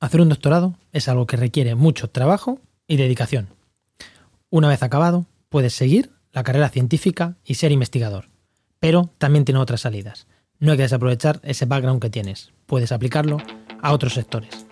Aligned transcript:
Hacer 0.00 0.20
un 0.20 0.28
doctorado 0.28 0.76
es 0.92 1.08
algo 1.08 1.26
que 1.26 1.36
requiere 1.36 1.74
mucho 1.74 2.08
trabajo 2.08 2.60
y 2.86 2.96
dedicación. 2.96 3.48
Una 4.48 4.68
vez 4.68 4.82
acabado, 4.84 5.26
puedes 5.48 5.74
seguir 5.74 6.12
la 6.32 6.44
carrera 6.44 6.68
científica 6.68 7.36
y 7.44 7.54
ser 7.54 7.72
investigador, 7.72 8.28
pero 8.78 9.10
también 9.18 9.44
tiene 9.44 9.60
otras 9.60 9.80
salidas. 9.80 10.28
No 10.60 10.70
hay 10.70 10.76
que 10.76 10.84
desaprovechar 10.84 11.40
ese 11.42 11.66
background 11.66 12.00
que 12.00 12.10
tienes. 12.10 12.52
Puedes 12.66 12.92
aplicarlo 12.92 13.38
a 13.82 13.92
otros 13.92 14.14
sectores. 14.14 14.66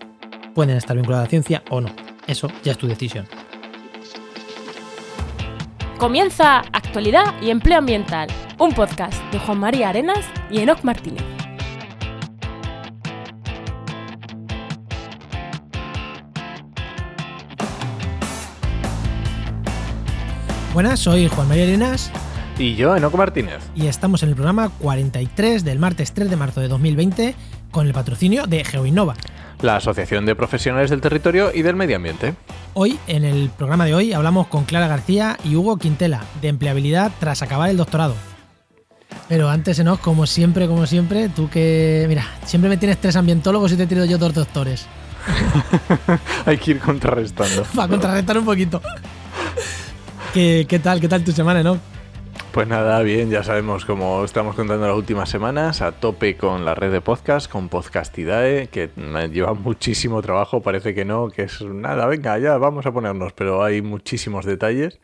Pueden 0.54 0.76
estar 0.76 0.96
vinculados 0.96 1.24
a 1.24 1.26
la 1.26 1.30
ciencia 1.30 1.64
o 1.70 1.80
no. 1.80 1.94
Eso 2.28 2.48
ya 2.62 2.72
es 2.72 2.78
tu 2.78 2.86
decisión. 2.86 3.26
Comienza 5.98 6.58
Actualidad 6.72 7.34
y 7.42 7.50
Empleo 7.50 7.78
Ambiental, 7.78 8.28
un 8.58 8.72
podcast 8.72 9.20
de 9.32 9.40
Juan 9.40 9.58
María 9.58 9.88
Arenas 9.88 10.24
y 10.50 10.60
Enoc 10.60 10.84
Martínez. 10.84 11.35
Buenas, 20.76 21.00
soy 21.00 21.26
Juan 21.28 21.48
María 21.48 21.64
Arenas 21.64 22.10
Y 22.58 22.74
yo, 22.74 22.94
Enoco 22.94 23.16
Martínez. 23.16 23.60
y 23.74 23.86
estamos 23.86 24.22
en 24.22 24.28
el 24.28 24.34
programa 24.34 24.68
43 24.68 25.64
del 25.64 25.78
martes 25.78 26.12
3 26.12 26.28
de 26.28 26.36
marzo 26.36 26.60
de 26.60 26.68
2020 26.68 27.34
con 27.70 27.86
el 27.86 27.94
patrocinio 27.94 28.46
de 28.46 28.62
GeoInnova. 28.62 29.14
La 29.62 29.76
Asociación 29.76 30.26
de 30.26 30.34
Profesionales 30.34 30.90
del 30.90 31.00
Territorio 31.00 31.50
y 31.54 31.62
del 31.62 31.76
Medio 31.76 31.96
Ambiente. 31.96 32.34
Hoy, 32.74 32.98
en 33.06 33.24
el 33.24 33.48
programa 33.48 33.86
de 33.86 33.94
hoy, 33.94 34.12
hablamos 34.12 34.48
con 34.48 34.64
Clara 34.64 34.86
García 34.86 35.38
y 35.44 35.56
Hugo 35.56 35.78
Quintela 35.78 36.24
de 36.42 36.48
empleabilidad 36.48 37.10
tras 37.20 37.40
acabar 37.40 37.70
el 37.70 37.78
doctorado. 37.78 38.14
Pero 39.30 39.48
antes, 39.48 39.78
Enoch, 39.78 40.02
como 40.02 40.26
siempre, 40.26 40.68
como 40.68 40.84
siempre, 40.84 41.30
tú 41.30 41.48
que. 41.48 42.04
Mira, 42.06 42.26
siempre 42.44 42.68
me 42.68 42.76
tienes 42.76 43.00
tres 43.00 43.16
ambientólogos 43.16 43.72
y 43.72 43.76
te 43.76 43.84
he 43.84 43.86
tenido 43.86 44.04
yo 44.04 44.18
dos 44.18 44.34
doctores. 44.34 44.86
Hay 46.44 46.58
que 46.58 46.72
ir 46.72 46.80
contrarrestando. 46.80 47.64
Para 47.74 47.88
contrarrestar 47.88 48.36
un 48.36 48.44
poquito. 48.44 48.82
¿Qué, 50.36 50.80
tal? 50.82 51.00
¿Qué 51.00 51.08
tal 51.08 51.24
tu 51.24 51.32
semana, 51.32 51.62
Enoch? 51.62 51.78
Pues 52.52 52.68
nada, 52.68 53.00
bien, 53.00 53.30
ya 53.30 53.42
sabemos 53.42 53.86
cómo 53.86 54.22
estamos 54.22 54.54
contando 54.54 54.86
las 54.86 54.94
últimas 54.94 55.30
semanas, 55.30 55.80
a 55.80 55.92
tope 55.92 56.36
con 56.36 56.66
la 56.66 56.74
red 56.74 56.92
de 56.92 57.00
podcast, 57.00 57.50
con 57.50 57.70
Podcastidae, 57.70 58.68
que 58.68 58.90
lleva 59.32 59.54
muchísimo 59.54 60.20
trabajo, 60.20 60.60
parece 60.60 60.94
que 60.94 61.06
no, 61.06 61.30
que 61.30 61.44
es 61.44 61.62
nada, 61.62 62.04
venga, 62.04 62.38
ya 62.38 62.58
vamos 62.58 62.84
a 62.84 62.92
ponernos, 62.92 63.32
pero 63.32 63.64
hay 63.64 63.80
muchísimos 63.80 64.44
detalles. 64.44 65.00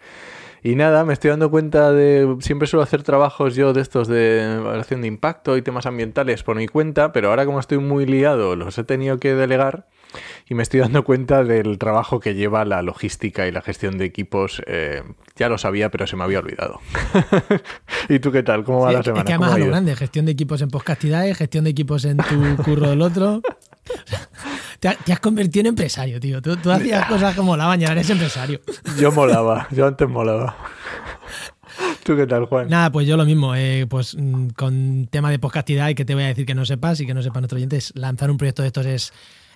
Y 0.63 0.75
nada, 0.75 1.03
me 1.07 1.15
estoy 1.15 1.31
dando 1.31 1.51
cuenta 1.51 1.93
de. 1.93 2.37
Siempre 2.41 2.69
suelo 2.69 2.83
hacer 2.83 3.03
trabajos 3.03 3.57
yo 3.57 3.73
de 3.73 3.81
estos 3.81 4.09
de 4.09 4.57
evaluación 4.57 5.01
de 5.01 5.09
impacto 5.09 5.57
y 5.57 5.63
temas 5.63 5.87
ambientales 5.87 6.43
por 6.43 6.57
mi 6.57 6.69
cuenta, 6.69 7.11
pero 7.13 7.31
ahora 7.31 7.47
como 7.47 7.59
estoy 7.59 7.79
muy 7.79 8.05
liado, 8.05 8.55
los 8.55 8.77
he 8.77 8.85
tenido 8.85 9.17
que 9.17 9.35
delegar 9.35 9.87
y 10.49 10.55
me 10.55 10.63
estoy 10.63 10.81
dando 10.81 11.05
cuenta 11.05 11.45
del 11.45 11.79
trabajo 11.79 12.21
que 12.21 12.35
lleva 12.35 12.65
la 12.65 12.83
logística 12.83 13.47
y 13.47 13.53
la 13.53 13.63
gestión 13.63 13.99
de 13.99 14.05
equipos. 14.05 14.63
eh, 14.67 15.03
ya 15.37 15.49
lo 15.49 15.57
sabía, 15.59 15.91
pero 15.91 16.07
se 16.07 16.17
me 16.17 16.25
había 16.25 16.39
olvidado. 16.41 16.81
¿Y 18.09 18.19
tú 18.19 18.31
qué 18.33 18.43
tal? 18.43 18.65
¿Cómo 18.65 18.81
va 18.81 18.91
Sí, 18.91 18.97
la 18.97 19.03
semana? 19.03 19.21
es 19.23 19.27
que 19.27 19.33
¿Cómo 19.35 19.45
además 19.47 19.57
a 19.57 19.65
lo 19.65 19.67
grande, 19.71 19.97
gestión 19.97 20.27
de 20.27 20.33
equipos 20.33 20.61
en 20.63 20.69
Podcastidae, 20.69 21.35
gestión 21.35 21.65
de 21.65 21.71
equipos 21.71 22.05
en 22.05 22.19
tu 22.19 22.57
curro 22.65 22.91
del 22.91 23.03
otro. 23.03 23.41
Te, 24.81 24.89
ha- 24.89 24.95
te 24.97 25.13
has 25.13 25.21
convertido 25.21 25.61
en 25.61 25.67
empresario, 25.69 26.19
tío. 26.19 26.43
Tú, 26.43 26.57
tú 26.57 26.71
hacías 26.73 27.07
cosas 27.07 27.37
como 27.37 27.57
la 27.57 27.67
baña, 27.67 27.93
eres 27.93 28.11
empresario. 28.11 28.61
Yo 28.99 29.13
molaba, 29.13 29.69
yo 29.71 29.87
antes 29.87 30.09
molaba. 30.09 30.57
¿Tú 32.05 32.17
qué 32.17 32.27
tal, 32.27 32.47
Juan? 32.47 32.69
Nada, 32.69 32.91
pues 32.91 33.07
yo 33.07 33.17
lo 33.17 33.25
mismo. 33.25 33.55
eh, 33.55 33.87
pues 33.89 34.17
mm, 34.19 34.49
con 34.57 35.07
tema 35.11 35.31
de 35.31 35.39
podcastidad 35.39 35.89
y 35.89 35.95
que 35.95 36.05
te 36.05 36.15
voy 36.15 36.25
a 36.25 36.27
decir 36.29 36.47
que 36.47 36.55
no 36.55 36.65
sepas 36.65 37.01
y 37.01 37.07
que 37.07 37.15
no 37.15 37.23
sepan 37.23 37.43
nuestros 37.43 37.59
oyentes, 37.59 37.93
lanzar 37.95 38.31
un 38.31 38.37
proyecto 38.39 38.63
de 38.63 38.69
estos 38.69 38.87
es 38.87 39.13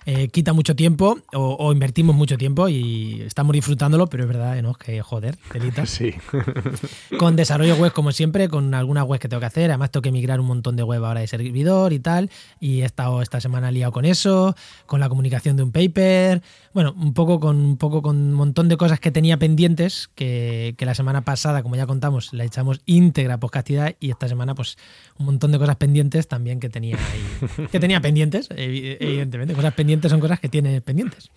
eh, 0.09 0.29
quita 0.29 0.53
mucho 0.53 0.73
tiempo 0.75 1.19
o, 1.33 1.57
o 1.59 1.71
invertimos 1.73 2.15
mucho 2.15 2.37
tiempo 2.37 2.67
y 2.69 3.21
estamos 3.25 3.51
disfrutándolo, 3.53 4.07
pero 4.07 4.23
es 4.23 4.29
verdad, 4.29 4.59
¿no? 4.63 4.73
Que 4.73 5.01
joder, 5.01 5.35
telitas. 5.51 5.89
Sí. 5.97 6.13
Con 7.19 7.35
desarrollo 7.35 7.75
web, 7.75 7.91
como 7.93 8.11
siempre, 8.11 8.49
con 8.49 8.73
algunas 8.73 9.03
webs 9.05 9.19
que 9.21 9.27
tengo 9.29 9.39
que 9.39 9.45
hacer. 9.47 9.69
Además, 9.71 9.91
tengo 9.91 10.01
que 10.01 10.11
migrar 10.11 10.39
un 10.39 10.45
montón 10.47 10.75
de 10.75 10.83
web 10.83 11.03
ahora 11.03 11.21
de 11.21 11.27
servidor 11.27 11.93
y 11.93 11.99
tal. 11.99 12.29
Y 12.59 12.81
he 12.81 12.85
estado 12.85 13.21
esta 13.21 13.39
semana 13.41 13.71
liado 13.71 13.91
con 13.91 14.05
eso, 14.05 14.55
con 14.85 14.99
la 14.99 15.09
comunicación 15.09 15.55
de 15.57 15.63
un 15.63 15.71
paper. 15.71 16.41
Bueno, 16.73 16.93
un 16.97 17.13
poco 17.13 17.39
con 17.39 17.57
un 17.57 17.77
poco 17.77 18.01
con 18.01 18.15
un 18.17 18.33
montón 18.33 18.69
de 18.69 18.77
cosas 18.77 18.99
que 18.99 19.11
tenía 19.11 19.37
pendientes, 19.37 20.09
que, 20.15 20.75
que 20.77 20.85
la 20.85 20.93
semana 20.95 21.21
pasada, 21.21 21.63
como 21.63 21.75
ya 21.75 21.85
contamos, 21.87 22.31
la 22.33 22.43
echamos 22.43 22.81
íntegra 22.85 23.39
podcastidad 23.39 23.95
y 23.99 24.11
esta 24.11 24.27
semana, 24.27 24.53
pues, 24.55 24.77
un 25.17 25.25
montón 25.25 25.51
de 25.51 25.57
cosas 25.59 25.75
pendientes 25.77 26.27
también 26.27 26.59
que 26.59 26.69
tenía 26.69 26.95
ahí- 26.97 27.67
que 27.71 27.79
tenía 27.79 27.99
pendientes, 28.01 28.49
evi- 28.51 28.97
evidentemente. 28.99 29.53
Cosas 29.55 29.73
pendientes 29.73 29.96
son 30.09 30.19
cosas 30.19 30.39
que 30.39 30.49
tienes 30.49 30.81
pendientes. 30.81 31.29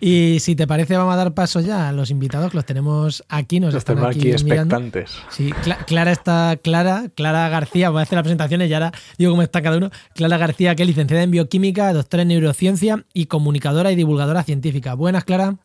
Y 0.00 0.38
si 0.40 0.54
te 0.54 0.66
parece, 0.68 0.96
vamos 0.96 1.14
a 1.14 1.16
dar 1.16 1.34
paso 1.34 1.60
ya 1.60 1.88
a 1.88 1.92
los 1.92 2.10
invitados, 2.12 2.50
que 2.52 2.56
los 2.58 2.64
tenemos 2.66 3.24
aquí, 3.28 3.58
nos 3.58 3.74
Los 3.74 3.80
están 3.80 4.04
aquí, 4.04 4.30
expectantes. 4.30 5.16
Sí, 5.30 5.50
Cla- 5.64 5.84
Clara 5.84 6.12
está 6.12 6.56
Clara, 6.62 7.08
Clara 7.14 7.48
García, 7.48 7.90
voy 7.90 8.00
a 8.00 8.02
hacer 8.02 8.14
las 8.16 8.22
presentaciones 8.22 8.70
y 8.70 8.74
ahora 8.74 8.92
digo 9.18 9.32
cómo 9.32 9.42
está 9.42 9.62
cada 9.62 9.78
uno. 9.78 9.90
Clara 10.14 10.38
García, 10.38 10.76
que 10.76 10.84
es 10.84 10.88
licenciada 10.88 11.24
en 11.24 11.32
bioquímica, 11.32 11.92
doctora 11.92 12.22
en 12.22 12.28
neurociencia 12.28 13.04
y 13.12 13.26
comunicadora 13.26 13.90
y 13.90 13.96
divulgadora 13.96 14.44
científica. 14.44 14.94
Buenas, 14.94 15.24
Clara. 15.24 15.56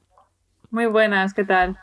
Muy 0.71 0.87
buenas, 0.87 1.33
¿qué 1.35 1.43
tal? 1.43 1.77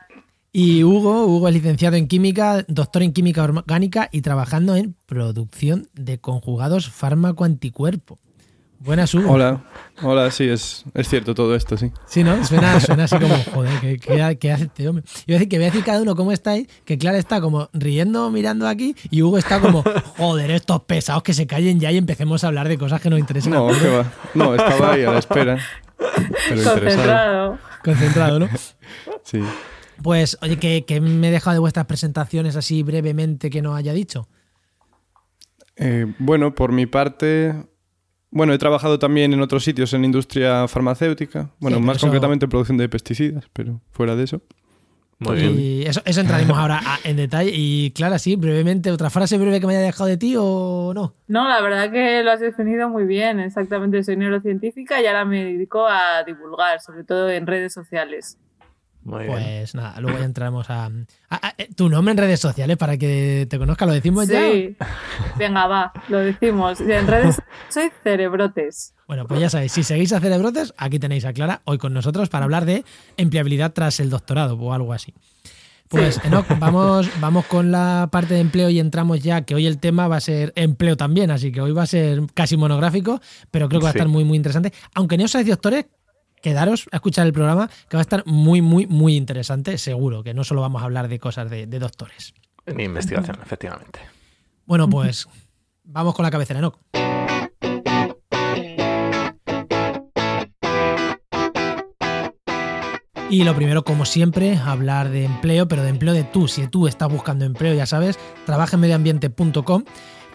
Y 0.50 0.82
Hugo, 0.82 1.26
Hugo 1.26 1.46
es 1.48 1.54
licenciado 1.54 1.94
en 1.96 2.08
química, 2.08 2.64
doctor 2.66 3.02
en 3.04 3.12
química 3.12 3.44
orgánica 3.44 4.08
y 4.10 4.22
trabajando 4.22 4.74
en 4.74 4.96
producción 5.06 5.86
de 5.92 6.18
conjugados 6.18 6.88
fármaco 6.90 7.44
anticuerpo. 7.44 8.18
Buenas, 8.80 9.12
Hugo. 9.12 9.32
Hola, 9.32 9.64
hola, 10.02 10.30
sí, 10.30 10.48
es, 10.48 10.84
es 10.94 11.08
cierto 11.08 11.34
todo 11.34 11.56
esto, 11.56 11.76
sí. 11.76 11.90
Sí, 12.06 12.22
¿no? 12.22 12.44
Suena, 12.44 12.78
suena 12.80 13.04
así 13.04 13.16
como, 13.18 13.34
joder, 13.52 13.80
¿qué, 13.80 13.98
qué- 13.98 14.38
qué 14.40 14.52
hace 14.52 14.64
este 14.64 14.88
hombre? 14.88 15.04
Iba 15.26 15.34
a 15.36 15.38
decir 15.38 15.48
que 15.48 15.56
voy 15.56 15.64
a 15.64 15.70
decir 15.70 15.84
cada 15.84 16.00
uno 16.00 16.14
cómo 16.14 16.30
estáis, 16.30 16.68
que 16.84 16.96
Clara 16.96 17.18
está 17.18 17.40
como 17.40 17.68
riendo, 17.72 18.30
mirando 18.30 18.68
aquí, 18.68 18.94
y 19.10 19.22
Hugo 19.22 19.36
está 19.38 19.58
como, 19.60 19.82
joder, 20.16 20.52
estos 20.52 20.82
pesados 20.82 21.24
que 21.24 21.34
se 21.34 21.48
callen 21.48 21.80
ya 21.80 21.90
y 21.90 21.96
empecemos 21.96 22.44
a 22.44 22.48
hablar 22.48 22.68
de 22.68 22.78
cosas 22.78 23.00
que 23.00 23.10
nos 23.10 23.18
interesan. 23.18 23.52
No, 23.52 23.66
todos". 23.66 23.78
qué 23.78 23.88
va. 23.88 24.12
No, 24.34 24.54
estaba 24.54 24.92
ahí 24.92 25.02
a 25.02 25.10
la 25.10 25.18
espera. 25.18 25.58
Pero. 26.48 26.62
Concentrado. 26.62 27.58
Concentrado, 27.82 28.38
¿no? 28.38 28.48
Sí. 29.24 29.40
Pues, 30.04 30.38
oye, 30.40 30.56
que, 30.60 30.84
que 30.84 31.00
me 31.00 31.28
he 31.28 31.30
dejado 31.32 31.54
de 31.54 31.58
vuestras 31.60 31.86
presentaciones 31.86 32.54
así 32.54 32.84
brevemente 32.84 33.50
que 33.50 33.60
no 33.60 33.74
haya 33.74 33.92
dicho. 33.92 34.28
Eh, 35.74 36.06
bueno, 36.20 36.54
por 36.54 36.70
mi 36.70 36.86
parte, 36.86 37.54
bueno, 38.30 38.52
he 38.52 38.58
trabajado 38.58 38.98
también 38.98 39.32
en 39.32 39.40
otros 39.40 39.64
sitios 39.64 39.92
en 39.94 40.04
industria 40.04 40.68
farmacéutica. 40.68 41.50
Bueno, 41.60 41.80
más 41.80 41.96
eso- 41.96 42.06
concretamente 42.06 42.44
en 42.46 42.50
producción 42.50 42.76
de 42.78 42.88
pesticidas, 42.88 43.44
pero 43.52 43.80
fuera 43.90 44.14
de 44.16 44.24
eso. 44.24 44.40
Muy 45.20 45.34
bien. 45.34 45.58
Y 45.58 45.82
eso, 45.82 46.00
eso 46.04 46.20
entraremos 46.20 46.56
ahora 46.56 46.80
a- 46.84 46.98
en 47.02 47.16
detalle. 47.16 47.50
Y 47.52 47.90
Clara, 47.90 48.20
sí, 48.20 48.36
brevemente, 48.36 48.92
¿otra 48.92 49.10
frase 49.10 49.36
breve 49.36 49.58
que 49.60 49.66
me 49.66 49.74
haya 49.74 49.84
dejado 49.84 50.06
de 50.08 50.16
ti 50.16 50.34
o 50.38 50.92
no? 50.94 51.14
No, 51.26 51.48
la 51.48 51.60
verdad 51.60 51.90
que 51.90 52.22
lo 52.22 52.30
has 52.30 52.38
definido 52.38 52.88
muy 52.88 53.02
bien. 53.04 53.40
Exactamente, 53.40 54.04
soy 54.04 54.16
neurocientífica 54.16 55.02
y 55.02 55.06
ahora 55.06 55.24
me 55.24 55.44
dedico 55.44 55.86
a 55.88 56.22
divulgar, 56.24 56.80
sobre 56.80 57.02
todo 57.02 57.28
en 57.30 57.48
redes 57.48 57.72
sociales. 57.72 58.38
Muy 59.08 59.24
bien. 59.24 59.32
Pues 59.32 59.74
nada, 59.74 59.98
luego 60.00 60.18
ya 60.18 60.24
entramos 60.26 60.68
a, 60.68 60.84
a- 60.86 60.90
a- 61.30 61.54
eh, 61.56 61.68
tu 61.74 61.88
nombre 61.88 62.12
en 62.12 62.18
redes 62.18 62.40
sociales 62.40 62.76
para 62.76 62.98
que 62.98 63.46
te 63.48 63.58
conozca. 63.58 63.86
¿Lo 63.86 63.92
decimos 63.92 64.28
ya? 64.28 64.40
Sí, 64.50 64.76
venga, 65.38 65.66
va, 65.66 65.92
lo 66.08 66.18
decimos. 66.18 66.78
En 66.82 67.06
redes 67.06 67.40
soy 67.70 67.90
cerebrotes. 68.04 68.94
Bueno, 69.06 69.26
pues 69.26 69.40
ya 69.40 69.48
sabéis, 69.48 69.72
si 69.72 69.82
seguís 69.82 70.12
a 70.12 70.20
Cerebrotes, 70.20 70.74
aquí 70.76 70.98
tenéis 70.98 71.24
a 71.24 71.32
Clara 71.32 71.62
hoy 71.64 71.78
con 71.78 71.94
nosotros 71.94 72.28
para 72.28 72.44
hablar 72.44 72.66
de 72.66 72.84
empleabilidad 73.16 73.72
tras 73.72 73.98
el 74.00 74.10
doctorado 74.10 74.56
o 74.58 74.74
algo 74.74 74.92
así. 74.92 75.14
Pues, 75.88 76.20
Enoch, 76.22 76.44
vamos, 76.58 77.08
vamos 77.18 77.46
con 77.46 77.72
la 77.72 78.08
parte 78.12 78.34
de 78.34 78.40
empleo 78.40 78.68
y 78.68 78.78
entramos 78.78 79.20
ya, 79.22 79.40
que 79.46 79.54
hoy 79.54 79.66
el 79.66 79.78
tema 79.78 80.06
va 80.06 80.16
a 80.16 80.20
ser 80.20 80.52
empleo 80.54 80.98
también, 80.98 81.30
así 81.30 81.50
que 81.50 81.62
hoy 81.62 81.72
va 81.72 81.84
a 81.84 81.86
ser 81.86 82.20
casi 82.34 82.58
monográfico, 82.58 83.22
pero 83.50 83.70
creo 83.70 83.80
que 83.80 83.84
va 83.84 83.88
a 83.90 83.92
Sí. 83.92 83.98
estar 83.98 84.08
muy, 84.08 84.24
muy 84.24 84.36
interesante. 84.36 84.70
Aunque 84.94 85.16
no 85.16 85.26
seáis 85.26 85.46
doctores, 85.48 85.86
quedaros 86.42 86.88
a 86.92 86.96
escuchar 86.96 87.26
el 87.26 87.32
programa, 87.32 87.68
que 87.88 87.96
va 87.96 88.00
a 88.00 88.02
estar 88.02 88.24
muy, 88.26 88.62
muy, 88.62 88.86
muy 88.86 89.16
interesante, 89.16 89.78
seguro, 89.78 90.22
que 90.22 90.34
no 90.34 90.44
solo 90.44 90.60
vamos 90.60 90.82
a 90.82 90.84
hablar 90.84 91.08
de 91.08 91.18
cosas 91.18 91.50
de, 91.50 91.66
de 91.66 91.78
doctores. 91.78 92.34
Mi 92.66 92.84
investigación, 92.84 93.38
efectivamente. 93.42 94.00
Bueno, 94.66 94.88
pues 94.88 95.26
vamos 95.84 96.14
con 96.14 96.22
la 96.24 96.30
cabecera, 96.30 96.58
Enoch. 96.58 96.78
Y 103.30 103.44
lo 103.44 103.54
primero, 103.54 103.84
como 103.84 104.06
siempre, 104.06 104.56
hablar 104.56 105.10
de 105.10 105.26
empleo, 105.26 105.68
pero 105.68 105.82
de 105.82 105.90
empleo 105.90 106.14
de 106.14 106.24
tú. 106.24 106.48
Si 106.48 106.66
tú 106.66 106.88
estás 106.88 107.10
buscando 107.10 107.44
empleo, 107.44 107.74
ya 107.74 107.84
sabes, 107.84 108.18
trabaja 108.46 108.76
en 108.76 108.80
medioambiente.com, 108.80 109.84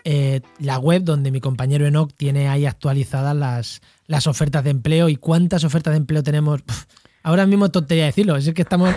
eh, 0.04 0.42
la 0.60 0.78
web 0.78 1.04
donde 1.04 1.32
mi 1.32 1.40
compañero 1.40 1.88
Enoch 1.88 2.14
tiene 2.16 2.50
ahí 2.50 2.68
actualizadas 2.68 3.36
las, 3.36 3.82
las 4.08 4.28
ofertas 4.28 4.64
de 4.64 4.72
empleo 4.72 5.10
y 5.10 5.16
cuántas 5.16 5.64
ofertas 5.64 5.94
de 5.94 5.98
empleo 5.98 6.24
tenemos. 6.24 6.62
Ahora 7.24 7.46
mismo 7.46 7.70
tontería 7.72 8.06
decirlo, 8.06 8.36
es 8.36 8.54
que 8.54 8.62
estamos 8.62 8.94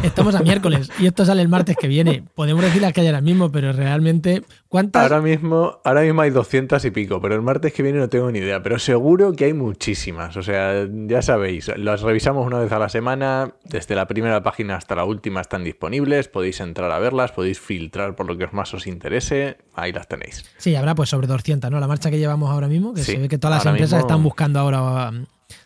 Estamos 0.00 0.36
a 0.36 0.42
miércoles 0.44 0.92
y 1.00 1.06
esto 1.06 1.24
sale 1.24 1.42
el 1.42 1.48
martes 1.48 1.76
que 1.76 1.88
viene. 1.88 2.22
Podemos 2.36 2.62
decir 2.62 2.80
las 2.80 2.92
que 2.92 3.00
hay 3.00 3.08
ahora 3.08 3.20
mismo, 3.20 3.50
pero 3.50 3.72
realmente, 3.72 4.44
¿cuántas? 4.68 5.02
Ahora 5.02 5.20
mismo, 5.20 5.80
ahora 5.84 6.02
mismo 6.02 6.22
hay 6.22 6.30
200 6.30 6.84
y 6.84 6.90
pico, 6.92 7.20
pero 7.20 7.34
el 7.34 7.42
martes 7.42 7.72
que 7.72 7.82
viene 7.82 7.98
no 7.98 8.08
tengo 8.08 8.30
ni 8.30 8.38
idea. 8.38 8.62
Pero 8.62 8.78
seguro 8.78 9.32
que 9.32 9.46
hay 9.46 9.54
muchísimas. 9.54 10.36
O 10.36 10.42
sea, 10.44 10.86
ya 11.08 11.20
sabéis, 11.20 11.68
las 11.76 12.02
revisamos 12.02 12.46
una 12.46 12.60
vez 12.60 12.70
a 12.70 12.78
la 12.78 12.88
semana. 12.88 13.54
Desde 13.64 13.96
la 13.96 14.06
primera 14.06 14.40
página 14.40 14.76
hasta 14.76 14.94
la 14.94 15.04
última 15.04 15.40
están 15.40 15.64
disponibles. 15.64 16.28
Podéis 16.28 16.60
entrar 16.60 16.92
a 16.92 17.00
verlas, 17.00 17.32
podéis 17.32 17.58
filtrar 17.58 18.14
por 18.14 18.26
lo 18.28 18.38
que 18.38 18.46
más 18.52 18.72
os 18.74 18.86
interese. 18.86 19.56
Ahí 19.74 19.90
las 19.90 20.06
tenéis. 20.06 20.44
Sí, 20.58 20.76
habrá 20.76 20.94
pues 20.94 21.08
sobre 21.08 21.26
200, 21.26 21.72
¿no? 21.72 21.80
La 21.80 21.88
marcha 21.88 22.08
que 22.08 22.20
llevamos 22.20 22.50
ahora 22.50 22.68
mismo, 22.68 22.94
que 22.94 23.02
Sí, 23.02 23.12
se 23.14 23.18
ve 23.18 23.28
que 23.28 23.38
todas 23.38 23.56
las 23.64 23.66
empresas 23.66 23.94
mismo- 23.98 24.06
están 24.08 24.22
buscando 24.22 24.60
ahora. 24.60 25.10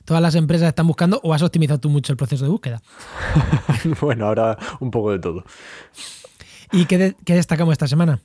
Todas 0.05 0.23
las 0.23 0.35
empresas 0.35 0.69
están 0.69 0.87
buscando 0.87 1.21
o 1.23 1.35
has 1.35 1.43
optimizado 1.43 1.81
tú 1.81 1.89
mucho 1.89 2.13
el 2.13 2.17
proceso 2.17 2.45
de 2.45 2.51
búsqueda. 2.51 2.83
bueno, 4.01 4.27
ahora 4.27 4.57
un 4.81 4.91
poco 4.91 5.11
de 5.13 5.19
todo. 5.19 5.45
¿Y 6.73 6.87
qué, 6.87 6.99
de- 6.99 7.17
qué 7.25 7.35
destacamos 7.35 7.73
esta 7.73 7.87
semana? 7.87 8.21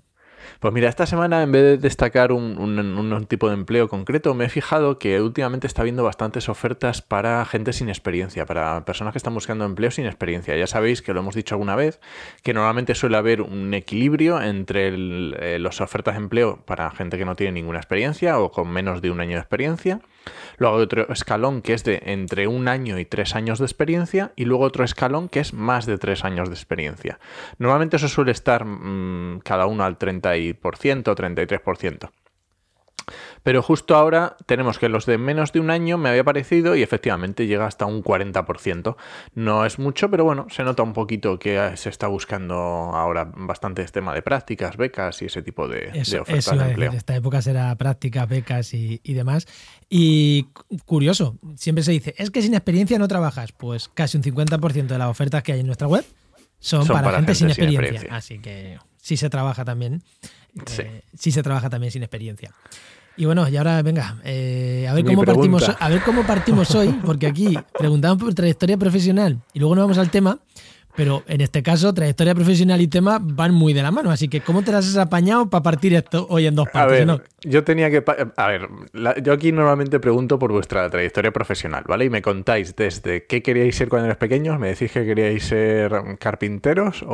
Pues 0.59 0.73
mira, 0.73 0.89
esta 0.89 1.05
semana 1.05 1.43
en 1.43 1.51
vez 1.51 1.61
de 1.63 1.77
destacar 1.77 2.31
un, 2.31 2.57
un- 2.57 2.79
un 2.79 3.25
tipo 3.25 3.47
de 3.47 3.53
empleo 3.53 3.89
concreto, 3.89 4.33
me 4.33 4.45
he 4.45 4.49
fijado 4.49 4.97
que 4.97 5.21
últimamente 5.21 5.67
está 5.67 5.81
habiendo 5.81 6.03
bastantes 6.03 6.49
ofertas 6.49 7.01
para 7.03 7.43
gente 7.45 7.73
sin 7.73 7.89
experiencia, 7.89 8.45
para 8.45 8.83
personas 8.85 9.11
que 9.11 9.17
están 9.19 9.33
buscando 9.35 9.65
empleo 9.65 9.91
sin 9.91 10.05
experiencia. 10.07 10.55
Ya 10.57 10.65
sabéis 10.65 11.01
que 11.03 11.13
lo 11.13 11.19
hemos 11.19 11.35
dicho 11.35 11.53
alguna 11.55 11.75
vez, 11.75 11.99
que 12.43 12.53
normalmente 12.53 12.95
suele 12.95 13.17
haber 13.17 13.41
un 13.41 13.73
equilibrio 13.73 14.41
entre 14.41 14.87
eh, 14.95 15.59
las 15.59 15.79
ofertas 15.81 16.15
de 16.15 16.21
empleo 16.21 16.63
para 16.65 16.89
gente 16.91 17.17
que 17.19 17.25
no 17.25 17.35
tiene 17.35 17.51
ninguna 17.53 17.77
experiencia 17.79 18.39
o 18.39 18.51
con 18.51 18.69
menos 18.69 19.01
de 19.01 19.11
un 19.11 19.19
año 19.19 19.33
de 19.33 19.39
experiencia. 19.39 19.99
Luego 20.57 20.77
hay 20.77 20.83
otro 20.83 21.11
escalón 21.11 21.61
que 21.61 21.73
es 21.73 21.83
de 21.83 22.01
entre 22.05 22.47
un 22.47 22.67
año 22.67 22.99
y 22.99 23.05
tres 23.05 23.35
años 23.35 23.59
de 23.59 23.65
experiencia 23.65 24.31
y 24.35 24.45
luego 24.45 24.63
otro 24.65 24.83
escalón 24.83 25.29
que 25.29 25.39
es 25.39 25.53
más 25.53 25.85
de 25.85 25.97
tres 25.97 26.23
años 26.23 26.49
de 26.49 26.55
experiencia. 26.55 27.19
Normalmente 27.57 27.97
eso 27.97 28.07
suele 28.07 28.31
estar 28.31 28.65
mm, 28.65 29.39
cada 29.43 29.65
uno 29.65 29.83
al 29.83 29.97
30% 29.97 31.07
o 31.07 31.15
33%. 31.15 32.09
Pero 33.47 33.63
justo 33.63 33.95
ahora 33.95 34.35
tenemos 34.45 34.77
que 34.77 34.89
los 34.89 35.05
de 35.05 35.17
menos 35.17 35.53
de 35.53 35.61
un 35.61 35.69
año 35.69 35.97
me 35.97 36.09
había 36.09 36.25
parecido 36.25 36.75
y 36.75 36.83
efectivamente 36.83 37.47
llega 37.47 37.65
hasta 37.65 37.85
un 37.85 38.03
40%. 38.03 38.97
No 39.35 39.65
es 39.65 39.79
mucho, 39.79 40.11
pero 40.11 40.25
bueno, 40.25 40.47
se 40.49 40.65
nota 40.65 40.83
un 40.83 40.91
poquito 40.91 41.39
que 41.39 41.55
eh, 41.55 41.77
se 41.77 41.87
está 41.87 42.07
buscando 42.07 42.55
ahora 42.57 43.31
bastante 43.33 43.83
este 43.83 44.01
tema 44.01 44.13
de 44.13 44.21
prácticas, 44.21 44.75
becas 44.75 45.21
y 45.21 45.25
ese 45.27 45.41
tipo 45.43 45.69
de, 45.69 45.91
ofertas 46.19 46.29
eso 46.29 46.55
de 46.57 46.65
empleo. 46.65 46.91
esta 46.91 47.15
época 47.15 47.41
será 47.41 47.73
prácticas, 47.75 48.27
becas 48.27 48.73
y, 48.73 48.99
y 49.01 49.13
demás. 49.13 49.47
Y 49.89 50.43
cu- 50.51 50.77
curioso, 50.83 51.37
siempre 51.55 51.85
se 51.85 51.93
dice, 51.93 52.15
es 52.17 52.31
que 52.31 52.41
sin 52.41 52.53
experiencia 52.53 52.99
no 52.99 53.07
trabajas. 53.07 53.53
Pues 53.53 53.87
casi 53.93 54.17
un 54.17 54.23
50% 54.23 54.87
de 54.87 54.97
las 54.97 55.07
ofertas 55.07 55.41
que 55.43 55.53
hay 55.53 55.61
en 55.61 55.67
nuestra 55.67 55.87
web 55.87 56.03
son, 56.59 56.85
Son 56.85 56.93
para, 56.95 57.05
para 57.05 57.17
gente, 57.19 57.33
sin, 57.33 57.47
gente 57.47 57.61
sin 57.61 57.69
experiencia. 57.69 58.07
experiencia. 58.09 58.17
Así 58.17 58.39
que 58.39 58.77
sí 59.01 59.15
se 59.15 59.29
trabaja 59.29 59.63
también. 59.63 60.03
Sí. 60.65 60.81
eh, 60.81 61.03
sí 61.17 61.31
se 61.31 61.43
trabaja 61.43 61.69
también 61.69 61.91
sin 61.93 62.03
experiencia. 62.03 62.51
Y 63.17 63.25
bueno, 63.25 63.49
y 63.49 63.57
ahora 63.57 63.81
venga, 63.81 64.17
eh, 64.23 64.85
a 64.87 64.93
ver 64.93 65.03
Mi 65.03 65.09
cómo 65.15 65.25
partimos 65.25 65.67
a 65.79 65.89
ver 65.89 66.01
cómo 66.03 66.23
partimos 66.23 66.73
hoy, 66.75 66.89
porque 67.03 67.25
aquí 67.27 67.57
preguntamos 67.77 68.19
por 68.23 68.33
trayectoria 68.35 68.77
profesional 68.77 69.39
y 69.53 69.59
luego 69.59 69.73
nos 69.75 69.85
vamos 69.85 69.97
al 69.97 70.11
tema, 70.11 70.37
pero 70.95 71.23
en 71.27 71.41
este 71.41 71.63
caso 71.63 71.91
trayectoria 71.95 72.35
profesional 72.35 72.79
y 72.79 72.87
tema 72.87 73.17
van 73.19 73.55
muy 73.55 73.73
de 73.73 73.81
la 73.81 73.89
mano, 73.89 74.11
así 74.11 74.27
que 74.27 74.41
¿cómo 74.41 74.63
te 74.63 74.71
las 74.71 74.87
has 74.87 74.97
apañado 74.97 75.49
para 75.49 75.63
partir 75.63 75.95
esto 75.95 76.27
hoy 76.29 76.45
en 76.45 76.53
dos 76.53 76.67
A 76.67 76.71
partes? 76.71 76.91
ver, 76.99 77.07
¿no? 77.07 77.19
yo 77.43 77.63
tenía 77.63 77.89
que... 77.89 78.03
A 78.35 78.47
ver, 78.47 78.67
la- 78.93 79.17
yo 79.17 79.33
aquí 79.33 79.51
normalmente 79.51 79.99
pregunto 79.99 80.37
por 80.37 80.51
vuestra 80.51 80.87
trayectoria 80.87 81.31
profesional, 81.31 81.85
¿vale? 81.87 82.05
Y 82.05 82.09
me 82.11 82.21
contáis 82.21 82.75
desde 82.75 83.25
qué 83.25 83.41
queríais 83.41 83.75
ser 83.75 83.89
cuando 83.89 84.05
erais 84.05 84.19
pequeños, 84.19 84.59
me 84.59 84.67
decís 84.69 84.91
que 84.91 85.03
queríais 85.05 85.43
ser 85.43 85.91
carpinteros 86.19 87.01
o, 87.01 87.07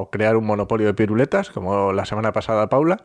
o 0.00 0.10
crear 0.10 0.36
un 0.36 0.46
monopolio 0.46 0.88
de 0.88 0.94
piruletas, 0.94 1.50
como 1.50 1.92
la 1.92 2.04
semana 2.06 2.32
pasada 2.32 2.68
Paula. 2.68 3.02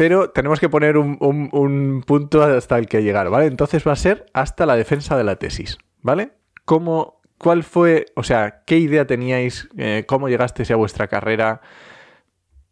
Pero 0.00 0.30
tenemos 0.30 0.60
que 0.60 0.70
poner 0.70 0.96
un, 0.96 1.18
un- 1.20 1.50
un 1.52 2.02
punto 2.06 2.42
hasta 2.42 2.78
el 2.78 2.86
que 2.88 3.02
llegar, 3.02 3.28
¿vale? 3.28 3.44
Entonces 3.44 3.86
va 3.86 3.92
a 3.92 3.96
ser 3.96 4.24
hasta 4.32 4.64
la 4.64 4.74
defensa 4.74 5.14
de 5.18 5.24
la 5.24 5.36
tesis, 5.36 5.76
¿vale? 6.00 6.30
¿Cómo, 6.64 7.20
¿Cuál 7.36 7.64
fue, 7.64 8.06
o 8.16 8.22
sea, 8.22 8.62
qué 8.64 8.78
idea 8.78 9.06
teníais, 9.06 9.68
eh, 9.76 10.04
cómo 10.06 10.30
llegasteis 10.30 10.70
a 10.70 10.76
vuestra 10.76 11.06
carrera? 11.08 11.60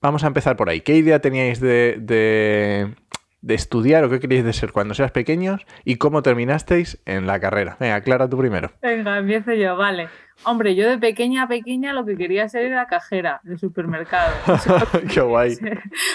Vamos 0.01 0.25
a 0.25 0.29
empezar 0.29 0.57
por 0.57 0.71
ahí. 0.71 0.81
¿Qué 0.81 0.95
idea 0.97 1.21
teníais 1.21 1.61
de, 1.61 2.95
de 3.41 3.55
estudiar 3.55 4.05
o 4.05 4.11
qué 4.11 4.21
queríais 4.21 4.45
de 4.45 4.53
ser 4.53 4.73
cuando 4.73 4.95
seas 4.95 5.11
pequeños 5.13 5.67
y 5.85 5.97
cómo 5.97 6.23
terminasteis 6.23 7.01
en 7.07 7.27
la 7.27 7.41
carrera? 7.41 7.77
Venga, 7.79 8.01
Clara, 8.01 8.29
tú 8.29 8.39
primero. 8.39 8.73
Venga, 8.83 9.19
empiezo 9.19 9.53
yo, 9.53 9.77
vale. 9.77 10.09
Hombre, 10.45 10.77
yo 10.77 10.89
de 10.89 10.99
pequeña 10.99 11.43
a 11.43 11.49
pequeña 11.49 11.93
lo 11.93 12.05
que 12.05 12.17
quería 12.17 12.49
ser 12.49 12.67
era 12.67 12.87
cajera 12.87 13.41
de 13.43 13.59
supermercado. 13.59 14.33
Qué 15.13 15.21
guay. 15.21 15.57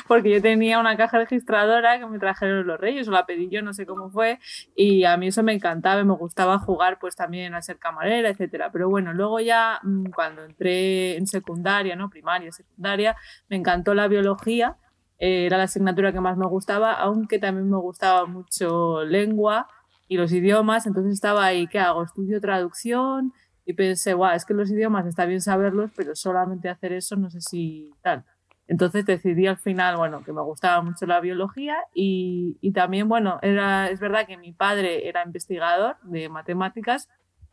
Porque 0.07 0.31
yo 0.31 0.41
tenía 0.41 0.79
una 0.79 0.95
caja 0.95 1.17
registradora 1.17 1.99
que 1.99 2.05
me 2.05 2.19
trajeron 2.19 2.65
los 2.65 2.79
reyes, 2.79 3.07
o 3.07 3.11
la 3.11 3.25
pedí 3.25 3.49
yo, 3.49 3.61
no 3.61 3.73
sé 3.73 3.85
cómo 3.85 4.09
fue, 4.09 4.39
y 4.75 5.03
a 5.03 5.17
mí 5.17 5.27
eso 5.27 5.43
me 5.43 5.53
encantaba 5.53 6.01
y 6.01 6.05
me 6.05 6.13
gustaba 6.13 6.57
jugar 6.57 6.99
pues 6.99 7.15
también 7.15 7.53
a 7.53 7.61
ser 7.61 7.77
camarera, 7.77 8.29
etcétera. 8.29 8.71
Pero 8.71 8.89
bueno, 8.89 9.13
luego 9.13 9.41
ya 9.41 9.79
mm, 9.83 10.11
cuando 10.15 10.45
entré 10.45 11.17
en 11.17 11.27
secundaria, 11.27 11.97
¿no? 11.97 12.09
Primaria, 12.09 12.51
secundaria, 12.53 13.17
me 13.49 13.57
encantó 13.57 13.93
la 13.93 14.07
biología, 14.07 14.77
era 15.25 15.57
la 15.57 15.63
asignatura 15.63 16.11
que 16.11 16.19
más 16.19 16.37
me 16.37 16.45
gustaba, 16.47 16.93
aunque 16.93 17.39
también 17.39 17.69
me 17.69 17.77
gustaba 17.77 18.25
mucho 18.25 19.05
lengua 19.05 19.67
y 20.09 20.17
los 20.17 20.33
idiomas, 20.33 20.85
entonces 20.85 21.13
estaba 21.13 21.45
ahí, 21.45 21.67
¿qué 21.67 21.79
hago? 21.79 22.03
Estudio 22.03 22.41
traducción 22.41 23.31
y 23.65 23.73
pensé, 23.73 24.13
guau, 24.13 24.35
es 24.35 24.43
que 24.43 24.53
los 24.53 24.69
idiomas 24.69 25.05
está 25.05 25.25
bien 25.25 25.39
saberlos, 25.39 25.91
pero 25.95 26.13
solamente 26.13 26.67
hacer 26.67 26.91
eso 26.91 27.15
no 27.15 27.29
sé 27.29 27.39
si 27.39 27.93
tal. 28.01 28.25
Entonces 28.67 29.05
decidí 29.05 29.47
al 29.47 29.57
final, 29.57 29.95
bueno, 29.95 30.23
que 30.25 30.33
me 30.33 30.41
gustaba 30.41 30.81
mucho 30.81 31.05
la 31.05 31.21
biología 31.21 31.77
y, 31.93 32.57
y 32.59 32.73
también, 32.73 33.07
bueno, 33.07 33.39
era, 33.41 33.89
es 33.89 34.01
verdad 34.01 34.27
que 34.27 34.37
mi 34.37 34.51
padre 34.51 35.07
era 35.07 35.23
investigador 35.23 35.95
de 36.03 36.27
matemáticas 36.27 37.07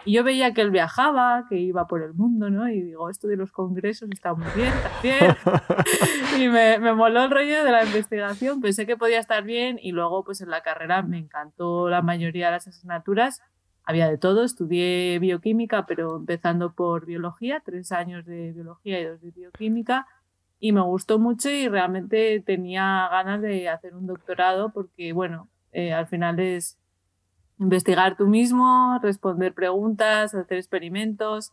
y 0.05 0.13
yo 0.15 0.25
veía 0.25 0.55
que 0.55 0.63
él 0.63 0.71
viajaba, 0.71 1.47
que 1.49 1.57
iba 1.57 1.87
por 1.87 2.03
el 2.03 2.15
mundo, 2.15 2.51
¿no? 2.51 2.69
Y 2.69 2.81
digo, 2.81 3.11
esto 3.11 3.29
de 3.29 3.37
los 3.37 3.53
congresos 3.53 4.09
está 4.13 4.35
muy 4.35 4.47
bien 4.57 4.73
también. 4.83 5.37
y 6.41 6.49
me, 6.49 6.79
me 6.79 6.95
moló 6.95 7.25
el 7.25 7.31
rollo 7.31 7.65
de 7.65 7.71
la 7.71 7.85
investigación, 7.85 8.61
pensé 8.61 8.87
que 8.87 8.97
podía 8.97 9.19
estar 9.19 9.45
bien 9.45 9.79
y 9.81 9.93
luego 9.93 10.25
pues 10.25 10.41
en 10.41 10.51
la 10.51 10.63
carrera 10.63 11.03
me 11.03 11.19
encantó 11.19 11.89
la 11.89 12.03
mayoría 12.03 12.47
de 12.47 12.53
las 12.53 12.69
asignaturas. 12.69 13.43
Había 13.85 14.09
de 14.09 14.19
todo, 14.19 14.45
estudié 14.45 15.19
bioquímica, 15.19 15.85
pero 15.87 16.17
empezando 16.17 16.73
por 16.73 17.07
biología, 17.07 17.61
tres 17.65 17.93
años 17.93 18.25
de 18.25 18.53
biología 18.53 19.01
y 19.01 19.05
dos 19.05 19.21
de 19.21 19.31
bioquímica, 19.31 20.07
y 20.61 20.73
me 20.73 20.83
gustó 20.83 21.19
mucho 21.19 21.51
y 21.51 21.69
realmente 21.69 22.41
tenía 22.41 23.09
ganas 23.11 23.41
de 23.41 23.69
hacer 23.69 23.97
un 23.97 24.07
doctorado 24.07 24.71
porque, 24.73 25.13
bueno, 25.13 25.49
eh, 25.73 25.93
al 25.93 26.07
final 26.07 26.39
es 26.39 26.79
investigar 27.61 28.17
tú 28.17 28.27
mismo, 28.27 28.99
responder 29.03 29.55
preguntas, 29.55 30.35
hacer 30.35 30.59
experimentos 30.59 31.53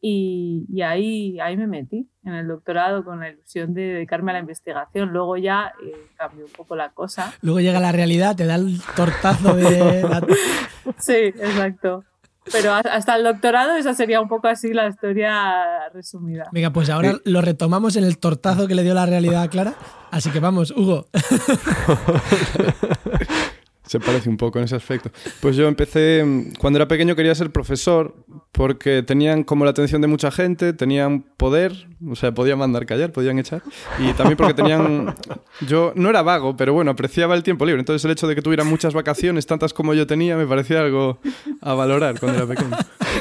y, 0.00 0.66
y 0.72 0.82
ahí, 0.82 1.38
ahí 1.38 1.56
me 1.56 1.68
metí 1.68 2.08
en 2.24 2.34
el 2.34 2.48
doctorado 2.48 3.04
con 3.04 3.20
la 3.20 3.28
ilusión 3.30 3.72
de 3.74 3.82
dedicarme 3.82 4.32
a 4.32 4.34
la 4.34 4.40
investigación. 4.40 5.10
Luego 5.10 5.36
ya 5.36 5.72
eh, 5.84 5.92
cambió 6.16 6.46
un 6.46 6.50
poco 6.52 6.74
la 6.74 6.90
cosa. 6.90 7.32
Luego 7.42 7.60
llega 7.60 7.78
la 7.78 7.92
realidad, 7.92 8.34
te 8.34 8.46
da 8.46 8.56
el 8.56 8.80
tortazo 8.96 9.54
de... 9.54 10.02
la- 10.08 10.26
Sí, 10.98 11.12
exacto. 11.14 12.02
Pero 12.50 12.72
hasta 12.72 13.14
el 13.14 13.22
doctorado 13.22 13.76
esa 13.76 13.94
sería 13.94 14.20
un 14.20 14.26
poco 14.28 14.48
así 14.48 14.72
la 14.72 14.88
historia 14.88 15.88
resumida. 15.94 16.48
Venga, 16.50 16.72
pues 16.72 16.90
ahora 16.90 17.12
lo 17.24 17.40
retomamos 17.40 17.94
en 17.94 18.02
el 18.02 18.18
tortazo 18.18 18.66
que 18.66 18.74
le 18.74 18.82
dio 18.82 18.94
la 18.94 19.06
realidad 19.06 19.42
a 19.42 19.48
Clara. 19.48 19.74
Así 20.10 20.30
que 20.30 20.40
vamos, 20.40 20.72
Hugo. 20.72 21.06
Se 23.92 24.00
parece 24.00 24.30
un 24.30 24.38
poco 24.38 24.58
en 24.58 24.64
ese 24.64 24.74
aspecto. 24.74 25.10
Pues 25.42 25.54
yo 25.54 25.68
empecé, 25.68 26.24
mm, 26.24 26.54
cuando 26.58 26.78
era 26.78 26.88
pequeño 26.88 27.14
quería 27.14 27.34
ser 27.34 27.50
profesor 27.50 28.14
porque 28.50 29.02
tenían 29.02 29.44
como 29.44 29.66
la 29.66 29.72
atención 29.72 30.00
de 30.00 30.08
mucha 30.08 30.30
gente, 30.30 30.72
tenían 30.72 31.26
poder, 31.36 31.88
o 32.08 32.16
sea, 32.16 32.32
podían 32.32 32.58
mandar 32.58 32.86
callar, 32.86 33.12
podían 33.12 33.38
echar. 33.38 33.60
Y 33.98 34.14
también 34.14 34.38
porque 34.38 34.54
tenían... 34.54 35.14
Yo 35.68 35.92
no 35.94 36.08
era 36.08 36.22
vago, 36.22 36.56
pero 36.56 36.72
bueno, 36.72 36.92
apreciaba 36.92 37.34
el 37.34 37.42
tiempo 37.42 37.66
libre. 37.66 37.80
Entonces 37.80 38.02
el 38.06 38.12
hecho 38.12 38.26
de 38.26 38.34
que 38.34 38.40
tuvieran 38.40 38.66
muchas 38.66 38.94
vacaciones, 38.94 39.44
tantas 39.44 39.74
como 39.74 39.92
yo 39.92 40.06
tenía, 40.06 40.38
me 40.38 40.46
parecía 40.46 40.80
algo 40.80 41.18
a 41.60 41.74
valorar 41.74 42.18
cuando 42.18 42.38
era 42.38 42.46
pequeño. 42.46 42.74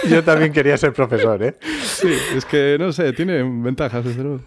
Yo 0.09 0.23
también 0.23 0.53
quería 0.53 0.77
ser 0.77 0.93
profesor, 0.93 1.43
¿eh? 1.43 1.57
Sí, 1.83 2.13
es 2.33 2.45
que 2.45 2.77
no 2.79 2.93
sé, 2.93 3.11
tiene 3.11 3.43
ventajas, 3.43 4.05
desde 4.05 4.23
luego. 4.23 4.39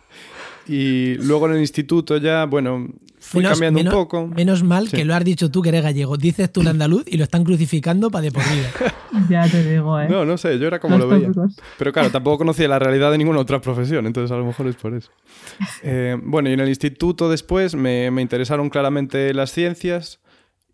Y 0.67 1.15
luego 1.19 1.47
en 1.47 1.55
el 1.55 1.61
instituto 1.61 2.17
ya, 2.17 2.45
bueno, 2.47 2.89
fui 3.19 3.41
Menos- 3.43 3.53
cambiando 3.59 3.79
menos- 3.81 3.95
un 3.95 4.01
poco. 4.01 4.27
Menos 4.29 4.63
mal 4.63 4.89
Sí. 4.89 4.97
que 4.97 5.05
lo 5.05 5.15
has 5.15 5.25
dicho 5.25 5.51
tú, 5.51 5.61
que 5.63 5.69
eres 5.71 5.83
gallego. 5.83 6.17
Dices 6.17 6.51
tú 6.53 6.61
un 6.61 6.69
andaluz 6.69 7.05
y 7.07 7.17
lo 7.17 7.25
están 7.25 7.45
crucificando 7.45 8.11
para 8.11 8.23
de 8.23 8.33
por 8.33 8.43
vida. 8.45 8.71
Ya 9.31 9.49
te 9.49 9.63
digo, 9.71 10.01
¿eh? 10.01 10.09
No, 10.09 10.25
no 10.25 10.37
sé, 10.37 10.59
yo 10.59 10.67
era 10.67 10.81
como 10.81 10.99
Los 10.99 11.09
lo 11.09 11.15
veía. 11.15 11.29
tópicos. 11.29 11.57
Pero 11.79 11.93
claro, 11.93 12.11
tampoco 12.11 12.39
conocía 12.39 12.67
la 12.67 12.81
realidad 12.81 13.13
de 13.13 13.19
ninguna 13.19 13.39
otra 13.39 13.61
profesión, 13.61 14.07
entonces 14.07 14.33
a 14.33 14.37
lo 14.37 14.45
mejor 14.45 14.67
es 14.67 14.75
por 14.77 14.93
eso. 14.95 15.11
Eh, 15.85 16.17
bueno, 16.21 16.49
y 16.51 16.53
en 16.55 16.61
el 16.61 16.69
instituto 16.69 17.31
después 17.31 17.75
me, 17.77 18.11
me 18.11 18.23
interesaron 18.23 18.71
claramente 18.71 19.33
las 19.33 19.53
ciencias 19.53 20.19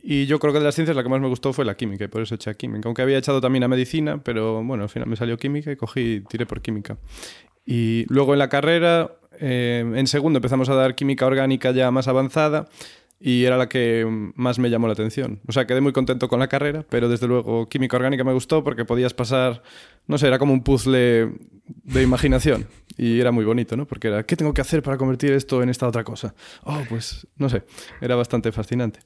y 0.02 0.24
yo 0.24 0.38
creo 0.38 0.54
que 0.54 0.58
de 0.60 0.64
las 0.64 0.74
ciencias 0.74 0.96
la 0.96 1.02
que 1.02 1.10
más 1.10 1.20
me 1.20 1.28
gustó 1.28 1.52
fue 1.52 1.66
la 1.66 1.76
química 1.76 2.04
y 2.04 2.08
por 2.08 2.22
eso 2.22 2.34
eché 2.34 2.48
a 2.48 2.54
química. 2.54 2.88
Aunque 2.88 3.02
había 3.02 3.18
echado 3.18 3.40
también 3.42 3.62
a 3.64 3.68
medicina, 3.68 4.22
pero 4.24 4.64
bueno, 4.64 4.84
al 4.84 4.88
final 4.88 5.06
me 5.08 5.16
salió 5.16 5.36
química 5.36 5.70
y 5.70 5.76
cogí, 5.76 6.22
tiré 6.30 6.46
por 6.46 6.62
química. 6.62 6.96
Y 7.66 8.06
luego 8.08 8.32
en 8.32 8.38
la 8.38 8.48
carrera, 8.48 9.12
eh, 9.40 9.84
en 9.94 10.06
segundo 10.06 10.38
empezamos 10.38 10.68
a 10.68 10.74
dar 10.74 10.94
química 10.94 11.26
orgánica 11.26 11.70
ya 11.72 11.90
más 11.90 12.08
avanzada 12.08 12.68
y 13.22 13.44
era 13.44 13.58
la 13.58 13.68
que 13.68 14.06
más 14.34 14.58
me 14.58 14.70
llamó 14.70 14.86
la 14.86 14.94
atención. 14.94 15.40
O 15.46 15.52
sea, 15.52 15.66
quedé 15.66 15.82
muy 15.82 15.92
contento 15.92 16.26
con 16.28 16.40
la 16.40 16.48
carrera, 16.48 16.86
pero 16.88 17.08
desde 17.08 17.26
luego 17.26 17.68
química 17.68 17.96
orgánica 17.98 18.24
me 18.24 18.32
gustó 18.32 18.64
porque 18.64 18.86
podías 18.86 19.12
pasar, 19.12 19.62
no 20.06 20.16
sé, 20.16 20.26
era 20.26 20.38
como 20.38 20.54
un 20.54 20.62
puzzle 20.62 21.30
de 21.66 22.02
imaginación 22.02 22.66
y 22.96 23.20
era 23.20 23.30
muy 23.30 23.44
bonito, 23.44 23.76
¿no? 23.76 23.86
Porque 23.86 24.08
era, 24.08 24.24
¿qué 24.24 24.36
tengo 24.36 24.54
que 24.54 24.62
hacer 24.62 24.82
para 24.82 24.96
convertir 24.96 25.32
esto 25.32 25.62
en 25.62 25.68
esta 25.68 25.86
otra 25.86 26.02
cosa? 26.02 26.34
Oh, 26.64 26.82
pues 26.88 27.26
no 27.36 27.50
sé, 27.50 27.62
era 28.00 28.16
bastante 28.16 28.52
fascinante. 28.52 29.00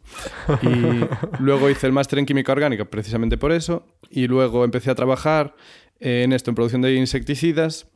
Y 0.62 1.43
luego 1.43 1.69
hice 1.69 1.88
el 1.88 1.93
máster 1.93 2.21
en 2.21 2.26
química 2.26 2.53
orgánica 2.53 2.85
precisamente 2.85 3.37
por 3.37 3.50
eso 3.50 3.85
y 4.11 4.29
luego 4.29 4.64
empecé 4.64 4.93
a 4.93 4.95
trabajar 4.95 5.57
en 5.99 6.33
esto, 6.33 6.50
en 6.50 6.55
producción 6.55 6.83
de 6.83 6.95
insecticidas 6.95 7.88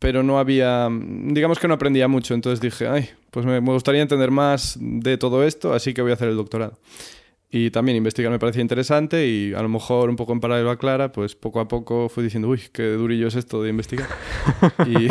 pero 0.00 0.22
no 0.22 0.38
había, 0.38 0.88
digamos 0.90 1.58
que 1.58 1.68
no 1.68 1.74
aprendía 1.74 2.08
mucho, 2.08 2.32
entonces 2.32 2.60
dije, 2.60 2.88
ay, 2.88 3.10
pues 3.30 3.44
me, 3.44 3.60
gustaría 3.60 4.00
entender 4.00 4.30
más 4.30 4.78
de 4.80 5.18
todo 5.18 5.44
esto, 5.44 5.74
así 5.74 5.92
que 5.92 6.00
voy 6.00 6.10
a 6.10 6.14
hacer 6.14 6.30
el 6.30 6.36
doctorado. 6.36 6.78
Y 7.52 7.70
también 7.70 7.98
investigar 7.98 8.32
me 8.32 8.38
parecía 8.38 8.62
interesante 8.62 9.26
y 9.26 9.52
a 9.52 9.60
lo 9.60 9.68
mejor 9.68 10.08
un 10.08 10.16
poco 10.16 10.32
en 10.32 10.40
paralelo 10.40 10.70
a 10.70 10.78
Clara, 10.78 11.12
pues 11.12 11.34
poco 11.34 11.60
a 11.60 11.68
poco 11.68 12.08
fui 12.08 12.24
diciendo, 12.24 12.48
uy, 12.48 12.62
qué 12.72 12.84
durillo 12.92 13.26
es 13.26 13.34
esto 13.34 13.62
de 13.62 13.68
investigar. 13.68 14.08
y, 14.86 15.08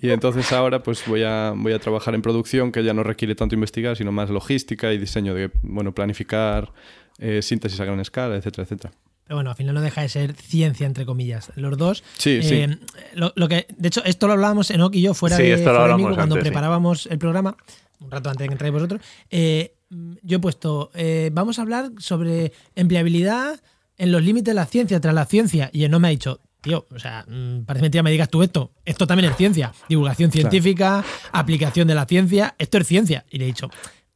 y, 0.06 0.10
entonces 0.10 0.50
ahora 0.52 0.82
pues 0.82 1.06
voy 1.06 1.22
a, 1.22 1.52
voy 1.54 1.72
a 1.72 1.78
trabajar 1.78 2.14
en 2.16 2.22
producción 2.22 2.72
que 2.72 2.82
ya 2.82 2.92
no 2.92 3.04
requiere 3.04 3.36
tanto 3.36 3.54
investigar, 3.54 3.96
sino 3.96 4.10
más 4.10 4.30
logística 4.30 4.92
y 4.92 4.98
diseño 4.98 5.32
de, 5.32 5.50
bueno, 5.62 5.94
planificar, 5.94 6.72
eh, 7.18 7.40
síntesis 7.40 7.78
a 7.78 7.84
gran 7.84 8.00
escala, 8.00 8.34
etcétera, 8.34 8.64
etcétera. 8.64 8.92
Pero 9.26 9.38
bueno, 9.38 9.50
al 9.50 9.56
final 9.56 9.74
no 9.74 9.80
deja 9.80 10.02
de 10.02 10.08
ser 10.08 10.34
ciencia, 10.36 10.86
entre 10.86 11.04
comillas. 11.04 11.50
Los 11.56 11.76
dos. 11.76 12.04
Sí, 12.16 12.42
sí. 12.42 12.54
Eh, 12.54 12.78
lo, 13.14 13.48
que, 13.48 13.66
de 13.76 13.88
hecho, 13.88 14.04
esto 14.04 14.28
lo 14.28 14.34
hablábamos 14.34 14.70
Enoch 14.70 14.94
y 14.94 15.02
yo 15.02 15.14
fuera 15.14 15.36
de, 15.36 15.58
fuera 15.58 15.96
cuando 16.14 16.38
preparábamos 16.38 17.06
el 17.06 17.18
programa, 17.18 17.56
un 17.98 18.10
rato 18.10 18.30
antes 18.30 18.44
de 18.44 18.48
que 18.48 18.54
entráis 18.54 18.72
vosotros. 18.72 19.00
Eh, 19.30 19.74
yo 20.22 20.36
he 20.36 20.40
puesto, 20.40 20.90
eh, 20.94 21.30
vamos 21.32 21.58
a 21.58 21.62
hablar 21.62 21.90
sobre 21.98 22.52
empleabilidad 22.76 23.60
en 23.98 24.12
los 24.12 24.22
límites 24.22 24.52
de 24.52 24.54
la 24.54 24.66
ciencia, 24.66 25.00
tras 25.00 25.14
la 25.14 25.26
ciencia. 25.26 25.70
Y 25.72 25.82
él 25.82 25.90
no 25.90 25.98
me 25.98 26.06
ha 26.06 26.10
dicho, 26.12 26.40
tío, 26.60 26.86
o 26.94 26.98
sea, 27.00 27.24
mm, 27.26 27.64
parece 27.64 27.82
mentira 27.82 28.04
me 28.04 28.12
digas 28.12 28.28
tú 28.28 28.44
esto. 28.44 28.70
Esto 28.84 29.08
también 29.08 29.30
es 29.30 29.36
ciencia. 29.36 29.72
Divulgación 29.88 30.30
científica, 30.30 31.04
aplicación 31.32 31.88
de 31.88 31.96
la 31.96 32.06
ciencia, 32.06 32.54
esto 32.58 32.78
es 32.78 32.86
ciencia. 32.86 33.24
Y 33.28 33.38
le 33.38 33.44
he 33.44 33.46
dicho, 33.48 33.70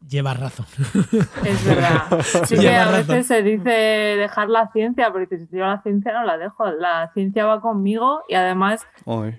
lleva 0.09 0.35
razón. 0.35 0.67
Es 1.45 1.65
verdad. 1.65 2.21
Sí 2.47 2.57
que 2.59 2.75
a 2.75 2.91
veces 2.91 3.27
se 3.27 3.43
dice 3.43 3.71
dejar 3.71 4.49
la 4.49 4.71
ciencia, 4.73 5.11
porque 5.13 5.39
si 5.39 5.47
yo 5.51 5.67
la 5.67 5.83
ciencia 5.83 6.13
no 6.13 6.25
la 6.25 6.39
dejo. 6.39 6.71
La 6.71 7.11
ciencia 7.13 7.47
va 7.47 7.61
conmigo 7.61 8.23
y 8.29 8.35
además 8.35 8.87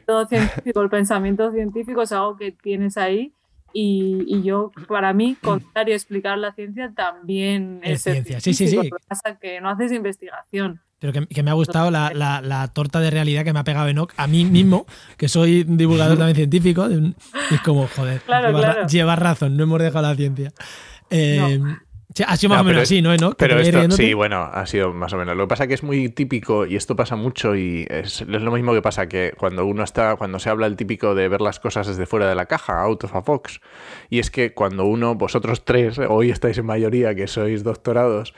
todo 0.06 0.26
científico, 0.28 0.82
el 0.82 0.90
pensamiento 0.90 1.52
científico 1.52 2.02
es 2.04 2.12
algo 2.12 2.38
que 2.38 2.52
tienes 2.52 2.98
ahí. 2.98 3.34
Y, 3.74 4.42
yo, 4.44 4.72
para 4.90 5.14
mí, 5.14 5.38
contrario 5.42 5.96
explicar 5.96 6.38
la 6.38 6.52
ciencia 6.52 6.92
también 6.94 7.80
es, 7.84 8.02
ciencia. 8.02 8.42
Sí, 8.42 8.54
sí, 8.54 8.68
sí. 8.68 8.76
Lo 8.76 8.84
que 8.84 8.90
pasa 9.08 9.30
es 9.30 9.40
que 9.40 9.62
no 9.62 9.70
haces 9.70 9.94
investigación. 9.94 10.82
Pero 11.02 11.14
que, 11.28 11.42
me 11.42 11.50
ha 11.50 11.56
gustado 11.56 11.90
la, 11.90 12.12
la, 12.14 12.68
torta 12.68 13.00
de 13.00 13.10
realidad 13.10 13.44
que 13.44 13.54
me 13.54 13.60
ha 13.60 13.64
pegado 13.64 13.88
Enoch 13.88 14.14
a 14.18 14.28
mí 14.28 14.46
mismo, 14.46 14.86
que 15.18 15.28
soy 15.28 15.64
divulgador 15.64 16.16
también 16.16 16.36
científico. 16.36 16.86
es 16.86 17.62
como, 17.62 17.88
joder, 17.88 18.22
lleva, 18.88 19.16
razón, 19.16 19.58
no 19.58 19.64
hemos 19.64 19.82
dejado 19.82 20.08
la 20.08 20.16
ciencia. 20.16 20.54
Eh, 21.10 21.60
ha 22.28 22.36
sido 22.36 22.50
más 22.50 22.62
o 22.62 22.64
menos 22.64 22.84
así, 22.84 23.02
¿no? 23.02 23.16
Pero 23.38 23.60
esto, 23.60 23.92
sí, 23.92 24.14
bueno, 24.14 24.42
ha 24.42 24.66
sido 24.66 24.94
más 24.94 25.14
o 25.14 25.18
menos. 25.18 25.36
Lo 25.36 25.44
que 25.46 25.48
pasa 25.48 25.64
es 25.64 25.68
que 25.70 25.74
es 25.76 25.84
muy 25.84 26.10
típico 26.10 26.66
y 26.66 26.76
esto 26.76 26.96
pasa 26.96 27.16
mucho 27.16 27.56
y 27.56 27.88
es, 27.90 28.22
lo 28.22 28.52
mismo 28.52 28.74
que 28.74 28.82
pasa 28.82 29.08
que 29.08 29.34
cuando 29.38 29.66
uno 29.66 29.84
está, 29.84 30.16
cuando 30.16 30.40
se 30.40 30.50
habla 30.50 30.68
el 30.68 30.76
típico 30.76 31.16
de 31.16 31.28
ver 31.28 31.42
las 31.42 31.60
cosas 31.60 31.88
desde 31.88 32.06
fuera 32.06 32.28
de 32.28 32.36
la 32.36 32.48
caja, 32.48 32.82
out 32.82 33.04
of 33.04 33.16
a 33.16 33.22
box, 33.22 33.62
y 34.10 34.20
es 34.20 34.32
que 34.32 34.54
cuando 34.54 34.86
uno, 34.86 35.16
vosotros 35.16 35.64
tres, 35.64 36.00
hoy 36.00 36.32
estáis 36.32 36.58
en 36.58 36.66
mayoría 36.66 37.16
que 37.16 37.28
sois 37.28 37.64
doctorados, 37.64 38.34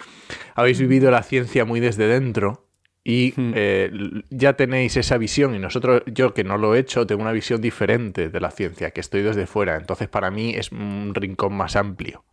habéis 0.56 0.80
vivido 0.80 1.10
la 1.10 1.24
ciencia 1.24 1.66
muy 1.66 1.80
desde 1.80 2.08
dentro 2.08 2.68
y 3.04 3.34
hmm. 3.36 3.52
eh, 3.56 3.92
ya 4.30 4.54
tenéis 4.54 4.96
esa 4.96 5.18
visión 5.18 5.56
y 5.56 5.60
nosotros, 5.60 6.04
yo 6.06 6.34
que 6.34 6.44
no 6.44 6.58
lo 6.58 6.76
he 6.76 6.80
hecho, 6.80 7.06
tengo 7.06 7.22
una 7.22 7.34
visión 7.34 7.62
diferente 7.62 8.30
de 8.30 8.40
la 8.40 8.52
ciencia, 8.52 8.92
que 8.92 9.02
estoy 9.02 9.22
desde 9.22 9.46
fuera. 9.46 9.76
Entonces 9.76 10.08
para 10.08 10.32
mí 10.32 10.54
es 10.56 10.72
un 10.72 11.14
rincón 11.14 11.54
más 11.56 11.76
amplio. 11.76 12.24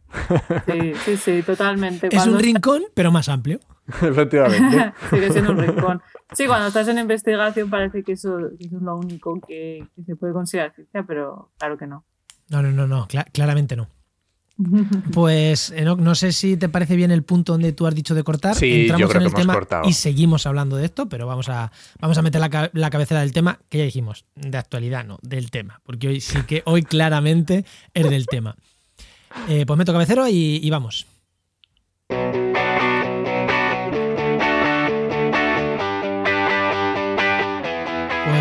Sí, 0.67 0.93
sí, 1.05 1.17
sí, 1.17 1.43
totalmente. 1.43 2.09
Es 2.11 2.27
un 2.27 2.39
rincón, 2.39 2.83
pero 2.95 3.11
más 3.11 3.29
amplio. 3.29 3.61
Efectivamente. 4.03 4.93
Sigue 5.11 5.33
siendo 5.33 5.53
un 5.53 5.59
rincón. 5.59 6.03
Sí, 6.33 6.47
cuando 6.47 6.69
estás 6.69 6.87
en 6.89 6.99
investigación 6.99 7.69
parece 7.71 8.03
que 8.05 8.13
eso, 8.13 8.39
es 8.59 8.73
lo 8.73 8.97
único 8.97 9.41
que, 9.41 9.87
se 10.07 10.17
puede 10.17 10.33
considerar 10.33 10.75
ciencia, 10.75 11.03
pero 11.03 11.51
claro 11.59 11.77
que 11.77 11.87
no. 11.87 12.05
No, 12.49 12.63
no, 12.63 12.71
no, 12.71 12.87
no, 12.87 13.09
claramente 13.33 13.77
no. 13.77 13.89
Pues, 15.13 15.73
no 15.99 16.15
sé 16.15 16.33
si 16.33 16.57
te 16.57 16.69
parece 16.69 16.97
bien 16.97 17.11
el 17.11 17.23
punto 17.23 17.53
donde 17.53 17.73
tú 17.73 17.87
has 17.87 17.95
dicho 17.95 18.15
de 18.15 18.23
cortar. 18.23 18.55
Sí, 18.55 18.83
Entramos 18.83 19.15
en 19.15 19.23
el 19.23 19.35
tema 19.35 19.55
cortado. 19.55 19.89
y 19.89 19.93
seguimos 19.93 20.47
hablando 20.47 20.77
de 20.77 20.85
esto, 20.85 21.09
pero 21.09 21.27
vamos 21.27 21.49
a, 21.49 21.73
vamos 22.01 22.19
a 22.19 22.23
meter 22.23 22.41
la, 22.41 22.71
la, 22.73 22.91
cabecera 22.91 23.21
del 23.21 23.33
tema, 23.33 23.59
que 23.69 23.79
ya 23.79 23.85
dijimos, 23.85 24.25
de 24.35 24.59
actualidad, 24.59 25.05
no, 25.05 25.19
del 25.23 25.51
tema, 25.51 25.81
porque 25.85 26.09
hoy 26.09 26.21
sí 26.21 26.43
que 26.47 26.63
hoy 26.67 26.83
claramente 26.83 27.65
es 27.95 28.09
del 28.09 28.27
tema. 28.27 28.57
Eh, 29.49 29.65
pues 29.67 29.79
meto 29.79 29.93
cabecero 29.93 30.27
y, 30.29 30.69
vamos. 30.71 31.07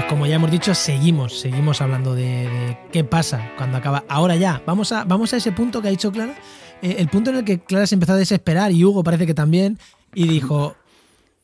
Como 0.10 0.26
ya 0.26 0.36
hemos 0.36 0.50
dicho, 0.50 0.74
seguimos, 0.74 1.40
seguimos 1.40 1.82
hablando 1.82 2.16
de, 2.16 2.78
qué 2.92 3.04
pasa 3.04 3.52
cuando 3.58 3.78
acaba. 3.78 4.04
Ahora 4.10 4.36
ya, 4.36 4.62
vamos 4.66 4.92
a, 4.92 5.04
vamos 5.04 5.32
a 5.34 5.38
ese 5.38 5.52
punto 5.52 5.82
que 5.82 5.88
ha 5.88 5.92
dicho 5.92 6.12
Clara, 6.12 6.34
eh, 6.82 6.96
el 6.98 7.08
punto 7.10 7.30
en 7.30 7.38
el 7.38 7.46
que 7.46 7.60
Clara 7.60 7.86
se 7.86 7.94
empezó 7.94 8.14
a 8.14 8.18
desesperar 8.18 8.72
y 8.72 8.84
Hugo 8.84 9.04
parece 9.04 9.28
que 9.28 9.36
también, 9.36 9.78
y 10.16 10.28
dijo, 10.28 10.76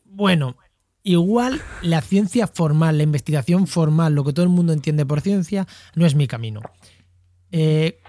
bueno, 0.05 0.57
igual 1.03 1.61
la 1.83 2.01
ciencia 2.01 2.47
formal, 2.47 2.97
la 2.97 3.03
investigación 3.03 3.67
formal, 3.67 4.15
lo 4.15 4.23
que 4.23 4.33
todo 4.33 4.43
el 4.43 4.51
mundo 4.51 4.73
entiende 4.73 5.05
por 5.05 5.21
ciencia, 5.21 5.67
no 5.93 6.07
es 6.07 6.15
mi 6.15 6.27
camino. 6.27 6.61
Eh, 7.51 7.99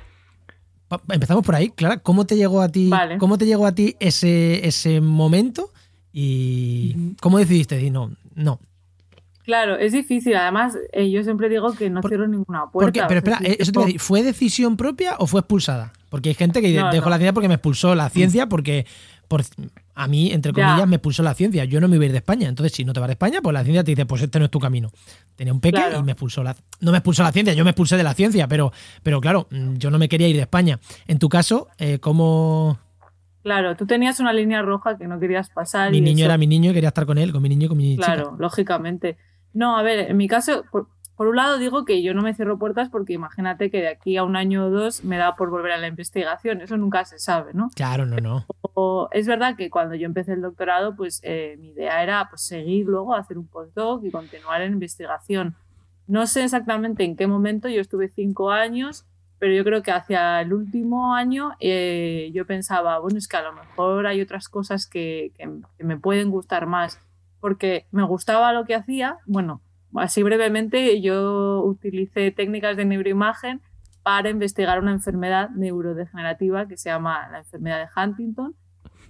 Empezamos 1.08 1.44
por 1.44 1.56
ahí, 1.56 1.70
Clara. 1.70 1.98
¿Cómo 1.98 2.26
te 2.26 2.36
llegó 2.36 2.62
a 2.62 2.68
ti, 2.68 2.90
cómo 3.18 3.38
te 3.38 3.44
llegó 3.44 3.66
a 3.66 3.74
ti 3.74 3.96
ese, 3.98 4.66
ese 4.66 5.00
momento? 5.00 5.72
¿Y 6.12 7.14
cómo 7.20 7.38
decidiste 7.38 7.74
decir 7.74 7.92
no? 7.92 8.12
No. 8.36 8.60
Claro, 9.46 9.76
es 9.76 9.92
difícil. 9.92 10.34
Además, 10.34 10.76
eh, 10.92 11.08
yo 11.08 11.22
siempre 11.22 11.48
digo 11.48 11.72
que 11.72 11.88
no 11.88 12.02
cierro 12.02 12.26
ninguna 12.26 12.66
puerta. 12.66 13.06
Pero 13.06 13.18
espera, 13.18 13.38
eso 13.44 13.70
te 13.70 13.98
¿fue 14.00 14.24
decisión 14.24 14.76
propia 14.76 15.14
o 15.18 15.28
fue 15.28 15.38
expulsada? 15.38 15.92
Porque 16.10 16.30
hay 16.30 16.34
gente 16.34 16.60
que 16.60 16.72
dejo 16.72 17.08
la 17.08 17.16
ciencia 17.16 17.32
porque 17.32 17.46
me 17.46 17.54
expulsó 17.54 17.94
la 17.94 18.10
ciencia 18.10 18.48
porque 18.48 18.86
por, 19.28 19.42
a 19.94 20.08
mí, 20.08 20.32
entre 20.32 20.52
comillas, 20.52 20.88
me 20.88 20.96
expulsó 20.96 21.22
la 21.22 21.32
ciencia. 21.34 21.64
Yo 21.64 21.80
no 21.80 21.86
me 21.86 21.94
iba 21.94 22.02
a 22.02 22.06
ir 22.06 22.12
de 22.12 22.18
España. 22.18 22.48
Entonces, 22.48 22.72
si 22.72 22.84
no 22.84 22.92
te 22.92 22.98
vas 22.98 23.06
de 23.06 23.12
España, 23.12 23.40
pues 23.40 23.54
la 23.54 23.62
ciencia 23.62 23.84
te 23.84 23.92
dice, 23.92 24.04
pues 24.04 24.20
este 24.20 24.40
no 24.40 24.46
es 24.46 24.50
tu 24.50 24.58
camino. 24.58 24.90
Tenía 25.36 25.52
un 25.52 25.60
peque 25.60 25.80
y 25.96 26.02
me 26.02 26.12
expulsó 26.12 26.42
la. 26.42 26.56
No 26.80 26.90
me 26.90 26.98
expulsó 26.98 27.22
la 27.22 27.30
ciencia, 27.30 27.54
yo 27.54 27.62
me 27.62 27.70
expulsé 27.70 27.96
de 27.96 28.02
la 28.02 28.14
ciencia, 28.14 28.48
pero, 28.48 28.72
pero 29.04 29.20
claro, 29.20 29.46
mm, 29.50 29.76
yo 29.76 29.92
no 29.92 29.98
me 29.98 30.08
quería 30.08 30.26
ir 30.26 30.34
de 30.34 30.42
España. 30.42 30.80
En 31.06 31.20
tu 31.20 31.28
caso, 31.28 31.68
eh, 31.78 32.00
¿cómo.? 32.00 32.78
Claro, 33.44 33.76
tú 33.76 33.86
tenías 33.86 34.18
una 34.18 34.32
línea 34.32 34.60
roja 34.62 34.98
que 34.98 35.06
no 35.06 35.20
querías 35.20 35.50
pasar. 35.50 35.92
Mi 35.92 36.00
niño 36.00 36.24
era 36.24 36.36
mi 36.36 36.48
niño 36.48 36.72
y 36.72 36.74
quería 36.74 36.88
estar 36.88 37.06
con 37.06 37.16
él, 37.16 37.30
con 37.30 37.40
mi 37.40 37.48
niño 37.48 37.66
y 37.66 37.68
con 37.68 37.78
mi 37.78 37.96
Claro, 37.96 38.34
lógicamente. 38.40 39.16
No, 39.56 39.78
a 39.78 39.82
ver, 39.82 40.10
en 40.10 40.18
mi 40.18 40.28
caso, 40.28 40.64
por 41.16 41.28
un 41.28 41.36
lado 41.36 41.56
digo 41.56 41.86
que 41.86 42.02
yo 42.02 42.12
no 42.12 42.20
me 42.20 42.34
cierro 42.34 42.58
puertas 42.58 42.90
porque 42.90 43.14
imagínate 43.14 43.70
que 43.70 43.78
de 43.78 43.88
aquí 43.88 44.18
a 44.18 44.22
un 44.22 44.36
año 44.36 44.66
o 44.66 44.70
dos 44.70 45.02
me 45.02 45.16
da 45.16 45.34
por 45.34 45.48
volver 45.48 45.72
a 45.72 45.78
la 45.78 45.86
investigación, 45.86 46.60
eso 46.60 46.76
nunca 46.76 47.06
se 47.06 47.18
sabe, 47.18 47.54
¿no? 47.54 47.70
Claro, 47.74 48.04
no, 48.04 48.18
no. 48.18 49.08
es 49.12 49.26
verdad 49.26 49.56
que 49.56 49.70
cuando 49.70 49.94
yo 49.94 50.04
empecé 50.04 50.34
el 50.34 50.42
doctorado, 50.42 50.94
pues 50.94 51.20
eh, 51.22 51.56
mi 51.58 51.68
idea 51.68 52.02
era 52.02 52.28
pues, 52.28 52.42
seguir 52.42 52.84
luego, 52.84 53.14
hacer 53.14 53.38
un 53.38 53.46
postdoc 53.46 54.04
y 54.04 54.10
continuar 54.10 54.60
en 54.60 54.74
investigación. 54.74 55.56
No 56.06 56.26
sé 56.26 56.44
exactamente 56.44 57.04
en 57.04 57.16
qué 57.16 57.26
momento, 57.26 57.70
yo 57.70 57.80
estuve 57.80 58.10
cinco 58.14 58.50
años, 58.50 59.06
pero 59.38 59.54
yo 59.54 59.64
creo 59.64 59.82
que 59.82 59.90
hacia 59.90 60.42
el 60.42 60.52
último 60.52 61.14
año 61.14 61.52
eh, 61.60 62.30
yo 62.34 62.46
pensaba, 62.46 62.98
bueno, 62.98 63.16
es 63.16 63.26
que 63.26 63.38
a 63.38 63.42
lo 63.42 63.54
mejor 63.54 64.06
hay 64.06 64.20
otras 64.20 64.50
cosas 64.50 64.86
que, 64.86 65.32
que 65.38 65.84
me 65.84 65.96
pueden 65.96 66.30
gustar 66.30 66.66
más, 66.66 67.00
porque 67.40 67.86
me 67.90 68.04
gustaba 68.04 68.52
lo 68.52 68.64
que 68.64 68.74
hacía, 68.74 69.18
bueno, 69.26 69.62
Así 69.96 70.22
brevemente, 70.22 71.00
yo 71.00 71.62
utilicé 71.64 72.30
técnicas 72.30 72.76
de 72.76 72.84
neuroimagen 72.84 73.62
para 74.02 74.28
investigar 74.30 74.78
una 74.78 74.92
enfermedad 74.92 75.50
neurodegenerativa 75.50 76.68
que 76.68 76.76
se 76.76 76.90
llama 76.90 77.28
la 77.30 77.38
enfermedad 77.38 77.80
de 77.80 77.88
Huntington. 78.00 78.54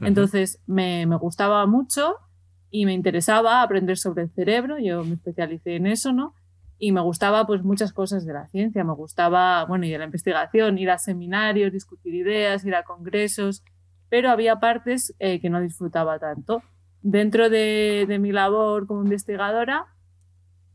Entonces 0.00 0.60
me, 0.66 1.04
gustaba 1.16 1.66
mucho 1.66 2.16
y 2.70 2.86
me 2.86 2.92
interesaba 2.92 3.62
aprender 3.62 3.96
sobre 3.96 4.24
el 4.24 4.30
cerebro, 4.30 4.78
yo 4.78 5.02
me 5.04 5.14
especialicé 5.14 5.76
en 5.76 5.86
eso, 5.86 6.12
¿no? 6.12 6.34
Y 6.78 6.92
me 6.92 7.00
gustaba 7.00 7.46
pues 7.46 7.62
muchas 7.62 7.92
cosas 7.92 8.26
de 8.26 8.34
la 8.34 8.48
ciencia, 8.48 8.84
me 8.84 8.92
gustaba, 8.92 9.64
bueno, 9.64 9.86
y 9.86 9.90
de 9.90 9.98
la 9.98 10.04
investigación, 10.04 10.78
ir 10.78 10.90
a 10.90 10.98
seminarios, 10.98 11.72
discutir 11.72 12.14
ideas, 12.14 12.64
ir 12.64 12.74
a 12.74 12.82
congresos, 12.82 13.64
pero 14.10 14.30
había 14.30 14.60
partes 14.60 15.14
eh, 15.18 15.40
que 15.40 15.48
no 15.48 15.60
disfrutaba 15.60 16.18
tanto. 16.18 16.62
Dentro 17.08 17.48
de, 17.48 18.18
mi 18.20 18.32
labor 18.32 18.88
como 18.88 19.04
investigadora, 19.04 19.86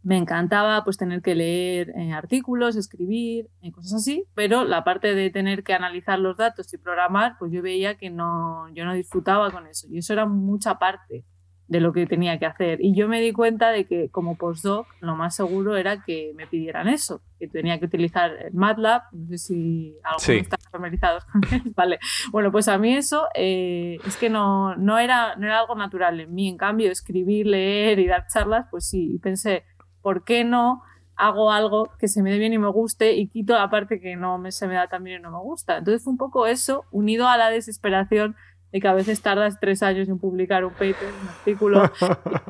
me 0.02 0.16
encantaba 0.16 0.82
pues 0.86 0.96
tener 0.96 1.22
que 1.22 1.36
leer 1.36 1.90
eh, 1.90 2.14
artículos, 2.14 2.78
escribir, 2.78 3.50
eh, 3.62 3.74
cosas 3.74 3.96
así, 3.96 4.24
pero 4.34 4.64
la 4.64 4.86
parte 4.86 5.14
de 5.14 5.30
tener 5.30 5.62
que 5.66 5.74
analizar 5.74 6.20
los 6.20 6.38
datos 6.38 6.74
y 6.74 6.78
programar, 6.78 7.36
pues 7.38 7.52
yo 7.52 7.62
veía 7.62 7.98
que 7.98 8.10
no, 8.10 8.70
yo 8.70 8.86
no 8.86 8.94
disfrutaba 8.94 9.52
con 9.52 9.68
eso 9.68 9.88
y 9.92 9.98
eso 9.98 10.14
era 10.14 10.26
mucha 10.26 10.80
parte 10.80 11.26
de 11.72 11.80
lo 11.80 11.94
que 11.94 12.06
tenía 12.06 12.38
que 12.38 12.46
hacer. 12.46 12.80
Y 12.82 12.94
yo 12.94 13.08
me 13.08 13.22
di 13.22 13.32
cuenta 13.32 13.70
de 13.70 13.86
que 13.86 14.10
como 14.10 14.36
postdoc 14.36 14.88
lo 15.00 15.16
más 15.16 15.38
seguro 15.38 15.78
era 15.78 16.04
que 16.04 16.34
me 16.36 16.46
pidieran 16.46 16.90
eso, 16.90 17.22
que 17.40 17.48
tenía 17.48 17.80
que 17.80 17.86
utilizar 17.86 18.52
MATLAB, 18.52 19.04
no 19.14 19.28
sé 19.30 19.38
si 19.38 19.96
algunos 20.04 20.30
están 20.30 20.60
familiarizados 20.70 21.24
con 21.32 21.42
él, 21.50 21.72
vale. 21.74 22.00
Bueno, 22.32 22.52
pues 22.52 22.68
a 22.68 22.78
mí 22.78 22.94
eso 22.94 23.26
eh, 23.36 24.00
es 24.06 24.18
que 24.18 24.30
no, 24.30 24.76
no, 24.76 25.00
era, 25.00 25.38
no 25.38 25.46
era 25.46 25.60
algo 25.60 25.76
natural 25.76 26.20
en 26.20 26.34
mí, 26.34 26.50
en 26.50 26.58
cambio 26.58 26.92
escribir, 26.92 27.48
leer 27.48 28.00
y 28.00 28.08
dar 28.08 28.28
charlas, 28.28 28.66
pues 28.70 28.86
sí, 28.86 29.18
pensé, 29.24 29.64
¿por 30.02 30.26
qué 30.26 30.44
no 30.44 30.84
hago 31.16 31.54
algo 31.54 31.90
que 32.00 32.10
se 32.10 32.22
me 32.22 32.32
dé 32.32 32.38
bien 32.38 32.52
y 32.52 32.58
me 32.58 32.70
guste 32.70 33.14
y 33.14 33.30
quito 33.30 33.54
la 33.54 33.70
parte 33.70 34.02
que 34.02 34.18
no 34.18 34.38
me, 34.38 34.52
se 34.52 34.68
me 34.68 34.74
da 34.74 34.90
tan 34.90 35.06
bien 35.06 35.22
y 35.22 35.24
no 35.24 35.32
me 35.32 35.40
gusta? 35.40 35.78
Entonces 35.78 36.04
fue 36.04 36.12
un 36.12 36.18
poco 36.18 36.48
eso, 36.48 36.84
unido 36.92 37.30
a 37.30 37.38
la 37.38 37.50
desesperación 37.50 38.36
de 38.72 38.80
que 38.80 38.88
a 38.88 38.94
veces 38.94 39.22
tardas 39.22 39.60
tres 39.60 39.84
años 39.84 40.08
en 40.08 40.18
publicar 40.18 40.64
un 40.64 40.72
paper, 40.72 41.10
un 41.22 41.28
artículo 41.28 41.92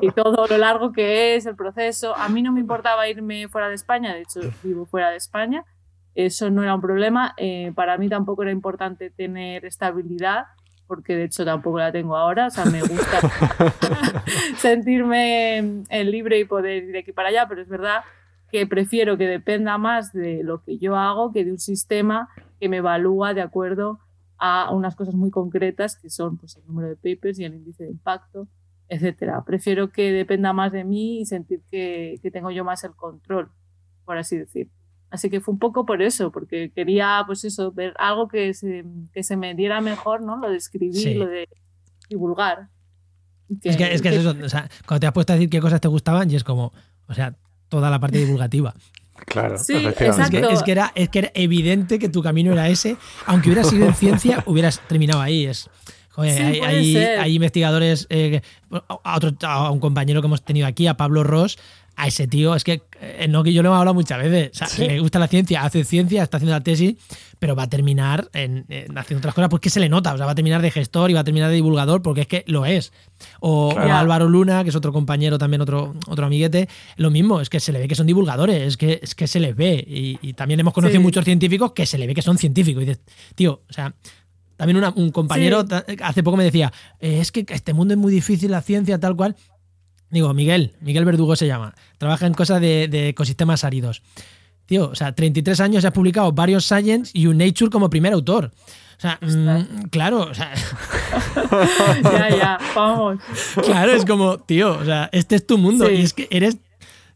y, 0.00 0.10
todo 0.10 0.46
lo 0.46 0.58
largo 0.58 0.92
que 0.92 1.34
es 1.34 1.46
el 1.46 1.56
proceso. 1.56 2.16
A 2.16 2.28
mí 2.28 2.42
no 2.42 2.52
me 2.52 2.60
importaba 2.60 3.08
irme 3.08 3.48
fuera 3.48 3.68
de 3.68 3.74
España, 3.74 4.14
de 4.14 4.22
hecho 4.22 4.40
vivo 4.62 4.86
fuera 4.86 5.10
de 5.10 5.16
España, 5.16 5.64
eso 6.14 6.50
no 6.50 6.62
era 6.62 6.74
un 6.74 6.80
problema. 6.80 7.34
Eh, 7.38 7.72
para 7.74 7.98
mí 7.98 8.08
tampoco 8.08 8.42
era 8.42 8.52
importante 8.52 9.10
tener 9.10 9.64
estabilidad, 9.64 10.44
porque 10.86 11.16
de 11.16 11.24
hecho 11.24 11.44
tampoco 11.44 11.78
la 11.78 11.90
tengo 11.90 12.16
ahora, 12.16 12.46
o 12.46 12.50
sea, 12.50 12.66
me 12.66 12.82
gusta 12.82 13.20
sentirme 14.56 15.82
libre 16.04 16.38
y 16.38 16.44
poder 16.44 16.84
ir 16.84 16.92
de 16.92 16.98
aquí 17.00 17.12
para 17.12 17.30
allá, 17.30 17.46
pero 17.48 17.62
es 17.62 17.68
verdad 17.68 18.02
que 18.52 18.66
prefiero 18.66 19.16
que 19.16 19.26
dependa 19.26 19.78
más 19.78 20.12
de 20.12 20.42
lo 20.44 20.62
que 20.62 20.76
yo 20.78 20.94
hago 20.94 21.32
que 21.32 21.44
de 21.44 21.52
un 21.52 21.58
sistema 21.58 22.28
que 22.60 22.68
me 22.68 22.76
evalúa 22.76 23.32
de 23.32 23.40
acuerdo 23.40 23.98
a 24.44 24.72
unas 24.72 24.96
cosas 24.96 25.14
muy 25.14 25.30
concretas 25.30 25.96
que 25.96 26.10
son 26.10 26.36
pues, 26.36 26.56
el 26.56 26.66
número 26.66 26.88
de 26.88 26.96
papers 26.96 27.38
y 27.38 27.44
el 27.44 27.54
índice 27.54 27.84
de 27.84 27.90
impacto, 27.90 28.48
etcétera. 28.88 29.44
Prefiero 29.44 29.92
que 29.92 30.10
dependa 30.10 30.52
más 30.52 30.72
de 30.72 30.82
mí 30.82 31.20
y 31.20 31.26
sentir 31.26 31.60
que, 31.70 32.18
que, 32.20 32.32
tengo 32.32 32.50
yo 32.50 32.64
más 32.64 32.82
el 32.82 32.90
control, 32.96 33.52
por 34.04 34.18
así 34.18 34.36
decir. 34.36 34.68
Así 35.10 35.30
que 35.30 35.40
fue 35.40 35.52
un 35.52 35.60
poco 35.60 35.86
por 35.86 36.02
eso, 36.02 36.32
porque 36.32 36.72
quería, 36.74 37.22
pues 37.24 37.44
eso, 37.44 37.70
ver 37.70 37.94
algo 37.98 38.26
que 38.26 38.52
se, 38.52 38.84
que 39.12 39.22
se 39.22 39.36
me 39.36 39.54
diera 39.54 39.80
mejor, 39.80 40.22
¿no? 40.22 40.36
Lo 40.36 40.50
de 40.50 40.56
escribir, 40.56 41.18
lo 41.18 41.26
de 41.26 41.48
divulgar. 42.08 42.68
es 43.62 43.76
que 43.76 43.94
es, 43.94 44.02
que 44.02 44.08
eso, 44.08 44.30
o 44.30 44.48
sea, 44.48 44.68
cuando 44.88 45.00
te 45.02 45.06
has 45.06 45.12
puesto 45.12 45.34
a 45.34 45.36
decir 45.36 45.50
qué 45.50 45.60
cosas 45.60 45.80
te 45.80 45.86
gustaban 45.86 46.28
y 46.28 46.34
es 46.34 46.42
como, 46.42 46.72
o 47.06 47.14
sea, 47.14 47.36
toda 47.68 47.90
la 47.90 48.00
parte 48.00 48.18
divulgativa. 48.18 48.74
Claro, 49.26 49.58
sí, 49.58 49.74
es 49.74 49.94
que, 49.94 50.06
es, 50.08 50.62
que 50.62 50.72
era, 50.72 50.92
es 50.94 51.08
que 51.08 51.18
era 51.20 51.30
evidente 51.34 51.98
que 51.98 52.08
tu 52.08 52.22
camino 52.22 52.52
era 52.52 52.68
ese. 52.68 52.96
Aunque 53.26 53.48
hubieras 53.48 53.68
sido 53.68 53.86
en 53.86 53.94
ciencia, 53.94 54.42
hubieras 54.46 54.80
terminado 54.88 55.20
ahí. 55.20 55.46
Es, 55.46 55.68
hay, 56.16 57.34
investigadores, 57.34 58.06
eh, 58.10 58.42
a, 58.70 59.16
otro, 59.16 59.32
a 59.42 59.70
un 59.70 59.80
compañero 59.80 60.20
que 60.20 60.26
hemos 60.26 60.42
tenido 60.42 60.66
aquí, 60.66 60.86
a 60.86 60.96
Pablo 60.96 61.24
Ross, 61.24 61.58
a 61.96 62.06
ese 62.06 62.26
tío, 62.26 62.54
es 62.54 62.64
que 62.64 62.82
eh, 63.00 63.26
no 63.28 63.42
que 63.42 63.52
yo 63.52 63.62
lo 63.62 63.72
he 63.72 63.76
hablado 63.76 63.94
muchas 63.94 64.18
veces, 64.22 64.60
o 64.60 64.66
sea, 64.66 64.86
le 64.86 65.00
gusta 65.00 65.18
la 65.18 65.28
ciencia, 65.28 65.62
hace 65.62 65.84
ciencia, 65.84 66.22
está 66.22 66.38
haciendo 66.38 66.54
la 66.54 66.62
tesis, 66.62 66.94
pero 67.38 67.54
va 67.54 67.64
a 67.64 67.68
terminar 67.68 68.28
en, 68.32 68.64
haciendo 68.96 69.18
otras 69.18 69.34
cosas 69.34 69.50
porque 69.50 69.70
se 69.70 69.80
le 69.80 69.88
nota, 69.88 70.14
o 70.14 70.16
sea, 70.16 70.26
va 70.26 70.32
a 70.32 70.34
terminar 70.34 70.62
de 70.62 70.70
gestor 70.70 71.10
y 71.10 71.14
va 71.14 71.20
a 71.20 71.24
terminar 71.24 71.48
de 71.50 71.56
divulgador 71.56 72.02
porque 72.02 72.22
es 72.22 72.26
que 72.26 72.44
lo 72.46 72.64
es. 72.64 72.92
O, 73.40 73.76
Álvaro 73.76 74.28
Luna, 74.28 74.62
que 74.62 74.70
es 74.70 74.76
otro 74.76 74.92
compañero 74.92 75.38
también, 75.38 75.60
otro, 75.60 75.94
otro 76.08 76.26
amiguete, 76.26 76.68
lo 76.96 77.10
mismo, 77.10 77.40
es 77.40 77.50
que 77.50 77.60
se 77.60 77.72
le 77.72 77.78
ve 77.78 77.88
que 77.88 77.94
son 77.94 78.06
divulgadores, 78.06 78.62
es 78.62 78.76
que, 78.76 79.00
es 79.02 79.14
que 79.14 79.26
se 79.26 79.40
les 79.40 79.54
ve. 79.54 79.84
Y, 79.86 80.32
también 80.34 80.60
hemos 80.60 80.72
conocido 80.72 81.00
muchos 81.00 81.24
científicos 81.24 81.72
que 81.72 81.84
se 81.84 81.98
le 81.98 82.06
ve 82.06 82.14
que 82.14 82.22
son 82.22 82.38
científicos. 82.38 82.82
Y 82.82 82.86
dices, 82.86 83.02
tío, 83.34 83.62
o 83.68 83.72
sea, 83.72 83.94
también 84.56 84.82
un 84.94 85.10
compañero 85.10 85.64
hace 86.02 86.22
poco 86.22 86.36
me 86.36 86.44
decía, 86.44 86.72
eh, 87.00 87.18
es 87.20 87.32
que 87.32 87.44
este 87.48 87.72
mundo 87.72 87.94
es 87.94 87.98
muy 87.98 88.12
difícil, 88.12 88.50
la 88.52 88.62
ciencia, 88.62 89.00
tal 89.00 89.16
cual. 89.16 89.36
Digo, 90.12 90.34
Miguel, 90.34 90.76
Miguel 90.82 91.06
Verdugo 91.06 91.36
se 91.36 91.46
llama. 91.46 91.74
Trabaja 91.96 92.26
en 92.26 92.34
cosas 92.34 92.60
de, 92.60 93.08
ecosistemas 93.08 93.64
áridos. 93.64 94.02
Tío, 94.66 94.90
o 94.90 94.94
sea, 94.94 95.14
33 95.14 95.58
años 95.60 95.84
has 95.86 95.92
publicado 95.92 96.30
varios 96.32 96.66
Science 96.66 97.10
y 97.14 97.26
un 97.26 97.38
Nature 97.38 97.70
como 97.70 97.88
primer 97.88 98.12
autor. 98.12 98.52
O 98.98 99.00
sea, 99.00 99.18
mm, 99.22 99.88
claro, 99.88 100.28
o 100.30 100.34
sea. 100.34 100.52
ya, 102.02 102.28
ya, 102.28 102.58
vamos. 102.76 103.20
Claro, 103.64 103.92
es 103.92 104.04
como, 104.04 104.36
tío, 104.38 104.78
o 104.78 104.84
sea, 104.84 105.08
este 105.12 105.34
es 105.34 105.46
tu 105.46 105.56
mundo 105.56 105.90
y 105.90 106.02
es 106.02 106.12
que 106.12 106.28
eres. 106.30 106.58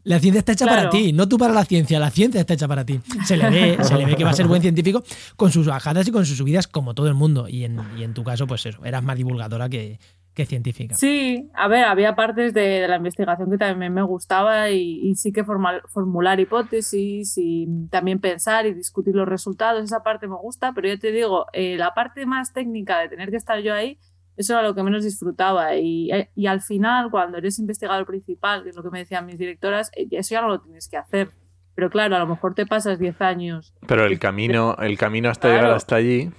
La 0.03 0.19
ciencia 0.19 0.39
está 0.39 0.53
hecha 0.53 0.65
para 0.65 0.89
ti, 0.89 1.11
no 1.11 1.27
tú 1.27 1.37
para 1.37 1.53
la 1.53 1.65
ciencia, 1.65 1.99
la 1.99 2.09
ciencia 2.09 2.39
está 2.39 2.53
hecha 2.53 2.67
para 2.67 2.85
ti. 2.85 3.01
Se 3.25 3.35
le 3.35 3.49
ve, 3.49 3.77
se 3.83 3.93
le 3.95 4.05
ve 4.05 4.15
que 4.15 4.23
va 4.23 4.29
a 4.29 4.33
ser 4.33 4.47
buen 4.47 4.61
científico 4.61 5.03
con 5.35 5.51
sus 5.51 5.67
bajadas 5.67 6.07
y 6.07 6.11
con 6.11 6.25
sus 6.25 6.37
subidas, 6.37 6.65
como 6.65 6.93
todo 6.93 7.07
el 7.09 7.13
mundo. 7.13 7.49
Y 7.49 7.65
en, 7.65 7.81
y 7.97 8.03
en 8.03 8.13
tu 8.13 8.23
caso, 8.23 8.47
pues 8.47 8.65
eso, 8.65 8.85
eras 8.85 9.03
más 9.03 9.17
divulgadora 9.17 9.67
que, 9.67 9.99
científica. 10.45 10.95
Sí, 10.95 11.49
a 11.53 11.67
ver, 11.67 11.85
había 11.85 12.15
partes 12.15 12.53
de, 12.53 12.87
la 12.87 12.97
investigación 12.97 13.49
que 13.49 13.57
también 13.57 13.93
me 13.93 14.01
gustaba 14.03 14.69
y, 14.71 15.15
sí 15.15 15.31
que 15.31 15.43
formular 15.43 16.39
hipótesis 16.39 17.33
y 17.37 17.67
también 17.89 18.19
pensar 18.19 18.65
y 18.65 18.73
discutir 18.73 19.15
los 19.15 19.27
resultados, 19.27 19.83
esa 19.83 20.03
parte 20.03 20.27
me 20.27 20.35
gusta, 20.35 20.73
pero 20.73 20.87
ya 20.87 20.97
te 20.97 21.11
digo, 21.11 21.45
eh, 21.53 21.77
la 21.77 21.93
parte 21.93 22.25
más 22.25 22.53
técnica 22.53 22.99
de 22.99 23.09
tener 23.09 23.29
que 23.29 23.37
estar 23.37 23.59
yo 23.59 23.73
ahí, 23.73 23.97
eso 24.35 24.53
era 24.53 24.61
lo 24.61 24.75
que 24.75 24.83
menos 24.83 25.03
disfrutaba 25.03 25.75
y, 25.75 26.11
eh, 26.11 26.29
y 26.35 26.45
al 26.47 26.61
final, 26.61 27.09
cuando 27.09 27.37
eres 27.37 27.57
investigador 27.59 28.05
principal, 28.05 28.63
que 28.63 28.69
es 28.69 28.75
lo 28.75 28.83
que 28.83 28.91
me 28.91 28.99
decían 28.99 29.25
mis 29.25 29.37
directoras, 29.37 29.91
eh, 29.95 30.07
eso 30.11 30.35
ya 30.35 30.41
no 30.41 30.49
lo 30.49 30.61
tienes 30.61 30.87
que 30.87 30.97
hacer. 30.97 31.31
Pero 31.73 31.91
claro, 31.91 32.15
a 32.15 32.19
lo 32.19 32.25
mejor 32.25 32.55
te 32.55 32.65
pasas 32.65 32.97
10 32.97 33.21
años. 33.21 33.75
Pero 33.87 34.05
el 34.05 34.17
camino, 34.17 34.75
el 34.79 34.97
camino 34.97 35.29
hasta 35.29 35.49
llegar 35.49 35.71
hasta 35.71 35.95
allí 35.95 36.31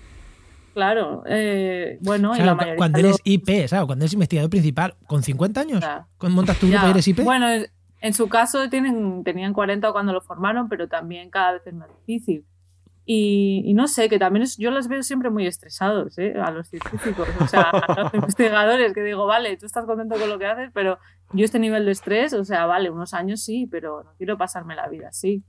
claro. 0.75 1.23
Eh, 1.27 1.99
bueno, 2.01 2.33
cuando 2.77 2.99
eres 2.99 3.19
IP, 3.25 3.67
¿sabes? 3.67 3.87
Cuando 3.87 4.05
eres 4.05 4.13
investigador 4.13 4.51
principal, 4.51 4.95
¿con 5.07 5.23
50 5.23 5.61
años? 5.61 5.85
¿Cuándo 6.17 6.37
montas 6.37 6.59
tu 6.59 6.69
grupo 6.69 6.87
y 6.87 6.91
eres 6.91 7.09
IP? 7.09 7.21
Bueno, 7.21 7.47
en 8.01 8.15
su 8.15 8.29
caso 8.29 8.69
tienen, 8.69 9.25
tenían 9.25 9.53
40 9.53 9.91
cuando 9.93 10.13
lo 10.13 10.21
formaron, 10.21 10.69
pero 10.69 10.89
también 10.89 11.31
cada 11.31 11.53
vez 11.53 11.67
es 11.67 11.75
más 11.75 11.89
difícil. 12.07 12.45
Y, 13.11 13.73
no 13.73 13.89
sé, 13.89 14.11
que 14.11 14.19
también 14.19 14.45
yo 14.59 14.71
los 14.71 14.87
veo 14.87 15.03
siempre 15.03 15.31
muy 15.31 15.47
estresados, 15.47 16.19
¿eh? 16.19 16.35
A 16.39 16.51
los 16.51 16.69
científicos, 16.69 17.27
o 17.41 17.47
sea, 17.47 17.63
a 17.63 18.03
los 18.03 18.13
investigadores, 18.15 18.93
que 18.93 19.03
digo, 19.03 19.25
vale, 19.25 19.57
tú 19.57 19.65
estás 19.65 19.87
contento 19.87 20.17
con 20.17 20.29
lo 20.29 20.39
que 20.39 20.45
haces, 20.45 20.71
pero 20.75 20.99
yo 21.33 21.43
este 21.43 21.59
nivel 21.59 21.87
de 21.87 21.93
estrés, 21.93 22.35
o 22.35 22.45
sea, 22.45 22.67
vale, 22.67 22.91
unos 22.91 23.15
años 23.15 23.43
sí, 23.43 23.67
pero 23.67 24.03
no 24.05 24.11
quiero 24.19 24.37
pasarme 24.37 24.77
la 24.77 24.89
vida 24.89 25.09
así. 25.09 25.43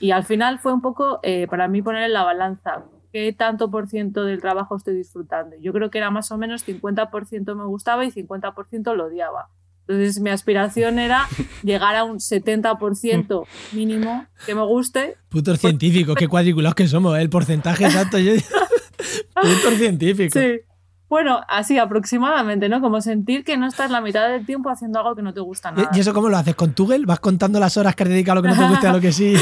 Y 0.00 0.10
al 0.10 0.24
final 0.24 0.58
fue 0.58 0.72
un 0.72 0.80
poco 0.80 1.20
eh, 1.22 1.46
para 1.48 1.68
mí 1.68 1.82
poner 1.82 2.02
en 2.02 2.14
la 2.14 2.24
balanza 2.24 2.84
qué 3.14 3.32
tanto 3.32 3.70
por 3.70 3.86
ciento 3.86 4.24
del 4.24 4.40
trabajo 4.40 4.76
estoy 4.76 4.96
disfrutando. 4.96 5.54
Yo 5.60 5.72
creo 5.72 5.88
que 5.88 5.98
era 5.98 6.10
más 6.10 6.32
o 6.32 6.36
menos 6.36 6.66
50% 6.66 7.54
me 7.54 7.64
gustaba 7.64 8.04
y 8.04 8.10
50% 8.10 8.92
lo 8.96 9.04
odiaba. 9.06 9.50
Entonces 9.86 10.20
mi 10.20 10.30
aspiración 10.30 10.98
era 10.98 11.28
llegar 11.62 11.94
a 11.94 12.02
un 12.02 12.18
70% 12.18 13.46
mínimo 13.70 14.26
que 14.44 14.56
me 14.56 14.66
guste. 14.66 15.16
Putos 15.28 15.60
científicos, 15.60 16.16
qué 16.16 16.26
cuadriculados 16.26 16.74
que 16.74 16.88
somos, 16.88 17.16
¿eh? 17.16 17.22
el 17.22 17.30
porcentaje 17.30 17.84
exacto. 17.84 18.18
Putos 19.34 19.74
científicos. 19.78 20.42
Sí. 20.42 20.73
Bueno, 21.14 21.42
así 21.46 21.78
aproximadamente, 21.78 22.68
¿no? 22.68 22.80
Como 22.80 23.00
sentir 23.00 23.44
que 23.44 23.56
no 23.56 23.68
estás 23.68 23.88
la 23.88 24.00
mitad 24.00 24.28
del 24.28 24.44
tiempo 24.44 24.68
haciendo 24.68 24.98
algo 24.98 25.14
que 25.14 25.22
no 25.22 25.32
te 25.32 25.38
gusta 25.38 25.70
nada. 25.70 25.88
¿Y 25.94 26.00
eso 26.00 26.12
cómo 26.12 26.28
lo 26.28 26.36
haces? 26.36 26.56
¿Con 26.56 26.72
Tugel? 26.72 27.06
¿Vas 27.06 27.20
contando 27.20 27.60
las 27.60 27.76
horas 27.76 27.94
que 27.94 28.02
has 28.02 28.08
dedicado 28.08 28.32
a 28.32 28.34
lo 28.34 28.42
que 28.42 28.48
no 28.48 28.56
te 28.56 28.68
gusta 28.68 28.86
y 28.88 28.90
a 28.90 28.92
lo 28.94 29.00
que 29.00 29.12
sí? 29.12 29.36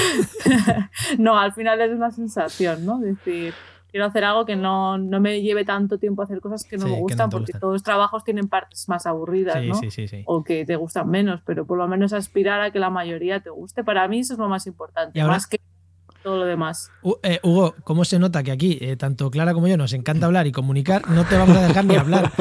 no, 1.18 1.38
al 1.38 1.54
final 1.54 1.80
es 1.80 1.90
una 1.92 2.10
sensación, 2.10 2.84
¿no? 2.84 2.98
decir, 2.98 3.54
quiero 3.90 4.04
hacer 4.04 4.22
algo 4.22 4.44
que 4.44 4.54
no, 4.54 4.98
no, 4.98 5.18
me 5.18 5.40
lleve 5.40 5.64
tanto 5.64 5.96
tiempo 5.96 6.20
a 6.20 6.26
hacer 6.26 6.42
cosas 6.42 6.62
que 6.64 6.76
no 6.76 6.88
me 6.88 7.00
gustan, 7.00 7.30
porque 7.30 7.54
todos 7.54 7.72
los 7.72 7.82
trabajos 7.82 8.22
tienen 8.22 8.48
partes 8.48 8.86
más 8.90 9.06
aburridas, 9.06 9.64
¿no? 9.64 9.80
O 10.26 10.44
que 10.44 10.66
te 10.66 10.76
gustan 10.76 11.08
menos, 11.08 11.40
pero 11.46 11.64
por 11.64 11.78
lo 11.78 11.88
menos 11.88 12.12
aspirar 12.12 12.60
a 12.60 12.70
que 12.70 12.80
la 12.80 12.90
mayoría 12.90 13.40
te 13.40 13.48
guste. 13.48 13.82
Para 13.82 14.06
mí 14.08 14.18
eso 14.18 14.34
es 14.34 14.38
lo 14.38 14.50
más 14.50 14.66
importante, 14.66 15.24
más 15.24 15.46
que 15.46 15.58
todo 16.22 16.38
lo 16.38 16.44
demás. 16.44 16.90
Eh, 17.22 17.40
Hugo, 17.42 17.74
¿cómo 17.84 18.04
se 18.04 18.18
nota 18.18 18.42
que 18.42 18.52
aquí, 18.52 18.78
eh, 18.80 18.96
tanto 18.96 19.30
Clara 19.30 19.54
como 19.54 19.68
yo, 19.68 19.76
nos 19.76 19.92
encanta 19.92 20.26
hablar 20.26 20.46
y 20.46 20.52
comunicar? 20.52 21.08
No 21.10 21.24
te 21.24 21.36
vamos 21.36 21.56
a 21.56 21.66
dejar 21.68 21.84
ni 21.84 21.96
hablar. 21.96 22.32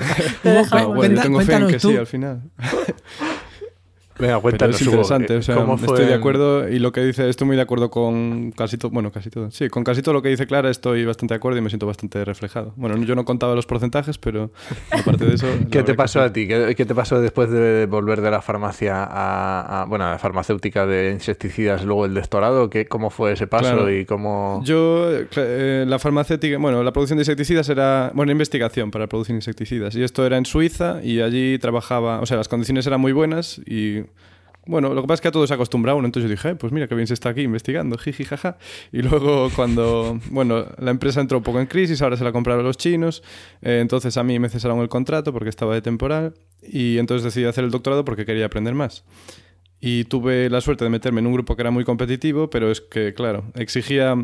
Hugo, 0.44 0.94
bueno, 0.94 1.22
tengo 1.22 1.40
fe 1.40 1.54
en 1.54 1.68
que 1.68 1.80
sí, 1.80 1.96
al 1.96 2.06
final. 2.06 2.42
Venga, 4.18 4.40
cuéntanos, 4.40 4.80
es 4.80 4.86
interesante, 4.86 5.36
o 5.36 5.42
sea, 5.42 5.56
estoy 5.74 6.06
de 6.06 6.14
acuerdo 6.14 6.68
y 6.68 6.78
lo 6.78 6.92
que 6.92 7.02
dice, 7.02 7.28
estoy 7.28 7.46
muy 7.46 7.56
de 7.56 7.62
acuerdo 7.62 7.90
con 7.90 8.50
casi 8.52 8.78
todo, 8.78 8.90
bueno, 8.90 9.12
casi 9.12 9.30
todo, 9.30 9.50
sí, 9.50 9.68
con 9.68 9.84
casi 9.84 10.02
todo 10.02 10.14
lo 10.14 10.22
que 10.22 10.30
dice 10.30 10.46
Clara 10.46 10.70
estoy 10.70 11.04
bastante 11.04 11.34
de 11.34 11.36
acuerdo 11.36 11.58
y 11.58 11.62
me 11.62 11.68
siento 11.68 11.86
bastante 11.86 12.24
reflejado. 12.24 12.72
Bueno, 12.76 12.96
yo 12.96 13.14
no 13.14 13.24
contaba 13.24 13.54
los 13.54 13.66
porcentajes, 13.66 14.18
pero 14.18 14.50
aparte 14.90 15.26
de 15.26 15.34
eso... 15.34 15.46
¿Qué 15.70 15.82
te 15.82 15.94
pasó 15.94 16.22
a 16.22 16.32
ti? 16.32 16.48
¿Qué, 16.48 16.86
te 16.86 16.94
pasó 16.94 17.20
después 17.20 17.50
de 17.50 17.86
volver 17.86 18.20
de 18.20 18.30
la 18.30 18.40
farmacia 18.40 19.06
a, 19.08 19.84
bueno, 19.86 20.06
a 20.06 20.12
la 20.12 20.18
farmacéutica 20.18 20.86
de 20.86 21.12
insecticidas, 21.12 21.84
luego 21.84 22.06
el 22.06 22.14
doctorado? 22.14 22.70
¿Qué, 22.70 22.86
¿Cómo 22.86 23.10
fue 23.10 23.32
ese 23.32 23.46
paso 23.46 23.90
y 23.90 24.06
cómo...? 24.06 24.62
Yo, 24.64 25.10
eh, 25.36 25.84
la 25.86 25.98
farmacéutica, 25.98 26.58
bueno, 26.58 26.82
la 26.82 26.92
producción 26.92 27.18
de 27.18 27.22
insecticidas 27.22 27.68
era, 27.68 28.10
bueno, 28.14 28.32
investigación 28.32 28.90
para 28.90 29.06
producir 29.06 29.34
insecticidas 29.34 29.94
y 29.94 30.02
esto 30.02 30.24
era 30.24 30.38
en 30.38 30.46
Suiza 30.46 31.00
y 31.02 31.20
allí 31.20 31.58
trabajaba, 31.58 32.20
o 32.20 32.26
sea, 32.26 32.36
las 32.36 32.48
condiciones 32.48 32.86
eran 32.86 33.00
muy 33.00 33.12
buenas 33.12 33.60
y 33.66 34.05
bueno, 34.66 34.92
lo 34.94 35.02
que 35.02 35.06
pasa 35.06 35.14
es 35.14 35.20
que 35.22 35.28
a 35.28 35.32
todo 35.32 35.46
se 35.46 35.54
acostumbra 35.54 35.94
uno, 35.94 36.06
entonces 36.06 36.28
yo 36.28 36.34
dije, 36.36 36.50
"Eh, 36.50 36.54
pues 36.56 36.72
mira, 36.72 36.88
qué 36.88 36.94
bien 36.94 37.06
se 37.06 37.14
está 37.14 37.30
aquí 37.30 37.42
investigando, 37.42 37.96
jiji, 37.98 38.24
jaja. 38.24 38.58
Y 38.92 39.02
luego 39.02 39.50
cuando, 39.54 40.20
bueno, 40.30 40.66
la 40.78 40.90
empresa 40.90 41.20
entró 41.20 41.38
un 41.38 41.44
poco 41.44 41.60
en 41.60 41.66
crisis, 41.66 42.02
ahora 42.02 42.16
se 42.16 42.24
la 42.24 42.32
compraron 42.32 42.64
los 42.64 42.76
chinos, 42.76 43.22
eh, 43.62 43.78
entonces 43.80 44.16
a 44.16 44.24
mí 44.24 44.38
me 44.38 44.48
cesaron 44.48 44.80
el 44.80 44.88
contrato 44.88 45.32
porque 45.32 45.48
estaba 45.48 45.74
de 45.74 45.82
temporal 45.82 46.34
y 46.62 46.98
entonces 46.98 47.24
decidí 47.24 47.46
hacer 47.46 47.64
el 47.64 47.70
doctorado 47.70 48.04
porque 48.04 48.26
quería 48.26 48.46
aprender 48.46 48.74
más. 48.74 49.04
Y 49.80 50.04
tuve 50.04 50.48
la 50.50 50.60
suerte 50.60 50.84
de 50.84 50.90
meterme 50.90 51.20
en 51.20 51.26
un 51.26 51.34
grupo 51.34 51.54
que 51.54 51.62
era 51.62 51.70
muy 51.70 51.84
competitivo, 51.84 52.50
pero 52.50 52.70
es 52.70 52.80
que, 52.80 53.14
claro, 53.14 53.44
exigía 53.54 54.16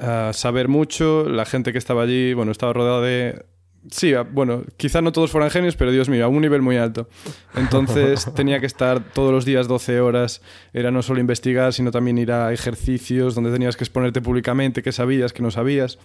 ah, 0.00 0.30
saber 0.34 0.68
mucho, 0.68 1.28
la 1.28 1.44
gente 1.44 1.72
que 1.72 1.78
estaba 1.78 2.02
allí, 2.02 2.34
bueno, 2.34 2.52
estaba 2.52 2.72
rodeado 2.72 3.02
de... 3.02 3.44
Sí, 3.90 4.12
bueno, 4.32 4.64
quizá 4.76 5.02
no 5.02 5.12
todos 5.12 5.30
fueran 5.30 5.50
genios, 5.50 5.76
pero 5.76 5.92
Dios 5.92 6.08
mío, 6.08 6.24
a 6.24 6.28
un 6.28 6.40
nivel 6.40 6.62
muy 6.62 6.76
alto. 6.76 7.08
Entonces 7.54 8.26
tenía 8.34 8.58
que 8.58 8.66
estar 8.66 9.12
todos 9.12 9.32
los 9.32 9.44
días 9.44 9.68
12 9.68 10.00
horas, 10.00 10.40
era 10.72 10.90
no 10.90 11.02
solo 11.02 11.20
investigar, 11.20 11.72
sino 11.72 11.90
también 11.90 12.16
ir 12.18 12.32
a 12.32 12.52
ejercicios 12.52 13.34
donde 13.34 13.52
tenías 13.52 13.76
que 13.76 13.84
exponerte 13.84 14.22
públicamente, 14.22 14.82
qué 14.82 14.92
sabías, 14.92 15.32
qué 15.32 15.42
no 15.42 15.50
sabías. 15.50 15.98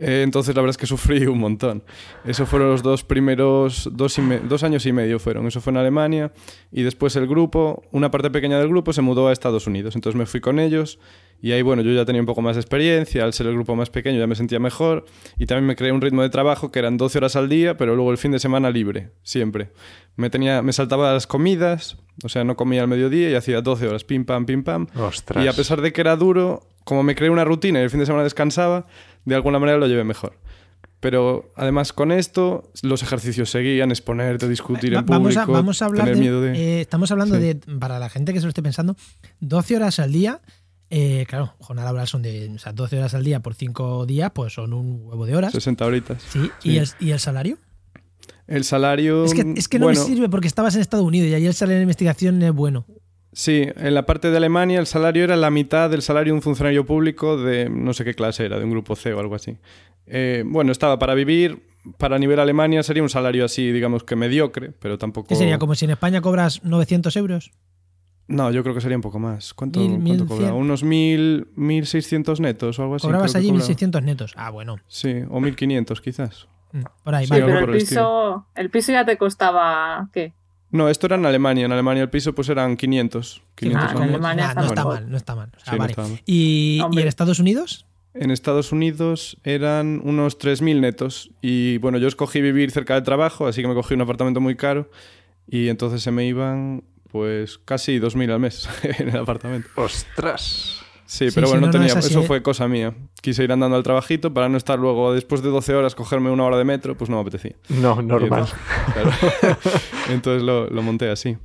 Eh, 0.00 0.22
entonces 0.22 0.54
la 0.54 0.62
verdad 0.62 0.70
es 0.70 0.78
que 0.78 0.86
sufrí 0.86 1.26
un 1.26 1.38
montón. 1.38 1.82
Eso 2.24 2.46
fueron 2.46 2.70
los 2.70 2.82
dos 2.82 3.02
primeros 3.02 3.88
dos, 3.92 4.16
dos 4.44 4.62
años 4.62 4.86
y 4.86 4.92
medio 4.92 5.18
fueron. 5.18 5.46
Eso 5.46 5.60
fue 5.60 5.72
en 5.72 5.78
Alemania 5.78 6.30
y 6.70 6.82
después 6.82 7.16
el 7.16 7.26
grupo, 7.26 7.82
una 7.90 8.10
parte 8.10 8.30
pequeña 8.30 8.58
del 8.58 8.68
grupo 8.68 8.92
se 8.92 9.02
mudó 9.02 9.28
a 9.28 9.32
Estados 9.32 9.66
Unidos. 9.66 9.96
Entonces 9.96 10.16
me 10.16 10.26
fui 10.26 10.40
con 10.40 10.60
ellos 10.60 11.00
y 11.40 11.52
ahí 11.52 11.62
bueno, 11.62 11.82
yo 11.82 11.92
ya 11.92 12.04
tenía 12.04 12.20
un 12.20 12.26
poco 12.26 12.42
más 12.42 12.56
de 12.56 12.60
experiencia, 12.60 13.24
al 13.24 13.32
ser 13.32 13.46
el 13.46 13.54
grupo 13.54 13.76
más 13.76 13.90
pequeño 13.90 14.18
ya 14.18 14.26
me 14.26 14.34
sentía 14.34 14.58
mejor 14.58 15.04
y 15.38 15.46
también 15.46 15.66
me 15.66 15.76
creé 15.76 15.92
un 15.92 16.00
ritmo 16.00 16.22
de 16.22 16.30
trabajo 16.30 16.70
que 16.72 16.78
eran 16.78 16.96
12 16.96 17.18
horas 17.18 17.36
al 17.36 17.48
día, 17.48 17.76
pero 17.76 17.94
luego 17.94 18.10
el 18.10 18.18
fin 18.18 18.32
de 18.32 18.38
semana 18.38 18.70
libre, 18.70 19.12
siempre. 19.22 19.70
Me, 20.16 20.30
tenía, 20.30 20.62
me 20.62 20.72
saltaba 20.72 21.12
las 21.12 21.26
comidas, 21.28 21.96
o 22.24 22.28
sea, 22.28 22.42
no 22.44 22.56
comía 22.56 22.82
al 22.82 22.88
mediodía 22.88 23.30
y 23.30 23.34
hacía 23.34 23.60
12 23.60 23.86
horas, 23.88 24.04
pim 24.04 24.24
pam, 24.24 24.46
pim 24.46 24.64
pam. 24.64 24.86
Ostras. 24.96 25.44
Y 25.44 25.48
a 25.48 25.52
pesar 25.52 25.80
de 25.80 25.92
que 25.92 26.00
era 26.00 26.16
duro, 26.16 26.66
como 26.84 27.02
me 27.04 27.14
creé 27.14 27.30
una 27.30 27.44
rutina 27.44 27.78
y 27.80 27.82
el 27.84 27.90
fin 27.90 28.00
de 28.00 28.06
semana 28.06 28.24
descansaba, 28.24 28.86
de 29.24 29.34
alguna 29.36 29.58
manera 29.60 29.78
lo 29.78 29.86
llevé 29.86 30.02
mejor. 30.04 30.38
Pero 31.00 31.52
además 31.54 31.92
con 31.92 32.10
esto, 32.10 32.72
los 32.82 33.04
ejercicios 33.04 33.50
seguían, 33.50 33.90
exponerte, 33.90 34.48
discutir 34.48 34.92
Va- 34.96 34.98
en 35.00 35.06
público, 35.06 35.22
vamos, 35.22 35.36
a, 35.36 35.46
vamos 35.46 35.82
a 35.82 35.84
hablar 35.84 36.04
tener 36.06 36.16
de, 36.16 36.20
miedo 36.20 36.40
de... 36.40 36.52
eh, 36.58 36.80
estamos 36.80 37.12
hablando 37.12 37.36
Sí. 37.36 37.40
de, 37.42 37.54
para 37.78 38.00
la 38.00 38.08
gente 38.08 38.32
que 38.32 38.40
se 38.40 38.46
lo 38.46 38.48
esté 38.48 38.62
pensando, 38.64 38.96
12 39.38 39.76
horas 39.76 40.00
al 40.00 40.12
día. 40.12 40.40
Eh, 40.90 41.26
claro, 41.28 41.54
jornada 41.58 41.88
laboral 41.88 42.06
son 42.06 42.22
de 42.22 42.50
o 42.54 42.58
sea, 42.58 42.72
12 42.72 42.98
horas 42.98 43.14
al 43.14 43.24
día 43.24 43.40
por 43.40 43.54
5 43.54 44.06
días, 44.06 44.30
pues 44.34 44.54
son 44.54 44.72
un 44.72 45.02
huevo 45.04 45.26
de 45.26 45.36
horas. 45.36 45.52
60 45.52 45.84
horitas. 45.84 46.22
Sí, 46.22 46.50
Sí. 46.60 46.70
¿Y, 46.70 46.78
el, 46.78 46.88
¿Y 47.00 47.10
el 47.10 47.20
salario? 47.20 47.58
El 48.46 48.64
salario... 48.64 49.24
Es 49.24 49.34
que, 49.34 49.54
es 49.56 49.68
que 49.68 49.78
no 49.78 49.86
bueno, 49.86 50.00
me 50.00 50.06
sirve 50.06 50.28
porque 50.28 50.46
estabas 50.46 50.74
en 50.74 50.80
Estados 50.80 51.04
Unidos 51.04 51.28
y 51.28 51.34
ahí 51.34 51.46
el 51.46 51.54
salario 51.54 51.78
de 51.78 51.82
investigación 51.82 52.42
es 52.42 52.52
bueno. 52.52 52.86
Sí, 53.32 53.66
en 53.76 53.94
la 53.94 54.06
parte 54.06 54.30
de 54.30 54.36
Alemania 54.38 54.80
el 54.80 54.86
salario 54.86 55.22
era 55.22 55.36
la 55.36 55.50
mitad 55.50 55.90
del 55.90 56.00
salario 56.00 56.32
de 56.32 56.36
un 56.36 56.42
funcionario 56.42 56.86
público 56.86 57.36
de 57.36 57.68
no 57.68 57.92
sé 57.92 58.04
qué 58.04 58.14
clase 58.14 58.46
era, 58.46 58.58
de 58.58 58.64
un 58.64 58.70
grupo 58.70 58.96
C 58.96 59.12
o 59.12 59.20
algo 59.20 59.34
así. 59.34 59.58
Eh, 60.06 60.42
bueno, 60.46 60.72
estaba 60.72 60.98
para 60.98 61.14
vivir, 61.14 61.62
para 61.98 62.18
nivel 62.18 62.40
Alemania 62.40 62.82
sería 62.82 63.02
un 63.02 63.10
salario 63.10 63.44
así, 63.44 63.70
digamos 63.70 64.02
que 64.02 64.16
mediocre, 64.16 64.72
pero 64.72 64.96
tampoco... 64.96 65.28
¿Qué 65.28 65.36
sería? 65.36 65.58
Como 65.58 65.74
si 65.74 65.84
en 65.84 65.90
España 65.90 66.22
cobras 66.22 66.64
900 66.64 67.14
euros. 67.16 67.50
No, 68.28 68.50
yo 68.50 68.62
creo 68.62 68.74
que 68.74 68.80
sería 68.80 68.96
un 68.96 69.02
poco 69.02 69.18
más. 69.18 69.54
¿Cuánto, 69.54 69.80
Mil, 69.80 69.90
cuánto 69.90 70.04
mil 70.04 70.26
cobra? 70.26 70.44
cien. 70.48 70.52
Unos 70.54 70.82
mil, 70.84 71.48
1.600 71.56 72.40
netos 72.40 72.78
o 72.78 72.82
algo 72.82 72.94
así. 72.96 73.02
Cobrabas 73.06 73.34
allí 73.34 73.48
cobraba. 73.48 73.68
1.600 73.68 74.02
netos. 74.02 74.32
Ah, 74.36 74.50
bueno. 74.50 74.76
Sí, 74.86 75.08
o 75.30 75.40
1.500 75.40 76.00
quizás. 76.00 76.46
Mm, 76.72 76.82
Por 77.04 77.14
ahí, 77.14 77.24
Sí, 77.24 77.30
vale. 77.30 77.44
pero 77.46 77.60
por 77.60 77.70
el 77.70 77.74
el 77.76 77.80
piso, 77.80 78.46
el 78.54 78.70
piso 78.70 78.92
ya 78.92 79.04
te 79.06 79.16
costaba, 79.16 80.08
¿qué? 80.12 80.34
No, 80.70 80.90
esto 80.90 81.06
era 81.06 81.16
en 81.16 81.24
Alemania. 81.24 81.64
En 81.64 81.72
Alemania 81.72 82.02
el 82.02 82.10
piso 82.10 82.34
pues 82.34 82.50
eran 82.50 82.76
500. 82.76 83.42
500 83.54 83.88
Ah, 83.90 83.96
en. 83.96 84.02
Alemania 84.02 84.48
Nah, 84.48 84.60
no 84.60 84.66
está 84.66 84.84
mal, 84.84 85.10
no 85.10 85.16
está 85.16 85.34
mal. 85.34 85.50
O 85.56 85.60
sea, 85.60 85.64
Sí, 85.64 85.70
no 85.72 85.78
vale. 85.78 85.94
mal. 85.96 86.20
¿Y, 86.26 86.80
¿Y 86.92 87.00
en 87.00 87.08
Estados 87.08 87.38
Unidos? 87.38 87.86
En 88.12 88.30
Estados 88.30 88.72
Unidos 88.72 89.38
eran 89.44 90.02
unos 90.04 90.38
3.000 90.38 90.80
netos. 90.80 91.30
Y 91.40 91.78
bueno, 91.78 91.96
yo 91.96 92.08
escogí 92.08 92.42
vivir 92.42 92.70
cerca 92.70 92.92
del 92.94 93.04
trabajo, 93.04 93.46
así 93.46 93.62
que 93.62 93.68
me 93.68 93.74
cogí 93.74 93.94
un 93.94 94.02
apartamento 94.02 94.40
muy 94.42 94.56
caro. 94.56 94.90
Y 95.46 95.68
entonces 95.68 96.02
se 96.02 96.10
me 96.10 96.26
iban 96.26 96.84
pues 97.10 97.58
casi 97.64 97.98
2.000 97.98 98.30
al 98.32 98.40
mes 98.40 98.68
en 98.82 99.08
el 99.10 99.16
apartamento. 99.16 99.68
Ostras. 99.76 100.82
Sí, 101.06 101.30
Sí, 101.30 101.34
pero 101.34 101.46
sí, 101.46 101.52
bueno, 101.52 101.66
no, 101.68 101.72
no, 101.72 101.72
no, 101.72 101.72
tenía, 101.72 101.86
es 101.86 101.96
así, 101.96 102.10
eso 102.10 102.20
¿eh? 102.20 102.26
fue 102.26 102.42
cosa 102.42 102.68
mía. 102.68 102.94
Quise 103.22 103.42
ir 103.42 103.50
andando 103.50 103.76
al 103.78 103.82
trabajito 103.82 104.34
para 104.34 104.50
no 104.50 104.58
estar 104.58 104.78
luego, 104.78 105.14
después 105.14 105.40
de 105.42 105.48
12 105.48 105.74
horas, 105.74 105.94
cogerme 105.94 106.30
una 106.30 106.44
hora 106.44 106.58
de 106.58 106.64
metro, 106.64 106.98
pues 106.98 107.08
no 107.08 107.16
me 107.16 107.22
apetecía. 107.22 107.56
No, 107.70 108.02
normal. 108.02 108.44
Claro. 108.92 109.10
Entonces 110.10 110.42
lo, 110.42 110.68
lo 110.68 110.82
monté 110.82 111.08
así. 111.08 111.38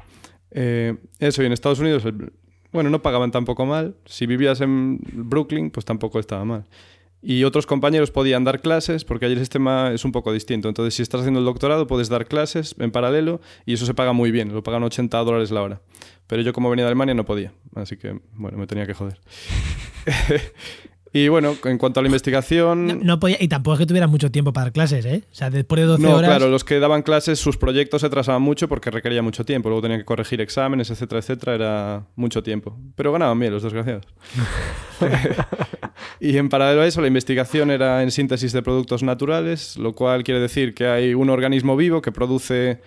Eh, 0.51 0.95
eso, 1.19 1.41
y 1.43 1.45
en 1.45 1.53
Estados 1.53 1.79
Unidos, 1.79 2.03
el- 2.03 2.33
bueno, 2.73 2.89
no 2.89 3.01
pagaban 3.01 3.31
tampoco 3.31 3.65
mal. 3.65 3.95
Si 4.05 4.25
vivías 4.25 4.59
en 4.59 4.99
Brooklyn, 5.13 5.69
pues 5.71 5.85
tampoco 5.85 6.19
estaba 6.19 6.43
mal. 6.43 6.65
Y 7.25 7.45
otros 7.45 7.65
compañeros 7.65 8.11
podían 8.11 8.43
dar 8.43 8.59
clases, 8.59 9.05
porque 9.05 9.25
allí 9.25 9.33
el 9.33 9.39
sistema 9.39 9.91
es 9.93 10.03
un 10.03 10.11
poco 10.11 10.33
distinto. 10.33 10.67
Entonces, 10.67 10.93
si 10.93 11.01
estás 11.01 11.21
haciendo 11.21 11.39
el 11.39 11.45
doctorado, 11.45 11.87
puedes 11.87 12.09
dar 12.09 12.27
clases 12.27 12.75
en 12.79 12.91
paralelo 12.91 13.39
y 13.65 13.73
eso 13.73 13.85
se 13.85 13.93
paga 13.93 14.11
muy 14.11 14.29
bien. 14.29 14.53
Lo 14.53 14.61
pagan 14.61 14.83
80 14.83 15.17
dólares 15.19 15.49
la 15.49 15.61
hora. 15.61 15.81
Pero 16.27 16.41
yo, 16.41 16.51
como 16.51 16.69
venía 16.69 16.83
de 16.83 16.89
Alemania, 16.89 17.13
no 17.13 17.23
podía. 17.23 17.53
Así 17.75 17.95
que, 17.95 18.19
bueno, 18.33 18.57
me 18.57 18.67
tenía 18.67 18.85
que 18.85 18.93
joder. 18.93 19.21
y 21.13 21.27
bueno, 21.27 21.55
en 21.65 21.77
cuanto 21.77 21.99
a 21.99 22.03
la 22.03 22.07
investigación... 22.07 22.87
No, 22.87 22.95
no 22.95 23.19
podía, 23.19 23.37
y 23.39 23.47
tampoco 23.47 23.75
es 23.75 23.79
que 23.81 23.85
tuvieras 23.85 24.09
mucho 24.09 24.31
tiempo 24.31 24.51
para 24.51 24.65
dar 24.65 24.73
clases, 24.73 25.05
¿eh? 25.05 25.23
O 25.31 25.35
sea, 25.35 25.51
después 25.51 25.79
de 25.79 25.85
12 25.85 26.01
No, 26.01 26.15
horas. 26.15 26.27
claro, 26.27 26.49
los 26.49 26.63
que 26.63 26.79
daban 26.79 27.03
clases, 27.03 27.39
sus 27.39 27.55
proyectos 27.57 28.01
se 28.01 28.07
atrasaban 28.07 28.41
mucho 28.41 28.67
porque 28.67 28.89
requería 28.89 29.21
mucho 29.21 29.45
tiempo. 29.45 29.69
Luego 29.69 29.83
tenían 29.83 29.99
que 29.99 30.05
corregir 30.05 30.41
exámenes, 30.41 30.89
etcétera, 30.89 31.19
etcétera. 31.19 31.53
Era 31.55 32.03
mucho 32.15 32.41
tiempo. 32.41 32.75
Pero 32.95 33.11
ganaban 33.11 33.39
bien 33.39 33.53
los 33.53 33.61
desgraciados. 33.61 34.05
y 36.19 36.37
en 36.37 36.49
paralelo 36.49 36.81
a 36.81 36.87
eso, 36.87 37.01
la 37.01 37.07
investigación 37.07 37.71
era 37.71 38.01
en 38.03 38.11
síntesis 38.11 38.51
de 38.51 38.61
productos 38.61 39.03
naturales, 39.03 39.77
lo 39.77 39.93
cual 39.93 40.23
quiere 40.23 40.39
decir 40.39 40.73
que 40.73 40.87
hay 40.87 41.13
un 41.13 41.29
organismo 41.29 41.75
vivo 41.77 42.01
que 42.01 42.11
produce 42.11 42.81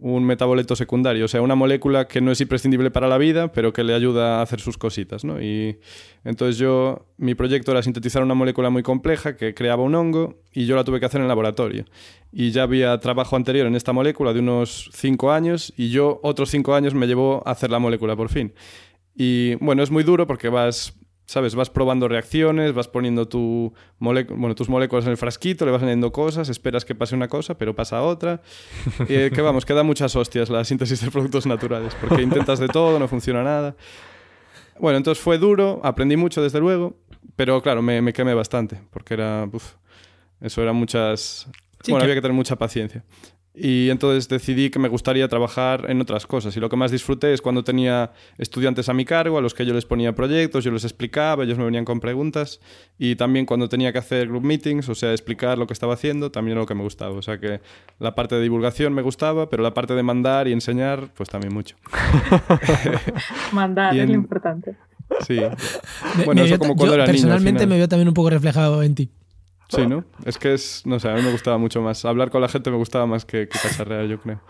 un 0.00 0.24
metaboleto 0.24 0.76
secundario, 0.76 1.24
o 1.24 1.28
sea, 1.28 1.42
una 1.42 1.54
molécula 1.54 2.06
que 2.06 2.20
no 2.20 2.30
es 2.30 2.40
imprescindible 2.40 2.90
para 2.90 3.08
la 3.08 3.18
vida, 3.18 3.52
pero 3.52 3.72
que 3.72 3.82
le 3.82 3.94
ayuda 3.94 4.38
a 4.38 4.42
hacer 4.42 4.60
sus 4.60 4.78
cositas, 4.78 5.24
¿no? 5.24 5.42
Y 5.42 5.78
entonces 6.24 6.58
yo, 6.58 7.06
mi 7.16 7.34
proyecto 7.34 7.72
era 7.72 7.82
sintetizar 7.82 8.22
una 8.22 8.34
molécula 8.34 8.70
muy 8.70 8.82
compleja 8.82 9.36
que 9.36 9.54
creaba 9.54 9.82
un 9.82 9.94
hongo 9.94 10.36
y 10.52 10.66
yo 10.66 10.76
la 10.76 10.84
tuve 10.84 11.00
que 11.00 11.06
hacer 11.06 11.18
en 11.18 11.24
el 11.24 11.28
laboratorio. 11.28 11.84
Y 12.32 12.50
ya 12.50 12.64
había 12.64 12.98
trabajo 12.98 13.36
anterior 13.36 13.66
en 13.66 13.74
esta 13.74 13.92
molécula 13.92 14.32
de 14.32 14.40
unos 14.40 14.90
cinco 14.92 15.32
años 15.32 15.72
y 15.76 15.90
yo 15.90 16.20
otros 16.22 16.50
cinco 16.50 16.74
años 16.74 16.94
me 16.94 17.06
llevó 17.06 17.42
a 17.46 17.52
hacer 17.52 17.70
la 17.70 17.78
molécula 17.78 18.14
por 18.14 18.28
fin. 18.28 18.52
Y 19.16 19.56
bueno, 19.56 19.82
es 19.82 19.90
muy 19.90 20.04
duro 20.04 20.26
porque 20.26 20.48
vas, 20.48 20.97
¿sabes? 21.30 21.54
Vas 21.54 21.68
probando 21.68 22.08
reacciones, 22.08 22.72
vas 22.72 22.88
poniendo 22.88 23.28
tu 23.28 23.74
molec- 24.00 24.34
bueno, 24.34 24.54
tus 24.54 24.70
moléculas 24.70 25.04
en 25.04 25.10
el 25.10 25.18
frasquito, 25.18 25.66
le 25.66 25.70
vas 25.70 25.82
añadiendo 25.82 26.10
cosas, 26.10 26.48
esperas 26.48 26.86
que 26.86 26.94
pase 26.94 27.14
una 27.14 27.28
cosa, 27.28 27.58
pero 27.58 27.74
pasa 27.76 28.02
otra. 28.02 28.40
Eh, 29.10 29.30
que 29.34 29.42
vamos, 29.42 29.66
que 29.66 29.74
da 29.74 29.82
muchas 29.82 30.16
hostias 30.16 30.48
la 30.48 30.64
síntesis 30.64 31.00
de 31.02 31.10
productos 31.10 31.44
naturales, 31.46 31.94
porque 32.00 32.22
intentas 32.22 32.58
de 32.58 32.68
todo, 32.68 32.98
no 32.98 33.06
funciona 33.08 33.42
nada. 33.42 33.76
Bueno, 34.80 34.96
entonces 34.96 35.22
fue 35.22 35.36
duro, 35.38 35.80
aprendí 35.84 36.16
mucho 36.16 36.42
desde 36.42 36.60
luego, 36.60 36.96
pero 37.36 37.60
claro, 37.62 37.82
me, 37.82 38.00
me 38.00 38.12
quemé 38.14 38.32
bastante, 38.32 38.80
porque 38.90 39.12
era, 39.14 39.46
uf, 39.52 39.74
eso 40.40 40.62
eran 40.62 40.76
muchas... 40.76 41.46
Sí, 41.82 41.90
bueno, 41.92 41.98
que- 41.98 42.04
había 42.04 42.14
que 42.14 42.22
tener 42.22 42.34
mucha 42.34 42.56
paciencia. 42.56 43.04
Y 43.60 43.90
entonces 43.90 44.28
decidí 44.28 44.70
que 44.70 44.78
me 44.78 44.88
gustaría 44.88 45.26
trabajar 45.28 45.86
en 45.88 46.00
otras 46.00 46.26
cosas. 46.26 46.56
Y 46.56 46.60
lo 46.60 46.68
que 46.68 46.76
más 46.76 46.90
disfruté 46.92 47.32
es 47.32 47.42
cuando 47.42 47.64
tenía 47.64 48.12
estudiantes 48.38 48.88
a 48.88 48.94
mi 48.94 49.04
cargo, 49.04 49.36
a 49.36 49.40
los 49.40 49.52
que 49.54 49.66
yo 49.66 49.74
les 49.74 49.84
ponía 49.84 50.14
proyectos, 50.14 50.62
yo 50.64 50.70
les 50.70 50.84
explicaba, 50.84 51.42
ellos 51.42 51.58
me 51.58 51.64
venían 51.64 51.84
con 51.84 51.98
preguntas. 51.98 52.60
Y 52.98 53.16
también 53.16 53.46
cuando 53.46 53.68
tenía 53.68 53.92
que 53.92 53.98
hacer 53.98 54.28
group 54.28 54.44
meetings, 54.44 54.88
o 54.88 54.94
sea, 54.94 55.10
explicar 55.12 55.58
lo 55.58 55.66
que 55.66 55.72
estaba 55.72 55.94
haciendo, 55.94 56.30
también 56.30 56.52
era 56.52 56.60
lo 56.62 56.66
que 56.66 56.74
me 56.74 56.82
gustaba. 56.82 57.16
O 57.16 57.22
sea 57.22 57.38
que 57.40 57.60
la 57.98 58.14
parte 58.14 58.36
de 58.36 58.42
divulgación 58.42 58.92
me 58.94 59.02
gustaba, 59.02 59.48
pero 59.50 59.62
la 59.62 59.74
parte 59.74 59.94
de 59.94 60.02
mandar 60.02 60.46
y 60.46 60.52
enseñar, 60.52 61.08
pues 61.16 61.28
también 61.28 61.52
mucho. 61.52 61.76
Mandar, 63.52 63.96
es 63.96 64.08
lo 64.08 64.14
importante. 64.14 64.76
Sí. 65.26 65.34
Me- 66.16 66.24
bueno, 66.24 66.42
me 66.42 66.48
eso 66.48 66.58
como 66.58 66.76
cuando 66.76 66.94
yo 66.96 67.02
era 67.02 67.04
personalmente 67.06 67.66
me 67.66 67.76
veo 67.76 67.88
también 67.88 68.08
un 68.08 68.14
poco 68.14 68.30
reflejado 68.30 68.82
en 68.82 68.94
ti. 68.94 69.10
Sí, 69.68 69.86
¿no? 69.86 70.04
Es 70.24 70.38
que 70.38 70.54
es, 70.54 70.82
no 70.86 70.98
sé, 70.98 71.08
a 71.10 71.14
mí 71.14 71.22
me 71.22 71.30
gustaba 71.30 71.58
mucho 71.58 71.82
más. 71.82 72.04
Hablar 72.04 72.30
con 72.30 72.40
la 72.40 72.48
gente 72.48 72.70
me 72.70 72.78
gustaba 72.78 73.06
más 73.06 73.24
que, 73.24 73.48
que 73.48 73.58
cacharrear, 73.58 74.06
yo 74.06 74.18
creo. 74.18 74.40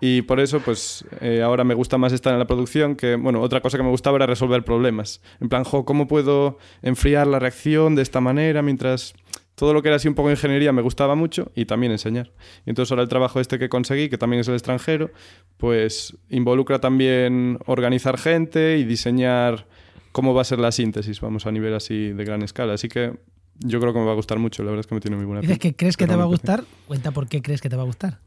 Y 0.00 0.22
por 0.22 0.40
eso, 0.40 0.60
pues, 0.60 1.04
eh, 1.20 1.42
ahora 1.42 1.62
me 1.62 1.74
gusta 1.74 1.98
más 1.98 2.12
estar 2.12 2.32
en 2.32 2.38
la 2.38 2.46
producción, 2.46 2.96
que, 2.96 3.16
bueno, 3.16 3.40
otra 3.42 3.60
cosa 3.60 3.76
que 3.76 3.84
me 3.84 3.90
gustaba 3.90 4.16
era 4.16 4.26
resolver 4.26 4.64
problemas. 4.64 5.20
En 5.40 5.48
plan, 5.50 5.62
jo, 5.62 5.84
¿cómo 5.84 6.08
puedo 6.08 6.58
enfriar 6.80 7.26
la 7.26 7.38
reacción 7.38 7.94
de 7.94 8.02
esta 8.02 8.20
manera 8.20 8.62
mientras... 8.62 9.14
Todo 9.56 9.74
lo 9.74 9.82
que 9.82 9.88
era 9.88 9.96
así 9.96 10.08
un 10.08 10.14
poco 10.14 10.30
ingeniería 10.30 10.72
me 10.72 10.80
gustaba 10.80 11.14
mucho 11.14 11.52
y 11.54 11.66
también 11.66 11.92
enseñar. 11.92 12.32
Y 12.64 12.70
entonces 12.70 12.90
ahora 12.92 13.02
el 13.02 13.10
trabajo 13.10 13.40
este 13.40 13.58
que 13.58 13.68
conseguí, 13.68 14.08
que 14.08 14.16
también 14.16 14.40
es 14.40 14.48
el 14.48 14.54
extranjero, 14.54 15.10
pues 15.58 16.16
involucra 16.30 16.78
también 16.78 17.58
organizar 17.66 18.16
gente 18.16 18.78
y 18.78 18.84
diseñar 18.84 19.66
cómo 20.12 20.32
va 20.32 20.40
a 20.40 20.44
ser 20.44 20.60
la 20.60 20.72
síntesis, 20.72 21.20
vamos, 21.20 21.44
a 21.44 21.52
nivel 21.52 21.74
así 21.74 22.12
de 22.12 22.24
gran 22.24 22.40
escala. 22.40 22.72
Así 22.72 22.88
que 22.88 23.18
yo 23.60 23.80
creo 23.80 23.92
que 23.92 23.98
me 23.98 24.04
va 24.06 24.12
a 24.12 24.16
gustar 24.16 24.38
mucho, 24.38 24.62
la 24.62 24.70
verdad 24.70 24.80
es 24.80 24.86
que 24.86 24.94
me 24.94 25.00
tiene 25.00 25.16
muy 25.16 25.26
buena 25.26 25.40
Dices 25.40 25.58
que 25.58 25.74
crees 25.76 25.96
que 25.96 26.06
te 26.06 26.16
va 26.16 26.24
a 26.24 26.26
gustar. 26.26 26.64
Cuenta 26.86 27.10
por 27.12 27.28
qué 27.28 27.40
crees 27.42 27.60
que 27.60 27.68
te 27.68 27.76
va 27.76 27.82
a 27.82 27.86
gustar. 27.86 28.18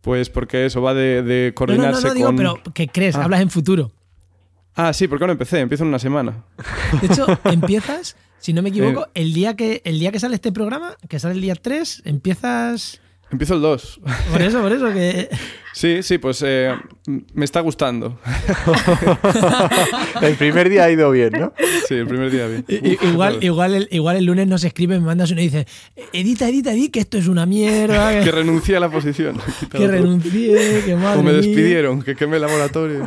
Pues 0.00 0.30
porque 0.30 0.66
eso 0.66 0.82
va 0.82 0.94
de, 0.94 1.22
de 1.22 1.24
No, 1.24 1.32
no, 1.32 1.48
no, 1.48 1.54
coordinarse 1.54 2.08
no 2.08 2.14
digo, 2.14 2.26
con... 2.26 2.36
pero 2.36 2.60
que 2.74 2.88
crees, 2.88 3.14
Ah. 3.16 3.24
hablas 3.24 3.40
en 3.40 3.50
futuro. 3.50 3.92
Ah, 4.74 4.92
sí, 4.92 5.06
porque 5.06 5.26
no 5.26 5.32
empecé, 5.32 5.60
empiezo 5.60 5.84
en 5.84 5.88
una 5.88 5.98
semana. 5.98 6.44
De 7.00 7.06
hecho, 7.06 7.26
empiezas, 7.44 8.16
si 8.38 8.52
no 8.52 8.62
me 8.62 8.70
equivoco, 8.70 9.06
el 9.14 9.32
día 9.34 9.54
que 9.54 9.82
el 9.84 9.98
día 10.00 10.10
que 10.10 10.18
sale 10.18 10.34
este 10.34 10.50
programa, 10.50 10.96
que 11.08 11.18
sale 11.20 11.34
el 11.34 11.40
día 11.40 11.54
3, 11.54 12.02
empiezas 12.06 13.00
Empiezo 13.32 13.54
el 13.54 13.62
2. 13.62 14.00
Por 14.30 14.42
eso, 14.42 14.60
por 14.60 14.72
eso 14.72 14.92
que 14.92 15.28
Sí, 15.72 16.02
sí, 16.02 16.18
pues 16.18 16.42
eh, 16.46 16.74
me 17.32 17.46
está 17.46 17.60
gustando. 17.60 18.18
el 20.20 20.34
primer 20.34 20.68
día 20.68 20.84
ha 20.84 20.90
ido 20.90 21.10
bien, 21.10 21.32
¿no? 21.32 21.54
Sí, 21.88 21.94
el 21.94 22.06
primer 22.06 22.30
día 22.30 22.46
bien. 22.46 22.64
Uf, 22.68 23.02
igual, 23.04 23.42
igual, 23.42 23.74
el, 23.74 23.88
igual 23.90 24.16
el 24.18 24.26
lunes 24.26 24.46
nos 24.46 24.64
escribe, 24.64 24.98
me 24.98 25.06
mandas 25.06 25.30
uno 25.30 25.40
y 25.40 25.44
dice, 25.44 25.66
edita, 26.12 26.46
edita, 26.48 26.72
edita, 26.72 26.92
que 26.92 27.00
esto 27.00 27.16
es 27.16 27.26
una 27.26 27.46
mierda, 27.46 28.20
Que 28.22 28.30
renuncié 28.30 28.76
a 28.76 28.80
la 28.80 28.90
posición. 28.90 29.40
que 29.70 29.88
renuncié, 29.88 30.82
que 30.84 30.94
madre 30.94 31.20
O 31.20 31.22
me 31.22 31.32
mía". 31.32 31.40
despidieron, 31.40 32.02
que 32.02 32.14
quemé 32.16 32.36
el 32.36 32.42
laboratorio. 32.42 33.06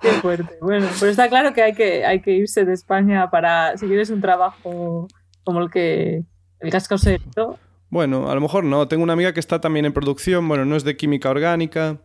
Qué 0.00 0.10
fuerte. 0.20 0.54
Bueno, 0.60 0.86
pero 1.00 1.10
está 1.10 1.28
claro 1.28 1.52
que 1.52 1.62
hay 1.62 1.74
que, 1.74 2.04
hay 2.04 2.20
que 2.22 2.30
irse 2.30 2.64
de 2.64 2.74
España 2.74 3.28
para, 3.28 3.76
si 3.76 3.86
quieres 3.86 4.10
un 4.10 4.20
trabajo 4.20 5.08
como 5.42 5.60
el 5.62 5.70
que 5.70 6.22
el 6.60 6.76
has 6.76 6.86
conseguido. 6.86 7.58
Bueno, 7.92 8.30
a 8.30 8.34
lo 8.34 8.40
mejor 8.40 8.64
no. 8.64 8.88
Tengo 8.88 9.02
una 9.02 9.12
amiga 9.12 9.34
que 9.34 9.40
está 9.40 9.60
también 9.60 9.84
en 9.84 9.92
producción, 9.92 10.48
bueno, 10.48 10.64
no 10.64 10.76
es 10.76 10.82
de 10.82 10.96
química 10.96 11.28
orgánica, 11.28 11.98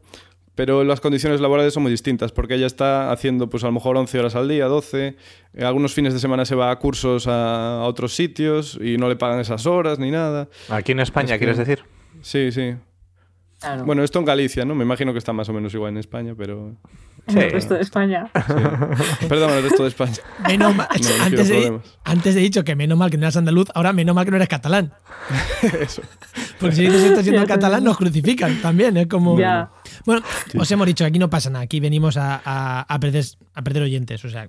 pero 0.54 0.84
las 0.84 1.00
condiciones 1.00 1.40
laborales 1.40 1.74
son 1.74 1.84
muy 1.84 1.92
distintas, 1.94 2.34
porque 2.34 2.56
ella 2.56 2.66
está 2.68 3.10
haciendo 3.10 3.50
pues 3.50 3.64
a 3.64 3.68
lo 3.68 3.72
mejor 3.72 3.96
11 3.96 4.20
horas 4.20 4.36
al 4.36 4.50
día, 4.50 4.66
12, 4.66 5.16
eh, 5.54 5.64
algunos 5.64 5.94
fines 5.94 6.14
de 6.14 6.20
semana 6.20 6.44
se 6.44 6.56
va 6.56 6.72
a 6.72 6.76
cursos 6.78 7.26
a, 7.28 7.76
a 7.78 7.84
otros 7.86 8.14
sitios 8.14 8.78
y 8.82 8.98
no 8.98 9.08
le 9.08 9.16
pagan 9.16 9.40
esas 9.40 9.66
horas 9.66 9.98
ni 9.98 10.12
nada. 10.12 10.50
Aquí 10.68 10.92
en 10.92 11.00
España, 11.00 11.28
Es 11.28 11.32
que- 11.34 11.38
¿quieres 11.38 11.58
decir? 11.58 11.86
Sí, 12.22 12.52
sí. 12.52 12.76
Claro, 13.62 13.86
Bueno, 13.86 14.04
esto 14.04 14.20
en 14.20 14.26
Galicia, 14.26 14.66
¿no? 14.66 14.76
Me 14.76 14.84
imagino 14.84 15.14
que 15.14 15.20
está 15.20 15.32
más 15.32 15.48
o 15.48 15.54
menos 15.54 15.74
igual 15.74 15.92
en 15.94 16.00
España, 16.00 16.36
pero... 16.38 16.76
en 17.36 17.38
el 17.38 17.52
resto 17.52 17.74
de 17.74 17.82
España. 17.82 18.30
sí. 18.34 19.26
Perdón, 19.28 19.52
el 19.52 19.64
resto 19.64 19.84
de 19.84 19.90
España. 19.90 20.14
Menos 20.48 20.76
mal- 20.76 20.88
No, 21.02 21.82
antes, 22.06 22.36
he 22.36 22.40
dicho 22.40 22.64
que 22.64 22.76
menos 22.76 22.98
mal 22.98 23.10
que 23.10 23.18
no 23.18 23.24
eras 23.24 23.38
andaluz, 23.38 23.68
ahora 23.76 23.94
menos 23.94 24.16
mal 24.16 24.26
que 24.26 24.32
no 24.32 24.38
eres 24.38 24.50
catalán. 24.50 24.94
Eso. 25.62 26.02
Porque 26.60 26.76
si 26.76 26.82
dices 26.84 27.02
que 27.02 27.08
estás 27.10 27.24
siendo 27.24 27.42
Ya, 27.42 27.48
catalán, 27.48 27.84
nos 27.84 27.98
crucifican 27.98 28.62
también. 28.62 28.96
Es 28.98 29.08
como. 29.08 29.38
Ya. 29.40 29.70
Bueno, 30.06 30.22
os 30.58 30.72
hemos 30.72 30.88
dicho 30.88 31.04
que 31.04 31.10
aquí 31.10 31.20
no 31.20 31.30
pasa 31.30 31.50
nada. 31.50 31.64
Aquí 31.64 31.80
venimos 31.80 32.18
a, 32.18 32.42
a- 32.44 32.82
a 32.82 33.00
perder, 33.00 33.26
a 33.54 33.62
perder 33.62 33.84
oyentes. 33.84 34.24
O 34.26 34.30
sea, 34.30 34.48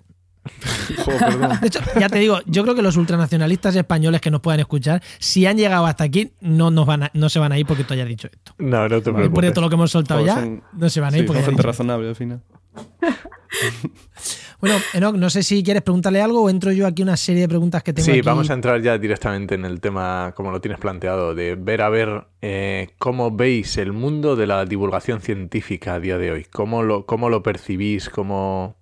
Jo, 1.04 1.12
perdón. 1.18 1.58
de 1.60 1.66
hecho, 1.66 1.80
ya 2.00 2.08
te 2.08 2.18
digo, 2.18 2.38
yo 2.46 2.62
creo 2.62 2.74
que 2.74 2.80
los 2.80 2.96
ultranacionalistas 2.96 3.76
españoles 3.76 4.20
que 4.22 4.30
nos 4.30 4.40
puedan 4.40 4.60
escuchar, 4.60 5.02
si 5.18 5.44
han 5.46 5.58
llegado 5.58 5.84
hasta 5.84 6.04
aquí, 6.04 6.32
no, 6.40 6.70
nos 6.70 6.86
van 6.86 7.02
a- 7.02 7.10
no 7.12 7.28
se 7.28 7.38
van 7.38 7.52
a 7.52 7.58
ir 7.58 7.66
porque 7.66 7.84
tú 7.84 7.92
hayas 7.92 8.08
dicho 8.08 8.28
esto. 8.32 8.54
No, 8.58 8.82
no 8.84 8.88
te 8.88 8.94
Después 8.94 9.04
de 9.04 9.12
preocupes. 9.30 9.52
todo 9.52 9.64
lo 9.64 9.68
que 9.68 9.74
hemos 9.74 9.90
soltado 9.90 10.20
Joder, 10.20 10.34
ya, 10.34 10.40
son- 10.40 10.62
no 10.72 10.88
se 10.88 11.00
van 11.00 11.12
a 11.14 11.16
ir 11.18 11.22
Sí, 11.24 11.26
porque 11.26 11.42
dicho. 11.50 11.62
razonable 11.62 12.08
al 12.08 12.16
final. 12.16 12.40
Bueno, 14.60 14.76
Enoch, 14.92 15.14
no 15.14 15.30
sé 15.30 15.44
si 15.44 15.62
quieres 15.62 15.82
preguntarle 15.84 16.20
algo 16.20 16.42
o 16.42 16.50
entro 16.50 16.72
yo 16.72 16.86
aquí 16.88 17.02
una 17.04 17.16
serie 17.16 17.42
de 17.42 17.48
preguntas 17.48 17.82
que 17.84 17.92
tengo 17.92 18.04
Sí, 18.04 18.10
aquí. 18.10 18.22
vamos 18.22 18.50
a 18.50 18.54
entrar 18.54 18.82
ya 18.82 18.98
directamente 18.98 19.54
en 19.54 19.64
el 19.64 19.80
tema 19.80 20.32
como 20.34 20.50
lo 20.50 20.60
tienes 20.60 20.80
planteado, 20.80 21.32
de 21.36 21.54
ver 21.54 21.80
a 21.80 21.88
ver 21.88 22.26
eh, 22.42 22.88
cómo 22.98 23.30
veis 23.30 23.76
el 23.78 23.92
mundo 23.92 24.34
de 24.34 24.48
la 24.48 24.64
divulgación 24.64 25.20
científica 25.20 25.94
a 25.94 26.00
día 26.00 26.18
de 26.18 26.32
hoy. 26.32 26.44
¿Cómo 26.52 26.82
lo, 26.82 27.06
cómo 27.06 27.30
lo 27.30 27.44
percibís? 27.44 28.10
¿Cómo, 28.10 28.74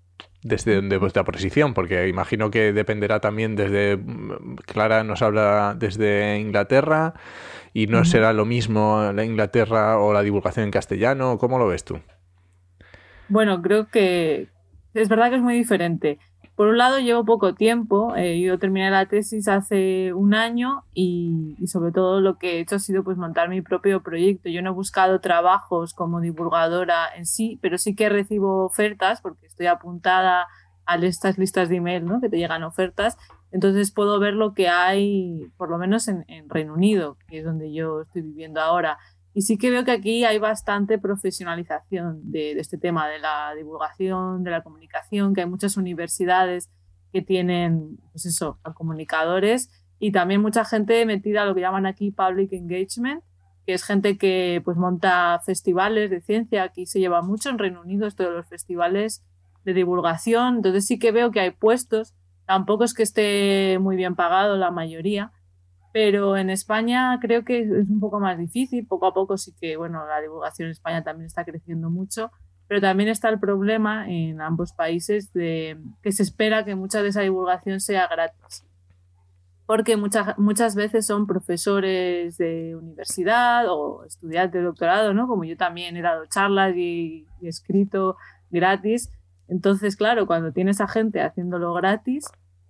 desde 0.43 0.81
de 0.81 0.97
vuestra 0.97 1.25
posición? 1.25 1.75
Porque 1.75 2.09
imagino 2.09 2.51
que 2.51 2.73
dependerá 2.73 3.21
también 3.21 3.55
desde... 3.55 3.99
mm, 3.99 4.57
Clara 4.65 5.05
nos 5.05 5.21
habla 5.21 5.77
desde 5.79 6.39
Inglaterra 6.39 7.13
y 7.75 7.87
no 7.87 8.07
será 8.07 8.33
lo 8.33 8.47
mismo 8.47 9.13
la 9.15 9.25
Inglaterra 9.27 9.99
o 9.99 10.15
la 10.15 10.23
divulgación 10.23 10.65
en 10.65 10.71
castellano. 10.71 11.37
¿Cómo 11.37 11.59
lo 11.59 11.67
ves 11.67 11.85
tú? 11.85 12.01
Bueno, 13.29 13.61
creo 13.63 13.89
que 13.89 14.49
es 14.95 15.09
verdad 15.09 15.31
que 15.31 15.37
es 15.37 15.43
muy 15.43 15.55
diferente. 15.55 16.19
Por 16.55 16.69
un 16.69 16.79
lado, 16.79 16.99
llevo 16.99 17.25
poco 17.25 17.55
tiempo. 17.55 18.15
eh, 18.17 18.41
yo 18.41 18.59
terminé 18.59 18.91
la 18.91 19.07
tesis 19.07 19.47
hace 19.49 20.15
un 20.15 20.33
año 20.35 20.85
y, 20.95 21.55
y 21.61 21.67
sobre 21.67 21.93
todo 21.93 22.21
lo 22.21 22.39
que 22.39 22.57
he 22.57 22.61
hecho 22.61 22.77
ha 22.77 22.79
sido 22.79 23.05
pues 23.05 23.19
montar 23.19 23.49
mi 23.51 23.61
propio 23.61 24.03
proyecto. 24.03 24.49
Yo 24.49 24.63
no 24.63 24.71
he 24.71 24.75
buscado 24.75 25.21
trabajos 25.21 25.93
como 25.93 26.21
divulgadora 26.21 27.09
en 27.15 27.27
sí, 27.27 27.59
pero 27.61 27.77
sí 27.77 27.95
que 27.95 28.09
recibo 28.09 28.65
ofertas 28.65 29.21
porque 29.21 29.47
estoy 29.47 29.67
apuntada 29.67 30.47
a 30.87 30.97
estas 30.97 31.37
listas 31.37 31.69
de 31.69 31.77
email, 31.77 32.07
¿no? 32.07 32.21
Que 32.21 32.31
te 32.31 32.39
llegan 32.39 32.63
ofertas. 32.63 33.19
Entonces 33.53 33.93
puedo 33.93 34.19
ver 34.19 34.35
lo 34.35 34.55
que 34.55 34.69
hay, 34.69 35.51
por 35.57 35.69
lo 35.69 35.79
menos 35.79 36.09
en, 36.09 36.25
en 36.29 36.49
Reino 36.49 36.75
Unido, 36.75 37.19
que 37.29 37.41
es 37.41 37.45
donde 37.45 37.73
yo 37.73 38.03
estoy 38.03 38.23
viviendo 38.23 38.61
ahora. 38.61 38.99
Y 39.37 39.43
sí 39.43 39.59
que 39.59 39.69
veo 39.69 39.85
que 39.85 39.91
aquí 39.91 40.25
hay 40.25 40.39
bastante 40.39 40.99
profesionalización 40.99 42.33
de, 42.33 42.53
este 42.53 42.79
tema, 42.79 43.07
de 43.07 43.19
la 43.19 43.55
divulgación, 43.55 44.43
de 44.45 44.51
la 44.51 44.63
comunicación, 44.63 45.35
que 45.35 45.43
hay 45.43 45.47
muchas 45.47 45.77
universidades 45.77 46.71
que 47.13 47.21
tienen, 47.21 47.99
pues 48.13 48.25
eso, 48.25 48.59
a 48.65 48.73
comunicadores 48.73 49.69
y 49.99 50.11
también 50.11 50.41
mucha 50.41 50.65
gente 50.65 51.05
metida 51.05 51.43
a 51.43 51.45
lo 51.45 51.55
que 51.55 51.61
llaman 51.61 51.85
aquí 51.85 52.13
public 52.13 52.51
engagement, 52.55 53.23
que 53.67 53.75
es 53.75 53.85
gente 53.85 54.17
que 54.17 54.63
pues 54.65 54.79
monta 54.79 55.39
festivales 55.45 56.09
de 56.09 56.23
ciencia, 56.23 56.63
aquí 56.63 56.87
se 56.87 56.99
lleva 56.99 57.21
mucho 57.21 57.51
en 57.51 57.59
Reino 57.59 57.83
Unido 57.83 58.09
de 58.09 58.31
los 58.31 58.47
festivales 58.47 59.23
de 59.67 59.75
divulgación, 59.75 60.57
entonces 60.57 60.87
sí 60.87 60.99
que 60.99 61.13
veo 61.13 61.31
que 61.31 61.41
hay 61.41 61.51
puestos, 61.51 62.15
tampoco 62.47 62.85
es 62.85 62.95
que 62.95 63.03
esté 63.03 63.79
muy 63.83 63.97
bien 63.97 64.15
pagado 64.15 64.57
la 64.57 64.71
mayoría, 64.71 65.31
pero 65.93 66.37
en 66.37 66.51
España 66.51 67.19
creo 67.21 67.45
que 67.45 67.61
es 67.63 67.89
un 67.89 68.01
poco 68.01 68.21
más 68.21 68.39
difícil. 68.39 68.87
Poco 68.87 69.07
a 69.07 69.15
poco 69.15 69.39
sí 69.39 69.55
que, 69.61 69.77
bueno, 69.77 70.07
la 70.07 70.21
divulgación 70.21 70.67
en 70.67 70.73
España 70.73 71.03
también 71.03 71.27
está 71.27 71.45
creciendo 71.45 71.91
mucho, 71.91 72.31
pero 72.69 72.81
también 72.81 73.09
está 73.09 73.29
el 73.29 73.39
problema 73.39 74.09
en 74.09 74.41
ambos 74.41 74.73
países 74.73 75.33
de 75.33 75.79
que 76.03 76.13
se 76.13 76.23
espera 76.23 76.65
que 76.65 76.75
mucha 76.75 77.03
de 77.03 77.09
esa 77.09 77.23
divulgación 77.23 77.81
sea 77.81 78.07
gratis. 78.09 78.65
Porque 79.67 79.97
muchas, 79.97 80.39
muchas 80.39 80.77
veces 80.77 81.07
son 81.07 81.27
profesores 81.27 82.39
de 82.39 82.77
universidad 82.77 83.65
o 83.69 84.05
estudiantes 84.05 84.61
de 84.61 84.65
doctorado, 84.65 85.13
¿no? 85.13 85.27
Como 85.27 85.45
yo 85.45 85.57
también 85.57 85.97
he 85.97 86.03
dado 86.03 86.27
charlas 86.27 86.77
y, 86.77 87.27
y 87.41 87.49
escrito 87.49 88.17
gratis. 88.51 89.11
Entonces, 89.49 89.97
claro, 89.97 90.27
cuando 90.27 90.53
tienes 90.53 90.81
a 90.81 90.89
gente 90.89 91.21
haciéndolo 91.21 91.73
gratis, 91.75 92.27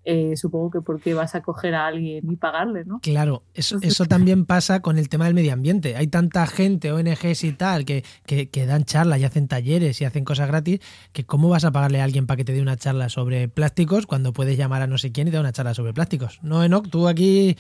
eh, 0.07 0.37
supongo 0.37 0.71
que 0.71 0.81
porque 0.81 1.15
vas 1.15 1.35
a 1.35 1.43
coger 1.43 1.75
a 1.75 1.87
alguien 1.87 2.31
y 2.31 2.37
pagarle, 2.37 2.85
¿no? 2.85 3.01
Claro, 3.01 3.43
eso, 3.55 3.79
eso 3.83 4.05
también 4.07 4.47
pasa 4.47 4.81
con 4.81 4.99
el 4.99 5.09
tema 5.09 5.25
del 5.27 5.35
medio 5.35 5.53
ambiente. 5.53 5.97
Hay 5.97 6.07
tanta 6.07 6.47
gente, 6.47 6.93
ONGs 6.93 7.43
y 7.45 7.53
tal, 7.53 7.85
que, 7.85 8.05
que, 8.25 8.49
que 8.49 8.67
dan 8.67 8.85
charlas 8.85 9.19
y 9.19 9.25
hacen 9.25 9.49
talleres 9.49 10.01
y 10.01 10.05
hacen 10.05 10.25
cosas 10.25 10.47
gratis, 10.49 10.81
que 11.13 11.25
¿cómo 11.25 11.49
vas 11.49 11.65
a 11.65 11.73
pagarle 11.73 12.01
a 12.01 12.05
alguien 12.05 12.27
para 12.27 12.37
que 12.37 12.45
te 12.45 12.53
dé 12.53 12.63
una 12.63 12.77
charla 12.77 13.09
sobre 13.09 13.49
plásticos 13.49 14.07
cuando 14.07 14.33
puedes 14.33 14.57
llamar 14.57 14.83
a 14.83 14.87
no 14.87 14.97
sé 14.97 15.11
quién 15.13 15.27
y 15.27 15.31
te 15.33 15.37
da 15.37 15.41
una 15.41 15.53
charla 15.53 15.75
sobre 15.75 15.93
plásticos? 15.93 16.39
No, 16.43 16.63
Enoch, 16.63 16.89
tú 16.89 17.09
aquí... 17.09 17.57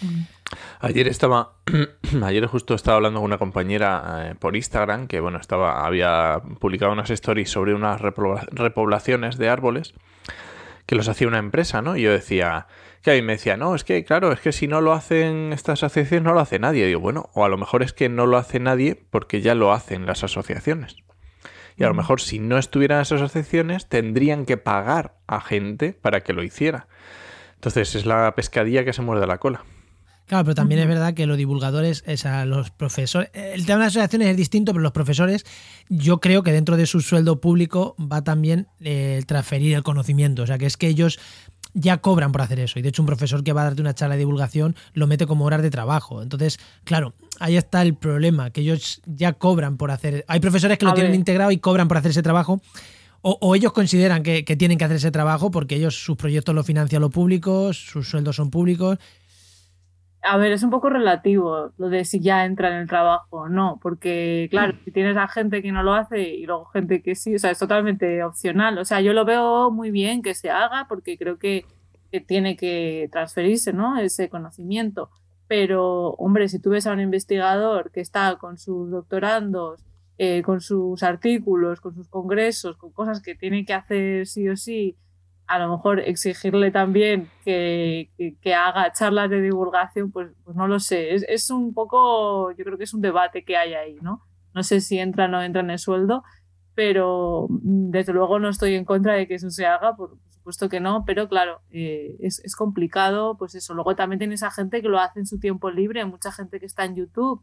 Ayer 0.81 1.09
estaba, 1.09 1.55
ayer 2.23 2.47
justo 2.47 2.75
estaba 2.75 2.99
hablando 2.99 3.19
con 3.19 3.25
una 3.27 3.39
compañera 3.39 4.31
eh, 4.31 4.35
por 4.37 4.55
Instagram 4.55 5.09
que 5.09 5.19
bueno 5.19 5.39
estaba, 5.39 5.85
había 5.85 6.41
publicado 6.61 6.93
unas 6.93 7.11
stories 7.11 7.51
sobre 7.51 7.75
unas 7.75 8.01
repobla- 8.01 8.47
repoblaciones 8.53 9.37
de 9.39 9.49
árboles 9.49 9.95
que 10.87 10.94
los 10.94 11.09
hacía 11.09 11.29
una 11.29 11.38
empresa, 11.38 11.83
¿no? 11.83 11.96
Y 11.96 12.03
yo 12.03 12.12
decía, 12.12 12.66
que 13.03 13.12
ahí 13.12 13.22
me 13.22 13.35
decía, 13.35 13.57
no, 13.57 13.75
es 13.75 13.85
que 13.85 14.05
claro, 14.05 14.33
es 14.33 14.40
que 14.40 14.51
si 14.51 14.66
no 14.66 14.81
lo 14.81 14.92
hacen 14.92 15.53
estas 15.53 15.85
asociaciones 15.85 16.25
no 16.25 16.33
lo 16.33 16.40
hace 16.40 16.59
nadie. 16.59 16.85
Y 16.85 16.88
digo, 16.88 17.01
bueno, 17.01 17.31
o 17.35 17.44
a 17.44 17.49
lo 17.49 17.57
mejor 17.57 17.85
es 17.85 17.92
que 17.92 18.09
no 18.09 18.27
lo 18.27 18.37
hace 18.37 18.59
nadie 18.59 18.96
porque 19.11 19.40
ya 19.40 19.55
lo 19.55 19.72
hacen 19.72 20.07
las 20.07 20.25
asociaciones. 20.25 20.96
Y 21.77 21.85
a 21.85 21.88
lo 21.88 21.94
mejor 21.94 22.20
si 22.20 22.38
no 22.38 22.59
estuvieran 22.59 23.01
esas 23.01 23.20
asociaciones 23.20 23.88
tendrían 23.88 24.46
que 24.46 24.57
pagar 24.57 25.18
a 25.27 25.40
gente 25.40 25.92
para 25.92 26.22
que 26.22 26.33
lo 26.33 26.42
hiciera. 26.42 26.88
Entonces 27.55 27.94
es 27.94 28.07
la 28.07 28.35
pescadilla 28.35 28.85
que 28.85 28.92
se 28.92 29.03
muerde 29.03 29.27
la 29.27 29.38
cola. 29.38 29.64
Claro, 30.27 30.45
pero 30.45 30.55
también 30.57 30.81
es 30.81 30.89
verdad 30.89 31.15
que 31.15 31.25
los 31.27 31.37
divulgadores, 31.37 32.03
o 32.07 32.17
sea, 32.17 32.45
los 32.47 32.71
profesores, 32.71 33.31
el 33.33 33.65
tema 33.65 33.79
de 33.79 33.85
las 33.85 33.93
asociaciones 33.93 34.29
es 34.29 34.37
distinto, 34.37 34.73
pero 34.73 34.83
los 34.83 34.93
profesores, 34.93 35.45
yo 35.89 36.19
creo 36.19 36.43
que 36.43 36.51
dentro 36.53 36.77
de 36.77 36.87
su 36.87 37.01
sueldo 37.01 37.41
público 37.41 37.95
va 38.01 38.25
también 38.25 38.67
eh, 38.81 39.15
el 39.19 39.27
transferir 39.27 39.77
el 39.77 39.85
conocimiento. 39.85 40.43
O 40.43 40.47
sea, 40.47 40.59
que 40.59 40.67
es 40.67 40.77
que 40.77 40.89
ellos 40.89 41.21
ya 41.75 41.99
cobran 41.99 42.33
por 42.33 42.43
hacer 42.43 42.59
eso. 42.59 42.79
Y 42.79 42.83
de 42.83 42.89
hecho, 42.89 43.03
un 43.03 43.07
profesor 43.07 43.45
que 43.45 43.53
va 43.53 43.61
a 43.61 43.65
darte 43.65 43.83
una 43.83 43.95
charla 43.95 44.17
de 44.17 44.21
divulgación 44.21 44.75
lo 44.95 45.07
mete 45.07 45.27
como 45.27 45.45
horas 45.45 45.62
de 45.62 45.71
trabajo. 45.71 46.23
Entonces, 46.23 46.59
claro, 46.83 47.15
ahí 47.39 47.57
está 47.57 47.83
el 47.83 47.95
problema, 47.95 48.51
que 48.51 48.62
ellos 48.62 49.03
ya 49.07 49.35
cobran 49.35 49.77
por 49.77 49.93
hacer. 49.93 50.25
Hay 50.27 50.41
profesores 50.41 50.77
que 50.77 50.87
lo 50.87 50.95
tienen 50.95 51.15
integrado 51.15 51.53
y 51.53 51.59
cobran 51.59 51.87
por 51.87 51.99
hacer 51.99 52.11
ese 52.11 52.23
trabajo. 52.23 52.61
O, 53.23 53.39
o 53.41 53.55
ellos 53.55 53.73
consideran 53.73 54.23
que, 54.23 54.45
que 54.45 54.57
tienen 54.57 54.79
que 54.79 54.85
hacer 54.85 54.97
ese 54.97 55.11
trabajo 55.11 55.51
porque 55.51 55.77
ellos 55.77 56.03
sus 56.03 56.17
proyectos 56.17 56.55
los 56.55 56.67
financian 56.67 57.03
lo 57.03 57.11
público, 57.11 57.73
sus 57.73 58.09
sueldos 58.09 58.37
son 58.37 58.51
públicos. 58.51 58.99
A 60.29 60.37
ver, 60.37 60.53
es 60.53 60.62
un 60.62 60.71
poco 60.71 60.91
relativo 60.91 61.73
lo 61.79 61.89
de 61.89 62.05
si 62.05 62.21
ya 62.21 62.45
entra 62.45 62.69
en 62.69 62.77
el 62.79 62.89
trabajo 62.89 63.27
o 63.31 63.49
no, 63.49 63.79
porque 63.81 64.49
claro, 64.51 64.75
si 64.85 64.91
tienes 64.91 65.17
a 65.17 65.29
gente 65.29 65.62
que 65.62 65.73
no 65.73 65.83
lo 65.83 65.95
hace 65.95 66.21
y 66.21 66.47
luego 66.47 66.65
gente 66.67 67.03
que 67.03 67.15
sí, 67.15 67.35
o 67.35 67.39
sea, 67.39 67.51
es 67.51 67.59
totalmente 67.59 68.23
opcional. 68.25 68.79
O 68.79 68.85
sea, 68.85 69.01
yo 69.01 69.12
lo 69.12 69.25
veo 69.25 69.71
muy 69.71 69.91
bien 69.91 70.23
que 70.23 70.35
se 70.35 70.51
haga 70.51 70.87
porque 70.89 71.17
creo 71.17 71.39
que, 71.39 71.65
que 72.11 72.21
tiene 72.21 72.57
que 72.57 73.09
transferirse, 73.12 73.73
¿no? 73.73 73.99
Ese 73.99 74.29
conocimiento. 74.29 75.11
Pero, 75.49 76.11
hombre, 76.15 76.49
si 76.49 76.59
tú 76.59 76.71
ves 76.71 76.87
a 76.87 76.93
un 76.93 77.01
investigador 77.01 77.93
que 77.93 78.01
está 78.01 78.37
con 78.37 78.59
sus 78.59 78.91
doctorandos 78.91 79.87
eh, 80.19 80.43
con 80.43 80.62
sus 80.62 81.03
artículos, 81.03 81.83
con 81.83 81.95
sus 81.95 82.09
congresos, 82.09 82.79
con 82.79 82.91
cosas 82.91 83.21
que 83.21 83.35
tiene 83.35 83.67
que 83.67 83.75
hacer 83.75 84.27
sí 84.27 84.49
o 84.49 84.57
sí, 84.57 84.97
a 85.47 85.59
lo 85.59 85.71
mejor 85.71 86.01
exigirle 86.01 86.71
también 86.71 87.31
que, 87.45 88.11
que, 88.43 88.55
haga 88.55 88.93
charlas 88.93 89.31
de 89.31 89.41
divulgación, 89.41 90.11
pues, 90.11 90.31
pues 90.45 90.57
no 90.57 90.67
lo 90.67 90.81
sé. 90.81 91.15
Es, 91.15 91.25
es, 91.29 91.51
un 91.51 91.73
poco, 91.73 92.51
yo 92.53 92.65
creo 92.65 92.77
que 92.77 92.85
es 92.85 92.95
un 92.95 93.01
debate 93.01 93.45
que 93.45 93.57
hay 93.57 93.75
ahí, 93.75 93.99
¿no? 94.03 94.23
No 94.55 94.63
sé 94.63 94.81
si 94.81 94.99
entra 94.99 95.27
o 95.27 95.29
no 95.29 95.43
entra 95.43 95.63
en 95.63 95.71
el 95.71 95.79
sueldo, 95.79 96.25
pero 96.75 97.47
mm, 97.49 97.91
desde 97.91 98.13
luego 98.13 98.39
no 98.39 98.49
estoy 98.49 98.75
en 98.75 98.85
contra 98.85 99.15
de 99.15 99.29
que 99.29 99.35
eso 99.35 99.51
se 99.51 99.67
haga, 99.67 99.95
por, 99.95 100.19
supuesto 100.31 100.69
que 100.69 100.81
no, 100.81 101.05
pero 101.05 101.29
claro, 101.29 101.61
eh, 101.71 102.17
es, 102.21 102.41
es, 102.45 102.55
complicado, 102.55 103.37
pues 103.37 103.55
eso. 103.55 103.75
Luego 103.75 103.97
también 103.97 104.19
tiene 104.19 104.35
esa 104.35 104.51
gente 104.51 104.83
que 104.83 104.89
lo 104.89 105.01
hace 105.01 105.21
en 105.21 105.27
su 105.27 105.39
tiempo 105.41 105.71
libre, 105.71 106.05
mucha 106.05 106.33
gente 106.33 106.61
que 106.61 106.67
está 106.67 106.85
en 106.85 106.97
YouTube, 106.97 107.43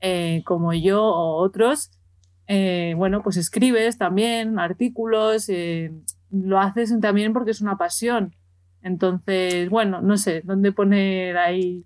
eh, 0.00 0.42
como 0.46 0.72
yo 0.72 1.02
o 1.04 1.42
otros, 1.42 1.90
eh, 2.48 2.94
bueno, 2.96 3.22
pues 3.22 3.36
escribes 3.36 3.98
también 3.98 4.58
artículos 4.58 5.48
lo 6.30 6.60
haces 6.60 6.94
también 7.00 7.32
porque 7.32 7.52
es 7.52 7.60
una 7.60 7.78
pasión. 7.78 8.34
Entonces, 8.82 9.70
bueno, 9.70 10.00
no 10.00 10.16
sé, 10.16 10.42
¿dónde 10.44 10.72
poner 10.72 11.36
ahí 11.36 11.84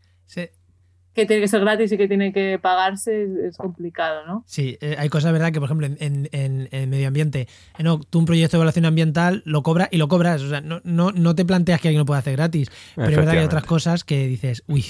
que 1.14 1.26
tiene 1.26 1.42
que 1.42 1.48
ser 1.48 1.60
gratis 1.60 1.92
y 1.92 1.98
que 1.98 2.08
tiene 2.08 2.32
que 2.32 2.58
pagarse 2.60 3.28
es, 3.46 3.56
complicado, 3.56 4.26
¿no? 4.26 4.44
Sí, 4.46 4.78
eh, 4.80 4.96
hay 4.98 5.08
cosas, 5.08 5.32
¿verdad? 5.32 5.52
Que, 5.52 5.60
por 5.60 5.66
ejemplo, 5.66 5.86
en, 5.86 6.28
en, 6.32 6.90
medio 6.90 7.08
ambiente, 7.08 7.48
eh, 7.78 7.82
no, 7.82 8.00
tú 8.00 8.18
un 8.18 8.24
proyecto 8.24 8.56
de 8.56 8.58
evaluación 8.58 8.86
ambiental 8.86 9.42
lo 9.44 9.62
cobras 9.62 9.88
y 9.90 9.98
lo 9.98 10.08
cobras. 10.08 10.40
O 10.42 10.48
sea, 10.48 10.60
no, 10.60 10.80
no, 10.84 11.12
no 11.12 11.34
te 11.34 11.44
planteas 11.44 11.80
que 11.80 11.88
alguien 11.88 12.00
lo 12.00 12.06
pueda 12.06 12.20
hacer 12.20 12.36
gratis. 12.36 12.70
Pero 12.96 13.10
es 13.10 13.16
verdad 13.16 13.32
que 13.32 13.38
hay 13.40 13.44
otras 13.44 13.64
cosas 13.64 14.04
que 14.04 14.26
dices, 14.26 14.64
uy, 14.68 14.86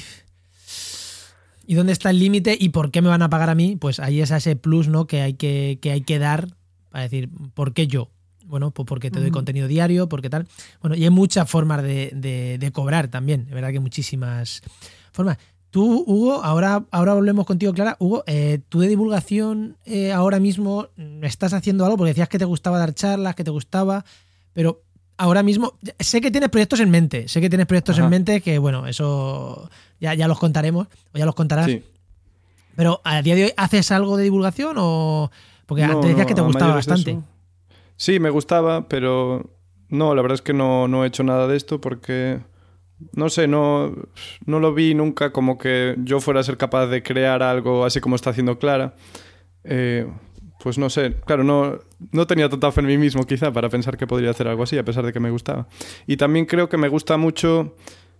¿y 1.73 1.75
dónde 1.75 1.95
está 1.95 2.11
el 2.11 2.19
límite 2.19 2.55
y 2.61 2.69
por 2.69 2.91
qué 2.91 3.01
me 3.01 3.09
van 3.09 3.23
a 3.23 3.31
pagar 3.31 3.49
a 3.49 3.55
mí? 3.55 3.77
Pues 3.77 3.99
ahí 3.99 4.21
es 4.21 4.31
ese 4.31 4.57
plus, 4.57 4.89
¿no? 4.89 5.07
Que 5.07 5.23
hay 5.23 5.33
que, 5.33 5.79
que, 5.81 5.91
hay 5.91 6.03
que 6.03 6.19
dar 6.19 6.49
para 6.91 7.05
decir, 7.05 7.31
¿por 7.55 7.73
qué 7.73 7.87
yo? 7.87 8.11
Bueno, 8.45 8.73
pues 8.73 8.87
porque 8.87 9.11
te 9.11 9.21
doy 9.21 9.31
contenido 9.31 9.69
diario, 9.69 10.07
porque 10.07 10.29
tal. 10.29 10.47
Bueno, 10.83 10.97
y 10.97 11.05
hay 11.05 11.09
muchas 11.09 11.49
formas 11.49 11.83
de, 11.83 12.71
cobrar 12.75 13.09
también, 13.09 13.47
es 13.49 13.55
verdad 13.55 13.71
que 13.71 13.81
muchísimas 13.81 14.61
formas. 15.13 15.39
Tú, 15.71 16.05
Hugo, 16.07 16.45
ahora, 16.45 16.85
ahora 16.91 17.15
volvemos 17.15 17.47
contigo, 17.47 17.73
Clara. 17.73 17.97
Hugo, 17.99 18.23
eh, 18.27 18.61
tú 18.69 18.81
de 18.81 18.89
divulgación 18.89 19.79
eh, 19.87 20.13
ahora 20.13 20.41
mismo 20.41 20.89
estás 21.23 21.55
haciendo 21.55 21.87
algo 21.87 21.97
porque 21.97 22.11
decías 22.11 22.29
que 22.29 22.39
te 22.39 22.45
gustaba 22.45 22.79
dar 22.79 22.93
charlas, 22.93 23.35
que 23.35 23.45
te 23.45 23.51
gustaba, 23.51 24.05
pero 24.53 24.83
ahora 25.17 25.43
mismo 25.43 25.75
sé 25.99 26.21
que 26.21 26.31
tienes 26.31 26.51
proyectos 26.51 26.81
en 26.81 26.91
mente, 26.91 27.29
sé 27.29 27.41
que 27.41 27.49
tienes 27.49 27.67
proyectos 27.67 27.99
en 27.99 28.09
mente 28.09 28.41
que, 28.41 28.59
bueno, 28.59 28.87
eso 28.87 29.71
ya, 30.01 30.15
ya 30.15 30.29
los 30.29 30.39
contaremos 30.39 30.89
o 31.15 31.19
ya 31.19 31.27
los 31.27 31.35
contarás. 31.35 31.71
Pero 32.75 33.01
a 33.05 33.23
día 33.23 33.35
de 33.35 33.45
hoy, 33.45 33.53
¿haces 33.57 33.91
algo 33.91 34.17
de 34.17 34.25
divulgación 34.25 34.77
o...? 34.79 35.31
Porque 35.67 35.85
antes 35.85 36.09
decías 36.11 36.27
que 36.27 36.35
te 36.35 36.41
gustaba 36.41 36.75
bastante. 36.75 37.19
Sí, 37.97 38.19
me 38.19 38.31
gustaba, 38.31 38.89
pero 38.89 39.51
no, 39.89 40.15
la 40.15 40.23
verdad 40.23 40.35
es 40.35 40.43
que 40.43 40.53
no, 40.53 40.89
no 40.89 41.05
he 41.05 41.09
hecho 41.09 41.23
nada 41.23 41.47
de 41.47 41.57
esto 41.57 41.81
porque, 41.81 42.41
no 43.13 43.29
sé, 43.29 43.47
no, 43.47 43.95
no 44.45 44.59
lo 44.59 44.75
vi 44.75 44.95
nunca 44.95 45.33
como 45.33 45.57
que 45.59 45.95
yo 45.99 46.21
fuera 46.21 46.41
a 46.41 46.45
ser 46.45 46.57
capaz 46.57 46.87
de 46.87 47.03
crear 47.03 47.43
algo 47.43 47.85
así 47.85 48.01
como 48.01 48.17
está 48.17 48.31
haciendo 48.31 48.59
Clara. 48.59 48.95
Eh, 49.65 50.11
pues 50.63 50.79
no 50.79 50.91
sé, 50.91 51.15
claro, 51.25 51.45
no, 51.45 51.79
no 52.13 52.27
tenía 52.27 52.49
tanta 52.49 52.71
fe 52.73 52.81
en 52.81 52.87
mí 52.87 52.99
mismo 52.99 53.25
quizá 53.25 53.53
para 53.53 53.69
pensar 53.69 53.97
que 53.97 54.07
podría 54.07 54.31
hacer 54.31 54.49
algo 54.49 54.63
así, 54.63 54.79
a 54.79 54.85
pesar 54.85 55.05
de 55.05 55.13
que 55.13 55.21
me 55.21 55.31
gustaba. 55.31 55.67
Y 56.07 56.17
también 56.17 56.47
creo 56.47 56.69
que 56.69 56.77
me 56.77 56.89
gusta 56.89 57.17
mucho 57.17 57.75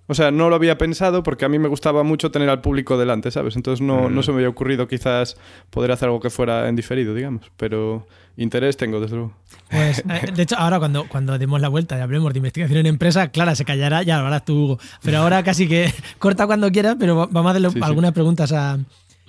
o 0.09 0.15
sea, 0.15 0.31
no 0.33 0.49
lo 0.49 0.57
había 0.57 0.77
pensado 0.79 1.23
porque 1.23 1.45
a 1.45 1.49
mí 1.49 1.59
me 1.59 1.69
gustaba 1.69 2.03
mucho 2.03 2.31
tener 2.31 2.49
al 2.49 2.61
público 2.61 2.99
delante, 2.99 3.31
¿sabes? 3.31 3.55
Entonces 3.55 3.81
no, 3.81 4.11
no 4.11 4.23
se 4.23 4.33
me 4.33 4.39
había 4.39 4.49
ocurrido 4.49 4.89
quizás 4.89 5.37
poder 5.71 5.93
hacer 5.93 6.09
algo 6.09 6.21
que 6.21 6.29
fuera 6.29 6.69
en 6.69 6.75
diferido, 6.75 7.15
digamos. 7.15 7.51
Pero 7.57 8.07
interés 8.37 8.77
tengo, 8.77 9.01
desde 9.01 9.17
luego. 9.17 9.33
Pues, 9.71 10.01
eh, 10.11 10.33
de 10.35 10.43
hecho, 10.43 10.57
ahora 10.59 10.81
cuando, 10.81 11.09
cuando 11.09 11.39
demos 11.39 11.61
la 11.61 11.69
vuelta 11.69 11.97
y 11.97 12.01
hablemos 12.01 12.33
de 12.33 12.41
investigación 12.41 12.81
en 12.81 12.87
empresa, 12.87 13.29
Clara 13.29 13.55
se 13.55 13.65
callará, 13.65 14.03
ya 14.03 14.21
lo 14.21 14.27
harás 14.27 14.45
tú, 14.45 14.65
Hugo. 14.65 14.79
Pero 15.03 15.19
ahora 15.19 15.45
casi 15.45 15.69
que 15.69 15.93
corta 16.19 16.47
cuando 16.47 16.71
quieras, 16.73 16.97
pero 16.99 17.29
vamos 17.31 17.47
a 17.47 17.51
hacerle 17.57 17.81
algunas 17.83 18.13
preguntas 18.13 18.53
a... 18.53 18.79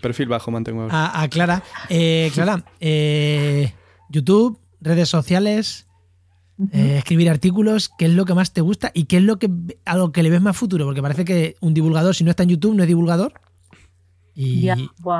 Perfil 0.04 0.28
bajo 0.28 0.52
mantengo 0.52 0.84
ahora. 0.84 1.20
A, 1.20 1.28
Clara. 1.30 1.64
Eh, 1.90 2.30
Clara, 2.36 2.64
eh, 2.80 3.74
YouTube, 4.10 4.60
redes 4.80 5.10
sociales... 5.10 5.88
Eh, 6.72 6.98
escribir 7.00 7.32
artículos, 7.32 7.90
qué 7.98 8.06
es 8.06 8.12
lo 8.12 8.26
que 8.26 8.36
más 8.36 8.54
te 8.54 8.62
gusta 8.62 8.92
y 8.94 9.06
qué 9.06 9.18
es 9.18 9.24
lo 9.24 9.40
que 9.40 9.50
a 9.86 9.98
lo 9.98 10.12
que 10.12 10.22
le 10.22 10.30
ves 10.30 10.40
más 10.40 10.56
futuro, 10.56 10.86
porque 10.86 11.02
parece 11.02 11.26
que 11.26 11.56
un 11.62 11.74
divulgador, 11.74 12.14
si 12.14 12.24
no 12.24 12.30
está 12.30 12.44
en 12.44 12.50
YouTube, 12.50 12.76
no 12.76 12.84
es 12.84 12.88
divulgador. 12.88 13.34
Y, 14.36 14.70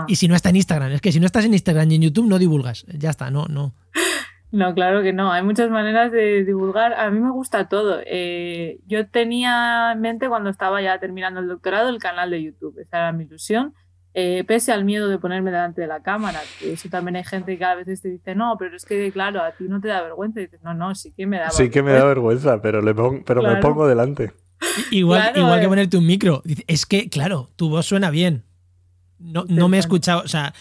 y 0.08 0.16
si 0.16 0.28
no 0.28 0.36
está 0.36 0.50
en 0.50 0.58
Instagram, 0.58 0.92
es 0.92 1.02
que 1.02 1.12
si 1.12 1.20
no 1.20 1.26
estás 1.26 1.44
en 1.46 1.54
Instagram 1.54 1.92
y 1.92 1.96
en 1.96 2.02
YouTube, 2.04 2.28
no 2.28 2.38
divulgas. 2.38 2.86
Ya 2.88 3.10
está, 3.10 3.32
no, 3.32 3.48
no. 3.48 3.74
No, 4.54 4.76
claro 4.76 5.02
que 5.02 5.14
no. 5.14 5.32
Hay 5.32 5.42
muchas 5.42 5.72
maneras 5.72 6.12
de 6.12 6.44
divulgar. 6.46 6.94
A 6.94 7.10
mí 7.10 7.20
me 7.20 7.32
gusta 7.32 7.68
todo. 7.68 8.02
Eh, 8.06 8.82
yo 8.86 9.08
tenía 9.08 9.94
en 9.94 10.00
mente 10.00 10.30
cuando 10.30 10.52
estaba 10.52 10.80
ya 10.80 11.00
terminando 11.00 11.40
el 11.40 11.48
doctorado 11.48 11.90
el 11.90 11.98
canal 11.98 12.30
de 12.30 12.44
YouTube. 12.44 12.78
Esa 12.78 12.98
era 12.98 13.12
mi 13.14 13.24
ilusión. 13.24 13.74
Eh, 14.16 14.44
pese 14.46 14.72
al 14.72 14.86
miedo 14.86 15.10
de 15.10 15.18
ponerme 15.18 15.50
delante 15.50 15.82
de 15.82 15.88
la 15.88 16.02
cámara. 16.04 16.40
Eso 16.62 16.88
también 16.90 17.16
hay 17.16 17.24
gente 17.24 17.58
que 17.58 17.66
a 17.66 17.76
veces 17.76 18.02
te 18.02 18.10
dice, 18.10 18.36
no, 18.36 18.56
pero 18.60 18.76
es 18.76 18.86
que, 18.86 19.12
claro, 19.12 19.42
a 19.42 19.52
ti 19.52 19.66
no 19.68 19.82
te 19.82 19.88
da 19.88 20.02
vergüenza. 20.02 20.40
Y 20.40 20.46
dices, 20.46 20.62
no, 20.64 20.74
no, 20.74 20.94
sí 20.94 21.14
que 21.16 21.26
me 21.26 21.40
da 21.40 21.50
Sí 21.50 21.70
que 21.70 21.82
me 21.82 21.94
da 21.94 22.06
vergüenza, 22.06 22.62
pero, 22.62 22.82
le 22.82 22.94
pero 22.94 23.42
me 23.42 23.56
pongo 23.58 23.88
delante. 23.88 24.34
Igual, 24.92 25.34
igual 25.36 25.60
que 25.60 25.66
eh. 25.66 25.70
ponerte 25.70 25.98
un 25.98 26.06
micro. 26.06 26.44
Es 26.68 26.86
que, 26.86 27.10
claro, 27.10 27.50
tu 27.56 27.70
voz 27.70 27.86
suena 27.86 28.12
bien. 28.12 28.44
No, 29.20 29.46
no 29.48 29.70
me 29.70 29.78
he 29.78 29.80
escuchado, 29.80 30.22
o 30.22 30.28
sea, 30.28 30.54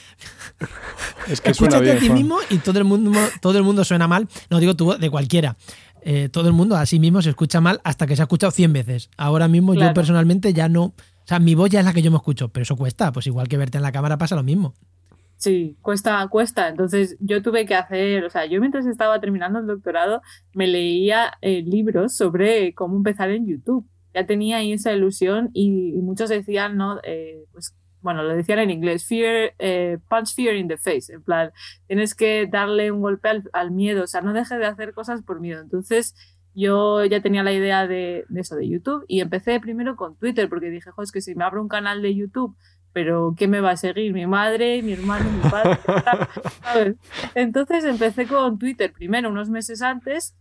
es 1.28 1.40
que 1.40 1.50
escúchate 1.50 1.90
a 1.90 1.98
ti 1.98 2.10
mismo 2.10 2.38
y 2.48 2.58
todo 2.58 2.78
el 2.78 2.84
mundo, 2.84 3.10
todo 3.40 3.58
el 3.58 3.64
mundo 3.64 3.84
suena 3.84 4.06
mal. 4.06 4.28
No 4.50 4.60
digo 4.60 4.76
tu 4.76 4.84
voz, 4.84 5.00
de 5.00 5.10
cualquiera. 5.10 5.56
Eh, 6.04 6.28
todo 6.28 6.48
el 6.48 6.54
mundo 6.54 6.76
a 6.76 6.86
sí 6.86 6.98
mismo 6.98 7.22
se 7.22 7.30
escucha 7.30 7.60
mal 7.60 7.80
hasta 7.84 8.06
que 8.06 8.16
se 8.16 8.22
ha 8.22 8.24
escuchado 8.24 8.50
100 8.50 8.72
veces. 8.72 9.10
Ahora 9.16 9.48
mismo 9.48 9.74
yo 9.74 9.92
personalmente 9.94 10.52
ya 10.52 10.68
no, 10.68 10.94
o 11.24 11.26
sea, 11.26 11.38
mi 11.38 11.54
voz 11.54 11.70
ya 11.70 11.80
es 11.80 11.86
la 11.86 11.92
que 11.92 12.02
yo 12.02 12.10
me 12.10 12.16
escucho, 12.16 12.48
pero 12.48 12.62
eso 12.62 12.76
cuesta, 12.76 13.12
pues 13.12 13.26
igual 13.26 13.48
que 13.48 13.56
verte 13.56 13.78
en 13.78 13.82
la 13.82 13.92
cámara 13.92 14.18
pasa 14.18 14.34
lo 14.34 14.42
mismo. 14.42 14.74
Sí, 15.42 15.76
cuesta, 15.82 16.26
cuesta. 16.28 16.68
Entonces 16.68 17.16
yo 17.20 17.42
tuve 17.42 17.66
que 17.66 17.74
hacer, 17.74 18.24
o 18.24 18.30
sea, 18.30 18.46
yo 18.46 18.60
mientras 18.60 18.86
estaba 18.86 19.20
terminando 19.20 19.58
el 19.58 19.66
doctorado 19.66 20.22
me 20.54 20.68
leía 20.68 21.32
eh, 21.40 21.62
libros 21.62 22.16
sobre 22.16 22.74
cómo 22.74 22.96
empezar 22.96 23.30
en 23.30 23.46
YouTube. 23.46 23.84
Ya 24.14 24.24
tenía 24.26 24.58
ahí 24.58 24.72
esa 24.72 24.92
ilusión 24.92 25.50
y, 25.52 25.94
muchos 26.02 26.28
decían, 26.28 26.76
¿no? 26.76 27.00
Eh, 27.02 27.44
pues 27.52 27.74
bueno, 28.02 28.22
lo 28.22 28.36
decían 28.36 28.58
en 28.60 28.70
inglés, 28.70 29.06
fear, 29.06 29.54
eh, 29.58 29.98
punch 30.08 30.34
fear 30.34 30.54
in 30.56 30.68
the 30.68 30.76
face, 30.76 31.12
en 31.12 31.22
plan, 31.22 31.52
tienes 31.86 32.14
que 32.14 32.46
darle 32.46 32.90
un 32.90 33.00
golpe 33.00 33.28
al, 33.28 33.48
al, 33.52 33.70
miedo, 33.70 34.04
o 34.04 34.06
sea, 34.06 34.20
no 34.20 34.32
dejes 34.32 34.58
de 34.58 34.66
hacer 34.66 34.92
cosas 34.92 35.22
por 35.22 35.40
miedo. 35.40 35.60
Entonces, 35.60 36.14
yo 36.54 37.04
ya 37.04 37.20
tenía 37.20 37.42
la 37.42 37.52
idea 37.52 37.86
de, 37.86 38.24
eso 38.34 38.56
de 38.56 38.68
YouTube 38.68 39.04
y 39.08 39.20
empecé 39.20 39.58
primero 39.60 39.96
con 39.96 40.16
Twitter 40.16 40.48
porque 40.48 40.70
dije, 40.70 40.90
jo, 40.90 41.02
es 41.02 41.12
que 41.12 41.20
si 41.20 41.34
me 41.34 41.44
abro 41.44 41.62
un 41.62 41.68
canal 41.68 42.02
de 42.02 42.14
YouTube, 42.14 42.56
pero 42.92 43.34
¿qué 43.36 43.48
me 43.48 43.60
va 43.60 43.70
a 43.70 43.76
seguir? 43.76 44.12
¿Mi 44.12 44.26
madre, 44.26 44.82
mi 44.82 44.92
hermano, 44.92 45.30
mi 45.30 45.50
padre? 45.50 45.78
Entonces 47.34 47.84
empecé 47.84 48.26
con 48.26 48.58
Twitter 48.58 48.92
primero, 48.92 49.30
unos 49.30 49.48
meses 49.48 49.80
antes, 49.82 50.36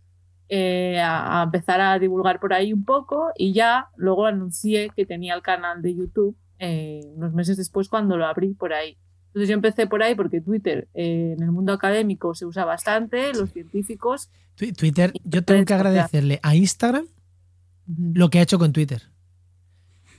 eh, 0.48 1.00
a, 1.00 1.42
empezar 1.44 1.80
a 1.80 1.98
divulgar 1.98 2.40
por 2.40 2.52
ahí 2.52 2.72
un 2.72 2.84
poco 2.84 3.30
y 3.36 3.54
ya 3.54 3.88
luego 3.96 4.26
anuncié 4.26 4.90
que 4.90 5.06
tenía 5.06 5.34
el 5.34 5.40
canal 5.40 5.80
de 5.80 5.94
YouTube 5.94 6.36
eh, 6.64 7.00
unos 7.16 7.32
meses 7.32 7.56
después 7.56 7.88
cuando 7.88 8.16
lo 8.16 8.24
abrí 8.24 8.54
por 8.54 8.72
ahí. 8.72 8.96
Entonces 9.32 9.48
yo 9.48 9.54
empecé 9.54 9.86
por 9.86 10.02
ahí 10.02 10.14
porque 10.14 10.42
Twitter 10.42 10.88
eh, 10.92 11.34
en 11.38 11.42
el 11.42 11.50
mundo 11.52 11.72
académico 11.72 12.34
se 12.34 12.44
usa 12.44 12.66
bastante, 12.66 13.32
los 13.32 13.50
científicos. 13.50 14.28
Twitter, 14.76 15.14
yo 15.24 15.42
tengo 15.42 15.64
que 15.64 15.72
agradecerle 15.72 16.38
a 16.42 16.54
Instagram 16.54 17.06
lo 17.86 18.28
que 18.28 18.38
ha 18.38 18.42
hecho 18.42 18.58
con 18.58 18.74
Twitter. 18.74 19.10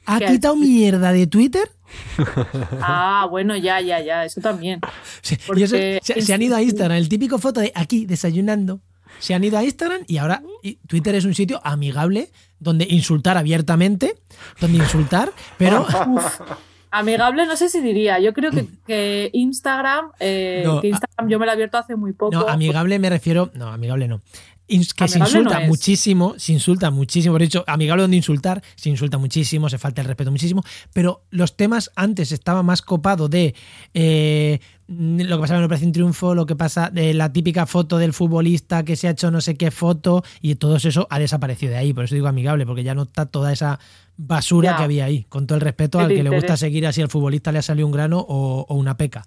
¿Ha 0.07 0.19
quitado 0.19 0.55
mierda 0.55 1.11
de 1.11 1.27
Twitter? 1.27 1.69
Ah, 2.81 3.27
bueno, 3.29 3.55
ya, 3.55 3.79
ya, 3.81 4.01
ya, 4.01 4.25
eso 4.25 4.41
también. 4.41 4.81
se, 5.21 6.33
han 6.33 6.41
ido 6.41 6.55
a 6.55 6.61
Instagram, 6.61 6.97
el 6.97 7.07
típico 7.07 7.37
foto 7.37 7.59
de 7.59 7.71
aquí 7.75 8.07
desayunando. 8.07 8.81
Se 9.19 9.35
han 9.35 9.43
ido 9.43 9.59
a 9.59 9.63
Instagram 9.63 10.01
y 10.07 10.17
ahora 10.17 10.41
Twitter 10.87 11.13
es 11.13 11.25
un 11.25 11.35
sitio 11.35 11.61
amigable 11.63 12.31
donde 12.59 12.87
insultar 12.89 13.37
abiertamente, 13.37 14.15
donde 14.59 14.79
insultar, 14.79 15.31
pero... 15.59 15.85
Amigable 16.95 17.47
no 17.47 17.55
sé 17.55 17.69
si 17.69 17.81
diría. 17.81 18.19
Yo 18.19 18.33
creo 18.33 18.51
que, 18.85 19.31
Instagram, 19.33 20.11
eh, 20.19 20.63
que 20.79 20.89
Instagram 20.89 21.27
yo 21.27 21.39
me 21.39 21.45
lo 21.47 21.51
he 21.51 21.55
abierto 21.55 21.79
hace 21.79 21.95
muy 21.95 22.13
poco. 22.13 22.35
No, 22.35 22.47
amigable 22.47 22.99
me 22.99 23.09
refiero. 23.09 23.49
No, 23.55 23.69
amigable 23.69 24.07
no. 24.07 24.21
que 24.67 25.07
se 25.07 25.17
insulta 25.17 25.61
muchísimo, 25.61 26.35
se 26.37 26.53
insulta 26.53 26.91
muchísimo. 26.91 27.33
Por 27.33 27.41
hecho, 27.41 27.63
amigable 27.65 28.03
donde 28.03 28.17
insultar, 28.17 28.61
se 28.75 28.89
insulta 28.89 29.17
muchísimo, 29.17 29.69
se 29.69 29.79
falta 29.79 30.01
el 30.01 30.07
respeto 30.07 30.29
muchísimo. 30.29 30.63
Pero 30.93 31.25
los 31.31 31.57
temas 31.57 31.89
antes 31.95 32.31
estaba 32.31 32.61
más 32.61 32.83
copado 32.83 33.27
de 33.27 33.55
eh, 33.95 34.59
lo 34.97 35.37
que 35.37 35.41
pasaba 35.41 35.59
en 35.59 35.65
Operación 35.65 35.91
Triunfo, 35.91 36.35
lo 36.35 36.45
que 36.45 36.55
pasa 36.55 36.89
de 36.89 37.13
la 37.13 37.31
típica 37.31 37.65
foto 37.65 37.97
del 37.97 38.13
futbolista 38.13 38.83
que 38.83 38.95
se 38.95 39.07
ha 39.07 39.11
hecho 39.11 39.31
no 39.31 39.41
sé 39.41 39.55
qué 39.55 39.71
foto, 39.71 40.23
y 40.41 40.55
todo 40.55 40.75
eso 40.75 41.07
ha 41.09 41.19
desaparecido 41.19 41.71
de 41.71 41.77
ahí. 41.77 41.93
Por 41.93 42.05
eso 42.05 42.15
digo 42.15 42.27
amigable, 42.27 42.65
porque 42.65 42.83
ya 42.83 42.95
no 42.95 43.03
está 43.03 43.25
toda 43.25 43.51
esa 43.51 43.79
basura 44.17 44.77
que 44.77 44.83
había 44.83 45.05
ahí, 45.05 45.25
con 45.29 45.47
todo 45.47 45.55
el 45.55 45.61
respeto 45.61 45.99
al 45.99 46.09
que 46.09 46.23
le 46.23 46.29
gusta 46.29 46.57
seguir 46.57 46.85
así 46.85 47.01
al 47.01 47.09
futbolista 47.09 47.51
le 47.51 47.59
ha 47.59 47.63
salido 47.63 47.87
un 47.87 47.93
grano 47.93 48.23
o, 48.27 48.73
una 48.75 48.97
peca. 48.97 49.23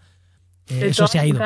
Eh, 0.69 0.89
eso 0.89 1.07
se 1.07 1.19
ha 1.19 1.27
ido. 1.27 1.41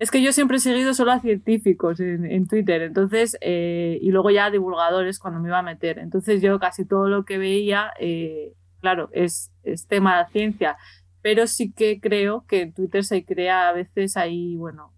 Es 0.00 0.10
que 0.10 0.22
yo 0.22 0.32
siempre 0.32 0.56
he 0.56 0.60
seguido 0.60 0.94
solo 0.94 1.12
a 1.12 1.20
científicos 1.20 2.00
en, 2.00 2.48
Twitter, 2.48 2.80
entonces, 2.80 3.36
eh, 3.42 3.98
y 4.00 4.10
luego 4.10 4.30
ya 4.30 4.46
a 4.46 4.50
divulgadores 4.50 5.18
cuando 5.18 5.40
me 5.40 5.48
iba 5.48 5.58
a 5.58 5.62
meter. 5.62 5.98
Entonces 5.98 6.40
yo 6.40 6.58
casi 6.58 6.86
todo 6.86 7.06
lo 7.10 7.26
que 7.26 7.36
veía, 7.36 7.92
eh, 8.00 8.54
claro, 8.80 9.10
es, 9.12 9.52
es, 9.62 9.86
tema 9.88 10.24
de 10.24 10.30
ciencia, 10.32 10.78
pero 11.22 11.46
sí 11.46 11.72
que 11.72 12.00
creo 12.00 12.44
que 12.46 12.62
en 12.62 12.72
Twitter 12.72 13.04
se 13.04 13.24
crea 13.24 13.68
a 13.68 13.72
veces 13.72 14.16
ahí, 14.16 14.56
bueno, 14.56 14.92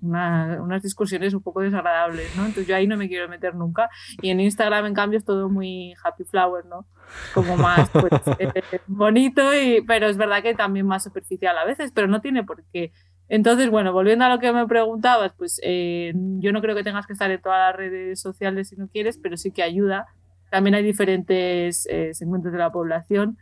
unas 0.00 0.82
discusiones 0.82 1.34
un 1.34 1.42
poco 1.42 1.60
desagradables, 1.60 2.34
¿no? 2.36 2.42
Entonces 2.42 2.66
yo 2.66 2.76
ahí 2.76 2.86
no 2.86 2.96
me 2.96 3.08
quiero 3.08 3.28
meter 3.28 3.54
nunca. 3.54 3.90
Y 4.22 4.30
en 4.30 4.40
Instagram, 4.40 4.86
en 4.86 4.94
cambio, 4.94 5.18
es 5.18 5.24
todo 5.24 5.48
muy 5.48 5.94
happy 6.04 6.24
flower, 6.24 6.64
¿no? 6.66 6.86
Como 7.34 7.56
más 7.56 7.90
pues, 7.90 8.12
eh, 8.38 8.80
bonito, 8.86 9.54
y, 9.54 9.82
pero 9.86 10.06
es 10.06 10.16
verdad 10.16 10.42
que 10.42 10.54
también 10.54 10.86
más 10.86 11.04
superficial 11.04 11.58
a 11.58 11.64
veces, 11.64 11.90
pero 11.92 12.06
no 12.06 12.20
tiene 12.20 12.44
por 12.44 12.62
qué. 12.72 12.92
Entonces, 13.28 13.68
bueno, 13.68 13.92
volviendo 13.92 14.24
a 14.24 14.28
lo 14.28 14.38
que 14.38 14.52
me 14.52 14.66
preguntabas, 14.66 15.32
pues 15.36 15.60
eh, 15.62 16.12
yo 16.14 16.52
no 16.52 16.62
creo 16.62 16.74
que 16.74 16.84
tengas 16.84 17.06
que 17.06 17.12
estar 17.12 17.30
en 17.30 17.42
todas 17.42 17.58
las 17.58 17.76
redes 17.76 18.20
sociales 18.20 18.68
si 18.68 18.76
no 18.76 18.88
quieres, 18.88 19.18
pero 19.18 19.36
sí 19.36 19.50
que 19.50 19.62
ayuda. 19.62 20.06
También 20.50 20.76
hay 20.76 20.82
diferentes 20.82 21.86
eh, 21.90 22.14
segmentos 22.14 22.52
de 22.52 22.58
la 22.58 22.72
población 22.72 23.36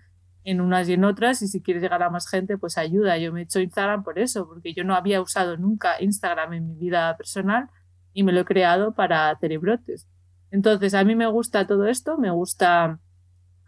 en 0.46 0.60
unas 0.60 0.88
y 0.88 0.92
en 0.92 1.02
otras 1.02 1.42
y 1.42 1.48
si 1.48 1.60
quieres 1.60 1.82
llegar 1.82 2.04
a 2.04 2.08
más 2.08 2.28
gente, 2.28 2.56
pues 2.56 2.78
ayuda. 2.78 3.18
Yo 3.18 3.32
me 3.32 3.40
he 3.40 3.42
hecho 3.42 3.58
Instagram 3.58 4.04
por 4.04 4.20
eso, 4.20 4.46
porque 4.46 4.72
yo 4.72 4.84
no 4.84 4.94
había 4.94 5.20
usado 5.20 5.56
nunca 5.56 6.00
Instagram 6.00 6.52
en 6.52 6.68
mi 6.68 6.76
vida 6.76 7.16
personal 7.16 7.68
y 8.12 8.22
me 8.22 8.32
lo 8.32 8.40
he 8.40 8.44
creado 8.44 8.94
para 8.94 9.36
cerebrotes. 9.40 10.06
Entonces, 10.52 10.94
a 10.94 11.02
mí 11.02 11.16
me 11.16 11.26
gusta 11.26 11.66
todo 11.66 11.86
esto, 11.86 12.16
me 12.16 12.30
gusta 12.30 13.00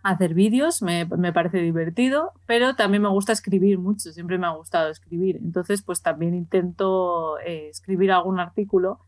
hacer 0.05 0.35
vídeos, 0.35 0.81
me, 0.81 1.05
me, 1.05 1.33
parece 1.33 1.59
divertido, 1.59 2.33
pero 2.47 2.77
también 2.77 3.03
me 3.03 3.09
gusta 3.09 3.33
escribir 3.33 3.81
mucho, 3.81 4.13
siempre 4.13 4.39
me 4.39 4.47
ha 4.47 4.51
gustado 4.51 4.89
escribir. 4.89 5.39
Entonces, 5.39 5.83
pues 5.83 6.01
también 6.01 6.33
intento 6.33 7.41
eh, 7.41 7.69
escribir 7.71 8.13
algún 8.13 8.39
artículo 8.39 9.01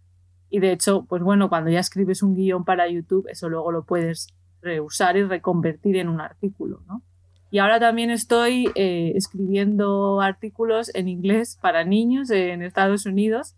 y 0.49 0.59
de 0.59 0.73
hecho, 0.73 1.07
pues 1.09 1.23
bueno, 1.23 1.49
cuando 1.49 1.71
ya 1.71 1.79
escribes 1.79 2.25
un 2.25 2.35
guion 2.35 2.65
para 2.65 2.89
YouTube, 2.89 3.29
eso 3.29 3.49
luego 3.49 3.71
lo 3.71 3.85
puedes 3.85 4.27
reusar 4.61 5.17
y 5.17 5.23
reconvertir 5.23 5.97
en 5.99 6.09
un 6.09 6.21
artículo, 6.21 6.83
¿no? 6.89 7.05
Y 7.51 7.59
ahora 7.59 7.81
también 7.81 8.11
estoy 8.11 8.71
eh, 8.75 9.13
escribiendo 9.17 10.21
artículos 10.21 10.95
en 10.95 11.09
inglés 11.09 11.59
para 11.61 11.85
niños 11.85 12.31
en 12.31 12.63
Estados 12.63 13.07
Unidos, 13.07 13.57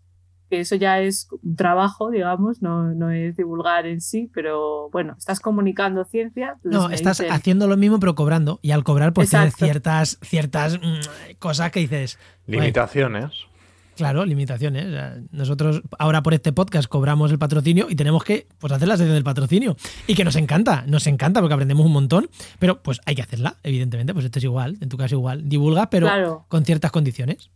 que 0.49 0.59
eso 0.59 0.75
ya 0.75 0.99
es 0.99 1.27
un 1.43 1.55
trabajo, 1.55 2.09
digamos, 2.09 2.61
no, 2.61 2.93
no 2.93 3.11
es 3.11 3.37
divulgar 3.37 3.85
en 3.85 4.01
sí, 4.01 4.31
pero 4.33 4.89
bueno, 4.89 5.15
estás 5.17 5.39
comunicando 5.39 6.05
ciencia. 6.05 6.57
No, 6.63 6.89
estás 6.89 7.21
haciendo 7.29 7.67
lo 7.67 7.77
mismo 7.77 7.99
pero 7.99 8.15
cobrando. 8.15 8.59
Y 8.61 8.71
al 8.71 8.83
cobrar 8.83 9.13
pues 9.13 9.29
tienes 9.29 9.55
ciertas, 9.55 10.17
ciertas 10.21 10.79
mm, 10.79 11.37
cosas 11.39 11.71
que 11.71 11.81
dices... 11.81 12.17
Limitaciones. 12.47 13.31
Claro, 13.95 14.25
limitaciones. 14.25 14.87
Nosotros 15.31 15.83
ahora 15.99 16.23
por 16.23 16.33
este 16.33 16.51
podcast 16.51 16.89
cobramos 16.89 17.31
el 17.31 17.37
patrocinio 17.37 17.87
y 17.89 17.95
tenemos 17.95 18.23
que 18.23 18.47
pues, 18.59 18.73
hacer 18.73 18.87
la 18.87 18.97
sesión 18.97 19.13
del 19.13 19.23
patrocinio. 19.23 19.75
Y 20.07 20.15
que 20.15 20.23
nos 20.23 20.35
encanta, 20.35 20.83
nos 20.87 21.05
encanta 21.07 21.39
porque 21.41 21.53
aprendemos 21.53 21.85
un 21.85 21.93
montón, 21.93 22.29
pero 22.59 22.81
pues 22.81 22.99
hay 23.05 23.15
que 23.15 23.21
hacerla, 23.21 23.57
evidentemente. 23.63 24.13
Pues 24.13 24.25
esto 24.25 24.39
es 24.39 24.45
igual, 24.45 24.77
en 24.81 24.89
tu 24.89 24.97
caso 24.97 25.15
igual. 25.15 25.47
Divulga, 25.47 25.89
pero 25.89 26.45
con 26.47 26.65
ciertas 26.65 26.91
condiciones. 26.91 27.51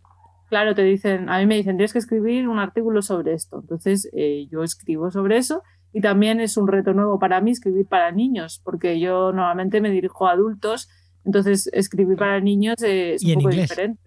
Claro, 0.50 0.76
te 0.76 0.84
dicen, 0.84 1.30
a 1.30 1.40
mí 1.40 1.46
me 1.46 1.56
dicen, 1.56 1.76
tienes 1.76 1.92
que 1.92 2.00
escribir 2.00 2.48
un 2.48 2.60
artículo 2.60 3.02
sobre 3.02 3.34
esto. 3.34 3.60
Entonces 3.60 4.10
eh, 4.14 4.48
yo 4.50 4.64
escribo 4.64 5.12
sobre 5.12 5.38
eso 5.38 5.64
y 5.92 6.02
también 6.02 6.40
es 6.40 6.56
un 6.56 6.68
reto 6.68 6.94
nuevo 6.94 7.20
para 7.20 7.42
mí 7.42 7.52
escribir 7.52 7.88
para 7.88 8.12
niños, 8.12 8.62
porque 8.64 9.00
yo 9.00 9.34
normalmente 9.34 9.82
me 9.82 9.90
dirijo 9.90 10.28
a 10.28 10.32
adultos, 10.32 10.90
entonces 11.26 11.70
escribir 11.74 12.18
para 12.18 12.40
niños 12.40 12.76
es 12.82 13.24
un 13.24 13.34
poco 13.34 13.50
diferente 13.50 14.07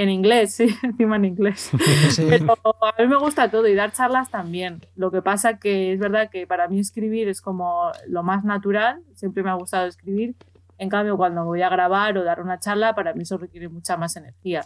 en 0.00 0.10
inglés, 0.10 0.54
sí, 0.56 0.68
encima 0.82 1.16
en 1.16 1.26
inglés. 1.26 1.70
Pero 2.16 2.58
a 2.64 3.02
mí 3.02 3.06
me 3.06 3.16
gusta 3.16 3.50
todo 3.50 3.66
y 3.68 3.74
dar 3.74 3.92
charlas 3.92 4.30
también. 4.30 4.80
Lo 4.96 5.10
que 5.10 5.22
pasa 5.22 5.58
que 5.58 5.92
es 5.92 5.98
verdad 5.98 6.30
que 6.30 6.46
para 6.46 6.68
mí 6.68 6.78
escribir 6.78 7.28
es 7.28 7.40
como 7.40 7.90
lo 8.06 8.22
más 8.22 8.44
natural, 8.44 9.00
siempre 9.14 9.42
me 9.42 9.50
ha 9.50 9.54
gustado 9.54 9.86
escribir. 9.86 10.34
En 10.78 10.88
cambio, 10.88 11.16
cuando 11.16 11.44
voy 11.44 11.62
a 11.62 11.68
grabar 11.68 12.16
o 12.18 12.24
dar 12.24 12.40
una 12.40 12.60
charla, 12.60 12.94
para 12.94 13.12
mí 13.12 13.22
eso 13.22 13.36
requiere 13.36 13.68
mucha 13.68 13.96
más 13.96 14.14
energía. 14.16 14.64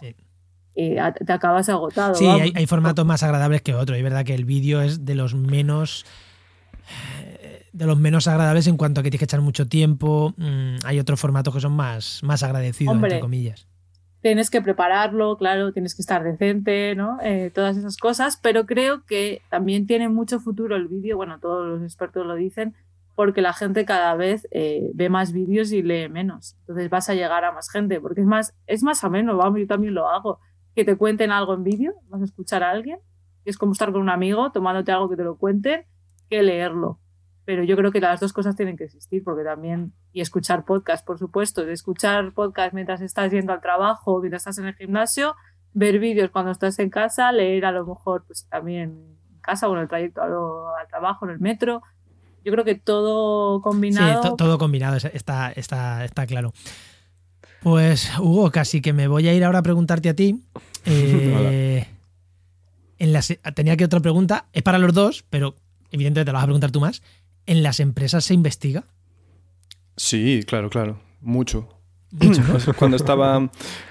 Eh, 0.75 0.97
te 1.25 1.33
acabas 1.33 1.69
agotado. 1.69 2.13
Sí, 2.13 2.25
hay, 2.27 2.65
formatos 2.67 3.05
más 3.05 3.23
agradables 3.23 3.61
que 3.61 3.73
otros. 3.73 3.97
Es 3.97 4.03
verdad 4.03 4.23
que 4.23 4.35
el 4.35 4.45
vídeo 4.45 4.81
es 4.81 5.05
de 5.05 5.15
los 5.15 5.33
menos 5.33 6.05
eh, 7.21 7.65
de 7.71 7.85
los 7.87 7.97
menos 7.97 8.27
agradables 8.27 8.67
en 8.67 8.77
cuanto 8.77 9.01
a 9.01 9.03
que 9.03 9.09
tienes 9.09 9.19
que 9.19 9.25
echar 9.25 9.41
mucho 9.41 9.67
tiempo. 9.67 10.35
Mm, 10.37 10.77
hay 10.83 10.99
otros 10.99 11.19
formatos 11.19 11.53
que 11.53 11.61
son 11.61 11.73
más, 11.73 12.21
más 12.21 12.43
agradecidos, 12.43 12.95
entre 12.95 13.19
comillas 13.19 13.67
tienes 14.23 14.49
que 14.49 14.61
prepararlo, 14.61 15.35
claro, 15.37 15.73
tienes 15.73 15.95
que 15.95 16.01
estar 16.01 16.23
decente, 16.23 16.95
¿no? 16.95 17.17
Eh, 17.21 17.51
todas 17.53 17.75
esas 17.75 17.97
cosas, 17.97 18.39
pero 18.41 18.65
creo 18.65 19.03
que 19.05 19.41
también 19.49 19.85
tiene 19.85 20.07
mucho 20.07 20.39
futuro 20.39 20.77
el 20.77 20.87
vídeo, 20.87 21.17
bueno, 21.17 21.39
todos 21.41 21.67
los 21.67 21.83
expertos 21.83 22.25
lo 22.25 22.35
dicen, 22.35 22.73
porque 23.15 23.41
la 23.41 23.51
gente 23.51 23.83
cada 23.83 24.15
vez 24.15 24.47
eh, 24.51 24.91
ve 24.95 25.09
más 25.09 25.33
vídeos 25.33 25.73
y 25.73 25.83
lee 25.83 26.07
menos. 26.07 26.55
Entonces 26.61 26.89
vas 26.89 27.09
a 27.09 27.15
llegar 27.15 27.43
a 27.43 27.51
más 27.51 27.69
gente, 27.69 27.99
porque 27.99 28.21
es 28.21 28.27
más, 28.27 28.55
es 28.65 28.81
más 28.81 29.03
ameno, 29.03 29.35
vamos, 29.35 29.59
yo 29.59 29.67
también 29.67 29.93
lo 29.93 30.07
hago. 30.07 30.39
Que 30.73 30.85
te 30.85 30.95
cuenten 30.95 31.31
algo 31.31 31.53
en 31.53 31.63
vídeo, 31.63 31.93
vas 32.07 32.21
a 32.21 32.23
escuchar 32.23 32.63
a 32.63 32.71
alguien, 32.71 32.99
es 33.43 33.57
como 33.57 33.73
estar 33.73 33.91
con 33.91 34.01
un 34.01 34.09
amigo 34.09 34.53
tomándote 34.53 34.93
algo 34.93 35.09
que 35.09 35.17
te 35.17 35.23
lo 35.25 35.37
cuenten, 35.37 35.85
que 36.29 36.41
leerlo 36.41 37.02
pero 37.45 37.63
yo 37.63 37.75
creo 37.75 37.91
que 37.91 37.99
las 37.99 38.19
dos 38.19 38.31
cosas 38.31 38.55
tienen 38.55 38.77
que 38.77 38.85
existir, 38.85 39.23
porque 39.23 39.43
también, 39.43 39.93
y 40.13 40.21
escuchar 40.21 40.65
podcast, 40.65 41.05
por 41.05 41.19
supuesto, 41.19 41.65
de 41.65 41.73
escuchar 41.73 42.33
podcast 42.33 42.73
mientras 42.73 43.01
estás 43.01 43.31
yendo 43.31 43.51
al 43.51 43.61
trabajo, 43.61 44.19
mientras 44.21 44.41
estás 44.41 44.59
en 44.59 44.67
el 44.67 44.75
gimnasio, 44.75 45.35
ver 45.73 45.99
vídeos 45.99 46.31
cuando 46.31 46.51
estás 46.51 46.79
en 46.79 46.89
casa, 46.89 47.31
leer 47.31 47.65
a 47.65 47.71
lo 47.71 47.85
mejor 47.85 48.23
pues 48.25 48.47
también 48.49 48.91
en 49.31 49.39
casa 49.41 49.67
o 49.67 49.75
en 49.75 49.81
el 49.81 49.87
trayecto 49.87 50.21
al, 50.21 50.87
trabajo, 50.87 51.25
en 51.25 51.31
el 51.31 51.39
metro. 51.39 51.81
Yo 52.45 52.51
creo 52.51 52.65
que 52.65 52.75
todo 52.75 53.61
combinado. 53.61 54.23
Sí, 54.23 54.29
todo 54.37 54.57
combinado, 54.57 54.97
está, 54.97 55.51
está, 55.51 56.03
está 56.05 56.25
claro. 56.25 56.53
Pues, 57.61 58.11
Hugo, 58.19 58.51
casi 58.51 58.81
que 58.81 58.91
me 58.91 59.07
voy 59.07 59.27
a 59.27 59.33
ir 59.33 59.43
ahora 59.43 59.59
a 59.59 59.63
preguntarte 59.63 60.09
a 60.09 60.15
ti. 60.15 60.43
Eh, 60.85 61.87
en 62.99 63.13
la, 63.13 63.21
tenía 63.55 63.77
que 63.77 63.85
otra 63.85 64.01
pregunta, 64.01 64.47
es 64.51 64.63
para 64.63 64.77
los 64.79 64.93
dos, 64.93 65.23
pero 65.29 65.55
evidentemente 65.91 66.25
te 66.25 66.31
la 66.33 66.39
vas 66.39 66.43
a 66.43 66.47
preguntar 66.47 66.71
tú 66.71 66.81
más. 66.81 67.01
¿En 67.45 67.63
las 67.63 67.79
empresas 67.79 68.25
se 68.25 68.33
investiga? 68.33 68.85
Sí, 69.97 70.43
claro, 70.47 70.69
claro. 70.69 70.99
Mucho. 71.21 71.69
Cuando 72.77 72.97
estaba 72.97 73.49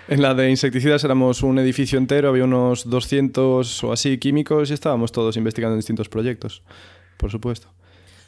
en 0.09 0.22
la 0.22 0.34
de 0.34 0.50
insecticidas 0.50 1.03
éramos 1.05 1.42
un 1.42 1.59
edificio 1.59 1.98
entero, 1.98 2.28
había 2.28 2.44
unos 2.44 2.88
200 2.88 3.84
o 3.84 3.92
así 3.92 4.18
químicos 4.18 4.70
y 4.70 4.74
estábamos 4.74 5.11
todos 5.11 5.36
investigando 5.36 5.74
en 5.74 5.80
distintos 5.80 6.09
proyectos, 6.09 6.62
por 7.16 7.30
supuesto. 7.30 7.68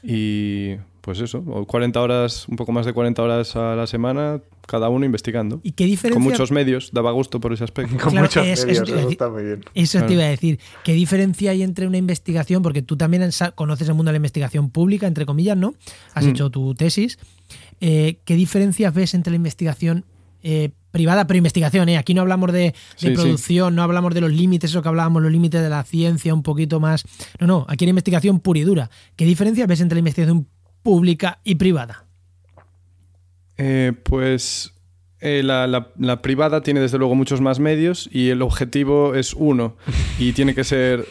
Y 0.03 0.77
pues 1.05 1.21
eso, 1.21 1.43
40 1.43 2.01
horas, 2.01 2.49
un 2.49 2.57
poco 2.57 2.73
más 2.73 2.87
de 2.87 2.95
40 2.95 3.23
horas 3.23 3.57
a 3.57 3.77
la 3.77 3.87
semana, 3.87 4.41
cada 4.67 4.89
uno 4.89 5.05
investigando. 5.05 5.61
¿Y 5.63 5.73
qué 5.73 5.85
diferencia? 5.85 6.15
Con 6.15 6.23
muchos 6.23 6.51
medios, 6.51 6.93
daba 6.95 7.13
gusto 7.13 7.41
por 7.41 7.53
ese 7.53 7.63
aspecto. 7.63 7.95
Con 8.03 8.15
muchos 8.15 8.43
medios, 8.43 8.65
eso, 8.65 9.11
está 9.11 9.29
muy 9.29 9.43
bien. 9.43 9.65
Eso 9.75 10.03
te 10.07 10.15
iba 10.15 10.23
a 10.23 10.29
decir. 10.29 10.59
¿Qué 10.83 10.95
diferencia 10.95 11.51
hay 11.51 11.63
entre 11.63 11.87
una 11.87 11.99
investigación? 11.99 12.63
Porque 12.63 12.81
tú 12.81 12.97
también 12.97 13.29
conoces 13.55 13.87
el 13.87 13.95
mundo 13.95 14.09
de 14.09 14.15
la 14.15 14.17
investigación 14.17 14.71
pública, 14.71 15.07
entre 15.07 15.27
comillas, 15.27 15.59
¿no? 15.59 15.75
Has 16.15 16.25
mm. 16.25 16.31
hecho 16.31 16.49
tu 16.49 16.75
tesis. 16.75 17.19
Eh, 17.83 18.17
¿Qué 18.25 18.35
diferencias 18.35 18.95
ves 18.95 19.13
entre 19.13 19.33
la 19.33 19.37
investigación 19.37 20.07
eh, 20.43 20.71
privada, 20.91 21.27
pero 21.27 21.37
investigación, 21.37 21.89
¿eh? 21.89 21.99
Aquí 21.99 22.15
no 22.15 22.23
hablamos 22.23 22.53
de, 22.53 22.75
producción, 23.15 23.75
no 23.75 23.83
hablamos 23.83 24.15
de 24.15 24.21
los 24.21 24.31
límites, 24.31 24.71
eso 24.71 24.81
que 24.81 24.89
hablábamos, 24.89 25.23
los 25.23 25.33
límites 25.33 25.61
de 25.61 25.69
la 25.69 25.83
ciencia 25.83 26.33
un 26.33 26.43
poquito 26.43 26.81
más. 26.81 27.05
No, 27.41 27.47
no, 27.47 27.67
aquí 27.69 27.85
hay 27.85 27.91
investigación 27.91 28.41
pura 28.41 28.61
y 28.61 28.63
dura. 28.63 28.91
¿Qué 29.17 29.25
diferencia 29.25 29.67
ves 29.67 29.81
entre 29.81 29.97
la 29.97 30.01
investigación 30.01 30.47
pública 30.85 31.41
y 31.43 31.57
privada? 31.57 32.07
Eh, 33.57 33.93
pues 34.05 34.73
la, 35.21 35.67
la, 35.67 36.23
privada 36.23 36.61
tiene 36.61 36.81
desde 36.81 36.99
luego 36.99 37.17
muchos 37.17 37.41
más 37.41 37.59
medios 37.59 38.09
y 38.13 38.29
el 38.31 38.43
objetivo 38.43 39.15
es 39.15 39.35
uno 39.35 39.77
y 40.19 40.33
tiene 40.33 40.55
que 40.55 40.65
ser 40.65 41.07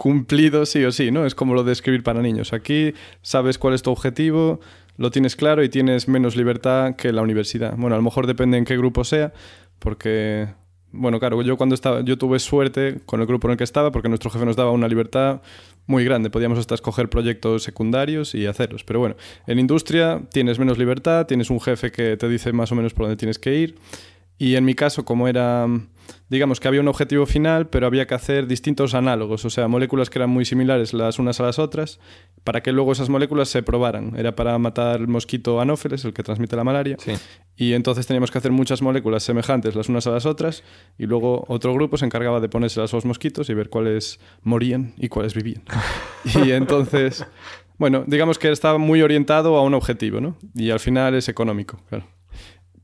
cumplido 0.00 0.64
sí 0.64 0.82
o 0.82 0.92
sí, 0.92 1.10
¿no? 1.10 1.26
Es 1.26 1.34
como 1.34 1.52
lo 1.52 1.62
de 1.62 1.72
escribir 1.72 2.02
para 2.02 2.22
niños. 2.22 2.54
Aquí 2.54 2.94
sabes 3.20 3.58
cuál 3.58 3.74
es 3.74 3.82
tu 3.82 3.90
objetivo, 3.90 4.58
lo 4.96 5.10
tienes 5.10 5.36
claro 5.36 5.62
y 5.62 5.68
tienes 5.68 6.08
menos 6.08 6.36
libertad 6.36 6.96
que 6.96 7.12
la 7.12 7.20
universidad. 7.20 7.74
Bueno, 7.76 7.96
a 7.96 7.98
lo 7.98 8.02
mejor 8.02 8.26
depende 8.26 8.56
en 8.56 8.64
qué 8.64 8.78
grupo 8.78 9.04
sea, 9.04 9.34
porque, 9.78 10.48
bueno, 10.92 11.20
claro, 11.20 11.40
yo 11.42 11.56
cuando 11.56 11.74
estaba, 11.74 12.00
yo 12.02 12.18
tuve 12.18 12.38
suerte 12.38 13.00
con 13.06 13.20
el 13.20 13.26
grupo 13.26 13.48
en 13.48 13.52
el 13.52 13.58
que 13.58 13.64
estaba, 13.64 13.92
porque 13.92 14.08
nuestro 14.08 14.30
jefe 14.30 14.44
nos 14.44 14.56
daba 14.56 14.72
una 14.72 14.88
libertad 14.88 15.40
muy 15.86 16.04
grande. 16.04 16.30
Podíamos 16.30 16.58
hasta 16.58 16.74
escoger 16.74 17.08
proyectos 17.08 17.62
secundarios 17.62 18.34
y 18.34 18.46
hacerlos. 18.46 18.84
Pero 18.84 19.00
bueno, 19.00 19.16
en 19.46 19.58
industria 19.58 20.22
tienes 20.32 20.58
menos 20.58 20.78
libertad, 20.78 21.26
tienes 21.26 21.50
un 21.50 21.60
jefe 21.60 21.92
que 21.92 22.16
te 22.16 22.28
dice 22.28 22.52
más 22.52 22.72
o 22.72 22.74
menos 22.74 22.94
por 22.94 23.06
dónde 23.06 23.16
tienes 23.16 23.38
que 23.38 23.54
ir. 23.56 23.76
Y 24.38 24.56
en 24.56 24.64
mi 24.64 24.74
caso, 24.74 25.04
como 25.04 25.28
era 25.28 25.66
digamos 26.28 26.60
que 26.60 26.68
había 26.68 26.80
un 26.80 26.88
objetivo 26.88 27.26
final, 27.26 27.68
pero 27.68 27.86
había 27.86 28.06
que 28.06 28.14
hacer 28.14 28.46
distintos 28.46 28.94
análogos, 28.94 29.44
o 29.44 29.50
sea, 29.50 29.68
moléculas 29.68 30.10
que 30.10 30.18
eran 30.18 30.30
muy 30.30 30.44
similares 30.44 30.92
las 30.94 31.18
unas 31.18 31.40
a 31.40 31.44
las 31.44 31.58
otras, 31.58 31.98
para 32.44 32.62
que 32.62 32.72
luego 32.72 32.92
esas 32.92 33.08
moléculas 33.08 33.48
se 33.48 33.62
probaran. 33.62 34.14
Era 34.16 34.34
para 34.34 34.56
matar 34.58 35.00
el 35.00 35.08
mosquito 35.08 35.60
anófeles, 35.60 36.04
el 36.04 36.12
que 36.12 36.22
transmite 36.22 36.56
la 36.56 36.64
malaria, 36.64 36.96
Sí. 36.98 37.12
y 37.56 37.72
entonces 37.74 38.06
teníamos 38.06 38.30
que 38.30 38.38
hacer 38.38 38.52
muchas 38.52 38.82
moléculas 38.82 39.22
semejantes 39.22 39.74
las 39.74 39.88
unas 39.88 40.06
a 40.06 40.10
las 40.10 40.26
otras, 40.26 40.62
y 40.98 41.06
luego 41.06 41.44
otro 41.48 41.74
grupo 41.74 41.96
se 41.96 42.04
encargaba 42.06 42.40
de 42.40 42.48
ponérselas 42.48 42.92
a 42.92 42.96
los 42.96 43.04
mosquitos 43.04 43.50
y 43.50 43.54
ver 43.54 43.68
cuáles 43.68 44.20
morían 44.42 44.94
y 44.96 45.08
cuáles 45.08 45.34
vivían. 45.34 45.62
y 46.44 46.52
entonces, 46.52 47.26
bueno, 47.78 48.04
digamos 48.06 48.38
que 48.38 48.50
estaba 48.50 48.78
muy 48.78 49.02
orientado 49.02 49.56
a 49.56 49.62
un 49.62 49.74
objetivo, 49.74 50.20
¿no? 50.20 50.36
Y 50.54 50.70
al 50.70 50.80
final 50.80 51.14
es 51.14 51.28
económico, 51.28 51.80
claro. 51.88 52.06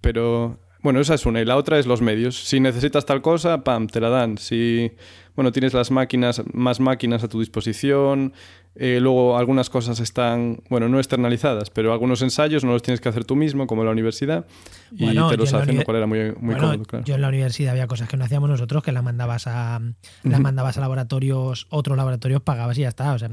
Pero 0.01 0.59
bueno, 0.83 1.01
esa 1.01 1.15
es 1.15 1.27
una. 1.27 1.41
Y 1.41 1.45
la 1.45 1.57
otra 1.57 1.79
es 1.79 1.87
los 1.87 2.01
medios. 2.03 2.37
Si 2.45 2.61
necesitas 2.61 3.07
tal 3.07 3.23
cosa, 3.23 3.65
pam, 3.65 3.87
te 3.87 4.01
la 4.01 4.09
dan. 4.09 4.39
Si, 4.39 4.93
bueno, 5.35 5.53
tienes 5.53 5.75
las 5.75 5.91
máquinas, 5.91 6.43
más 6.53 6.81
máquinas 6.81 7.25
a 7.25 7.29
tu 7.29 7.41
disposición. 7.41 8.33
eh, 8.79 8.99
luego 9.01 9.39
algunas 9.39 9.71
cosas 9.71 10.01
están, 10.01 10.61
bueno, 10.69 10.89
no 10.89 10.99
externalizadas, 10.99 11.71
pero 11.71 11.93
algunos 11.93 12.21
ensayos 12.21 12.63
no 12.63 12.73
los 12.73 12.83
tienes 12.83 13.01
que 13.01 13.09
hacer 13.09 13.25
tú 13.25 13.35
mismo, 13.35 13.67
como 13.67 13.83
en 13.83 13.87
la 13.87 13.93
universidad. 13.93 14.47
Y 14.93 15.07
Bueno, 15.07 15.31
te 15.31 15.39
los 15.39 15.53
hacen, 15.55 15.77
lo 15.79 15.85
cual 15.85 15.97
era 15.97 16.07
muy, 16.07 16.19
muy 16.39 16.55
Bueno, 16.55 16.61
cómodo, 16.61 16.85
claro. 16.85 17.05
Yo 17.05 17.15
en 17.15 17.23
la 17.23 17.29
universidad 17.29 17.73
había 17.73 17.87
cosas 17.87 18.09
que 18.09 18.17
no 18.19 18.25
hacíamos 18.25 18.51
nosotros, 18.51 18.83
que 18.83 18.93
las 18.93 19.03
mandabas 19.03 19.47
a 19.47 19.81
las 20.23 20.41
mandabas 20.41 20.77
a 20.77 20.81
laboratorios, 20.81 21.67
otros 21.71 21.97
laboratorios 21.97 22.43
pagabas 22.43 22.77
y 22.77 22.83
ya 22.83 22.89
está. 22.89 23.15
O 23.15 23.19
sea, 23.19 23.31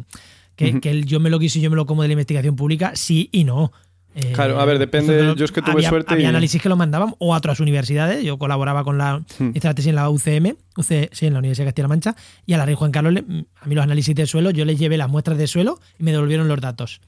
que, 0.56 0.80
que 0.80 0.92
el 0.92 1.06
yo 1.06 1.20
me 1.20 1.30
lo 1.30 1.40
quiso 1.40 1.60
y 1.60 1.62
yo 1.62 1.70
me 1.70 1.76
lo 1.76 1.86
como 1.86 2.04
de 2.04 2.08
la 2.08 2.14
investigación 2.14 2.56
pública, 2.56 2.94
sí 2.96 3.28
y 3.32 3.44
no. 3.44 3.72
Eh, 4.16 4.32
Claro, 4.34 4.60
a 4.60 4.66
ver, 4.66 4.78
depende, 4.80 5.14
nosotros 5.14 5.38
yo 5.38 5.46
es 5.46 5.52
que 5.52 5.62
tuve 5.62 5.72
había, 5.74 5.90
suerte 5.90 6.14
Había 6.14 6.26
y- 6.26 6.30
análisis 6.30 6.62
que 6.62 6.70
lo 6.70 6.76
mandaban 6.76 7.16
o 7.20 7.34
a 7.34 7.38
otras 7.38 7.60
universidades. 7.60 8.24
Yo 8.24 8.38
colaboraba 8.38 8.84
con 8.84 8.98
la. 8.98 9.24
Hmm. 9.40 9.52
Tesis 9.54 9.88
en 9.88 9.96
la 9.96 10.10
UCM, 10.10 10.56
UC, 10.78 11.10
sí, 11.12 11.26
en 11.26 11.34
la 11.34 11.40
Universidad 11.40 11.66
de 11.66 11.70
Castilla-La 11.72 11.88
Mancha, 11.90 12.16
y 12.46 12.54
a 12.54 12.58
la 12.58 12.66
Rey 12.66 12.76
Juan 12.76 12.92
Carlos, 12.92 13.14
a 13.62 13.66
mí 13.66 13.76
los 13.76 13.84
análisis 13.84 14.14
de 14.16 14.28
suelo, 14.28 14.52
yo 14.52 14.66
les 14.66 14.78
llevé 14.78 14.98
las 14.98 15.10
muestras 15.10 15.38
de 15.38 15.48
suelo 15.48 15.80
y 15.98 16.04
me 16.04 16.12
devolvieron 16.12 16.48
los 16.48 16.62
datos. 16.62 17.02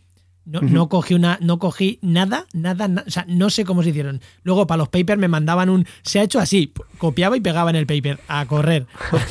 No, 0.47 0.61
no 0.61 0.89
cogí 0.89 1.15
una, 1.15 1.39
no 1.41 1.57
cogí 1.57 1.97
nada, 2.03 2.45
nada, 2.53 2.87
na- 2.87 3.03
o 3.07 3.09
sea, 3.09 3.25
no 3.27 3.49
sé 3.49 3.65
cómo 3.65 3.81
se 3.81 3.89
hicieron. 3.89 4.21
Luego 4.43 4.67
para 4.67 4.77
los 4.77 4.89
papers 4.89 5.19
me 5.19 5.27
mandaban 5.27 5.69
un, 5.71 5.87
se 6.03 6.19
ha 6.19 6.23
hecho 6.23 6.39
así, 6.39 6.71
copiaba 6.99 7.35
y 7.35 7.39
pegaba 7.41 7.71
en 7.71 7.75
el 7.77 7.87
paper 7.87 8.19
a 8.27 8.45
correr. 8.45 8.85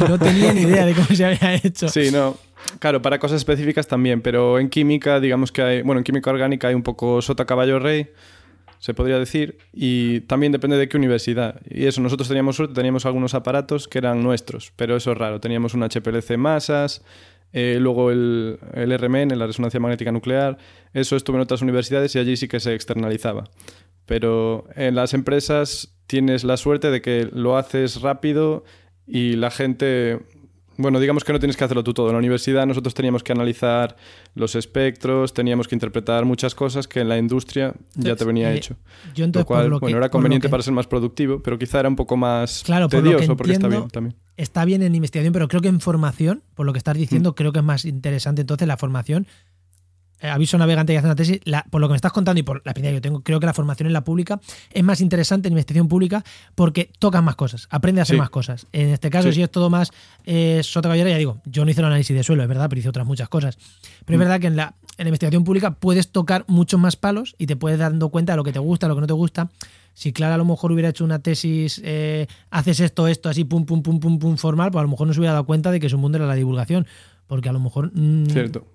No 0.09 0.19
tenía 0.19 0.53
ni 0.53 0.63
idea 0.63 0.85
de 0.85 0.93
cómo 0.95 1.07
se 1.13 1.25
había 1.25 1.55
hecho. 1.55 1.89
Sí, 1.89 2.11
no. 2.13 2.37
Claro, 2.79 3.03
para 3.03 3.19
cosas 3.19 3.39
específicas 3.39 3.87
también, 3.87 4.21
pero 4.21 4.59
en 4.59 4.69
química, 4.69 5.21
digamos 5.21 5.53
que 5.53 5.63
hay, 5.63 5.83
bueno, 5.83 6.01
en 6.01 6.05
química 6.05 6.31
orgánica 6.31 6.69
hay 6.69 6.75
un 6.75 6.83
poco 6.83 7.23
sota 7.23 7.45
caballo 7.45 7.79
rey, 7.79 8.11
se 8.79 8.93
podría 8.93 9.19
decir, 9.19 9.59
y 9.73 10.21
también 10.23 10.53
depende 10.53 10.77
de 10.77 10.89
qué 10.89 10.97
universidad. 10.97 11.61
Y 11.69 11.87
eso, 11.87 12.01
nosotros 12.01 12.29
teníamos 12.29 12.57
suerte, 12.57 12.75
teníamos 12.75 13.07
algunos 13.07 13.35
aparatos 13.35 13.89
que 13.89 13.99
eran 13.99 14.23
nuestros, 14.23 14.73
pero 14.77 14.97
eso 14.97 15.13
es 15.13 15.19
raro. 15.19 15.41
Teníamos 15.41 15.73
un 15.73 15.83
HPLC 15.83 16.37
masas, 16.37 17.03
eh, 17.53 17.79
luego 17.81 18.11
el, 18.11 18.59
el 18.75 18.99
RMN, 18.99 19.39
la 19.39 19.47
resonancia 19.47 19.81
magnética 19.81 20.13
nuclear, 20.13 20.59
eso 20.93 21.17
estuvo 21.17 21.37
en 21.37 21.43
otras 21.43 21.63
universidades 21.63 22.15
y 22.15 22.19
allí 22.19 22.37
sí 22.37 22.49
que 22.49 22.61
se 22.61 22.75
externalizaba. 22.75 23.45
Pero 24.07 24.67
en 24.75 24.95
las 24.95 25.15
empresas 25.15 25.95
tienes 26.07 26.45
la 26.45 26.57
suerte 26.57 26.91
de 26.91 27.01
que 27.01 27.29
lo 27.33 27.57
haces 27.57 28.03
rápido 28.03 28.65
y 29.07 29.37
la 29.37 29.51
gente 29.51 30.21
bueno, 30.77 31.01
digamos 31.01 31.25
que 31.25 31.33
no 31.33 31.39
tienes 31.39 31.57
que 31.57 31.65
hacerlo 31.65 31.85
tú 31.85 31.95
todo. 31.95 32.07
En 32.09 32.13
la 32.15 32.19
universidad 32.19 32.67
nosotros 32.67 32.95
teníamos 32.95 33.23
que 33.23 33.33
analizar 33.33 33.97
los 34.35 34.55
espectros, 34.55 35.33
teníamos 35.35 35.69
que 35.69 35.75
interpretar 35.77 36.25
muchas 36.25 36.55
cosas 36.55 36.89
que 36.89 37.01
en 37.01 37.09
la 37.09 37.19
industria 37.19 37.75
ya 37.95 38.17
te 38.17 38.25
venía 38.25 38.53
Eh, 38.53 38.57
hecho. 38.57 38.77
Yo 39.15 39.25
entonces, 39.25 39.43
Lo 39.43 39.47
cual, 39.47 39.69
lo 39.71 39.79
que, 39.81 39.85
bueno, 39.85 39.99
era 39.99 40.09
conveniente 40.11 40.49
que 40.49 40.51
para 40.51 40.63
ser 40.63 40.73
más 40.75 40.87
productivo, 40.87 41.41
pero 41.43 41.59
quizá 41.59 41.81
era 41.81 41.89
un 41.89 41.97
poco 41.97 42.17
más 42.17 42.63
Claro, 42.65 42.89
por 42.89 43.01
lo 43.01 43.11
que 43.11 43.17
tedioso 43.17 43.37
porque 43.37 43.53
está 43.53 43.69
bien 43.69 43.89
también. 43.89 44.17
está 44.37 44.65
bien 44.65 44.83
en 44.83 44.95
investigación, 44.95 45.33
pero 45.33 45.49
creo 45.49 45.61
que 45.61 45.69
en 45.69 45.81
formación, 45.81 46.43
por 46.55 46.67
lo 46.67 46.73
que 46.73 46.79
estás 46.79 46.97
diciendo, 46.97 47.31
Mm. 47.31 47.35
creo 47.35 47.53
que 47.53 47.59
es 47.61 47.65
más 47.65 47.85
interesante 47.85 48.41
entonces 48.41 48.67
la 48.69 48.77
formación. 48.77 49.27
Eh, 50.25 50.31
aviso 50.31 50.57
navegante 50.57 50.95
que 50.95 50.99
hace 50.99 51.07
una 51.07 51.15
tesis, 51.17 51.39
la- 51.45 51.67
por 51.71 51.83
lo 51.83 51.87
que 51.87 51.93
me 51.93 51.97
estás 51.97 52.11
contando 52.13 52.41
y 52.41 52.43
por 52.43 52.63
la 52.65 52.71
experiencia 52.71 52.93
que 52.93 52.95
yo 52.97 53.03
tengo, 53.03 53.21
creo 53.23 53.41
que 53.41 53.45
la 53.45 53.53
formación 53.53 53.89
en 53.89 53.93
la 53.93 54.05
pública 54.05 54.41
es 54.73 54.83
más 54.83 55.03
interesante 55.03 55.49
en 55.49 55.53
investigación 55.53 55.87
pública 55.87 56.25
porque 56.55 56.91
tocas 56.99 57.23
más 57.23 57.37
cosas, 57.37 57.67
aprende 57.71 58.01
a 58.01 58.05
hacer 58.05 58.17
Sí. 58.17 58.21
más 58.21 58.31
cosas. 58.31 58.67
En 58.73 58.89
este 58.89 59.11
caso, 59.11 59.29
Sí. 59.29 59.35
si 59.35 59.43
es 59.43 59.51
todo 59.51 59.69
más 59.69 59.91
eh, 60.25 60.63
sota 60.63 60.89
caballera, 60.89 61.11
ya 61.11 61.19
digo, 61.19 61.43
yo 61.45 61.67
no 61.67 61.71
hice 61.71 61.83
el 61.83 61.87
análisis 61.89 62.17
de 62.17 62.23
suelo, 62.23 62.43
es 62.43 62.49
verdad, 62.49 62.71
pero 62.71 62.79
hice 62.81 62.89
otras 62.89 63.07
muchas 63.07 63.29
cosas. 63.29 63.59
Pero 64.07 64.17
Mm. 64.19 64.23
es 64.23 64.27
verdad 64.27 64.41
que 64.41 64.47
en 64.47 64.57
la, 64.57 64.75
en 64.97 65.05
la 65.05 65.09
investigación 65.11 65.45
pública 65.45 65.73
puedes 65.73 66.09
tocar 66.11 66.47
muchos 66.49 66.81
más 66.81 66.97
palos 66.97 67.35
y 67.37 67.45
te 67.47 67.57
puedes 67.57 67.79
dando 67.79 68.09
cuenta 68.09 68.33
de 68.33 68.39
lo 68.39 68.45
que 68.45 68.53
te 68.55 68.61
gusta, 68.61 68.89
lo 68.89 68.95
que 68.95 69.03
no 69.03 69.07
te 69.07 69.13
gusta. 69.13 69.51
Si 69.93 70.15
Clara 70.15 70.37
a 70.37 70.39
lo 70.39 70.47
mejor 70.47 70.73
hubiera 70.73 70.89
hecho 70.89 71.05
una 71.05 71.19
tesis, 71.19 71.83
eh, 71.85 72.27
haces 72.51 72.81
esto, 72.81 73.09
esto, 73.09 73.29
así, 73.29 73.45
pum, 73.45 73.67
pum, 73.67 73.83
pum, 73.83 74.01
pum, 74.01 74.19
pum, 74.19 74.37
formal, 74.39 74.71
pues 74.71 74.81
a 74.81 74.85
lo 74.85 74.89
mejor 74.89 75.07
no 75.07 75.13
se 75.13 75.21
hubiera 75.21 75.35
dado 75.35 75.45
cuenta 75.45 75.71
de 75.71 75.81
que 75.81 75.91
su 75.91 75.99
mundo 75.99 76.17
era 76.17 76.27
la 76.27 76.35
divulgación. 76.35 76.87
Porque 77.27 77.49
a 77.49 77.53
lo 77.53 77.61
mejor. 77.61 77.91
mm, 77.95 78.27
Cierto. 78.27 78.67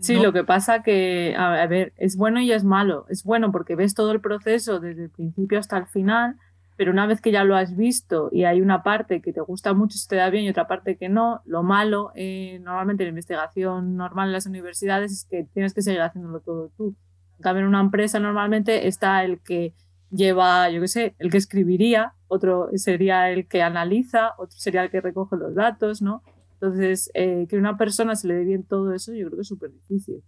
Sí, 0.00 0.14
no- 0.16 0.22
lo 0.24 0.32
que 0.32 0.44
pasa 0.44 0.82
que, 0.82 1.34
a 1.36 1.66
ver, 1.66 1.92
es 1.96 2.16
bueno 2.16 2.40
y 2.40 2.52
es 2.52 2.64
malo. 2.64 3.06
Es 3.08 3.24
bueno 3.24 3.52
porque 3.52 3.76
ves 3.76 3.94
todo 3.94 4.12
el 4.12 4.20
proceso 4.20 4.80
desde 4.80 5.04
el 5.04 5.10
principio 5.10 5.58
hasta 5.58 5.76
el 5.76 5.86
final, 5.86 6.36
pero 6.76 6.92
una 6.92 7.06
vez 7.06 7.20
que 7.20 7.30
ya 7.30 7.44
lo 7.44 7.56
has 7.56 7.76
visto 7.76 8.30
y 8.32 8.44
hay 8.44 8.62
una 8.62 8.82
parte 8.82 9.20
que 9.20 9.32
te 9.34 9.40
gusta 9.42 9.74
mucho, 9.74 9.98
se 9.98 10.08
te 10.08 10.16
da 10.16 10.30
bien 10.30 10.44
y 10.44 10.48
otra 10.48 10.66
parte 10.66 10.96
que 10.96 11.10
no, 11.10 11.42
lo 11.44 11.62
malo, 11.62 12.10
eh, 12.14 12.58
normalmente 12.62 13.02
en 13.02 13.08
la 13.08 13.10
investigación 13.10 13.96
normal 13.96 14.28
en 14.28 14.32
las 14.32 14.46
universidades 14.46 15.12
es 15.12 15.24
que 15.28 15.44
tienes 15.52 15.74
que 15.74 15.82
seguir 15.82 16.00
haciéndolo 16.00 16.40
todo 16.40 16.70
tú. 16.78 16.96
Cambio, 17.42 17.62
en 17.62 17.68
una 17.68 17.80
empresa 17.80 18.18
normalmente 18.20 18.86
está 18.88 19.22
el 19.24 19.40
que 19.40 19.74
lleva, 20.10 20.70
yo 20.70 20.80
qué 20.80 20.88
sé, 20.88 21.14
el 21.18 21.30
que 21.30 21.36
escribiría, 21.36 22.14
otro 22.28 22.68
sería 22.74 23.30
el 23.30 23.46
que 23.46 23.62
analiza, 23.62 24.32
otro 24.38 24.56
sería 24.58 24.82
el 24.82 24.90
que 24.90 25.00
recoge 25.02 25.36
los 25.36 25.54
datos, 25.54 26.00
¿no? 26.00 26.22
Entonces, 26.60 27.10
eh, 27.14 27.46
que 27.48 27.56
una 27.56 27.76
persona 27.76 28.14
se 28.16 28.28
le 28.28 28.34
dé 28.34 28.44
bien 28.44 28.64
todo 28.64 28.92
eso, 28.94 29.12
yo 29.14 29.26
creo 29.26 29.36
que 29.36 29.42
es 29.42 29.48
súper 29.48 29.70
difícil. 29.72 30.22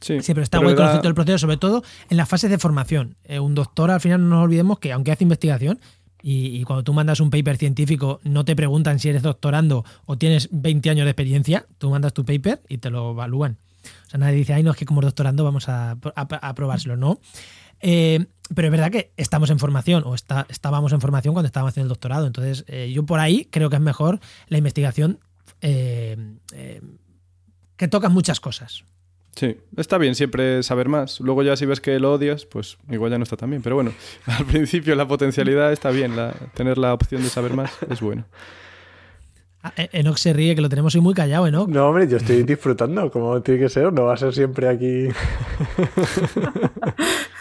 Sí, 0.00 0.20
Sí, 0.20 0.32
pero 0.34 0.42
está 0.42 0.58
da- 0.60 0.74
conocer 0.74 0.98
todo 0.98 1.08
el 1.08 1.14
proceso, 1.14 1.38
sobre 1.38 1.56
todo 1.56 1.82
en 2.10 2.16
las 2.16 2.28
fases 2.28 2.50
de 2.50 2.58
formación. 2.58 3.16
Eh, 3.24 3.38
un 3.38 3.54
doctor, 3.54 3.90
al 3.90 4.00
final, 4.00 4.20
no 4.22 4.28
nos 4.36 4.44
olvidemos 4.44 4.78
que 4.78 4.92
aunque 4.92 5.12
hace 5.12 5.24
investigación, 5.24 5.80
y, 6.24 6.56
y 6.60 6.64
cuando 6.64 6.84
tú 6.84 6.92
mandas 6.92 7.18
un 7.20 7.30
paper 7.30 7.56
científico, 7.56 8.20
no 8.24 8.44
te 8.44 8.54
preguntan 8.54 8.98
si 9.00 9.08
eres 9.08 9.22
doctorando 9.22 9.84
o 10.06 10.16
tienes 10.18 10.48
20 10.52 10.88
años 10.90 11.04
de 11.04 11.10
experiencia, 11.10 11.66
tú 11.78 11.90
mandas 11.90 12.12
tu 12.14 12.24
paper 12.24 12.60
y 12.68 12.78
te 12.78 12.90
lo 12.90 13.10
evalúan. 13.10 13.58
O 14.06 14.10
sea, 14.10 14.20
nadie 14.20 14.36
dice, 14.36 14.54
ay, 14.54 14.62
no, 14.62 14.70
es 14.70 14.76
que 14.76 14.86
como 14.86 15.00
doctorando 15.00 15.42
vamos 15.42 15.68
a, 15.68 15.92
a, 15.92 15.98
a 16.14 16.54
probárselo, 16.54 16.96
¿no? 16.96 17.18
Eh, 17.82 18.26
pero 18.54 18.68
es 18.68 18.72
verdad 18.72 18.90
que 18.90 19.12
estamos 19.16 19.50
en 19.50 19.58
formación, 19.58 20.02
o 20.06 20.14
está, 20.14 20.46
estábamos 20.48 20.92
en 20.92 21.00
formación 21.00 21.34
cuando 21.34 21.46
estábamos 21.46 21.72
haciendo 21.72 21.86
el 21.86 21.90
doctorado. 21.90 22.26
Entonces, 22.26 22.64
eh, 22.68 22.90
yo 22.94 23.04
por 23.04 23.18
ahí 23.18 23.46
creo 23.50 23.68
que 23.70 23.76
es 23.76 23.82
mejor 23.82 24.20
la 24.48 24.58
investigación 24.58 25.18
eh, 25.60 26.16
eh, 26.52 26.80
que 27.76 27.88
tocas 27.88 28.12
muchas 28.12 28.40
cosas. 28.40 28.84
Sí, 29.34 29.56
está 29.78 29.96
bien 29.96 30.14
siempre 30.14 30.62
saber 30.62 30.88
más. 30.90 31.18
Luego 31.20 31.42
ya 31.42 31.56
si 31.56 31.64
ves 31.64 31.80
que 31.80 31.98
lo 31.98 32.12
odias, 32.12 32.44
pues 32.44 32.76
igual 32.90 33.10
ya 33.10 33.16
no 33.18 33.24
está 33.24 33.36
tan 33.38 33.48
bien. 33.48 33.62
Pero 33.62 33.76
bueno, 33.76 33.92
al 34.26 34.44
principio 34.44 34.94
la 34.94 35.08
potencialidad 35.08 35.72
está 35.72 35.90
bien, 35.90 36.14
la- 36.16 36.34
tener 36.54 36.76
la 36.76 36.92
opción 36.92 37.22
de 37.22 37.30
saber 37.30 37.54
más 37.54 37.70
es 37.88 38.00
bueno. 38.02 38.26
Ah, 39.62 39.72
Enoch 39.76 40.18
se 40.18 40.32
ríe, 40.34 40.54
que 40.56 40.60
lo 40.60 40.68
tenemos 40.68 40.94
hoy 40.96 41.00
muy 41.00 41.14
callado, 41.14 41.46
Enoch. 41.46 41.68
No, 41.68 41.88
hombre, 41.88 42.08
yo 42.08 42.16
estoy 42.18 42.42
disfrutando, 42.42 43.10
como 43.10 43.40
tiene 43.42 43.60
que 43.60 43.68
ser, 43.68 43.92
no 43.92 44.04
va 44.04 44.14
a 44.14 44.16
ser 44.18 44.34
siempre 44.34 44.68
aquí. 44.68 45.08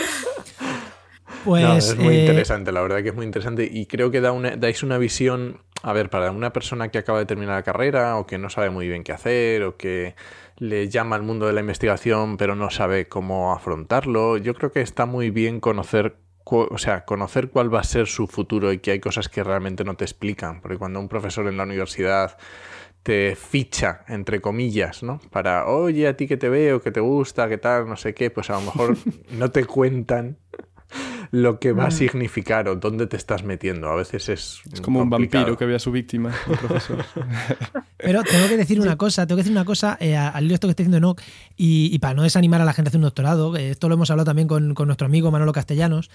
Pues 1.44 1.62
No, 1.62 1.76
es 1.76 1.96
muy 1.96 2.16
eh, 2.16 2.20
interesante, 2.20 2.70
la 2.70 2.82
verdad 2.82 3.02
que 3.02 3.08
es 3.08 3.14
muy 3.14 3.24
interesante 3.24 3.68
y 3.70 3.86
creo 3.86 4.10
que 4.10 4.20
da 4.20 4.32
una, 4.32 4.56
dais 4.56 4.82
una 4.82 4.98
visión, 4.98 5.62
a 5.82 5.92
ver, 5.92 6.10
para 6.10 6.30
una 6.32 6.52
persona 6.52 6.88
que 6.88 6.98
acaba 6.98 7.18
de 7.18 7.26
terminar 7.26 7.54
la 7.54 7.62
carrera 7.62 8.16
o 8.18 8.26
que 8.26 8.36
no 8.36 8.50
sabe 8.50 8.68
muy 8.70 8.88
bien 8.88 9.04
qué 9.04 9.12
hacer 9.12 9.62
o 9.62 9.76
que 9.76 10.14
le 10.58 10.88
llama 10.90 11.16
al 11.16 11.22
mundo 11.22 11.46
de 11.46 11.54
la 11.54 11.60
investigación 11.60 12.36
pero 12.36 12.54
no 12.54 12.68
sabe 12.70 13.08
cómo 13.08 13.54
afrontarlo, 13.54 14.36
yo 14.36 14.54
creo 14.54 14.70
que 14.70 14.82
está 14.82 15.06
muy 15.06 15.30
bien 15.30 15.60
conocer, 15.60 16.16
o 16.44 16.78
sea, 16.78 17.06
conocer 17.06 17.48
cuál 17.48 17.72
va 17.72 17.80
a 17.80 17.84
ser 17.84 18.06
su 18.06 18.26
futuro 18.26 18.72
y 18.72 18.78
que 18.78 18.90
hay 18.90 19.00
cosas 19.00 19.30
que 19.30 19.42
realmente 19.42 19.82
no 19.84 19.94
te 19.94 20.04
explican, 20.04 20.60
porque 20.60 20.76
cuando 20.76 21.00
un 21.00 21.08
profesor 21.08 21.46
en 21.46 21.56
la 21.56 21.62
universidad 21.62 22.36
te 23.02 23.34
ficha, 23.36 24.04
entre 24.08 24.40
comillas, 24.40 25.02
¿no? 25.02 25.20
Para, 25.30 25.66
oye, 25.66 26.06
a 26.06 26.16
ti 26.16 26.26
que 26.26 26.36
te 26.36 26.48
veo, 26.48 26.80
que 26.80 26.90
te 26.90 27.00
gusta, 27.00 27.48
que 27.48 27.58
tal, 27.58 27.88
no 27.88 27.96
sé 27.96 28.14
qué, 28.14 28.30
pues 28.30 28.50
a 28.50 28.54
lo 28.54 28.62
mejor 28.62 28.96
no 29.30 29.50
te 29.50 29.64
cuentan 29.64 30.36
lo 31.30 31.60
que 31.60 31.72
va 31.72 31.86
a 31.86 31.90
significar 31.92 32.68
o 32.68 32.74
dónde 32.74 33.06
te 33.06 33.16
estás 33.16 33.44
metiendo. 33.44 33.88
A 33.88 33.94
veces 33.94 34.28
es. 34.28 34.60
Es 34.72 34.80
como 34.80 35.00
un 35.00 35.08
vampiro 35.08 35.56
que 35.56 35.64
ve 35.64 35.76
a 35.76 35.78
su 35.78 35.92
víctima, 35.92 36.34
un 36.48 36.56
profesor. 36.56 37.04
pero 37.98 38.22
tengo 38.24 38.48
que 38.48 38.56
decir 38.56 38.80
una 38.80 38.96
cosa, 38.96 39.26
tengo 39.26 39.36
que 39.36 39.42
decir 39.42 39.52
una 39.52 39.64
cosa 39.64 39.96
eh, 40.00 40.16
al 40.16 40.46
lío 40.46 40.54
esto 40.54 40.66
que 40.66 40.72
está 40.72 40.82
diciendo 40.82 40.96
Enoch, 40.96 41.20
y, 41.56 41.90
y 41.92 41.98
para 42.00 42.14
no 42.14 42.24
desanimar 42.24 42.60
a 42.60 42.64
la 42.64 42.72
gente 42.72 42.88
a 42.88 42.90
hacer 42.90 42.98
un 42.98 43.04
doctorado, 43.04 43.56
eh, 43.56 43.70
esto 43.70 43.88
lo 43.88 43.94
hemos 43.94 44.10
hablado 44.10 44.26
también 44.26 44.48
con, 44.48 44.74
con 44.74 44.88
nuestro 44.88 45.06
amigo 45.06 45.30
Manolo 45.30 45.52
Castellanos, 45.52 46.10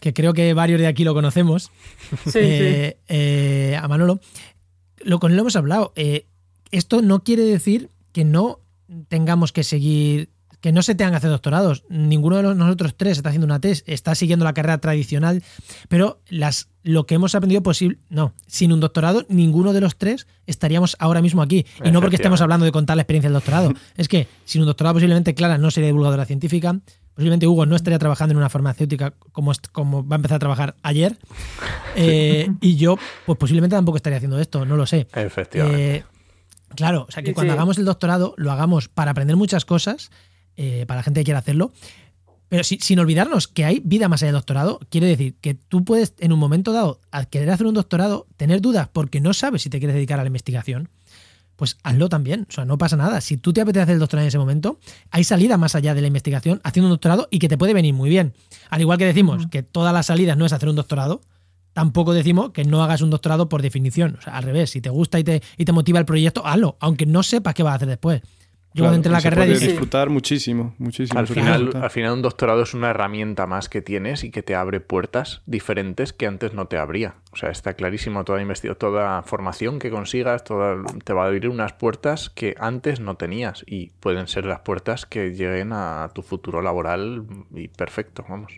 que 0.00 0.14
creo 0.14 0.32
que 0.32 0.54
varios 0.54 0.80
de 0.80 0.86
aquí 0.86 1.02
lo 1.02 1.14
conocemos. 1.14 1.72
Sí, 2.26 2.38
eh, 2.40 2.98
eh, 3.08 3.76
a 3.80 3.88
Manolo, 3.88 4.20
lo, 5.02 5.18
con 5.18 5.30
él 5.32 5.36
lo 5.36 5.42
hemos 5.42 5.56
hablado. 5.56 5.92
Eh, 5.96 6.26
esto 6.70 7.02
no 7.02 7.22
quiere 7.22 7.44
decir 7.44 7.90
que 8.12 8.24
no 8.24 8.60
tengamos 9.08 9.52
que 9.52 9.64
seguir 9.64 10.30
que 10.60 10.72
no 10.72 10.82
se 10.82 10.94
tengan 10.94 11.12
que 11.12 11.18
hacer 11.18 11.30
doctorados. 11.30 11.84
Ninguno 11.88 12.36
de 12.36 12.42
los, 12.42 12.56
nosotros 12.56 12.94
tres 12.96 13.16
está 13.16 13.30
haciendo 13.30 13.46
una 13.46 13.60
test, 13.60 13.88
está 13.88 14.14
siguiendo 14.14 14.44
la 14.44 14.52
carrera 14.52 14.78
tradicional, 14.78 15.42
pero 15.88 16.20
las, 16.28 16.68
lo 16.82 17.06
que 17.06 17.14
hemos 17.14 17.34
aprendido 17.34 17.62
posible, 17.62 17.98
no, 18.08 18.34
sin 18.46 18.72
un 18.72 18.80
doctorado, 18.80 19.24
ninguno 19.28 19.72
de 19.72 19.80
los 19.80 19.96
tres 19.96 20.26
estaríamos 20.46 20.96
ahora 20.98 21.22
mismo 21.22 21.42
aquí. 21.42 21.66
Y 21.84 21.90
no 21.90 22.00
porque 22.00 22.16
estemos 22.16 22.40
hablando 22.40 22.66
de 22.66 22.72
contar 22.72 22.96
la 22.96 23.02
experiencia 23.02 23.28
del 23.28 23.34
doctorado, 23.34 23.72
es 23.96 24.08
que 24.08 24.28
sin 24.44 24.60
un 24.60 24.66
doctorado 24.66 24.94
posiblemente 24.94 25.34
Clara 25.34 25.58
no 25.58 25.70
sería 25.70 25.88
divulgadora 25.88 26.26
científica, 26.26 26.78
posiblemente 27.14 27.46
Hugo 27.46 27.64
no 27.64 27.76
estaría 27.76 27.98
trabajando 27.98 28.32
en 28.32 28.38
una 28.38 28.50
farmacéutica 28.50 29.14
como, 29.32 29.52
como 29.72 30.06
va 30.06 30.16
a 30.16 30.18
empezar 30.18 30.36
a 30.36 30.40
trabajar 30.40 30.76
ayer, 30.82 31.16
eh, 31.96 32.50
y 32.60 32.76
yo 32.76 32.96
pues 33.24 33.38
posiblemente 33.38 33.76
tampoco 33.76 33.96
estaría 33.96 34.18
haciendo 34.18 34.38
esto, 34.38 34.66
no 34.66 34.76
lo 34.76 34.86
sé. 34.86 35.06
Efectivamente. 35.14 35.96
Eh, 35.96 36.04
claro, 36.74 37.06
o 37.08 37.12
sea 37.12 37.22
que 37.22 37.34
cuando 37.34 37.52
hagamos 37.52 37.78
el 37.78 37.84
doctorado 37.84 38.34
lo 38.36 38.52
hagamos 38.52 38.88
para 38.88 39.12
aprender 39.12 39.36
muchas 39.36 39.64
cosas 39.64 40.10
eh, 40.56 40.84
para 40.86 41.00
la 41.00 41.02
gente 41.02 41.20
que 41.20 41.24
quiera 41.24 41.38
hacerlo. 41.38 41.72
Pero 42.48 42.64
sin 42.64 42.98
olvidarnos 42.98 43.46
que 43.46 43.64
hay 43.64 43.80
vida 43.84 44.08
más 44.08 44.22
allá 44.22 44.32
del 44.32 44.40
doctorado, 44.40 44.80
quiere 44.90 45.06
decir 45.06 45.36
que 45.40 45.54
tú 45.54 45.84
puedes 45.84 46.14
en 46.18 46.32
un 46.32 46.40
momento 46.40 46.72
dado 46.72 47.00
querer 47.30 47.48
hacer 47.50 47.64
un 47.64 47.74
doctorado 47.74 48.26
tener 48.36 48.60
dudas 48.60 48.88
porque 48.92 49.20
no 49.20 49.32
sabes 49.34 49.62
si 49.62 49.70
te 49.70 49.78
quieres 49.78 49.94
dedicar 49.94 50.18
a 50.18 50.24
la 50.24 50.26
investigación, 50.26 50.88
pues 51.54 51.76
hazlo 51.84 52.08
también. 52.08 52.46
O 52.48 52.52
sea, 52.52 52.64
no 52.64 52.76
pasa 52.76 52.96
nada. 52.96 53.20
Si 53.20 53.36
tú 53.36 53.52
te 53.52 53.60
apetece 53.60 53.82
hacer 53.82 53.92
el 53.92 54.00
doctorado 54.00 54.24
en 54.24 54.28
ese 54.28 54.38
momento, 54.38 54.80
hay 55.12 55.22
salida 55.22 55.58
más 55.58 55.76
allá 55.76 55.94
de 55.94 56.00
la 56.00 56.08
investigación 56.08 56.60
haciendo 56.64 56.88
un 56.88 56.92
doctorado 56.92 57.28
y 57.30 57.38
que 57.38 57.48
te 57.48 57.56
puede 57.56 57.72
venir 57.72 57.94
muy 57.94 58.10
bien. 58.10 58.32
Al 58.68 58.80
igual 58.80 58.98
que 58.98 59.06
decimos 59.06 59.46
que 59.48 59.62
todas 59.62 59.92
las 59.92 60.06
salidas 60.06 60.36
no 60.36 60.44
es 60.44 60.52
hacer 60.52 60.68
un 60.68 60.76
doctorado, 60.76 61.20
tampoco 61.72 62.12
decimos 62.12 62.50
que 62.50 62.64
no 62.64 62.82
hagas 62.82 63.02
un 63.02 63.10
doctorado 63.10 63.48
por 63.48 63.62
definición. 63.62 64.16
O 64.18 64.22
sea, 64.22 64.36
al 64.36 64.44
revés, 64.44 64.70
si 64.70 64.80
te 64.80 64.90
gusta 64.90 65.18
y 65.18 65.24
te, 65.24 65.42
y 65.56 65.64
te 65.64 65.72
motiva 65.72 65.98
el 65.98 66.06
proyecto, 66.06 66.46
hazlo, 66.46 66.76
aunque 66.80 67.06
no 67.06 67.22
sepas 67.22 67.54
qué 67.54 67.62
vas 67.62 67.72
a 67.72 67.76
hacer 67.76 67.88
después. 67.88 68.22
Yo 68.72 68.84
cuando 68.84 68.96
entré 68.96 69.08
en 69.08 69.14
la 69.14 69.20
carrera 69.20 69.44
dije, 69.46 69.66
disfrutar 69.66 70.10
muchísimo, 70.10 70.74
muchísimo. 70.78 71.18
Al 71.18 71.26
final, 71.26 71.72
al 71.74 71.90
final 71.90 72.12
un 72.12 72.22
doctorado 72.22 72.62
es 72.62 72.72
una 72.72 72.90
herramienta 72.90 73.48
más 73.48 73.68
que 73.68 73.82
tienes 73.82 74.22
y 74.22 74.30
que 74.30 74.44
te 74.44 74.54
abre 74.54 74.78
puertas 74.78 75.42
diferentes 75.46 76.12
que 76.12 76.28
antes 76.28 76.54
no 76.54 76.66
te 76.66 76.76
abría. 76.76 77.16
O 77.32 77.36
sea, 77.36 77.50
está 77.50 77.74
clarísimo 77.74 78.22
toda 78.24 78.40
investigación, 78.40 78.78
toda 78.78 79.22
formación 79.22 79.80
que 79.80 79.90
consigas, 79.90 80.44
toda, 80.44 80.76
te 81.04 81.12
va 81.12 81.24
a 81.24 81.26
abrir 81.26 81.48
unas 81.48 81.72
puertas 81.72 82.30
que 82.30 82.54
antes 82.60 83.00
no 83.00 83.16
tenías 83.16 83.64
y 83.66 83.90
pueden 83.98 84.28
ser 84.28 84.46
las 84.46 84.60
puertas 84.60 85.04
que 85.04 85.30
lleguen 85.30 85.72
a 85.72 86.08
tu 86.14 86.22
futuro 86.22 86.62
laboral 86.62 87.24
y 87.52 87.66
perfecto, 87.66 88.24
vamos. 88.28 88.52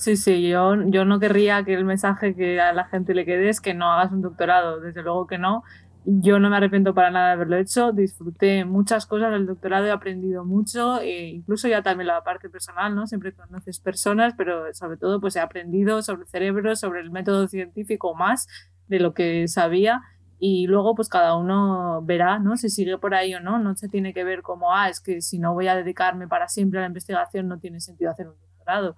Sí, 0.00 0.16
sí, 0.16 0.48
yo, 0.48 0.76
yo 0.86 1.04
no 1.04 1.20
querría 1.20 1.62
que 1.62 1.74
el 1.74 1.84
mensaje 1.84 2.34
que 2.34 2.58
a 2.58 2.72
la 2.72 2.86
gente 2.86 3.12
le 3.12 3.26
quede 3.26 3.50
es 3.50 3.60
que 3.60 3.74
no 3.74 3.92
hagas 3.92 4.10
un 4.12 4.22
doctorado, 4.22 4.80
desde 4.80 5.02
luego 5.02 5.26
que 5.26 5.36
no, 5.36 5.62
yo 6.06 6.38
no 6.38 6.48
me 6.48 6.56
arrepiento 6.56 6.94
para 6.94 7.10
nada 7.10 7.26
de 7.26 7.32
haberlo 7.34 7.58
hecho, 7.58 7.92
disfruté 7.92 8.64
muchas 8.64 9.04
cosas 9.04 9.30
del 9.32 9.44
doctorado, 9.44 9.84
he 9.84 9.90
aprendido 9.90 10.46
mucho, 10.46 11.02
e 11.02 11.26
incluso 11.28 11.68
ya 11.68 11.82
también 11.82 12.06
la 12.06 12.24
parte 12.24 12.48
personal, 12.48 12.94
¿no? 12.94 13.06
Siempre 13.06 13.34
conoces 13.34 13.78
personas, 13.78 14.32
pero 14.38 14.72
sobre 14.72 14.96
todo 14.96 15.20
pues 15.20 15.36
he 15.36 15.40
aprendido 15.40 16.00
sobre 16.00 16.22
el 16.22 16.28
cerebro, 16.28 16.76
sobre 16.76 17.00
el 17.00 17.10
método 17.10 17.46
científico 17.46 18.14
más 18.14 18.48
de 18.88 19.00
lo 19.00 19.12
que 19.12 19.48
sabía 19.48 20.00
y 20.38 20.66
luego 20.66 20.94
pues 20.94 21.10
cada 21.10 21.36
uno 21.36 22.00
verá, 22.04 22.38
¿no? 22.38 22.56
Si 22.56 22.70
sigue 22.70 22.96
por 22.96 23.14
ahí 23.14 23.34
o 23.34 23.40
no, 23.40 23.58
no 23.58 23.76
se 23.76 23.90
tiene 23.90 24.14
que 24.14 24.24
ver 24.24 24.40
como, 24.40 24.72
ah, 24.74 24.88
es 24.88 24.98
que 24.98 25.20
si 25.20 25.38
no 25.38 25.52
voy 25.52 25.68
a 25.68 25.76
dedicarme 25.76 26.26
para 26.26 26.48
siempre 26.48 26.78
a 26.78 26.82
la 26.84 26.88
investigación 26.88 27.48
no 27.48 27.58
tiene 27.58 27.80
sentido 27.80 28.10
hacer 28.10 28.28
un 28.28 28.36
doctorado. 28.40 28.96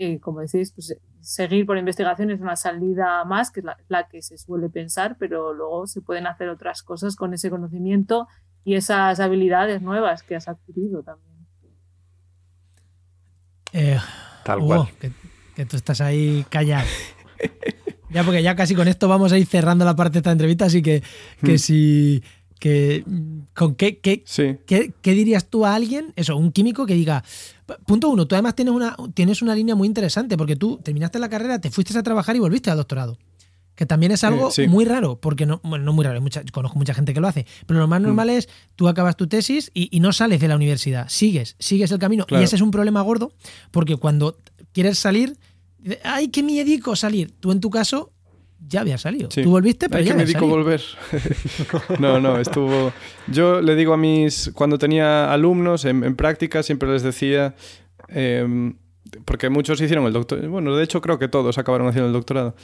Eh, 0.00 0.20
como 0.20 0.40
decís, 0.40 0.72
pues 0.72 0.96
seguir 1.20 1.66
por 1.66 1.76
investigación 1.76 2.30
es 2.30 2.40
una 2.40 2.54
salida 2.54 3.24
más, 3.24 3.50
que 3.50 3.60
es 3.60 3.66
la, 3.88 4.08
que 4.08 4.22
se 4.22 4.38
suele 4.38 4.68
pensar, 4.68 5.16
pero 5.18 5.52
luego 5.52 5.88
se 5.88 6.00
pueden 6.00 6.28
hacer 6.28 6.48
otras 6.48 6.84
cosas 6.84 7.16
con 7.16 7.34
ese 7.34 7.50
conocimiento 7.50 8.28
y 8.64 8.76
esas 8.76 9.18
habilidades 9.18 9.82
nuevas 9.82 10.22
que 10.22 10.36
has 10.36 10.46
adquirido 10.46 11.02
también. 11.02 11.46
Eh, 13.72 13.98
Tal 14.44 14.60
cual. 14.60 14.88
Que, 15.56 15.66
tú 15.66 15.76
estás 15.76 16.00
ahí 16.00 16.46
callado. 16.48 16.86
ya 18.10 18.22
porque 18.22 18.42
ya 18.42 18.54
casi 18.54 18.76
con 18.76 18.86
esto 18.86 19.08
vamos 19.08 19.32
a 19.32 19.38
ir 19.38 19.46
cerrando 19.46 19.84
la 19.84 19.96
parte 19.96 20.14
de 20.14 20.18
esta 20.20 20.30
entrevista, 20.30 20.66
así 20.66 20.80
que, 20.80 21.02
que 21.44 21.54
hmm. 21.54 21.58
si 21.58 22.22
que 22.58 23.04
con 23.54 23.74
qué, 23.74 23.98
qué, 23.98 24.24
qué, 24.66 25.14
dirías 25.14 25.46
tú 25.48 25.64
a 25.64 25.74
alguien, 25.74 26.12
eso, 26.16 26.36
un 26.36 26.52
químico 26.52 26.86
que 26.86 26.94
diga, 26.94 27.24
punto 27.86 28.08
uno, 28.08 28.26
tú 28.26 28.34
además 28.34 28.54
tienes 28.54 28.74
una, 28.74 28.96
tienes 29.14 29.42
una 29.42 29.54
línea 29.54 29.74
muy 29.74 29.86
interesante, 29.86 30.36
porque 30.36 30.56
tú 30.56 30.78
terminaste 30.82 31.18
la 31.18 31.28
carrera, 31.28 31.60
te 31.60 31.70
fuiste 31.70 31.96
a 31.96 32.02
trabajar 32.02 32.36
y 32.36 32.38
volviste 32.38 32.70
al 32.70 32.76
doctorado. 32.76 33.18
Que 33.74 33.86
también 33.86 34.10
es 34.10 34.24
algo 34.24 34.50
muy 34.68 34.84
raro, 34.84 35.20
porque 35.20 35.46
no, 35.46 35.60
bueno, 35.62 35.84
no 35.84 35.92
muy 35.92 36.04
raro, 36.04 36.20
mucha, 36.20 36.42
conozco 36.52 36.76
mucha 36.78 36.94
gente 36.94 37.14
que 37.14 37.20
lo 37.20 37.28
hace, 37.28 37.46
pero 37.64 37.78
lo 37.78 37.86
más 37.86 38.00
mm. 38.00 38.04
normal 38.04 38.30
es 38.30 38.48
tú 38.74 38.88
acabas 38.88 39.16
tu 39.16 39.28
tesis 39.28 39.70
y, 39.72 40.00
no 40.00 40.12
sales 40.12 40.40
de 40.40 40.48
la 40.48 40.56
universidad, 40.56 41.08
sigues, 41.08 41.54
sigues 41.60 41.92
el 41.92 42.00
camino. 42.00 42.26
Y 42.28 42.36
ese 42.36 42.56
es 42.56 42.62
un 42.62 42.72
problema 42.72 43.02
gordo, 43.02 43.32
porque 43.70 43.96
cuando 43.96 44.36
quieres 44.72 44.98
salir, 44.98 45.38
ay, 46.02 46.28
qué 46.28 46.42
miedico 46.42 46.96
salir. 46.96 47.30
Tú 47.38 47.52
en 47.52 47.60
tu 47.60 47.70
caso 47.70 48.12
ya 48.66 48.80
había 48.80 48.98
salido. 48.98 49.28
Tú 49.28 49.50
volviste, 49.50 49.88
pero 49.88 50.02
ya 50.02 50.12
que 50.12 50.18
me 50.18 50.24
dijo 50.24 50.46
volver. 50.46 50.82
no, 51.98 52.20
no, 52.20 52.38
estuvo. 52.38 52.92
Yo 53.28 53.60
le 53.60 53.74
digo 53.76 53.92
a 53.92 53.96
mis. 53.96 54.50
Cuando 54.54 54.78
tenía 54.78 55.32
alumnos 55.32 55.84
en, 55.84 56.16
práctica, 56.16 56.62
siempre 56.62 56.90
les 56.90 57.02
decía. 57.02 57.54
Em, 58.08 58.76
porque 59.24 59.48
muchos 59.48 59.80
hicieron 59.80 60.06
el 60.06 60.12
doctorado. 60.12 60.50
Bueno, 60.50 60.76
de 60.76 60.84
hecho, 60.84 61.00
creo 61.00 61.18
que 61.18 61.28
todos 61.28 61.56
acabaron 61.58 61.86
haciendo 61.88 62.08
el 62.08 62.12
doctorado. 62.12 62.54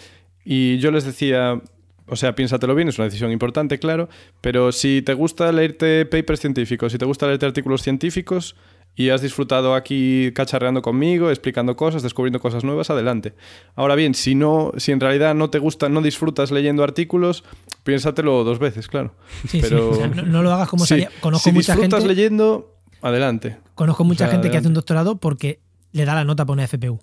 Y 0.44 0.78
yo 0.78 0.90
les 0.90 1.04
decía. 1.04 1.60
O 2.06 2.16
sea, 2.16 2.34
piénsatelo 2.34 2.74
bien, 2.74 2.88
es 2.88 2.98
una 2.98 3.06
decisión 3.06 3.32
importante, 3.32 3.78
claro, 3.78 4.10
pero 4.42 4.72
si 4.72 5.00
te 5.00 5.14
gusta 5.14 5.50
leerte 5.52 6.04
papers 6.04 6.38
científicos, 6.38 6.92
si 6.92 6.98
te 6.98 7.06
gusta 7.06 7.26
leerte 7.26 7.46
artículos 7.46 7.80
científicos, 7.80 8.56
y 8.96 9.10
has 9.10 9.20
disfrutado 9.20 9.74
aquí 9.74 10.32
cacharreando 10.34 10.82
conmigo, 10.82 11.30
explicando 11.30 11.76
cosas, 11.76 12.02
descubriendo 12.02 12.40
cosas 12.40 12.64
nuevas, 12.64 12.90
adelante. 12.90 13.34
Ahora 13.74 13.94
bien, 13.94 14.14
si 14.14 14.34
no, 14.34 14.72
si 14.76 14.92
en 14.92 15.00
realidad 15.00 15.34
no 15.34 15.50
te 15.50 15.58
gusta, 15.58 15.88
no 15.88 16.00
disfrutas 16.00 16.50
leyendo 16.50 16.84
artículos, 16.84 17.44
piénsatelo 17.82 18.44
dos 18.44 18.58
veces, 18.58 18.88
claro. 18.88 19.14
Sí, 19.48 19.60
Pero, 19.60 19.94
sí. 19.94 20.02
no, 20.26 20.42
lo 20.42 20.52
hagas 20.52 20.68
como 20.68 20.86
si, 20.86 21.06
Conozco 21.20 21.50
si 21.50 21.54
mucha 21.54 21.74
disfrutas 21.74 22.04
leyendo, 22.04 22.76
adelante. 23.02 23.58
Conozco 23.74 24.04
mucha 24.04 24.28
gente 24.28 24.50
que 24.50 24.58
hace 24.58 24.68
un 24.68 24.74
doctorado 24.74 25.16
porque 25.16 25.60
le 25.92 26.04
da 26.04 26.14
la 26.14 26.24
nota 26.24 26.44
para 26.44 26.54
una 26.54 26.66
FPU. 26.68 27.00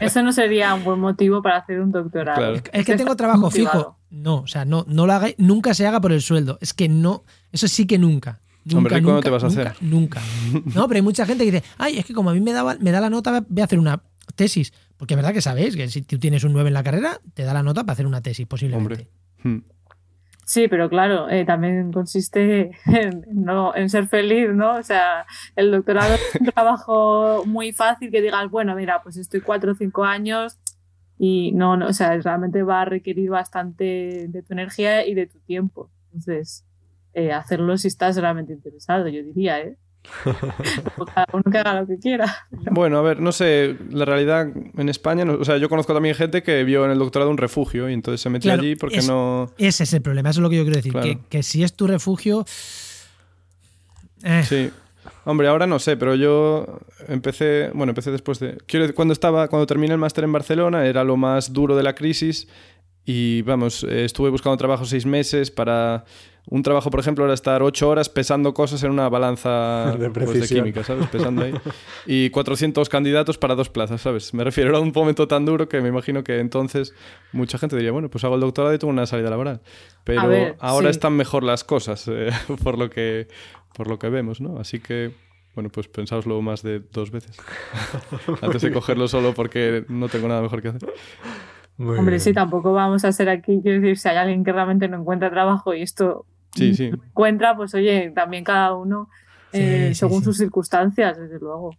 Eso 0.00 0.22
no 0.22 0.32
sería 0.32 0.74
un 0.74 0.84
buen 0.84 1.00
motivo 1.00 1.42
para 1.42 1.58
hacer 1.58 1.80
un 1.80 1.92
doctorado. 1.92 2.54
Es 2.72 2.86
que 2.86 2.96
tengo 2.96 3.16
trabajo 3.16 3.50
fijo. 3.50 3.98
No, 4.10 4.40
o 4.40 4.46
sea, 4.46 4.64
no, 4.64 4.84
no 4.88 5.06
lo 5.06 5.12
haga, 5.14 5.28
nunca 5.38 5.72
se 5.74 5.86
haga 5.86 6.00
por 6.00 6.12
el 6.12 6.20
sueldo. 6.20 6.58
Es 6.60 6.74
que 6.74 6.88
no, 6.88 7.24
eso 7.50 7.66
sí 7.66 7.86
que 7.86 7.98
nunca. 7.98 8.41
Nunca, 8.64 8.78
Hombre, 8.78 9.02
¿cuándo 9.02 9.20
te 9.22 9.30
vas 9.30 9.44
a 9.44 9.48
hacer? 9.48 9.72
Nunca. 9.80 10.20
No, 10.74 10.86
pero 10.88 10.98
hay 10.98 11.02
mucha 11.02 11.26
gente 11.26 11.44
que 11.44 11.52
dice, 11.52 11.64
ay, 11.78 11.98
es 11.98 12.04
que 12.04 12.14
como 12.14 12.30
a 12.30 12.34
mí 12.34 12.40
me, 12.40 12.52
daba, 12.52 12.76
me 12.80 12.92
da 12.92 13.00
la 13.00 13.10
nota, 13.10 13.44
voy 13.48 13.60
a 13.60 13.64
hacer 13.64 13.78
una 13.78 14.02
tesis. 14.36 14.72
Porque 14.96 15.14
es 15.14 15.16
verdad 15.16 15.32
que 15.32 15.40
sabéis 15.40 15.74
que 15.74 15.88
si 15.88 16.02
tú 16.02 16.18
tienes 16.18 16.44
un 16.44 16.52
9 16.52 16.68
en 16.68 16.74
la 16.74 16.82
carrera, 16.82 17.20
te 17.34 17.42
da 17.42 17.52
la 17.52 17.62
nota 17.62 17.82
para 17.82 17.94
hacer 17.94 18.06
una 18.06 18.22
tesis, 18.22 18.46
posiblemente. 18.46 19.08
Hmm. 19.42 19.58
Sí, 20.44 20.68
pero 20.68 20.88
claro, 20.88 21.28
eh, 21.30 21.44
también 21.44 21.92
consiste 21.92 22.72
en, 22.86 23.24
no, 23.32 23.74
en 23.74 23.88
ser 23.88 24.08
feliz, 24.08 24.50
¿no? 24.52 24.76
O 24.76 24.82
sea, 24.82 25.24
el 25.56 25.70
doctorado 25.70 26.14
es 26.14 26.40
un 26.40 26.46
trabajo 26.54 27.44
muy 27.46 27.72
fácil 27.72 28.10
que 28.10 28.20
digas, 28.20 28.50
bueno, 28.50 28.74
mira, 28.74 29.02
pues 29.02 29.16
estoy 29.16 29.40
cuatro 29.40 29.72
o 29.72 29.74
cinco 29.74 30.04
años 30.04 30.58
y 31.18 31.52
no, 31.52 31.76
no, 31.76 31.86
o 31.86 31.92
sea, 31.92 32.16
realmente 32.18 32.62
va 32.62 32.82
a 32.82 32.84
requerir 32.84 33.30
bastante 33.30 34.26
de 34.28 34.42
tu 34.42 34.52
energía 34.52 35.06
y 35.06 35.14
de 35.14 35.26
tu 35.26 35.38
tiempo. 35.40 35.90
Entonces, 36.06 36.64
eh, 37.14 37.32
hacerlo 37.32 37.76
si 37.76 37.88
estás 37.88 38.16
realmente 38.16 38.52
interesado, 38.52 39.08
yo 39.08 39.22
diría, 39.22 39.60
¿eh? 39.60 39.76
Cada 41.14 41.26
uno 41.32 41.44
que 41.50 41.58
haga 41.58 41.80
lo 41.80 41.86
que 41.86 41.98
quiera. 41.98 42.46
Bueno, 42.70 42.98
a 42.98 43.02
ver, 43.02 43.20
no 43.20 43.32
sé, 43.32 43.76
la 43.90 44.04
realidad 44.04 44.48
en 44.76 44.88
España, 44.88 45.24
o 45.24 45.44
sea, 45.44 45.58
yo 45.58 45.68
conozco 45.68 45.94
también 45.94 46.14
gente 46.14 46.42
que 46.42 46.64
vio 46.64 46.84
en 46.84 46.90
el 46.90 46.98
doctorado 46.98 47.30
un 47.30 47.38
refugio 47.38 47.88
y 47.88 47.92
entonces 47.92 48.20
se 48.20 48.28
metió 48.28 48.52
allí 48.52 48.76
porque 48.76 49.02
no... 49.02 49.52
Ese 49.58 49.84
es 49.84 49.92
el 49.92 50.02
problema, 50.02 50.30
eso 50.30 50.40
es 50.40 50.42
lo 50.42 50.50
que 50.50 50.56
yo 50.56 50.62
quiero 50.64 50.76
decir, 50.76 50.92
que, 50.92 51.18
que, 51.28 51.42
si 51.42 51.62
es 51.62 51.74
tu 51.74 51.86
refugio... 51.86 52.44
Eh. 54.24 54.44
Sí. 54.48 54.70
Hombre, 55.24 55.48
ahora 55.48 55.66
no 55.66 55.78
sé, 55.78 55.96
pero 55.96 56.14
yo 56.14 56.80
empecé, 57.08 57.70
bueno, 57.74 57.90
empecé 57.90 58.10
después 58.10 58.40
de... 58.40 58.58
Quiero 58.66 58.92
cuando 58.94 59.12
estaba, 59.12 59.48
cuando 59.48 59.66
terminé 59.66 59.92
el 59.92 59.98
máster 59.98 60.24
en 60.24 60.32
Barcelona, 60.32 60.86
era 60.86 61.04
lo 61.04 61.16
más 61.16 61.52
duro 61.52 61.76
de 61.76 61.82
la 61.82 61.94
crisis 61.94 62.48
y 63.04 63.42
vamos, 63.42 63.84
estuve 63.84 64.30
buscando 64.30 64.56
trabajo 64.56 64.84
seis 64.84 65.06
meses 65.06 65.50
para 65.50 66.04
un 66.46 66.62
trabajo, 66.62 66.90
por 66.90 66.98
ejemplo, 66.98 67.24
era 67.24 67.34
estar 67.34 67.62
ocho 67.62 67.88
horas 67.88 68.08
pesando 68.08 68.52
cosas 68.52 68.82
en 68.82 68.90
una 68.90 69.08
balanza 69.08 69.96
de, 69.98 70.10
pues, 70.10 70.48
química, 70.48 70.82
¿sabes? 70.82 71.06
Pesando 71.08 71.42
ahí. 71.42 71.54
Y 72.04 72.30
400 72.30 72.88
candidatos 72.88 73.38
para 73.38 73.54
dos 73.54 73.68
plazas, 73.68 74.00
¿sabes? 74.00 74.34
Me 74.34 74.42
refiero 74.42 74.76
a 74.76 74.80
un 74.80 74.92
momento 74.94 75.28
tan 75.28 75.44
duro 75.44 75.68
que 75.68 75.80
me 75.80 75.88
imagino 75.88 76.24
que 76.24 76.40
entonces 76.40 76.94
mucha 77.32 77.58
gente 77.58 77.76
diría, 77.76 77.92
bueno, 77.92 78.10
pues 78.10 78.24
hago 78.24 78.34
el 78.34 78.40
doctorado 78.40 78.74
y 78.74 78.78
tengo 78.78 78.92
una 78.92 79.06
salida 79.06 79.30
laboral. 79.30 79.60
Pero 80.04 80.56
ahora 80.58 80.90
están 80.90 81.14
mejor 81.14 81.44
las 81.44 81.62
cosas, 81.62 82.08
eh, 82.08 82.30
por, 82.64 82.76
lo 82.76 82.90
que, 82.90 83.28
por 83.74 83.86
lo 83.88 83.98
que 83.98 84.08
vemos, 84.08 84.40
¿no? 84.40 84.58
Así 84.58 84.80
que... 84.80 85.12
Bueno, 85.54 85.68
pues 85.68 85.86
pensáoslo 85.86 86.40
más 86.40 86.62
de 86.62 86.80
dos 86.80 87.10
veces. 87.10 87.36
Antes 88.40 88.62
de 88.62 88.72
cogerlo 88.72 89.06
solo 89.06 89.34
porque 89.34 89.84
no 89.86 90.08
tengo 90.08 90.26
nada 90.26 90.40
mejor 90.40 90.62
que 90.62 90.68
hacer. 90.68 90.88
Hombre, 91.78 92.20
sí, 92.20 92.32
tampoco 92.32 92.72
vamos 92.72 93.04
a 93.04 93.12
ser 93.12 93.28
aquí, 93.28 93.60
quiero 93.62 93.80
decir, 93.80 93.98
si 93.98 94.08
hay 94.08 94.16
alguien 94.16 94.44
que 94.44 94.52
realmente 94.52 94.88
no 94.88 94.98
encuentra 94.98 95.30
trabajo 95.30 95.74
y 95.74 95.82
esto 95.82 96.24
sí, 96.54 96.74
sí. 96.74 96.84
encuentra, 96.86 97.56
pues 97.56 97.74
oye, 97.74 98.10
también 98.14 98.44
cada 98.44 98.74
uno 98.74 99.08
eh, 99.52 99.88
sí, 99.90 99.94
según 99.96 100.20
sí. 100.20 100.24
sus 100.26 100.36
circunstancias, 100.38 101.18
desde 101.18 101.38
luego. 101.38 101.76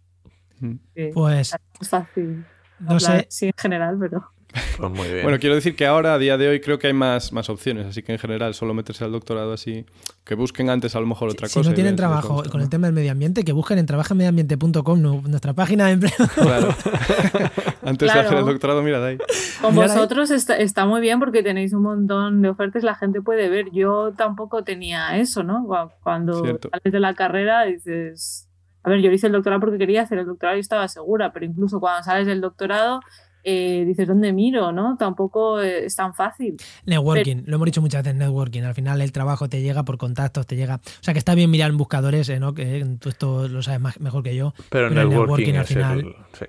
Pues 1.12 1.54
es 1.80 1.88
fácil 1.88 2.44
no 2.80 2.92
hablar 2.92 3.00
sé, 3.00 3.26
así 3.28 3.46
en 3.46 3.52
general, 3.56 3.96
pero 4.00 4.30
Pues 4.78 4.90
muy 4.92 5.08
bien. 5.08 5.24
Bueno, 5.24 5.38
quiero 5.40 5.56
decir 5.56 5.74
que 5.76 5.84
ahora, 5.84 6.14
a 6.14 6.18
día 6.18 6.38
de 6.38 6.48
hoy, 6.48 6.60
creo 6.60 6.78
que 6.78 6.86
hay 6.86 6.92
más, 6.92 7.32
más 7.32 7.50
opciones. 7.50 7.86
Así 7.86 8.02
que 8.02 8.12
en 8.12 8.18
general, 8.20 8.54
solo 8.54 8.72
meterse 8.72 9.04
al 9.04 9.10
doctorado 9.12 9.52
así. 9.52 9.84
Que 10.24 10.36
busquen 10.36 10.70
antes 10.70 10.94
a 10.94 11.00
lo 11.00 11.06
mejor 11.06 11.28
otra 11.30 11.48
si 11.48 11.54
cosa. 11.54 11.68
no 11.68 11.72
y 11.72 11.74
tienen 11.74 11.96
trabajo 11.96 12.42
con 12.50 12.58
¿no? 12.58 12.62
el 12.62 12.70
tema 12.70 12.86
del 12.86 12.94
medio 12.94 13.10
ambiente, 13.12 13.44
que 13.44 13.52
busquen 13.52 13.78
en 13.78 13.86
trabajenmedioambiente.com, 13.86 15.02
nu- 15.02 15.22
nuestra 15.26 15.52
página 15.54 15.86
de 15.86 15.92
empleo. 15.94 16.12
Claro. 16.36 16.68
antes 17.84 18.12
de 18.12 18.20
hacer 18.20 18.38
el 18.38 18.44
doctorado, 18.44 18.82
mira 18.82 19.00
de 19.00 19.08
ahí. 19.10 19.18
con 19.60 19.74
vosotros 19.74 20.30
está, 20.30 20.56
está 20.56 20.86
muy 20.86 21.00
bien 21.00 21.18
porque 21.18 21.42
tenéis 21.42 21.72
un 21.72 21.82
montón 21.82 22.42
de 22.42 22.48
ofertas, 22.48 22.82
la 22.82 22.94
gente 22.94 23.20
puede 23.22 23.48
ver. 23.48 23.66
Yo 23.72 24.12
tampoco 24.16 24.64
tenía 24.64 25.16
eso, 25.18 25.42
¿no? 25.42 25.64
Cu- 25.66 25.92
Cuando 26.02 26.42
Cierto. 26.42 26.68
sales 26.70 26.92
de 26.92 27.00
la 27.00 27.14
carrera 27.14 27.64
dices, 27.64 28.48
a 28.82 28.90
ver, 28.90 29.00
yo 29.00 29.10
hice 29.10 29.26
el 29.28 29.32
doctorado 29.32 29.60
porque 29.60 29.78
quería 29.78 30.02
hacer 30.02 30.18
el 30.18 30.26
doctorado 30.26 30.56
y 30.56 30.60
estaba 30.60 30.86
segura, 30.88 31.32
pero 31.32 31.46
incluso 31.46 31.80
cuando 31.80 32.02
sales 32.02 32.26
del 32.26 32.40
doctorado 32.40 33.00
eh, 33.46 33.84
dices, 33.86 34.08
¿dónde 34.08 34.32
miro? 34.32 34.72
¿No? 34.72 34.96
Tampoco 34.98 35.60
eh, 35.60 35.84
es 35.84 35.94
tan 35.96 36.14
fácil. 36.14 36.56
Networking, 36.86 37.42
lo 37.44 37.56
hemos 37.56 37.66
dicho 37.66 37.82
muchas 37.82 38.02
veces, 38.02 38.18
networking. 38.18 38.62
Al 38.62 38.72
final 38.72 39.02
el 39.02 39.12
trabajo 39.12 39.50
te 39.50 39.60
llega 39.60 39.82
por 39.82 39.98
contactos, 39.98 40.46
te 40.46 40.56
llega. 40.56 40.76
O 40.76 41.02
sea 41.02 41.12
que 41.12 41.18
está 41.18 41.34
bien 41.34 41.50
mirar 41.50 41.68
en 41.70 41.76
buscadores, 41.76 42.26
¿eh? 42.30 42.40
¿no? 42.40 42.54
Que 42.54 42.82
tú 42.98 43.10
esto 43.10 43.46
lo 43.48 43.60
sabes 43.62 43.80
más, 43.80 44.00
mejor 44.00 44.22
que 44.22 44.34
yo. 44.34 44.54
pero 44.70 44.88
pero 44.88 45.02
el 45.02 45.08
networking, 45.10 45.52
al 45.52 45.60
el- 45.60 45.64
final- 45.66 46.16
sí. 46.38 46.46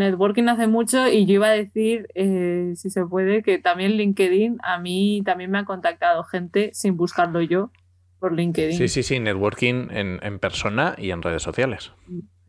Networking 0.00 0.48
hace 0.48 0.66
mucho 0.66 1.06
y 1.08 1.24
yo 1.26 1.34
iba 1.34 1.46
a 1.46 1.50
decir, 1.52 2.08
eh, 2.14 2.72
si 2.76 2.90
se 2.90 3.06
puede, 3.06 3.42
que 3.42 3.58
también 3.58 3.92
LinkedIn, 3.92 4.58
a 4.62 4.78
mí 4.78 5.22
también 5.24 5.50
me 5.52 5.58
ha 5.58 5.64
contactado 5.64 6.24
gente 6.24 6.70
sin 6.74 6.96
buscarlo 6.96 7.40
yo 7.40 7.70
por 8.18 8.32
LinkedIn 8.34 8.76
sí, 8.76 8.88
sí, 8.88 9.02
sí, 9.02 9.18
networking 9.20 9.88
en, 9.90 10.18
en 10.22 10.38
persona 10.38 10.94
y 10.98 11.10
en 11.10 11.22
redes 11.22 11.42
sociales. 11.42 11.92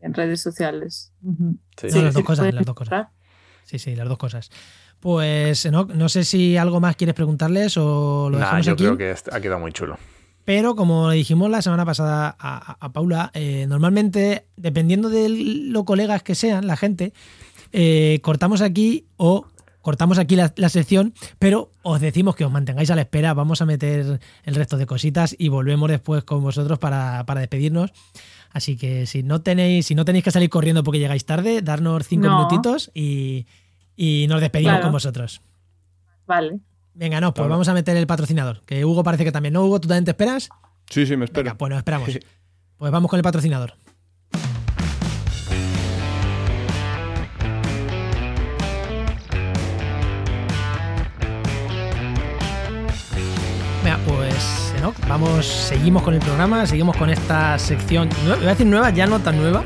en 0.00 0.12
redes 0.14 0.42
sociales. 0.42 1.12
Sí. 1.78 1.86
No, 1.94 2.02
las 2.02 2.14
dos 2.14 2.24
cosas, 2.24 2.52
las 2.52 2.66
dos 2.66 2.74
cosas. 2.74 3.06
Sí, 3.64 3.78
sí, 3.78 3.94
las 3.94 4.08
dos 4.08 4.18
cosas. 4.18 4.50
Pues 5.00 5.70
no, 5.70 5.84
no 5.86 6.08
sé 6.08 6.24
si 6.24 6.56
algo 6.56 6.78
más 6.80 6.96
quieres 6.96 7.14
preguntarles 7.14 7.76
o 7.76 8.28
lo 8.30 8.38
Nah, 8.38 8.44
dejamos 8.44 8.66
yo 8.66 8.72
aquí. 8.72 8.82
creo 8.84 8.96
que 8.98 9.14
ha 9.32 9.40
quedado 9.40 9.60
muy 9.60 9.72
chulo. 9.72 9.96
Pero 10.44 10.74
como 10.74 11.10
le 11.10 11.16
dijimos 11.16 11.48
la 11.50 11.62
semana 11.62 11.84
pasada 11.84 12.34
a, 12.38 12.72
a- 12.72 12.76
a 12.80 12.92
Paula, 12.92 13.30
eh, 13.34 13.66
normalmente, 13.68 14.46
dependiendo 14.56 15.08
de 15.08 15.28
lo 15.28 15.84
colegas 15.84 16.22
que 16.22 16.34
sean, 16.34 16.66
la 16.66 16.76
gente, 16.76 17.12
eh, 17.72 18.18
cortamos 18.22 18.60
aquí 18.60 19.06
o 19.16 19.46
cortamos 19.82 20.18
aquí 20.18 20.36
la, 20.36 20.52
la 20.56 20.68
sección, 20.68 21.12
pero 21.40 21.70
os 21.82 22.00
decimos 22.00 22.36
que 22.36 22.44
os 22.44 22.52
mantengáis 22.52 22.90
a 22.90 22.94
la 22.96 23.02
espera, 23.02 23.34
vamos 23.34 23.62
a 23.62 23.66
meter 23.66 24.20
el 24.44 24.54
resto 24.54 24.76
de 24.76 24.86
cositas 24.86 25.34
y 25.38 25.48
volvemos 25.48 25.90
después 25.90 26.22
con 26.24 26.40
vosotros 26.42 26.78
para, 26.78 27.24
para 27.26 27.40
despedirnos. 27.40 27.90
Así 28.50 28.76
que 28.76 29.06
si 29.06 29.22
no 29.22 29.40
tenéis, 29.42 29.86
si 29.86 29.94
no 29.94 30.04
tenéis 30.04 30.24
que 30.24 30.30
salir 30.30 30.50
corriendo 30.50 30.84
porque 30.84 30.98
llegáis 31.00 31.24
tarde, 31.24 31.62
darnos 31.62 32.06
cinco 32.06 32.26
No. 32.28 32.36
minutitos 32.36 32.90
y, 32.94 33.46
y 33.96 34.26
nos 34.28 34.40
despedimos 34.40 34.72
Claro. 34.72 34.82
con 34.84 34.92
vosotros. 34.92 35.40
Vale. 36.26 36.60
Venga, 36.94 37.20
no, 37.20 37.32
pues 37.32 37.42
Claro. 37.42 37.50
vamos 37.50 37.68
a 37.68 37.74
meter 37.74 37.96
el 37.96 38.06
patrocinador, 38.06 38.60
que 38.66 38.84
Hugo 38.84 39.02
parece 39.02 39.24
que 39.24 39.32
también. 39.32 39.54
¿No, 39.54 39.64
Hugo? 39.64 39.80
¿Tú 39.80 39.88
también 39.88 40.04
te 40.04 40.10
esperas? 40.10 40.48
Sí, 40.90 41.06
sí, 41.06 41.16
me 41.16 41.24
espero. 41.24 41.44
Venga, 41.44 41.56
pues 41.58 41.70
nos 41.70 41.78
esperamos. 41.78 42.10
Pues 42.76 42.92
vamos 42.92 43.10
con 43.10 43.16
el 43.18 43.22
patrocinador. 43.22 43.74
Venga, 53.84 53.98
pues 54.06 54.72
Enoch, 54.78 54.94
vamos, 55.08 55.44
seguimos 55.46 56.02
con 56.02 56.14
el 56.14 56.20
programa, 56.20 56.66
seguimos 56.66 56.96
con 56.96 57.10
esta 57.10 57.58
sección, 57.58 58.08
voy 58.24 58.46
a 58.46 58.50
decir 58.50 58.66
nueva, 58.66 58.90
ya 58.90 59.06
no 59.06 59.18
tan 59.18 59.36
nueva, 59.38 59.64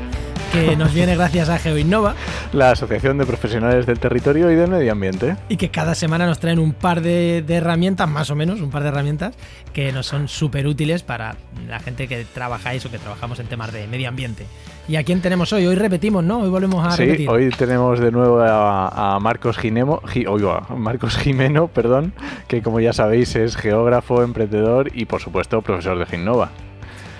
que 0.65 0.75
nos 0.75 0.93
viene 0.93 1.15
gracias 1.15 1.49
a 1.49 1.57
GeoInnova 1.59 2.15
La 2.53 2.71
Asociación 2.71 3.17
de 3.17 3.25
Profesionales 3.25 3.85
del 3.85 3.99
Territorio 3.99 4.51
y 4.51 4.55
del 4.55 4.69
Medio 4.69 4.91
Ambiente. 4.91 5.35
y 5.49 5.57
que 5.57 5.69
cada 5.69 5.95
semana 5.95 6.25
nos 6.25 6.39
traen 6.39 6.59
un 6.59 6.73
par 6.73 7.01
de, 7.01 7.43
de 7.45 7.55
herramientas, 7.55 8.09
más 8.09 8.29
o 8.31 8.35
menos, 8.35 8.61
un 8.61 8.69
par 8.69 8.83
de 8.83 8.89
herramientas 8.89 9.35
que 9.73 9.91
nos 9.91 10.05
son 10.07 10.27
súper 10.27 10.67
útiles 10.67 11.03
para 11.03 11.35
la 11.67 11.79
gente 11.79 12.07
que 12.07 12.25
trabajáis 12.33 12.85
o 12.85 12.91
que 12.91 12.97
trabajamos 12.97 13.39
en 13.39 13.47
temas 13.47 13.71
de 13.71 13.87
medio 13.87 14.09
ambiente. 14.09 14.45
¿Y 14.87 14.95
a 14.95 15.03
quién 15.03 15.21
tenemos 15.21 15.51
hoy? 15.53 15.65
Hoy 15.67 15.75
repetimos, 15.75 16.23
¿no? 16.23 16.39
Hoy 16.39 16.49
volvemos 16.49 16.85
a 16.85 16.91
Sí, 16.91 17.03
repetir. 17.05 17.29
hoy 17.29 17.49
tenemos 17.49 17.99
de 17.99 18.11
nuevo 18.11 18.39
a, 18.39 19.15
a 19.15 19.19
Marcos 19.19 19.57
Ginemo, 19.57 20.01
Gi- 20.07 20.25
oiga, 20.27 20.61
Marcos 20.75 21.17
Jimeno, 21.17 21.67
perdón, 21.67 22.13
que 22.47 22.61
como 22.61 22.79
ya 22.79 22.93
sabéis 22.93 23.35
es 23.35 23.55
geógrafo, 23.57 24.23
emprendedor 24.23 24.89
y 24.93 25.05
por 25.05 25.21
supuesto 25.21 25.61
profesor 25.61 25.99
de 25.99 26.05
Ginnova. 26.05 26.49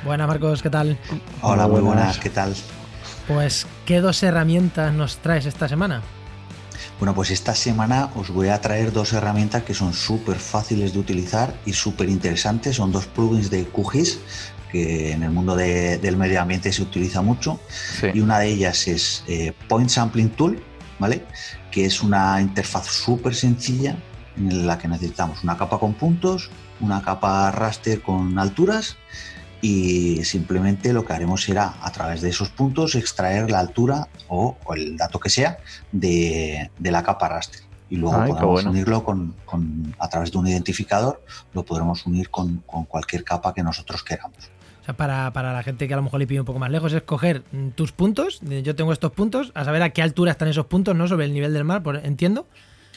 Buenas, 0.06 0.28
Marcos, 0.28 0.62
¿qué 0.64 0.70
tal? 0.70 0.98
Hola, 1.42 1.68
Muy 1.68 1.82
buenas, 1.82 2.18
¿qué 2.20 2.30
tal? 2.30 2.54
Pues, 3.28 3.68
¿qué 3.86 4.00
dos 4.00 4.24
herramientas 4.24 4.94
nos 4.94 5.18
traes 5.18 5.46
esta 5.46 5.68
semana? 5.68 6.02
Bueno, 7.00 7.14
pues 7.14 7.30
esta 7.32 7.54
semana 7.54 8.10
os 8.16 8.30
voy 8.30 8.48
a 8.48 8.62
traer 8.62 8.92
dos 8.92 9.14
herramientas 9.14 9.64
que 9.64 9.74
son 9.74 9.94
súper 9.94 10.38
fáciles 10.38 10.94
de 10.94 11.00
utilizar 11.00 11.54
y 11.66 11.74
súper 11.74 12.10
interesantes. 12.10 12.76
Son 12.78 12.92
dos 12.92 13.06
plugins 13.06 13.50
de 13.50 13.66
QGIS 13.66 14.20
que 14.72 15.12
en 15.12 15.24
el 15.24 15.30
mundo 15.32 15.56
de- 15.56 15.98
del 15.98 16.18
medio 16.18 16.42
ambiente 16.42 16.72
se 16.72 16.82
utiliza 16.82 17.22
mucho. 17.22 17.60
Sí. 18.00 18.08
Y 18.14 18.20
una 18.22 18.40
de 18.40 18.48
ellas 18.50 18.88
es 18.88 19.24
eh, 19.28 19.54
Point 19.68 19.90
Sampling 19.90 20.30
Tool, 20.30 20.62
¿vale? 21.00 21.26
Que 21.72 21.86
es 21.86 22.02
una 22.02 22.42
interfaz 22.42 22.88
súper 22.88 23.36
sencilla 23.36 23.98
en 24.38 24.66
la 24.68 24.78
que 24.78 24.88
necesitamos 24.88 25.44
una 25.44 25.58
capa 25.58 25.80
con 25.80 25.94
puntos, 25.94 26.50
una 26.80 27.02
capa 27.02 27.52
raster 27.52 28.02
con 28.02 28.38
alturas 28.40 28.98
y 29.62 30.24
simplemente 30.24 30.94
lo 30.94 31.04
que 31.06 31.14
haremos 31.14 31.44
será 31.44 31.76
a 31.82 31.92
través 31.92 32.22
de 32.22 32.30
esos 32.30 32.50
puntos 32.50 32.96
extraer 32.96 33.50
la 33.50 33.60
altura 33.60 34.08
o, 34.28 34.56
o 34.64 34.74
el 34.74 34.98
dato 34.98 35.20
que 35.20 35.30
sea 35.30 35.58
de, 35.92 36.70
de 36.78 36.92
la 36.92 37.04
capa 37.04 37.28
raster. 37.30 37.62
Y 37.90 37.96
luego 37.96 38.18
Ay, 38.18 38.28
qué 38.28 38.34
podemos 38.34 38.52
bueno. 38.64 38.72
unirlo 38.72 39.04
con, 39.04 39.34
con- 39.46 39.96
a 39.98 40.10
través 40.10 40.32
de 40.32 40.38
un 40.38 40.48
identificador, 40.48 41.24
lo 41.54 41.64
podremos 41.64 42.06
unir 42.06 42.30
con, 42.30 42.58
con 42.66 42.84
cualquier 42.86 43.24
capa 43.24 43.54
que 43.54 43.64
nosotros 43.64 44.04
queramos. 44.04 44.38
O 44.82 44.86
sea, 44.86 44.96
para, 44.96 45.32
para 45.34 45.54
la 45.54 45.64
gente 45.64 45.88
que 45.88 45.94
a 45.94 45.98
lo 45.98 46.04
mejor 46.04 46.20
le 46.20 46.28
pide 46.28 46.40
un 46.42 46.46
poco 46.46 46.60
más 46.60 46.70
lejos, 46.70 46.94
es 46.94 47.02
coger 47.04 47.44
tus 47.76 47.92
puntos, 47.94 48.42
yo 48.42 48.76
tengo 48.76 48.94
estos 48.94 49.12
puntos, 49.12 49.52
a 49.56 49.64
saber 49.66 49.82
a 49.84 49.90
qué 49.92 50.02
altura 50.02 50.32
están 50.32 50.50
esos 50.50 50.66
puntos, 50.68 50.96
¿no? 50.96 51.08
Sobre 51.08 51.26
el 51.26 51.34
nivel 51.34 51.54
del 51.54 51.64
mar, 51.64 51.82
por, 51.82 51.98
entiendo. 52.06 52.46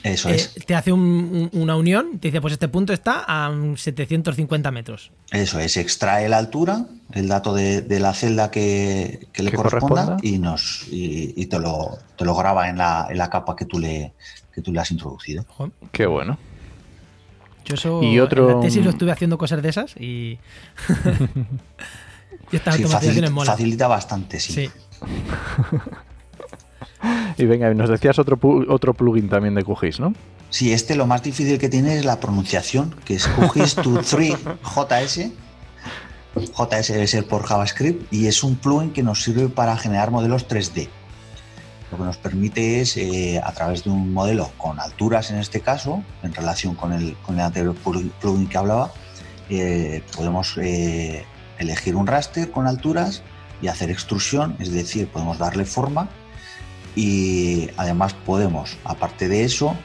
Eso 0.03 0.29
Eh, 0.31 0.37
es. 0.37 0.55
te 0.67 0.75
hace 0.75 0.93
un- 0.93 1.51
un- 1.53 1.61
una 1.61 1.77
unión, 1.77 2.19
te 2.19 2.29
dice, 2.29 2.41
pues 2.41 2.53
este 2.53 2.69
punto 2.69 2.93
está 2.93 3.25
a 3.27 3.51
mm, 3.51 3.77
750 3.77 4.71
metros. 4.71 5.11
Eso 5.31 5.59
es, 5.59 5.77
extrae 5.77 6.29
la 6.29 6.39
altura, 6.39 6.87
el 7.13 7.29
dato 7.29 7.53
de, 7.55 7.83
de 7.83 8.01
la 8.01 8.15
celda 8.15 8.51
que, 8.51 9.27
que 9.33 9.43
le 9.43 9.53
corresponda 9.53 10.07
corresponda. 10.07 10.17
y, 10.23 10.39
nos, 10.39 10.87
y, 10.91 11.35
y 11.37 11.47
te, 11.47 11.59
lo, 11.59 11.99
te 12.17 12.25
lo 12.25 12.35
graba 12.35 12.69
en 12.71 12.79
la, 12.79 13.09
en 13.11 13.19
la 13.19 13.29
capa 13.29 13.55
que 13.55 13.67
tú, 13.67 13.79
le, 13.79 14.15
que 14.55 14.63
tú 14.63 14.73
le 14.73 14.81
has 14.81 14.91
introducido. 14.91 15.45
Qué 15.93 16.07
bueno. 16.07 16.39
Yo 17.67 17.75
eso 17.75 18.03
Y 18.03 18.19
otro- 18.21 18.49
en 18.51 18.57
la 18.57 18.61
tesis 18.63 18.83
lo 18.83 18.91
estuve 18.91 19.13
haciendo 19.13 19.37
cosas 19.37 19.63
de 19.63 19.69
esas 19.69 19.95
y... 19.99 20.39
y 22.53 22.57
estas 22.57 22.75
Sí, 22.77 22.83
automatizaciones 22.85 23.31
facilita, 23.31 23.53
facilita 23.53 23.87
bastante, 23.87 24.41
sí. 24.41 24.53
Sí. 24.55 24.71
Y 27.37 27.47
venga, 27.47 27.73
nos 27.73 27.89
decías 27.89 28.19
otro, 28.19 28.39
otro 28.69 28.95
plugin 28.95 29.29
también 29.29 29.55
de 29.55 29.65
QGIS, 29.65 30.01
¿no? 30.01 30.15
Sí, 30.51 30.73
este 30.73 30.97
lo 30.97 31.07
más 31.07 31.23
difícil 31.23 31.59
que 31.59 31.69
tiene 31.69 31.97
es 31.97 32.05
la 32.05 32.21
pronunciación, 32.21 32.95
que 33.05 33.15
es 33.15 33.27
QGIS 33.27 33.75
to 33.77 34.01
3 34.03 34.37
JS. 34.63 35.31
JS 36.35 36.89
debe 36.89 37.07
ser 37.07 37.27
por 37.27 37.45
JavaScript 37.45 38.13
y 38.13 38.27
es 38.27 38.43
un 38.45 38.57
plugin 38.57 38.93
que 38.93 39.03
nos 39.03 39.23
sirve 39.23 39.49
para 39.49 39.77
generar 39.77 40.11
modelos 40.11 40.49
3D. 40.49 40.89
Lo 41.91 41.99
que 41.99 42.05
nos 42.05 42.19
permite 42.19 42.81
es, 42.81 42.97
eh, 42.97 43.41
a 43.43 43.53
través 43.53 43.85
de 43.85 43.91
un 43.91 44.13
modelo 44.13 44.51
con 44.59 44.79
alturas 44.79 45.31
en 45.31 45.39
este 45.39 45.61
caso, 45.61 46.05
en 46.23 46.33
relación 46.33 46.75
con 46.75 46.93
el, 46.93 47.17
con 47.27 47.35
el 47.37 47.41
anterior 47.41 47.75
plugin 47.75 48.13
plugin 48.21 48.49
que 48.49 48.59
hablaba, 48.59 48.93
eh, 49.49 50.03
podemos 50.15 50.57
eh, 50.59 51.25
elegir 51.59 51.97
un 51.97 52.07
raster 52.07 52.51
con 52.51 52.69
alturas 52.69 53.23
y 53.61 53.69
hacer 53.69 53.91
extrusión, 53.91 54.57
es 54.61 54.71
decir, 54.71 55.09
podemos 55.09 55.39
darle 55.39 55.65
forma 55.65 56.09
y 56.97 57.69
además 57.77 58.15
podemos, 58.27 58.77
aparte 58.85 59.29
de 59.29 59.45
eso, 59.45 59.77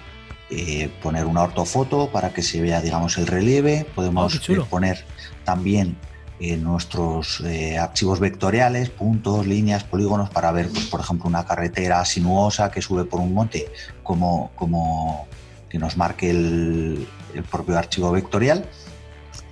eh, 0.49 0.89
poner 1.01 1.25
una 1.25 1.41
ortofoto 1.43 2.09
para 2.11 2.33
que 2.33 2.41
se 2.41 2.61
vea, 2.61 2.81
digamos, 2.81 3.17
el 3.17 3.27
relieve. 3.27 3.85
Podemos 3.95 4.35
Oh, 4.35 4.37
chulo. 4.39 4.63
eh, 4.63 4.67
poner 4.69 5.05
también 5.43 5.97
eh, 6.39 6.57
nuestros 6.57 7.41
eh, 7.41 7.77
archivos 7.77 8.19
vectoriales, 8.19 8.89
puntos, 8.89 9.47
líneas, 9.47 9.83
polígonos, 9.83 10.29
para 10.29 10.51
ver, 10.51 10.69
pues, 10.69 10.85
por 10.85 10.99
ejemplo, 10.99 11.27
una 11.29 11.45
carretera 11.45 12.03
sinuosa 12.05 12.69
que 12.71 12.81
sube 12.81 13.05
por 13.05 13.19
un 13.21 13.33
monte, 13.33 13.67
como, 14.03 14.51
como 14.55 15.27
que 15.69 15.79
nos 15.79 15.97
marque 15.97 16.29
el, 16.29 17.07
el 17.33 17.43
propio 17.43 17.77
archivo 17.77 18.11
vectorial. 18.11 18.65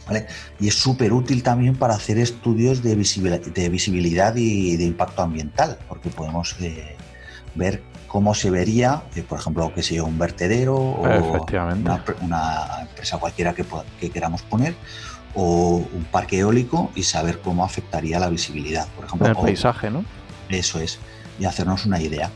¿vale? 0.05 0.27
Y 0.59 0.67
es 0.67 0.75
súper 0.75 1.13
útil 1.13 1.41
también 1.43 1.75
para 1.77 1.95
hacer 1.95 2.17
estudios 2.17 2.83
de, 2.83 2.97
visibil- 2.97 3.41
de 3.41 3.69
visibilidad 3.69 4.35
y 4.35 4.75
de 4.75 4.83
impacto 4.83 5.21
ambiental, 5.21 5.79
porque 5.87 6.09
podemos 6.09 6.55
eh, 6.59 6.97
ver 7.55 7.83
cómo 8.07 8.33
se 8.35 8.49
vería, 8.51 9.03
eh, 9.15 9.23
por 9.23 9.39
ejemplo, 9.39 9.73
que 9.73 9.81
sea 9.83 10.03
un 10.03 10.17
vertedero 10.19 10.75
o 10.75 11.01
una, 11.01 12.03
una 12.21 12.81
empresa 12.81 13.17
cualquiera 13.17 13.53
que, 13.53 13.65
que 13.99 14.09
queramos 14.11 14.41
poner 14.43 14.75
o 15.35 15.77
un 15.91 16.03
parque 16.11 16.39
eólico 16.39 16.91
y 16.95 17.03
saber 17.03 17.39
cómo 17.41 17.65
afectaría 17.65 18.19
la 18.19 18.29
visibilidad, 18.29 18.87
por 18.95 19.05
ejemplo. 19.05 19.27
El 19.27 19.33
o- 19.35 19.41
paisaje, 19.41 19.89
¿no? 19.89 20.05
Eso 20.49 20.79
es, 20.79 20.99
y 21.39 21.45
hacernos 21.45 21.85
una 21.87 21.99
idea. 21.99 22.29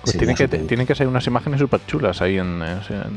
Pues 0.00 0.12
Sería 0.12 0.20
tiene 0.28 0.34
que, 0.34 0.44
superútil. 0.44 0.66
tiene 0.68 0.86
que 0.86 0.94
ser 0.94 1.06
unas 1.08 1.26
imágenes 1.26 1.60
súper 1.60 1.84
chulas 1.86 2.22
ahí 2.22 2.38
en, 2.38 2.62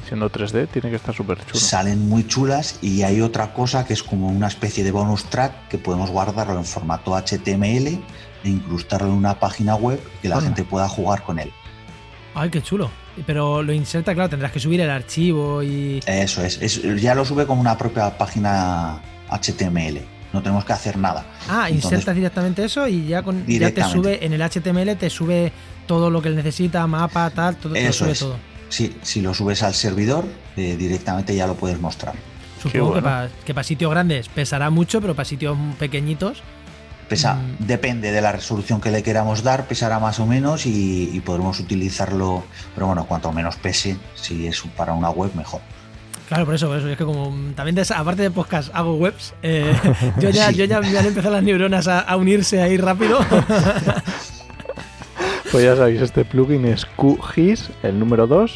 siendo 0.05 0.29
3D, 0.29 0.67
tiene 0.67 0.89
que 0.89 0.97
estar 0.97 1.15
súper 1.15 1.37
chulo. 1.45 1.57
Salen 1.57 2.09
muy 2.09 2.27
chulas 2.27 2.77
y 2.81 3.03
hay 3.03 3.21
otra 3.21 3.53
cosa 3.53 3.85
que 3.85 3.93
es 3.93 4.03
como 4.03 4.27
una 4.27 4.47
especie 4.47 4.83
de 4.83 4.91
bonus 4.91 5.23
track 5.29 5.69
que 5.69 5.77
podemos 5.77 6.09
guardarlo 6.09 6.57
en 6.57 6.65
formato 6.65 7.15
HTML 7.15 8.01
e 8.43 8.49
incrustarlo 8.49 9.07
en 9.07 9.13
una 9.13 9.39
página 9.39 9.75
web 9.75 9.99
que 10.21 10.29
la 10.29 10.35
Anda. 10.35 10.47
gente 10.47 10.63
pueda 10.63 10.87
jugar 10.89 11.23
con 11.23 11.39
él. 11.39 11.51
Ay, 12.35 12.49
qué 12.49 12.61
chulo. 12.61 12.89
Pero 13.27 13.61
lo 13.61 13.71
inserta, 13.73 14.13
claro, 14.15 14.29
tendrás 14.29 14.51
que 14.51 14.59
subir 14.59 14.81
el 14.81 14.89
archivo 14.89 15.61
y. 15.61 15.99
Eso 16.07 16.43
es, 16.43 16.59
es- 16.61 16.81
ya 17.01 17.13
lo 17.13 17.23
sube 17.25 17.45
como 17.45 17.61
una 17.61 17.77
propia 17.77 18.17
página 18.17 18.99
HTML. 19.29 20.01
No 20.33 20.41
tenemos 20.41 20.65
que 20.65 20.73
hacer 20.73 20.97
nada. 20.97 21.23
Ah, 21.47 21.65
Entonces- 21.69 21.91
insertas 21.91 22.15
directamente 22.15 22.65
eso 22.65 22.87
y 22.87 23.05
ya, 23.05 23.21
con, 23.21 23.45
ya 23.45 23.71
te 23.71 23.83
sube 23.83 24.25
en 24.25 24.33
el 24.33 24.41
HTML, 24.41 24.95
te 24.95 25.11
sube 25.11 25.51
todo 25.85 26.09
lo 26.09 26.23
que 26.23 26.29
él 26.29 26.35
necesita, 26.35 26.87
mapa, 26.87 27.29
tal, 27.29 27.55
todo, 27.57 27.75
Eso 27.75 27.93
sube 28.05 28.11
es. 28.13 28.19
todo. 28.19 28.35
Sí, 28.69 28.95
si 29.03 29.21
lo 29.21 29.35
subes 29.35 29.61
al 29.61 29.75
servidor, 29.75 30.25
eh, 30.57 30.75
directamente 30.75 31.35
ya 31.35 31.45
lo 31.45 31.53
puedes 31.53 31.79
mostrar. 31.79 32.15
Supongo 32.63 32.95
que 32.95 33.01
bueno. 33.01 33.29
para 33.53 33.63
sitios 33.63 33.91
grandes 33.91 34.27
pesará 34.29 34.71
mucho, 34.71 34.99
pero 35.01 35.13
para 35.13 35.25
sitios 35.25 35.55
pequeñitos. 35.77 36.41
Pesa, 37.07 37.35
Mm. 37.35 37.65
Depende 37.65 38.11
de 38.11 38.21
la 38.21 38.31
resolución 38.31 38.79
que 38.81 38.89
le 38.91 39.03
queramos 39.03 39.43
dar, 39.43 39.65
pesará 39.67 39.99
más 39.99 40.19
o 40.19 40.25
menos 40.25 40.65
y, 40.65 41.09
y 41.13 41.19
podremos 41.19 41.59
utilizarlo. 41.59 42.43
Pero 42.73 42.87
bueno, 42.87 43.05
cuanto 43.05 43.31
menos 43.31 43.55
pese, 43.57 43.97
si 44.15 44.47
es 44.47 44.61
para 44.75 44.93
una 44.93 45.09
web, 45.09 45.31
mejor. 45.35 45.61
Claro, 46.27 46.45
por 46.45 46.55
eso, 46.55 46.67
por 46.67 46.77
eso. 46.77 46.87
Es 46.89 46.97
que 46.97 47.03
como 47.05 47.33
también, 47.55 47.75
de 47.75 47.81
esa- 47.83 47.99
aparte 47.99 48.21
de 48.23 48.31
podcast, 48.31 48.69
hago 48.73 48.95
webs, 48.95 49.33
eh, 49.43 49.71
yo, 50.19 50.29
ya, 50.29 50.49
Sí. 50.49 50.55
yo 50.55 50.65
ya 50.65 50.79
me 50.79 50.97
han 50.97 51.05
empezado 51.05 51.33
las 51.35 51.43
neuronas 51.43 51.87
a, 51.87 51.99
a 51.99 52.15
unirse 52.15 52.61
ahí 52.61 52.77
rápido. 52.77 53.19
Pues 55.51 55.63
ya 55.65 55.75
sabéis, 55.75 56.01
este 56.01 56.25
plugin 56.25 56.65
es 56.65 56.85
QGIS, 56.97 57.69
el 57.83 57.99
número 57.99 58.25
2, 58.25 58.55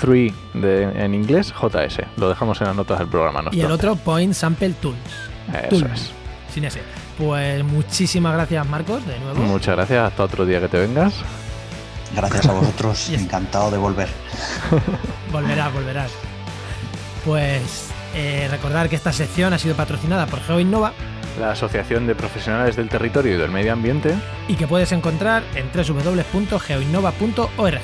3 0.00 0.32
de, 0.54 0.82
en 0.84 1.14
inglés, 1.14 1.52
JS. 1.52 1.98
Lo 2.16 2.28
dejamos 2.28 2.60
en 2.60 2.68
las 2.68 2.76
notas 2.76 3.00
del 3.00 3.08
programa. 3.08 3.42
no 3.42 3.50
y 3.52 3.60
el 3.60 3.70
otro, 3.70 3.96
Point 3.96 4.32
Sample 4.34 4.70
Tools, 4.80 4.96
Eso 5.52 5.68
Tools. 5.80 5.92
es. 5.92 6.10
sin 6.54 6.64
ese. 6.66 6.82
Pues 7.20 7.62
muchísimas 7.64 8.32
gracias, 8.34 8.66
Marcos, 8.66 9.06
de 9.06 9.18
nuevo. 9.20 9.40
Muchas 9.42 9.76
gracias. 9.76 10.08
Hasta 10.10 10.24
otro 10.24 10.44
día 10.46 10.60
que 10.60 10.68
te 10.68 10.78
vengas. 10.78 11.14
Gracias 12.16 12.46
a 12.46 12.52
vosotros, 12.52 13.06
Yes. 13.10 13.20
encantado 13.22 13.70
de 13.70 13.78
volver. 13.78 14.08
Volverás, 15.32 15.72
volverás. 15.72 16.10
Pues 17.24 17.90
eh, 18.16 18.48
recordar 18.50 18.88
que 18.88 18.96
esta 18.96 19.12
sección 19.12 19.52
ha 19.52 19.58
sido 19.58 19.76
patrocinada 19.76 20.26
por 20.26 20.40
GeoInnova 20.40 20.92
La 21.38 21.52
Asociación 21.52 22.06
de 22.08 22.14
Profesionales 22.16 22.74
del 22.74 22.88
Territorio 22.88 23.34
y 23.34 23.36
del 23.38 23.50
Medio 23.52 23.72
Ambiente. 23.74 24.12
y 24.48 24.54
que 24.56 24.66
puedes 24.66 24.90
encontrar 24.92 25.42
en 25.54 25.70
www.geoinnova.org. 25.72 27.80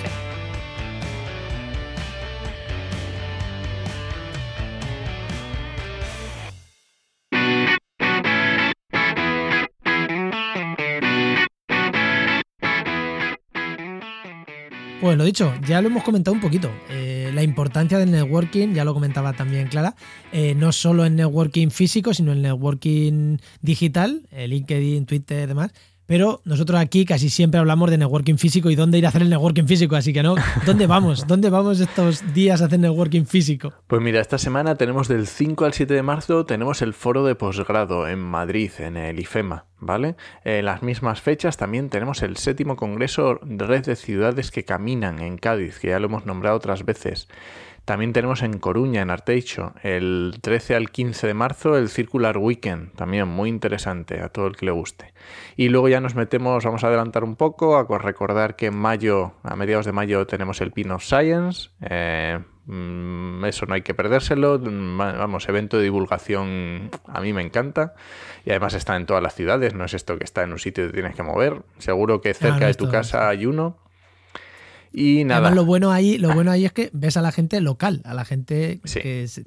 Lo 15.17 15.25
dicho, 15.25 15.55
ya 15.67 15.81
lo 15.81 15.89
hemos 15.89 16.05
comentado 16.05 16.35
un 16.35 16.43
poquito. 16.43 16.71
Eh, 16.91 17.31
la 17.33 17.43
importancia 17.43 17.99
del 17.99 18.11
networking, 18.11 18.75
ya 18.75 18.85
lo 18.85 18.93
comentaba 18.93 19.33
también 19.33 19.69
Clara, 19.69 19.95
eh, 20.31 20.55
no 20.55 20.73
solo 20.73 21.07
en 21.07 21.17
networking 21.17 21.71
físico, 21.71 22.13
sino 22.13 22.33
en 22.33 22.43
networking 22.43 23.39
digital, 23.63 24.27
eh, 24.31 24.47
LinkedIn, 24.47 25.07
Twitter 25.07 25.45
y 25.45 25.47
demás. 25.47 25.73
Pero 26.07 26.41
nosotros 26.45 26.81
aquí 26.81 27.05
casi 27.05 27.31
siempre 27.31 27.59
hablamos 27.59 27.91
de 27.91 27.99
networking 27.99 28.37
físico 28.37 28.71
y 28.71 28.77
dónde 28.77 28.99
ir 28.99 29.07
a 29.07 29.09
hacer 29.09 29.23
el 29.23 29.31
networking 29.31 29.65
físico, 29.65 29.97
así 29.97 30.13
que 30.13 30.23
no, 30.23 30.37
¿dónde 30.65 30.87
vamos? 30.97 31.27
¿Dónde 31.27 31.51
vamos 31.51 31.81
estos 31.81 32.33
días 32.33 32.63
a 32.63 32.67
hacer 32.67 32.79
networking 32.79 33.25
físico? 33.25 33.73
Pues 33.89 34.01
mira, 34.01 34.21
esta 34.21 34.39
semana 34.39 34.77
tenemos 34.77 35.09
del 35.09 35.27
5 35.27 35.65
al 35.65 35.73
7 35.73 35.93
de 35.93 36.03
marzo, 36.03 36.47
tenemos 36.47 36.81
el 36.81 36.95
foro 36.95 37.25
de 37.25 37.35
posgrado 37.35 38.07
en 38.07 38.21
Madrid, 38.21 38.71
en 38.79 38.97
el 38.97 39.19
IFEMA, 39.19 39.65
¿vale? 39.81 40.15
En 40.45 40.65
las 40.65 40.83
mismas 40.83 41.21
fechas 41.21 41.57
también 41.57 41.91
tenemos 41.91 42.23
el 42.23 42.37
séptimo 42.37 42.77
congreso 42.77 43.41
Red 43.43 43.87
de 43.87 43.97
Ciudades 43.97 44.53
que 44.53 44.65
Caminan 44.65 45.19
en 45.21 45.39
Cádiz, 45.39 45.81
que 45.81 45.89
ya 45.89 45.99
lo 45.99 46.07
hemos 46.07 46.25
nombrado 46.25 46.57
otras 46.57 46.85
veces. 46.85 47.29
También 47.87 48.13
tenemos 48.13 48.43
en 48.43 48.59
Coruña, 48.59 49.01
en 49.01 49.11
Arteixo, 49.11 49.73
el 49.85 50.35
13 50.43 50.75
al 50.75 50.91
15 50.91 51.29
de 51.29 51.35
marzo, 51.35 51.79
el 51.79 51.89
Circular 51.89 52.37
Weekend, 52.37 52.93
también 52.97 53.29
muy 53.29 53.49
interesante 53.49 54.21
a 54.21 54.29
todo 54.29 54.49
el 54.49 54.57
que 54.57 54.67
le 54.67 54.73
guste. 54.73 55.15
Y 55.57 55.69
luego 55.69 55.89
ya 55.89 56.01
nos 56.01 56.17
metemos, 56.17 56.65
vamos 56.65 56.83
a 56.83 56.89
adelantar 56.89 57.23
un 57.23 57.37
poco, 57.37 57.77
a 57.77 57.99
recordar 57.99 58.57
que 58.57 58.67
en 58.67 58.77
mayo, 58.77 59.35
a 59.45 59.55
mediados 59.55 59.87
de 59.87 59.93
mayo, 59.93 60.27
tenemos 60.27 60.61
el 60.61 60.73
Pin 60.73 60.91
of 60.91 61.05
Science. 61.05 61.71
eh, 61.81 62.41
mm, 62.67 63.45
eso 63.45 63.67
no 63.67 63.75
hay 63.75 63.83
que 63.83 63.95
perdérselo. 63.95 64.59
mm, 64.59 64.99
Vamos, 64.99 65.49
evento 65.49 65.77
de 65.77 65.85
divulgación 65.85 66.91
a 67.07 67.21
mí 67.21 67.33
me 67.33 67.43
encanta. 67.43 67.95
Y 68.45 68.51
además 68.51 68.75
está 68.75 68.97
en 68.97 69.07
todas 69.07 69.23
las 69.23 69.37
ciudades, 69.37 69.75
no 69.75 69.85
es 69.85 69.95
esto 69.95 70.19
que 70.19 70.25
está 70.25 70.43
en 70.43 70.51
un 70.51 70.59
sitio 70.59 70.89
te 70.89 70.93
tienes 70.93 71.15
que 71.15 71.23
mover. 71.23 71.63
Seguro 71.79 72.21
que 72.21 72.35
cerca 72.35 72.57
Ah, 72.57 72.61
no, 72.61 72.67
de 72.67 72.75
tu 72.75 72.91
casa 72.91 73.29
hay 73.29 73.47
uno. 73.47 73.79
Y 74.99 75.25
nada. 75.25 75.41
Además, 75.41 75.57
lo 75.57 75.65
bueno 75.67 75.93
ahí, 75.93 76.17
lo 76.17 76.33
bueno 76.33 76.51
ahí 76.51 76.65
es 76.65 76.73
que 76.73 76.89
ves 76.95 77.19
a 77.19 77.23
la 77.23 77.31
gente 77.31 77.61
local, 77.61 78.01
a 78.07 78.15
la 78.15 78.25
gente 78.25 78.81
Sí. 78.85 79.01
que, 79.01 79.27
que 79.35 79.43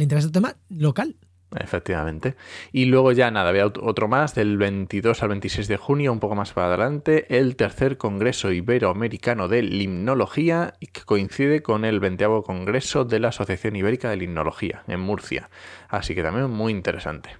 le 0.00 0.02
interesa 0.02 0.26
el 0.28 0.32
tema 0.32 0.56
local. 0.70 1.16
Efectivamente. 1.56 2.34
Y 2.72 2.86
luego 2.86 3.12
ya 3.12 3.30
nada, 3.30 3.50
había 3.50 3.66
ot- 3.66 3.78
otro 3.80 4.08
más 4.08 4.34
del 4.34 4.56
22 4.56 5.22
al 5.22 5.28
26 5.28 5.68
de 5.68 5.76
junio, 5.76 6.10
un 6.12 6.18
poco 6.20 6.34
más 6.34 6.52
para 6.52 6.66
adelante, 6.68 7.26
el 7.38 7.54
tercer 7.54 7.96
Congreso 7.96 8.50
Iberoamericano 8.50 9.46
de 9.46 9.62
Limnología, 9.62 10.74
que 10.80 11.02
coincide 11.02 11.62
con 11.62 11.84
el 11.84 12.00
20 12.00 12.24
Congreso 12.44 13.04
de 13.04 13.20
la 13.20 13.28
Asociación 13.28 13.76
Ibérica 13.76 14.10
de 14.10 14.16
Limnología 14.16 14.82
en 14.88 15.00
Murcia. 15.00 15.48
Así 15.88 16.14
que 16.16 16.22
también 16.22 16.50
muy 16.50 16.72
interesante. 16.72 17.30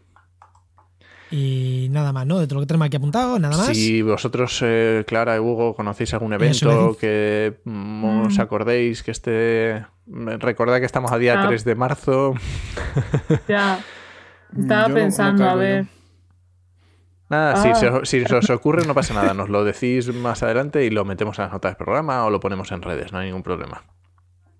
Y 1.37 1.89
nada 1.91 2.13
más, 2.13 2.27
¿no? 2.27 2.39
De 2.39 2.47
todo 2.47 2.57
lo 2.57 2.61
que 2.61 2.67
tenemos 2.69 2.87
aquí 2.87 2.97
apuntado, 2.97 3.39
nada 3.41 3.57
más. 3.57 3.67
Si 3.77 4.03
vosotros, 4.03 4.61
eh, 4.63 5.03
Clara 5.07 5.35
y 5.35 5.41
Hugo, 5.41 5.75
conocéis 5.75 6.15
algún 6.15 6.33
evento 6.33 6.97
que 7.01 7.59
mm, 7.65 8.27
os 8.27 8.39
Mm. 8.39 8.41
acordéis 8.41 9.03
que 9.03 9.11
esté... 9.11 9.85
Recordad 10.07 10.79
que 10.79 10.85
estamos 10.87 11.11
a 11.11 11.19
día 11.19 11.43
Ah. 11.43 11.49
3 11.49 11.65
de 11.65 11.75
marzo. 11.75 12.35
Ya. 13.49 13.81
Mm, 14.53 14.61
Estaba 14.63 14.83
yo 14.83 14.89
no- 14.89 14.95
no 14.95 15.01
pensando, 15.01 15.49
a 15.49 15.55
ver. 15.57 15.87
Nada, 17.31 17.57
si, 17.57 17.69
Ah. 17.71 17.75
se 17.75 17.89
os- 17.89 18.09
si 18.09 18.25
se 18.25 18.35
os 18.37 18.51
ocurre 18.51 18.87
no 18.87 18.95
pasa 18.95 19.15
nada, 19.15 19.35
nos 19.35 19.49
lo 19.49 19.65
decís 19.65 20.15
más 20.15 20.43
adelante 20.45 20.85
y 20.85 20.91
lo 20.91 21.05
metemos 21.05 21.39
en 21.39 21.45
las 21.47 21.53
notas 21.53 21.73
del 21.73 21.77
programa 21.79 22.25
o 22.27 22.31
lo 22.31 22.39
ponemos 22.39 22.71
en 22.71 22.83
redes, 22.83 23.13
no 23.13 23.19
hay 23.19 23.27
ningún 23.27 23.43
problema. 23.43 23.83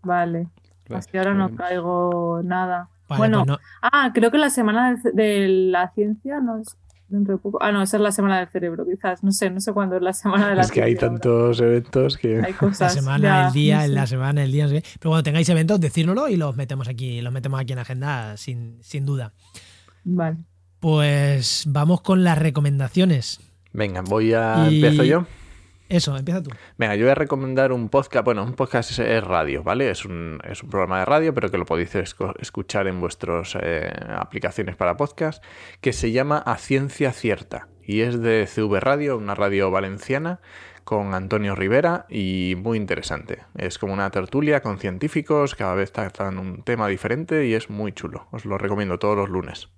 Vale. 0.03 0.49
Gracias, 0.87 1.09
Así 1.09 1.19
ahora 1.19 1.35
no 1.35 1.55
caigo 1.55 2.41
nada. 2.43 2.89
Vale, 3.09 3.19
bueno, 3.19 3.39
pues 3.45 3.49
no- 3.49 3.59
ah, 3.83 4.11
creo 4.15 4.31
que 4.31 4.39
la 4.39 4.51
semana 4.51 4.95
de, 4.95 5.13
de 5.13 5.49
la 5.49 5.91
ciencia 5.95 6.41
no 6.41 6.59
es 6.59 6.77
dentro 7.09 7.35
de 7.35 7.39
poco. 7.39 7.59
Ah, 7.63 7.71
no, 7.71 7.83
esa 7.83 7.99
es 7.99 8.03
la 8.03 8.11
semana 8.13 8.39
del 8.39 8.49
cerebro, 8.49 8.85
quizás. 8.87 9.23
No 9.23 9.31
sé, 9.31 9.51
no 9.51 9.61
sé 9.61 9.73
cuándo 9.73 9.97
es 9.97 10.03
la 10.03 10.13
semana 10.15 10.49
de 10.49 10.55
la 10.57 10.63
Es 10.63 10.71
que 10.73 10.83
hay 10.83 10.95
ahora. 10.95 11.09
tantos 11.11 11.61
eventos 11.61 12.17
que... 12.17 12.37
Hay 12.43 12.53
la 12.53 12.59
cosas. 12.59 12.95
semana, 12.95 13.23
ya, 13.23 13.47
el 13.49 13.53
día, 13.53 13.75
no 13.77 13.81
sé. 13.83 13.87
en 13.87 13.95
la 13.95 14.07
semana, 14.07 14.43
el 14.43 14.53
día, 14.53 14.65
no 14.65 14.71
sé. 14.71 14.83
Pero 14.99 15.11
cuando 15.11 15.23
tengáis 15.23 15.49
eventos, 15.49 15.79
decírnoslo 15.81 16.29
y 16.29 16.37
los 16.37 16.57
metemos 16.57 16.89
aquí, 16.89 17.21
los 17.21 17.33
metemos 17.33 17.61
aquí 17.61 17.73
en 17.75 17.79
agenda 17.79 18.37
sin, 18.37 18.79
sin 18.83 19.05
duda. 19.05 19.33
Vale. 20.05 20.39
Pues 20.81 21.65
vamos 21.69 22.01
con 22.01 22.25
las 22.25 22.39
recomendaciones. 22.39 23.41
Venga, 23.73 24.01
voy 24.03 24.33
a... 24.35 24.67
Y- 24.71 24.77
¿Empiezo 24.85 25.05
yo? 25.05 25.27
Eso, 25.89 26.17
empieza 26.17 26.43
tú. 26.43 26.51
Venga, 26.79 26.97
yo 26.97 27.05
voy 27.05 27.13
a 27.13 27.15
recomendar 27.15 27.73
un 27.73 27.89
podcast, 27.89 28.25
bueno, 28.25 28.43
un 28.43 28.55
podcast 28.55 28.91
es, 28.91 28.99
es 28.99 29.23
radio, 29.23 29.63
¿vale? 29.63 29.91
Es 29.91 30.05
un, 30.05 30.41
es 30.49 30.63
un 30.63 30.71
programa 30.71 31.01
de 31.01 31.05
radio, 31.05 31.35
pero 31.35 31.51
que 31.51 31.59
lo 31.59 31.67
podéis 31.67 31.95
escuchar 31.95 32.87
en 32.87 33.01
vuestras 33.01 33.57
aplicaciones 34.09 34.77
para 34.77 34.97
podcast, 34.97 35.45
que 35.81 35.93
se 35.93 36.13
llama 36.13 36.39
A 36.39 36.57
Ciencia 36.57 37.13
Cierta 37.13 37.69
y 37.87 38.01
es 38.01 38.21
de 38.21 38.47
CV 38.47 38.81
Radio, 38.81 39.17
una 39.17 39.35
radio 39.35 39.71
valenciana, 39.71 40.41
con 40.85 41.15
Antonio 41.15 41.55
Rivera 41.55 42.07
y 42.09 42.55
muy 42.59 42.79
interesante. 42.79 43.43
Es 43.55 43.79
como 43.79 43.93
una 43.93 44.11
tertulia 44.11 44.61
con 44.61 44.79
científicos, 44.79 45.55
cada 45.55 45.75
vez 45.75 45.93
tratan 45.93 46.39
un 46.39 46.63
tema 46.63 46.89
diferente 46.89 47.47
y 47.47 47.55
es 47.55 47.71
muy 47.71 47.93
chulo. 47.93 48.29
Os 48.33 48.45
lo 48.45 48.59
recomiendo 48.59 48.99
todos 48.99 49.17
los 49.17 49.29
lunes. 49.29 49.69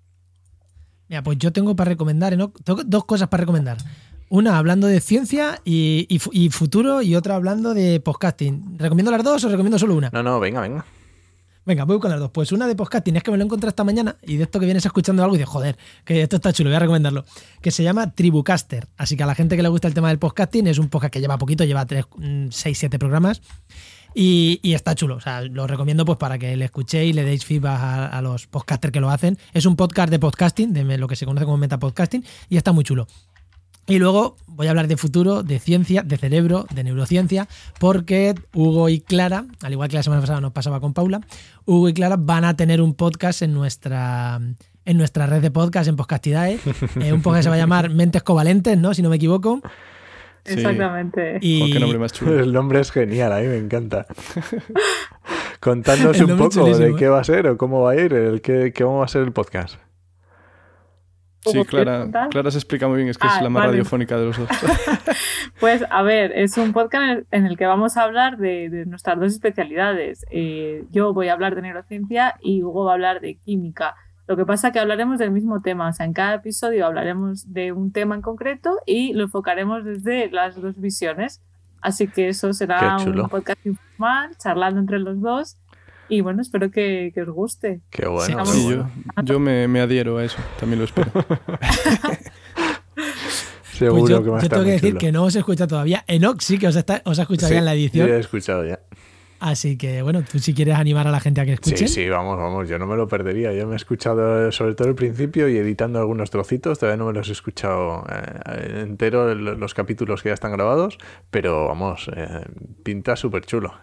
Mira, 1.08 1.22
pues 1.22 1.38
yo 1.38 1.52
tengo 1.52 1.76
para 1.76 1.90
recomendar, 1.90 2.36
¿no? 2.36 2.50
Tengo 2.50 2.82
dos 2.84 3.04
cosas 3.04 3.28
para 3.28 3.42
recomendar. 3.42 3.78
Una 4.28 4.58
hablando 4.58 4.86
de 4.88 5.00
ciencia 5.00 5.60
y, 5.64 6.06
y 6.08 6.18
fu- 6.18 6.30
y 6.32 6.50
futuro 6.50 7.00
y 7.00 7.14
otra 7.14 7.36
hablando 7.36 7.74
de 7.74 8.00
podcasting. 8.00 8.76
¿Recomiendo 8.78 9.12
las 9.12 9.22
dos 9.22 9.44
o 9.44 9.48
recomiendo 9.48 9.78
solo 9.78 9.94
una? 9.94 10.10
No, 10.12 10.22
no, 10.22 10.40
venga, 10.40 10.60
venga. 10.60 10.84
Venga, 11.64 11.84
voy 11.84 11.98
con 12.00 12.10
las 12.10 12.18
dos. 12.20 12.30
Pues 12.32 12.50
una 12.52 12.66
de 12.66 12.74
podcasting 12.76 13.16
es 13.16 13.22
que 13.22 13.30
me 13.30 13.36
lo 13.38 13.44
encontré 13.44 13.68
esta 13.68 13.84
mañana 13.84 14.16
y 14.22 14.36
de 14.36 14.44
esto 14.44 14.58
que 14.60 14.66
vienes 14.66 14.84
escuchando 14.86 15.22
algo 15.22 15.34
y 15.36 15.38
dices, 15.38 15.50
joder, 15.52 15.76
que 16.04 16.22
esto 16.22 16.36
está 16.36 16.52
chulo, 16.52 16.70
voy 16.70 16.76
a 16.76 16.80
recomendarlo. 16.80 17.24
Que 17.60 17.70
se 17.70 17.82
llama 17.84 18.12
Tribucaster. 18.12 18.88
Así 18.96 19.16
que 19.16 19.22
a 19.22 19.26
la 19.26 19.34
gente 19.34 19.56
que 19.56 19.62
le 19.62 19.68
gusta 19.68 19.86
el 19.88 19.94
tema 19.94 20.08
del 20.08 20.18
podcasting, 20.18 20.66
es 20.68 20.78
un 20.78 20.88
podcast 20.88 21.12
que 21.12 21.20
lleva 21.20 21.38
poquito, 21.38 21.64
lleva 21.64 21.84
3, 21.86 22.04
6, 22.50 22.78
7 22.78 22.98
programas. 22.98 23.42
Y, 24.14 24.60
y, 24.62 24.72
está 24.74 24.94
chulo, 24.94 25.16
o 25.16 25.20
sea, 25.20 25.42
lo 25.42 25.66
recomiendo 25.66 26.04
pues 26.06 26.16
para 26.18 26.38
que 26.38 26.56
le 26.56 26.64
escuchéis 26.64 27.10
y 27.10 27.12
le 27.12 27.22
deis 27.22 27.44
feedback 27.44 27.78
a, 27.80 28.06
a, 28.06 28.22
los 28.22 28.46
podcasters 28.46 28.90
que 28.92 29.00
lo 29.00 29.10
hacen. 29.10 29.36
Es 29.52 29.66
un 29.66 29.76
podcast 29.76 30.08
de 30.10 30.18
podcasting, 30.18 30.72
de 30.72 30.98
lo 30.98 31.06
que 31.06 31.16
se 31.16 31.26
conoce 31.26 31.44
como 31.44 31.58
metapodcasting, 31.58 32.24
y 32.48 32.56
está 32.56 32.72
muy 32.72 32.82
chulo. 32.82 33.06
Y 33.86 33.98
luego 33.98 34.36
voy 34.48 34.66
a 34.66 34.70
hablar 34.70 34.88
de 34.88 34.96
futuro, 34.96 35.42
de 35.42 35.58
ciencia, 35.58 36.02
de 36.02 36.16
cerebro, 36.16 36.66
de 36.74 36.82
neurociencia, 36.82 37.46
porque 37.78 38.34
Hugo 38.52 38.88
y 38.88 39.00
Clara, 39.00 39.44
al 39.62 39.72
igual 39.72 39.88
que 39.88 39.96
la 39.96 40.02
semana 40.02 40.22
pasada 40.22 40.40
nos 40.40 40.52
pasaba 40.52 40.80
con 40.80 40.92
Paula, 40.92 41.20
Hugo 41.66 41.88
y 41.88 41.94
Clara 41.94 42.16
van 42.18 42.44
a 42.44 42.56
tener 42.56 42.80
un 42.80 42.94
podcast 42.94 43.42
en 43.42 43.54
nuestra 43.54 44.40
en 44.84 44.96
nuestra 44.96 45.26
red 45.26 45.42
de 45.42 45.50
podcast 45.50 45.88
en 45.88 45.96
Podcastidae, 45.96 46.58
eh, 47.00 47.12
un 47.12 47.20
podcast 47.20 47.40
que 47.40 47.42
se 47.44 47.48
va 47.48 47.56
a 47.56 47.58
llamar 47.58 47.90
Mentes 47.90 48.22
Covalentes, 48.22 48.78
¿no? 48.78 48.94
Si 48.94 49.02
no 49.02 49.10
me 49.10 49.16
equivoco. 49.16 49.60
Sí. 50.44 50.54
Exactamente. 50.54 51.38
Y... 51.40 51.62
Oh, 51.62 51.72
qué 51.72 51.80
nombre 51.80 51.98
más 51.98 52.12
chulo. 52.12 52.38
El 52.38 52.52
nombre 52.52 52.80
es 52.80 52.92
genial, 52.92 53.32
a 53.32 53.40
mí 53.40 53.48
me 53.48 53.56
encanta. 53.56 54.06
Contadnos 55.60 56.20
un 56.20 56.36
poco 56.36 56.76
de 56.76 56.94
qué 56.94 57.08
va 57.08 57.20
a 57.20 57.24
ser 57.24 57.48
o 57.48 57.56
cómo 57.56 57.82
va 57.82 57.92
a 57.92 57.96
ir, 57.96 58.12
el 58.12 58.40
qué, 58.40 58.72
cómo 58.72 58.98
va 58.98 59.06
a 59.06 59.08
ser 59.08 59.22
el 59.22 59.32
podcast. 59.32 59.76
Sí, 61.46 61.64
Clara, 61.64 62.28
Clara 62.30 62.50
se 62.50 62.58
explica 62.58 62.88
muy 62.88 62.96
bien, 62.98 63.08
es 63.08 63.18
que 63.18 63.26
ah, 63.28 63.36
es 63.36 63.42
la 63.42 63.50
más 63.50 63.62
vale. 63.62 63.72
radiofónica 63.72 64.18
de 64.18 64.26
los 64.26 64.38
dos. 64.38 64.48
pues 65.60 65.84
a 65.90 66.02
ver, 66.02 66.32
es 66.32 66.56
un 66.58 66.72
podcast 66.72 67.24
en 67.30 67.46
el, 67.46 67.56
que 67.56 67.66
vamos 67.66 67.96
a 67.96 68.02
hablar 68.02 68.36
de, 68.38 68.68
de 68.68 68.86
nuestras 68.86 69.18
dos 69.18 69.32
especialidades. 69.32 70.24
Eh, 70.30 70.84
yo 70.90 71.12
voy 71.12 71.28
a 71.28 71.32
hablar 71.32 71.54
de 71.54 71.62
neurociencia 71.62 72.36
y 72.40 72.62
Hugo 72.62 72.84
va 72.84 72.92
a 72.92 72.94
hablar 72.94 73.20
de 73.20 73.36
química. 73.36 73.94
Lo 74.26 74.36
que 74.36 74.44
pasa 74.44 74.68
es 74.68 74.72
que 74.72 74.80
hablaremos 74.80 75.18
del 75.18 75.30
mismo 75.30 75.62
tema, 75.62 75.88
o 75.88 75.92
sea, 75.92 76.04
en 76.04 76.12
cada 76.12 76.34
episodio 76.34 76.84
hablaremos 76.84 77.52
de 77.52 77.70
un 77.70 77.92
tema 77.92 78.16
en 78.16 78.22
concreto 78.22 78.78
y 78.84 79.12
lo 79.12 79.24
enfocaremos 79.24 79.84
desde 79.84 80.30
las 80.30 80.60
dos 80.60 80.80
visiones. 80.80 81.40
Así 81.80 82.08
que 82.08 82.28
eso 82.28 82.52
será 82.52 82.96
un 82.96 83.28
podcast 83.28 83.64
informal, 83.64 84.36
charlando 84.38 84.80
entre 84.80 84.98
los 84.98 85.20
dos. 85.20 85.56
Y 86.08 86.20
bueno, 86.20 86.42
espero 86.42 86.70
que, 86.70 87.10
que 87.14 87.22
os 87.22 87.30
guste. 87.30 87.80
Qué 87.90 88.06
bueno. 88.06 88.46
Sí, 88.46 88.60
sí, 88.60 88.70
yo, 88.70 88.86
yo 89.24 89.40
me, 89.40 89.66
me, 89.68 89.80
adhiero 89.80 90.18
a 90.18 90.24
eso, 90.24 90.38
también 90.58 90.78
lo 90.78 90.84
espero. 90.84 91.10
Seguro 93.72 94.00
pues 94.00 94.10
yo, 94.10 94.22
que 94.22 94.30
va 94.30 94.38
a 94.38 94.40
yo 94.40 94.44
estar 94.44 94.58
tengo 94.58 94.64
que 94.64 94.72
decir 94.72 94.90
chulo. 94.90 95.00
que 95.00 95.12
no 95.12 95.24
os 95.24 95.36
he 95.36 95.40
escuchado 95.40 95.68
todavía. 95.68 96.04
Enoch 96.06 96.40
sí 96.40 96.58
que 96.58 96.66
os, 96.68 96.76
está, 96.76 97.02
os 97.04 97.18
ha 97.18 97.22
escuchado 97.22 97.48
Sí, 97.48 97.54
ya 97.54 97.58
en 97.58 97.64
la 97.64 97.74
edición. 97.74 98.06
Yo 98.06 98.12
ya 98.12 98.16
he 98.16 98.20
escuchado 98.20 98.64
ya. 98.64 98.80
Así 99.38 99.76
que 99.76 100.00
bueno, 100.00 100.22
tú 100.22 100.38
si 100.38 100.54
quieres 100.54 100.76
animar 100.76 101.06
a 101.06 101.10
la 101.10 101.20
gente 101.20 101.42
a 101.42 101.44
que 101.44 101.52
escuchen. 101.52 101.76
Sí, 101.76 101.88
sí, 101.88 102.08
vamos, 102.08 102.38
vamos, 102.38 102.68
yo 102.68 102.78
no 102.78 102.86
me 102.86 102.96
lo 102.96 103.06
perdería. 103.06 103.52
Yo 103.52 103.66
me 103.66 103.74
he 103.74 103.76
escuchado 103.76 104.50
sobre 104.50 104.74
todo 104.74 104.88
el 104.88 104.94
principio 104.94 105.48
y 105.48 105.58
editando 105.58 105.98
algunos 105.98 106.30
trocitos, 106.30 106.78
todavía 106.78 106.96
no 106.96 107.06
me 107.06 107.12
los 107.12 107.28
he 107.28 107.32
escuchado 107.32 108.04
eh, 108.10 108.80
entero 108.82 109.34
los 109.34 109.74
capítulos 109.74 110.22
que 110.22 110.30
ya 110.30 110.34
están 110.34 110.52
grabados, 110.52 110.96
pero 111.30 111.68
vamos, 111.68 112.10
eh, 112.16 112.46
pinta 112.82 113.14
súper 113.14 113.44
chulo. 113.44 113.74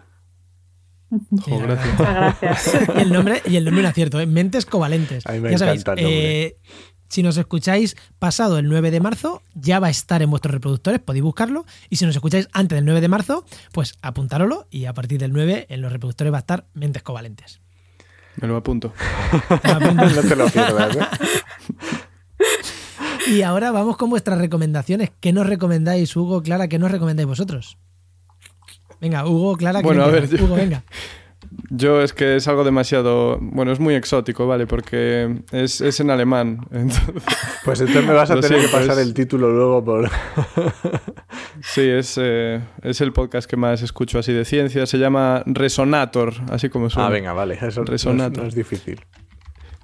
Oh, 1.50 1.58
gracias. 1.58 1.98
verdad. 1.98 2.34
Muchas 2.40 2.72
gracias. 2.72 2.88
Y 2.96 3.00
el 3.00 3.12
nombre, 3.12 3.42
y 3.46 3.56
el 3.56 3.64
nombre 3.64 3.80
un 3.80 3.86
acierto, 3.86 4.20
¿eh? 4.20 4.26
Mentes 4.26 4.66
covalentes. 4.66 5.26
A 5.26 5.32
mí 5.32 5.40
me 5.40 5.50
ya 5.52 5.58
sabéis, 5.58 5.80
encanta 5.82 6.00
el 6.00 6.06
nombre. 6.06 6.42
eh, 6.44 6.58
si 7.08 7.22
nos 7.22 7.36
escucháis 7.36 7.96
pasado 8.18 8.58
el 8.58 8.68
9 8.68 8.90
de 8.90 9.00
marzo, 9.00 9.42
ya 9.54 9.78
va 9.78 9.86
a 9.86 9.90
estar 9.90 10.20
en 10.22 10.30
vuestros 10.30 10.52
reproductores, 10.52 11.00
podéis 11.00 11.22
buscarlo. 11.22 11.64
Y 11.88 11.96
si 11.96 12.06
nos 12.06 12.16
escucháis 12.16 12.48
antes 12.52 12.76
del 12.76 12.84
9 12.84 13.00
de 13.00 13.08
marzo, 13.08 13.44
pues 13.72 13.94
apuntároslo 14.02 14.66
y 14.70 14.86
a 14.86 14.94
partir 14.94 15.20
del 15.20 15.32
9 15.32 15.66
en 15.68 15.80
los 15.80 15.92
reproductores 15.92 16.32
va 16.32 16.38
a 16.38 16.40
estar 16.40 16.66
Mentes 16.74 17.02
covalentes. 17.02 17.60
Me 18.36 18.48
lo 18.48 18.56
apunto. 18.56 18.92
no 19.94 20.22
te 20.22 20.34
lo 20.36 20.48
pierdas, 20.48 20.96
¿eh? 20.96 21.00
Y 23.26 23.42
ahora 23.42 23.70
vamos 23.70 23.96
con 23.96 24.10
vuestras 24.10 24.38
recomendaciones. 24.38 25.10
¿Qué 25.20 25.32
nos 25.32 25.46
recomendáis, 25.46 26.14
Hugo, 26.14 26.42
Clara? 26.42 26.68
¿Qué 26.68 26.78
nos 26.78 26.90
recomendáis 26.90 27.26
vosotros? 27.26 27.78
Venga, 29.04 29.26
Hugo, 29.26 29.54
Clara. 29.56 29.80
¿quién 29.80 29.86
Bueno, 29.86 30.04
a 30.04 30.06
ver, 30.06 30.24
empieza? 30.24 30.36
yo- 30.42 30.46
Hugo, 30.46 30.56
venga. 30.56 30.82
Yo 31.70 32.02
es 32.02 32.12
que 32.12 32.36
es 32.36 32.48
algo 32.48 32.64
demasiado. 32.64 33.38
Bueno, 33.40 33.70
es 33.70 33.78
muy 33.78 33.94
exótico, 33.94 34.46
¿vale? 34.46 34.66
Porque 34.66 35.42
es, 35.52 35.80
es 35.80 36.00
en 36.00 36.10
alemán. 36.10 36.66
Entonces, 36.72 37.22
Pues 37.64 37.80
entonces 37.80 38.04
me 38.06 38.12
vas 38.12 38.30
a 38.30 38.40
tener 38.40 38.60
que 38.62 38.68
pasar 38.68 38.98
es- 38.98 39.06
el 39.06 39.14
título 39.14 39.50
luego 39.50 39.84
por... 39.84 40.10
sí, 41.62 41.82
es, 41.82 42.18
eh, 42.20 42.60
es 42.82 43.00
el 43.00 43.12
podcast 43.12 43.48
que 43.48 43.56
más 43.56 43.82
escucho 43.82 44.18
así 44.18 44.32
de 44.32 44.44
ciencia. 44.44 44.86
Se 44.86 44.98
llama 44.98 45.42
Resonator, 45.46 46.34
así 46.50 46.68
como 46.70 46.90
suena. 46.90 47.08
Ah, 47.08 47.10
venga, 47.10 47.32
vale, 47.32 47.54
eso 47.54 47.80
no 47.80 47.84
es, 47.84 47.90
Resonator. 47.90 48.42
no 48.42 48.48
es 48.48 48.54
difícil. 48.54 49.00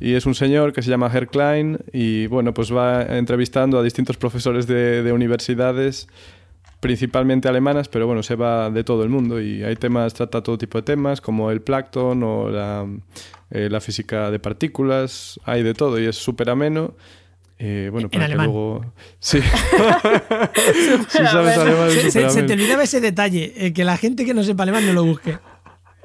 Y 0.01 0.15
es 0.15 0.27
un 0.27 0.35
señor 0.35 0.73
que 0.73 0.83
se 0.83 0.91
llama 0.91 1.11
Herr 1.13 1.29
Klein 1.29 1.79
y 1.93 2.27
bueno, 2.27 2.55
pues 2.55 2.75
va 2.75 3.03
entrevistando 3.03 3.79
a 3.79 3.83
distintos 3.83 4.17
profesores 4.17 4.67
de, 4.67 5.03
de 5.03 5.13
universidades, 5.13 6.09
principalmente 6.81 7.47
alemanas, 7.49 7.89
pero 7.89 8.07
bueno, 8.07 8.23
se 8.23 8.35
va 8.37 8.71
de 8.71 8.83
todo 8.85 9.03
el 9.05 9.09
mundo 9.11 9.41
y 9.41 9.63
hay 9.63 9.77
temas, 9.77 10.15
trata 10.15 10.43
todo 10.43 10.57
tipo 10.59 10.79
de 10.79 10.83
temas, 10.83 11.21
como 11.21 11.51
el 11.51 11.61
plancton 11.61 12.23
o 12.23 12.49
la, 12.51 12.87
eh, 13.51 13.69
la 13.71 13.81
física 13.81 14.31
de 14.31 14.39
partículas, 14.39 15.39
hay 15.45 15.63
de 15.63 15.75
todo 15.75 16.01
y 16.01 16.07
es 16.07 16.17
súper 16.17 16.51
ameno. 16.51 16.95
Eh, 17.63 17.91
bueno, 17.93 18.07
En 18.07 18.11
para 18.13 18.27
que 18.27 18.33
alemán. 18.33 18.47
luego... 18.47 18.93
Sí. 19.21 19.41
si 21.09 21.19
sabes 21.27 21.59
alemán, 21.59 21.89
es 21.89 21.95
Se, 21.95 22.11
se- 22.11 22.31
se 22.31 22.43
te 22.45 22.53
olvidaba 22.55 22.83
ese 22.83 23.01
detalle, 23.01 23.53
eh, 23.57 23.73
que 23.73 23.85
la 23.85 23.97
gente 23.97 24.25
que 24.25 24.35
no 24.35 24.43
sepa 24.43 24.63
alemán 24.63 24.87
no 24.87 24.93
lo 24.93 25.05
busque. 25.05 25.39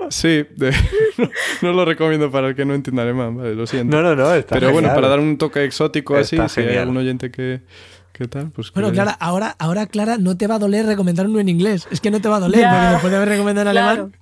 Sí, 0.10 0.46
de- 0.58 0.74
no 1.62 1.72
lo 1.74 1.86
recomiendo 1.86 2.30
para 2.30 2.50
el 2.50 2.56
que 2.56 2.66
no 2.66 2.74
entienda 2.74 3.04
alemán, 3.04 3.38
vale, 3.38 3.56
lo 3.56 3.66
siento. 3.66 3.96
No, 3.96 4.04
no, 4.04 4.16
no, 4.16 4.34
está 4.36 4.56
Pero 4.56 4.68
bueno, 4.68 4.90
genial. 4.90 4.96
para 4.96 5.08
dar 5.08 5.20
un 5.20 5.38
toque 5.38 5.64
exótico 5.64 6.16
así, 6.18 6.36
Está 6.36 6.50
si 6.50 6.60
hay 6.60 6.66
genial. 6.68 6.82
algún 6.84 6.98
oyente 6.98 7.32
que, 7.32 7.62
que 8.18 8.28
tal, 8.28 8.50
pues 8.52 8.72
Bueno, 8.72 8.92
Clara, 8.92 9.12
ahora, 9.20 9.56
ahora, 9.60 9.86
Clara, 9.88 10.18
no 10.18 10.38
te 10.38 10.48
va 10.48 10.56
a 10.56 10.60
doler 10.60 10.86
recomendar 10.86 11.28
uno 11.28 11.40
en 11.40 11.50
inglés. 11.50 11.88
Es 11.92 12.00
que 12.00 12.12
no 12.12 12.22
te 12.22 12.30
va 12.30 12.38
a 12.38 12.40
doler, 12.40 12.62
Ya. 12.62 12.70
porque 12.72 12.92
después 12.94 13.12
de 13.12 13.18
haber 13.18 13.30
recomendado 13.30 13.68
en 13.70 13.74
Claro. 13.74 13.90
alemán. 14.04 14.14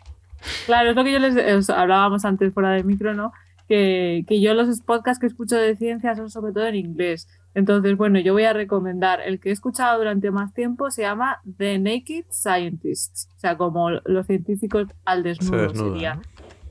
Claro, 0.66 0.90
es 0.90 0.96
lo 0.96 1.04
que 1.04 1.12
yo 1.12 1.20
les 1.20 1.56
os 1.56 1.70
hablábamos 1.70 2.26
antes 2.26 2.54
fuera 2.54 2.72
del 2.72 2.86
micro, 2.86 3.14
¿no? 3.14 3.32
Que, 3.68 4.26
que 4.28 4.42
yo 4.42 4.54
los 4.56 4.82
podcasts 4.82 5.20
que 5.22 5.28
escucho 5.28 5.56
de 5.56 5.76
ciencia 5.76 6.16
son 6.16 6.30
sobre 6.30 6.52
todo 6.54 6.66
en 6.66 6.76
inglés. 6.76 7.28
Entonces, 7.56 7.96
bueno, 7.96 8.20
yo 8.20 8.34
voy 8.34 8.44
a 8.46 8.54
recomendar 8.54 9.22
el 9.22 9.40
que 9.40 9.50
he 9.50 9.52
escuchado 9.52 10.00
durante 10.00 10.32
más 10.32 10.54
tiempo, 10.56 10.90
se 10.90 11.04
llama 11.04 11.40
The 11.58 11.78
Naked 11.78 12.26
Scientists, 12.32 13.30
o 13.38 13.40
sea, 13.40 13.58
como 13.58 13.92
los 13.92 14.26
científicos 14.26 14.88
al 15.06 15.22
Se 15.22 15.30
desnudo 15.30 15.62
desnuda, 15.62 15.92
sería. 15.94 16.16
¿no? 16.16 16.22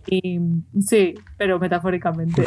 Y 0.06 0.38
sí, 0.80 1.14
pero 1.38 1.58
metafóricamente. 1.58 2.44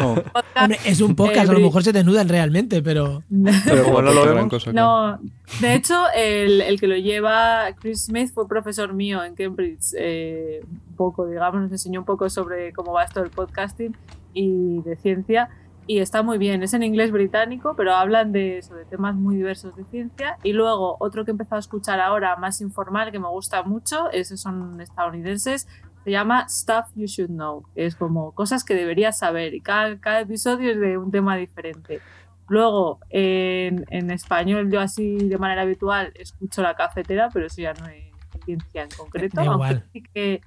Oh, 0.00 0.14
Hombre, 0.60 0.78
es 0.86 1.00
un 1.00 1.14
podcast, 1.14 1.36
Eh, 1.46 1.50
a 1.50 1.52
lo 1.52 1.58
Bri- 1.58 1.64
mejor 1.64 1.82
se 1.84 1.92
desnudan 1.92 2.28
realmente, 2.28 2.82
pero. 2.82 3.22
Pero 3.64 3.84
como 3.84 4.02
no 4.02 4.12
lo 4.12 4.24
vemos. 4.26 4.66
No, 4.72 5.18
de 5.60 5.74
hecho, 5.74 5.94
el, 6.14 6.60
el 6.62 6.80
que 6.80 6.86
lo 6.88 6.96
lleva, 6.96 7.66
Chris 7.78 8.06
Smith, 8.06 8.32
fue 8.32 8.48
profesor 8.48 8.94
mío 8.94 9.22
en 9.22 9.34
Cambridge, 9.34 9.94
eh, 9.98 10.60
un 10.90 10.96
poco, 10.96 11.26
digamos, 11.26 11.60
nos 11.62 11.72
enseñó 11.72 12.00
un 12.00 12.06
poco 12.06 12.28
sobre 12.30 12.72
cómo 12.72 12.92
va 12.92 13.04
esto 13.04 13.20
del 13.20 13.30
podcasting 13.30 13.94
y 14.34 14.80
de 14.82 14.96
ciencia. 14.96 15.48
Y 15.90 16.00
está 16.00 16.22
muy 16.22 16.36
bien, 16.36 16.62
es 16.62 16.74
en 16.74 16.82
inglés 16.82 17.10
británico, 17.10 17.72
pero 17.74 17.94
hablan 17.94 18.30
de, 18.30 18.58
eso, 18.58 18.74
de 18.74 18.84
temas 18.84 19.14
muy 19.14 19.36
diversos 19.36 19.74
de 19.74 19.84
ciencia. 19.84 20.36
Y 20.42 20.52
luego 20.52 20.96
otro 21.00 21.24
que 21.24 21.30
he 21.30 21.32
empezado 21.32 21.56
a 21.56 21.60
escuchar 21.60 21.98
ahora, 21.98 22.36
más 22.36 22.60
informal, 22.60 23.10
que 23.10 23.18
me 23.18 23.28
gusta 23.28 23.62
mucho, 23.62 24.10
esos 24.10 24.38
son 24.38 24.78
estadounidenses, 24.82 25.66
se 26.08 26.12
llama 26.12 26.48
Stuff 26.48 26.86
You 26.94 27.04
Should 27.06 27.30
Know, 27.32 27.66
es 27.74 27.94
como 27.94 28.32
cosas 28.32 28.64
que 28.64 28.74
deberías 28.74 29.18
saber. 29.18 29.52
Y 29.52 29.60
cada, 29.60 30.00
cada 30.00 30.20
episodio 30.20 30.70
es 30.70 30.80
de 30.80 30.96
un 30.96 31.10
tema 31.10 31.36
diferente. 31.36 32.00
Luego, 32.48 32.98
en, 33.10 33.84
en 33.90 34.10
español, 34.10 34.70
yo 34.70 34.80
así 34.80 35.18
de 35.18 35.36
manera 35.36 35.62
habitual 35.62 36.12
escucho 36.14 36.62
la 36.62 36.74
cafetera, 36.74 37.28
pero 37.30 37.44
eso 37.46 37.60
ya 37.60 37.74
no 37.74 37.86
es 37.88 38.04
ciencia 38.46 38.84
en 38.84 38.88
concreto. 38.96 39.36
Da 39.36 39.42
aunque 39.50 39.66
igual. 39.66 39.84
sí 39.92 40.02
que 40.14 40.40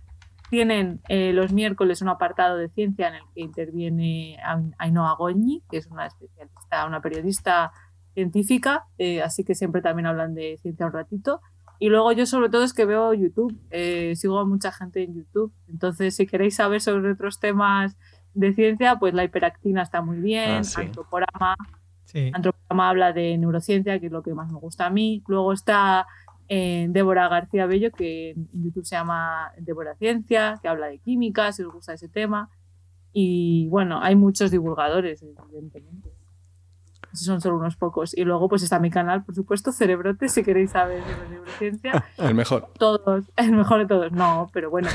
tienen 0.50 1.00
eh, 1.10 1.32
los 1.32 1.54
miércoles 1.54 2.02
un 2.02 2.10
apartado 2.10 2.58
de 2.58 2.70
ciencia 2.70 3.10
en 3.10 3.14
el 3.14 3.22
que 3.36 3.42
interviene 3.42 4.38
Ain- 4.44 4.74
Ainhoa 4.80 5.14
Goñi, 5.14 5.62
que 5.70 5.78
es 5.78 5.86
una 5.92 6.08
especialista, 6.08 6.88
una 6.88 7.02
periodista 7.02 7.72
científica, 8.16 8.88
eh, 8.98 9.22
así 9.22 9.44
que 9.44 9.54
siempre 9.54 9.84
también 9.84 10.08
hablan 10.08 10.34
de 10.34 10.58
ciencia 10.60 10.88
un 10.88 10.94
ratito. 10.94 11.40
Y 11.82 11.90
luego 11.90 12.12
yo 12.12 12.28
sobre 12.28 12.50
todo 12.50 12.64
es 12.64 12.74
que 12.74 12.86
veo 12.86 13.12
YouTube, 13.12 13.58
eh, 13.72 14.16
sigo 14.16 14.38
a 14.38 14.46
mucha 14.46 14.72
gente 14.72 15.02
en 15.02 15.16
YouTube, 15.16 15.52
entonces 15.68 16.16
si 16.16 16.28
queréis 16.28 16.56
saber 16.58 16.80
sobre 16.80 17.12
otros 17.12 17.40
temas 17.40 17.98
de 18.36 18.54
ciencia, 18.54 19.00
pues 19.00 19.16
la 19.16 19.24
hiperactina 19.24 19.82
está 19.82 20.04
muy 20.04 20.20
bien, 20.20 20.60
Ah, 20.60 20.64
sí. 20.64 20.82
Antroporama, 20.82 21.56
Sí. 22.06 22.30
Antroporama 22.36 22.88
habla 22.88 23.14
de 23.14 23.36
neurociencia, 23.40 24.00
que 24.00 24.06
es 24.06 24.12
lo 24.12 24.22
que 24.22 24.36
más 24.36 24.52
me 24.52 24.60
gusta 24.60 24.86
a 24.86 24.90
mí. 24.92 25.24
Luego 25.28 25.54
está 25.54 26.06
eh, 26.50 26.86
Débora 26.92 27.28
García 27.30 27.66
Bello, 27.66 27.90
que 27.92 28.32
en 28.32 28.64
YouTube 28.64 28.86
se 28.86 28.96
llama 28.96 29.52
Débora 29.58 29.96
Ciencia, 29.96 30.60
que 30.62 30.68
habla 30.68 30.86
de 30.86 31.00
química, 31.00 31.52
si 31.52 31.64
os 31.64 31.74
gusta 31.74 31.94
ese 31.94 32.10
tema. 32.10 32.52
Y 33.12 33.68
bueno, 33.70 34.00
hay 34.04 34.16
muchos 34.16 34.52
divulgadores, 34.52 35.24
evidentemente. 35.24 36.11
Son 37.14 37.42
solo 37.42 37.58
unos 37.58 37.76
pocos. 37.76 38.16
Y 38.18 38.24
luego 38.24 38.50
pues 38.50 38.64
está 38.64 38.80
mi 38.80 38.90
canal, 38.90 39.24
por 39.24 39.36
supuesto, 39.36 39.72
Cerebrote, 39.72 40.30
si 40.30 40.44
queréis 40.44 40.72
saber 40.72 41.04
de 41.04 41.30
neurociencia. 41.30 42.06
El 42.18 42.36
mejor. 42.36 42.70
Todos, 42.78 43.26
el 43.36 43.52
mejor 43.52 43.80
de 43.80 43.86
todos. 43.88 44.12
No, 44.12 44.50
pero 44.54 44.70
bueno. 44.70 44.90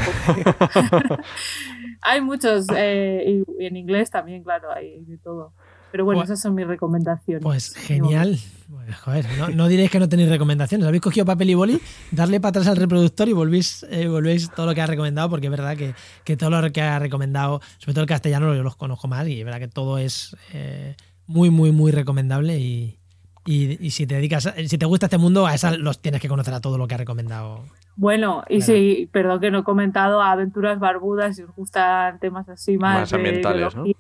hay 2.03 2.21
muchos, 2.21 2.67
eh, 2.75 3.43
y, 3.59 3.65
en 3.65 3.77
inglés 3.77 4.11
también, 4.11 4.43
claro, 4.43 4.73
hay 4.73 5.05
de 5.05 5.19
todo. 5.19 5.53
Pero 5.93 6.05
bueno, 6.05 6.21
Pues- 6.21 6.31
esas 6.31 6.43
son 6.43 6.55
mis 6.55 6.67
recomendaciones. 6.67 7.43
Pues 7.43 7.75
genial. 7.75 8.39
Pues, 8.69 8.97
joder, 8.97 9.27
no, 9.39 9.49
no 9.49 9.69
diréis 9.69 9.91
que 9.91 10.01
no 10.01 10.09
tenéis 10.09 10.29
recomendaciones. 10.29 10.87
Habéis 10.87 11.03
cogido 11.03 11.25
papel 11.25 11.51
y 11.51 11.55
boli, 11.55 11.81
darle 12.11 12.41
para 12.41 12.51
atrás 12.51 12.67
al 12.67 12.77
reproductor 12.77 13.29
y 13.29 13.33
volvéis, 13.33 13.87
eh, 13.89 14.09
volvéis 14.09 14.51
todo 14.51 14.67
lo 14.67 14.75
que 14.75 14.83
ha 14.83 14.87
recomendado, 14.87 15.31
porque 15.31 15.47
es 15.47 15.51
verdad 15.51 15.77
que, 15.77 15.95
que 16.25 16.37
todo 16.37 16.51
lo 16.51 16.73
que 16.73 16.83
ha 16.83 16.99
recomendado, 16.99 17.61
sobre 17.79 17.95
todo 17.95 18.03
el 18.03 18.09
castellano, 18.09 18.55
yo 18.55 18.63
los 18.63 18.77
conozco 18.77 19.07
más 19.07 19.27
y 19.29 19.39
es 19.39 19.45
verdad 19.45 19.61
que 19.61 19.69
todo 19.69 19.99
es 19.99 20.37
eh, 20.53 20.97
muy, 21.27 21.51
muy, 21.51 21.73
muy 21.73 21.93
recomendable. 21.93 22.59
Y, 22.59 22.99
y- 23.45 23.79
y 23.85 23.91
si 23.91 24.07
te 24.07 24.17
dedicas, 24.17 24.47
a- 24.47 24.55
si 24.67 24.79
te 24.79 24.87
gusta 24.87 25.07
este 25.07 25.19
mundo, 25.19 25.47
a 25.47 25.55
esa 25.55 25.77
los 25.77 26.01
tienes 26.01 26.21
que 26.21 26.29
conocer 26.29 26.55
a 26.55 26.61
todo 26.61 26.79
lo 26.79 26.87
que 26.89 26.95
ha 26.95 26.99
recomendado. 26.99 27.61
Bueno, 27.97 28.43
y 28.49 28.59
Claro. 28.59 28.73
sí, 28.73 29.09
perdón 29.13 29.41
que 29.41 29.51
no 29.51 29.61
he 29.61 29.65
comentado 29.65 30.21
aventuras 30.21 30.79
barbudas, 30.79 31.37
si 31.37 31.43
os 31.43 31.55
gustan 31.57 32.19
temas 32.19 32.49
así 32.49 32.77
más, 32.77 33.01
Más 33.01 33.11
de 33.11 33.17
ambientales, 33.17 33.75
¿no? 33.75 33.85
de, 33.85 33.97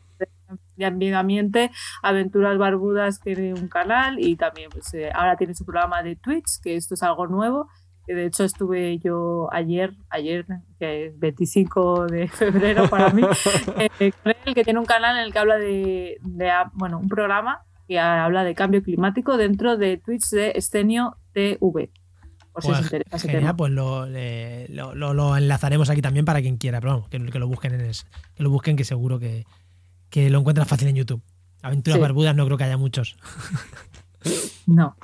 de 0.76 0.90
medio 0.90 1.18
ambiente, 1.18 1.70
Aventuras 2.02 2.58
Barbudas 2.58 3.20
tiene 3.20 3.54
un 3.54 3.68
canal 3.68 4.18
y 4.20 4.36
también 4.36 4.68
pues, 4.70 4.92
eh, 4.94 5.10
ahora 5.14 5.36
tiene 5.36 5.54
su 5.54 5.64
programa 5.64 6.02
de 6.02 6.16
Twitch, 6.16 6.60
que 6.62 6.76
esto 6.76 6.94
es 6.94 7.02
algo 7.02 7.26
nuevo, 7.26 7.68
de 8.14 8.26
hecho 8.26 8.44
estuve 8.44 8.98
yo 8.98 9.48
ayer, 9.52 9.94
ayer, 10.10 10.46
que 10.78 11.06
es 11.06 11.18
25 11.18 12.06
de 12.06 12.28
febrero 12.28 12.88
para 12.88 13.10
mí, 13.10 13.22
eh, 14.00 14.12
con 14.22 14.32
él, 14.44 14.54
que 14.54 14.64
tiene 14.64 14.78
un 14.78 14.86
canal 14.86 15.16
en 15.18 15.24
el 15.24 15.32
que 15.32 15.38
habla 15.38 15.56
de, 15.56 16.18
de, 16.22 16.50
ah, 16.50 16.70
bueno, 16.74 16.98
un 16.98 17.08
programa 17.08 17.62
que 17.88 17.98
habla 18.00 18.42
de 18.44 18.54
cambio 18.54 18.82
climático 18.82 19.36
dentro 19.36 19.76
de 19.76 19.96
Twitch 19.98 20.30
de 20.30 20.52
Escenio 20.56 21.16
TV. 21.32 21.90
Por 22.52 22.62
si 22.62 22.70
os 22.70 22.76
Pues, 22.78 22.84
interesa 22.86 23.16
ese 23.16 23.28
genial, 23.28 23.42
tema. 23.42 23.56
pues 23.56 23.72
lo, 23.72 24.06
le- 24.06 24.66
lo, 24.68 24.94
lo- 24.94 25.12
lo 25.14 25.36
enlazaremos 25.36 25.90
aquí 25.90 26.00
también 26.02 26.24
para 26.24 26.40
quien 26.40 26.56
quiera, 26.56 26.80
pero 26.80 26.94
vamos, 26.94 27.08
que, 27.08 27.24
que 27.26 27.38
lo 27.38 27.46
busquen 27.46 27.74
en 27.74 27.82
es- 27.82 28.06
que 28.34 28.42
lo 28.42 28.50
busquen 28.50 28.76
que 28.76 28.84
seguro 28.84 29.18
que, 29.18 29.44
que 30.10 30.30
lo 30.30 30.38
encuentran 30.38 30.66
fácil 30.66 30.88
en 30.88 30.96
YouTube. 30.96 31.22
Aventuras 31.62 31.96
Sí. 31.96 32.00
barbudas 32.02 32.34
no 32.34 32.44
creo 32.46 32.56
que 32.58 32.64
haya 32.64 32.76
muchos. 32.76 33.16
No. 34.66 34.96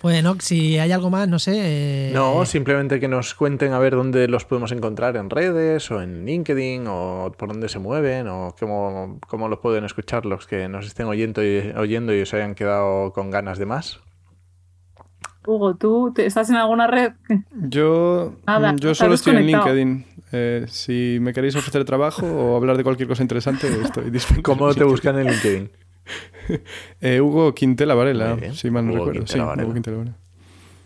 Pues 0.00 0.22
no, 0.22 0.36
si 0.40 0.78
hay 0.78 0.92
algo 0.92 1.10
más, 1.10 1.28
no 1.28 1.38
sé. 1.38 1.52
eh, 1.56 2.10
No, 2.14 2.44
simplemente 2.46 3.00
que 3.00 3.08
nos 3.08 3.34
cuenten 3.34 3.72
a 3.72 3.78
ver 3.78 3.94
dónde 3.94 4.28
los 4.28 4.44
podemos 4.44 4.72
encontrar 4.72 5.16
en 5.16 5.28
redes 5.30 5.90
o 5.90 6.00
en 6.00 6.24
LinkedIn 6.24 6.84
o 6.88 7.32
por 7.36 7.48
dónde 7.50 7.68
se 7.68 7.78
mueven 7.78 8.28
o 8.28 8.54
cómo, 8.58 9.18
cómo 9.28 9.48
los 9.48 9.58
pueden 9.58 9.84
escuchar 9.84 10.24
los 10.26 10.46
que 10.46 10.68
nos 10.68 10.86
estén 10.86 11.06
oyendo 11.06 11.44
y, 11.44 11.72
oyendo 11.76 12.14
y 12.14 12.22
os 12.22 12.32
hayan 12.34 12.54
quedado 12.54 13.12
con 13.12 13.30
ganas 13.30 13.58
de 13.58 13.66
más. 13.66 14.00
Hugo, 15.46 15.76
¿tú 15.76 16.12
te- 16.14 16.26
estás 16.26 16.50
en 16.50 16.56
alguna 16.56 16.86
red? 16.86 17.12
Yo, 17.54 18.34
Nada, 18.46 18.74
yo 18.76 18.94
solo 18.94 19.14
estoy 19.14 19.36
en. 19.36 19.46
LinkedIn. 19.46 20.04
Eh, 20.30 20.66
si 20.68 21.16
me 21.22 21.32
queréis 21.32 21.56
ofrecer 21.56 21.86
trabajo 21.86 22.26
o 22.26 22.56
hablar 22.56 22.76
de 22.76 22.84
cualquier 22.84 23.08
cosa 23.08 23.22
interesante, 23.22 23.66
estoy 23.82 24.10
disponible. 24.10 24.42
¿Cómo 24.42 24.74
te 24.74 24.84
buscan 24.84 25.18
en 25.18 25.28
LinkedIn? 25.28 25.70
Eh, 27.00 27.20
Hugo 27.20 27.54
Quintela 27.54 27.94
Varela, 27.94 28.38
si 28.52 28.70
mal 28.70 28.86
no 28.86 28.92
Hugo 28.92 28.98
recuerdo. 29.00 29.20
Quintela 29.20 29.44
sí, 29.44 29.48
Varela. 29.48 29.64
Hugo 29.64 29.74
Quintela 29.74 29.96
Varela. 29.98 30.16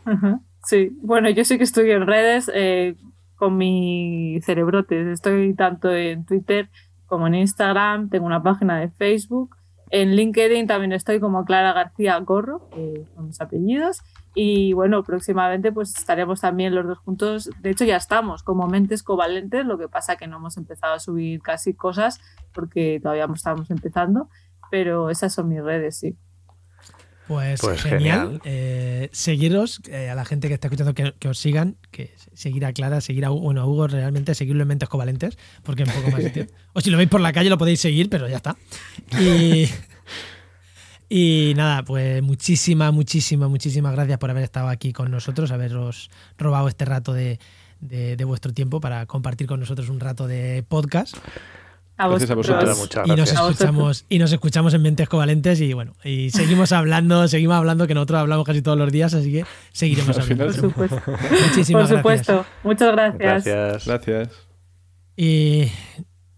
Ajá. 0.05 0.41
Sí, 0.65 0.97
bueno, 1.03 1.31
yo 1.31 1.45
sí 1.45 1.59
que 1.59 1.65
estoy 1.65 1.91
en 1.91 2.07
redes 2.07 2.51
eh, 2.55 2.97
con 3.37 3.57
mi 3.57 4.41
cerebrotes. 4.43 5.07
Estoy 5.07 5.55
tanto 5.55 5.93
en 5.93 6.25
Twitter 6.25 6.69
como 7.07 7.27
en 7.27 7.35
Instagram, 7.35 8.09
tengo 8.09 8.27
una 8.27 8.43
página 8.43 8.79
de 8.81 8.89
Facebook. 8.89 9.57
En 9.91 10.17
LinkedIn 10.17 10.67
también 10.67 10.93
estoy 10.93 11.21
como 11.21 11.45
Clara 11.45 11.75
García 11.75 12.19
Gorro, 12.21 12.71
son 13.15 13.27
mis 13.27 13.41
apellidos. 13.41 14.01
Y 14.35 14.73
bueno, 14.73 15.03
próximamente 15.03 15.71
pues 15.71 15.95
estaremos 15.99 16.41
también 16.41 16.75
los 16.75 16.87
dos 16.87 16.99
juntos. 16.99 17.51
De 17.61 17.71
hecho, 17.71 17.85
ya 17.85 17.97
estamos 17.97 18.43
como 18.43 18.67
mentes 18.67 19.03
covalentes, 19.03 19.67
lo 19.67 19.77
que 19.77 19.89
pasa 19.89 20.17
que 20.17 20.27
no 20.27 20.39
hemos 20.39 20.57
empezado 20.57 20.95
a 20.95 20.99
subir 20.99 21.43
casi 21.43 21.75
cosas 21.75 22.19
porque 22.55 22.99
todavía 23.03 23.27
no 23.27 23.35
estamos 23.35 23.71
empezando. 23.71 24.31
Pero 24.73 25.11
esas 25.11 25.35
son 25.35 25.51
mis 25.51 25.63
redes, 25.63 25.99
sí. 25.99 26.17
Pues, 27.29 27.61
Pues 27.61 27.83
genial. 27.83 28.01
genial. 28.01 28.41
Eh, 28.45 29.11
seguiros, 29.13 29.81
eh, 29.89 30.09
a 30.09 30.15
la 30.15 30.25
gente 30.25 30.49
que 30.49 30.55
está 30.55 30.69
escuchando, 30.69 30.95
que, 30.95 31.13
que 31.19 31.29
os 31.29 31.39
sigan, 31.39 31.77
que 31.91 32.15
seguir 32.35 32.65
a 32.65 32.73
Clara, 32.73 33.01
seguir 33.03 33.25
a 33.27 33.31
Hugo, 33.31 33.43
bueno, 33.43 33.61
a 33.61 33.67
Hugo 33.67 33.87
realmente, 33.87 34.35
seguirlo 34.35 34.63
en 34.63 34.69
Mentes 34.69 34.89
Covalentes, 34.89 35.37
porque 35.63 35.83
un 35.85 35.91
poco 35.91 36.11
más 36.11 36.23
sitio. 36.23 36.47
O 36.73 36.81
si 36.81 36.89
lo 36.91 36.97
veis 36.97 37.11
por 37.11 37.21
la 37.21 37.33
calle 37.35 37.51
lo 37.51 37.59
podéis 37.59 37.81
seguir, 37.81 38.09
pero 38.09 38.27
ya 38.29 38.37
está. 38.37 38.57
Y, 39.21 39.69
y 41.09 41.53
nada, 41.55 41.83
pues 41.85 42.23
muchísimas, 42.23 42.93
muchísimas, 42.95 43.51
muchísimas 43.51 43.93
gracias 43.93 44.19
por 44.19 44.31
haber 44.31 44.45
estado 44.45 44.69
aquí 44.69 44.93
con 44.95 45.11
nosotros, 45.11 45.51
haberos 45.53 46.11
robado 46.39 46.67
este 46.69 46.87
rato 46.87 47.13
de, 47.13 47.39
de- 47.81 48.17
de 48.17 48.25
vuestro 48.25 48.53
tiempo 48.55 48.81
para 48.81 49.05
compartir 49.07 49.47
con 49.47 49.61
nosotros 49.61 49.91
un 49.91 50.01
rato 50.01 50.27
de 50.27 50.65
podcast. 50.67 51.17
A 51.99 52.09
Gracias 52.09 52.31
a 52.31 52.35
vosotros. 52.35 52.79
Muchas 52.79 53.07
Y 53.07 53.09
nos 53.11 53.17
gracias. 53.17 53.37
A 53.39 53.43
vosotros. 53.43 53.61
escuchamos 53.61 54.05
y 54.09 54.19
nos 54.19 54.33
escuchamos 54.33 54.75
en 54.75 54.83
Mentes 54.83 55.09
Covalentes 55.09 55.61
y 55.61 55.73
bueno, 55.73 55.95
y 56.05 56.31
seguimos 56.31 56.73
hablando, 56.73 57.29
seguimos 57.29 57.57
hablando 57.57 57.87
que 57.87 57.95
nosotros 57.95 58.21
hablamos 58.21 58.47
casi 58.47 58.63
todos 58.63 58.79
los 58.79 58.91
días, 58.91 59.15
así 59.15 59.31
que 59.31 59.45
seguiremos 59.73 60.19
hablando. 60.19 60.47
Por 60.47 60.55
supuesto. 60.55 61.03
Muchísimas 61.49 61.89
Por 61.89 61.97
supuesto. 61.99 62.33
gracias. 62.33 62.65
Muchas 62.65 62.93
gracias. 62.93 63.45
Gracias. 63.45 63.87
Gracias. 63.87 64.29
Y 65.17 65.71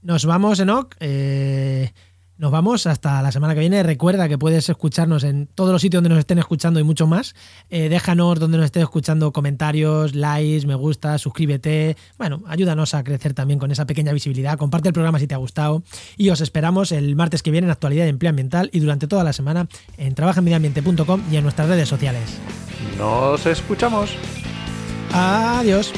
nos 0.03 0.27
vamos, 0.27 0.59
Enoch. 0.61 0.95
eh, 1.01 1.93
nos 2.37 2.51
vamos 2.51 2.87
hasta 2.87 3.23
la 3.23 3.31
semana 3.31 3.55
que 3.55 3.61
viene. 3.61 3.83
Recuerda 3.83 4.29
que 4.29 4.39
puedes 4.39 4.69
escucharnos 4.69 5.23
en 5.25 5.47
todos 5.47 5.73
los 5.73 5.81
sitios 5.81 6.03
donde 6.03 6.11
nos 6.11 6.19
estén 6.19 6.39
escuchando 6.39 6.81
y 6.81 6.83
mucho 6.83 7.07
más. 7.07 7.35
Eh, 7.71 7.89
déjanos 7.89 8.41
donde 8.41 8.59
nos 8.59 8.67
estés 8.67 8.83
escuchando 8.83 9.33
comentarios, 9.33 10.15
likes, 10.15 10.67
me 10.67 10.75
gusta, 10.75 11.17
suscríbete. 11.19 11.97
Bueno, 12.19 12.43
ayúdanos 12.47 12.95
a 12.95 13.05
crecer 13.05 13.35
también 13.35 13.61
con 13.61 13.71
esa 13.71 13.87
pequeña 13.87 14.13
visibilidad. 14.13 14.59
Comparte 14.59 14.89
el 14.89 14.93
programa 14.93 15.19
si 15.19 15.27
te 15.27 15.35
ha 15.35 15.39
gustado. 15.39 15.85
Y 16.17 16.31
os 16.31 16.41
esperamos 16.41 16.93
el 16.93 17.15
martes 17.15 17.43
que 17.43 17.51
viene 17.51 17.67
en 17.67 17.71
Actualidad 17.71 18.07
y 18.07 18.09
Empleo 18.09 18.31
Ambiental 18.31 18.71
y 18.73 18.81
durante 18.81 19.07
toda 19.07 19.23
la 19.23 19.33
semana 19.33 19.69
en 19.97 20.15
trabajaenmedioambiente.com 20.15 21.23
y 21.31 21.37
en 21.37 21.43
nuestras 21.45 21.69
redes 21.69 21.89
sociales. 21.89 22.39
Nos 22.99 23.47
escuchamos. 23.47 24.11
Adiós. 25.13 25.93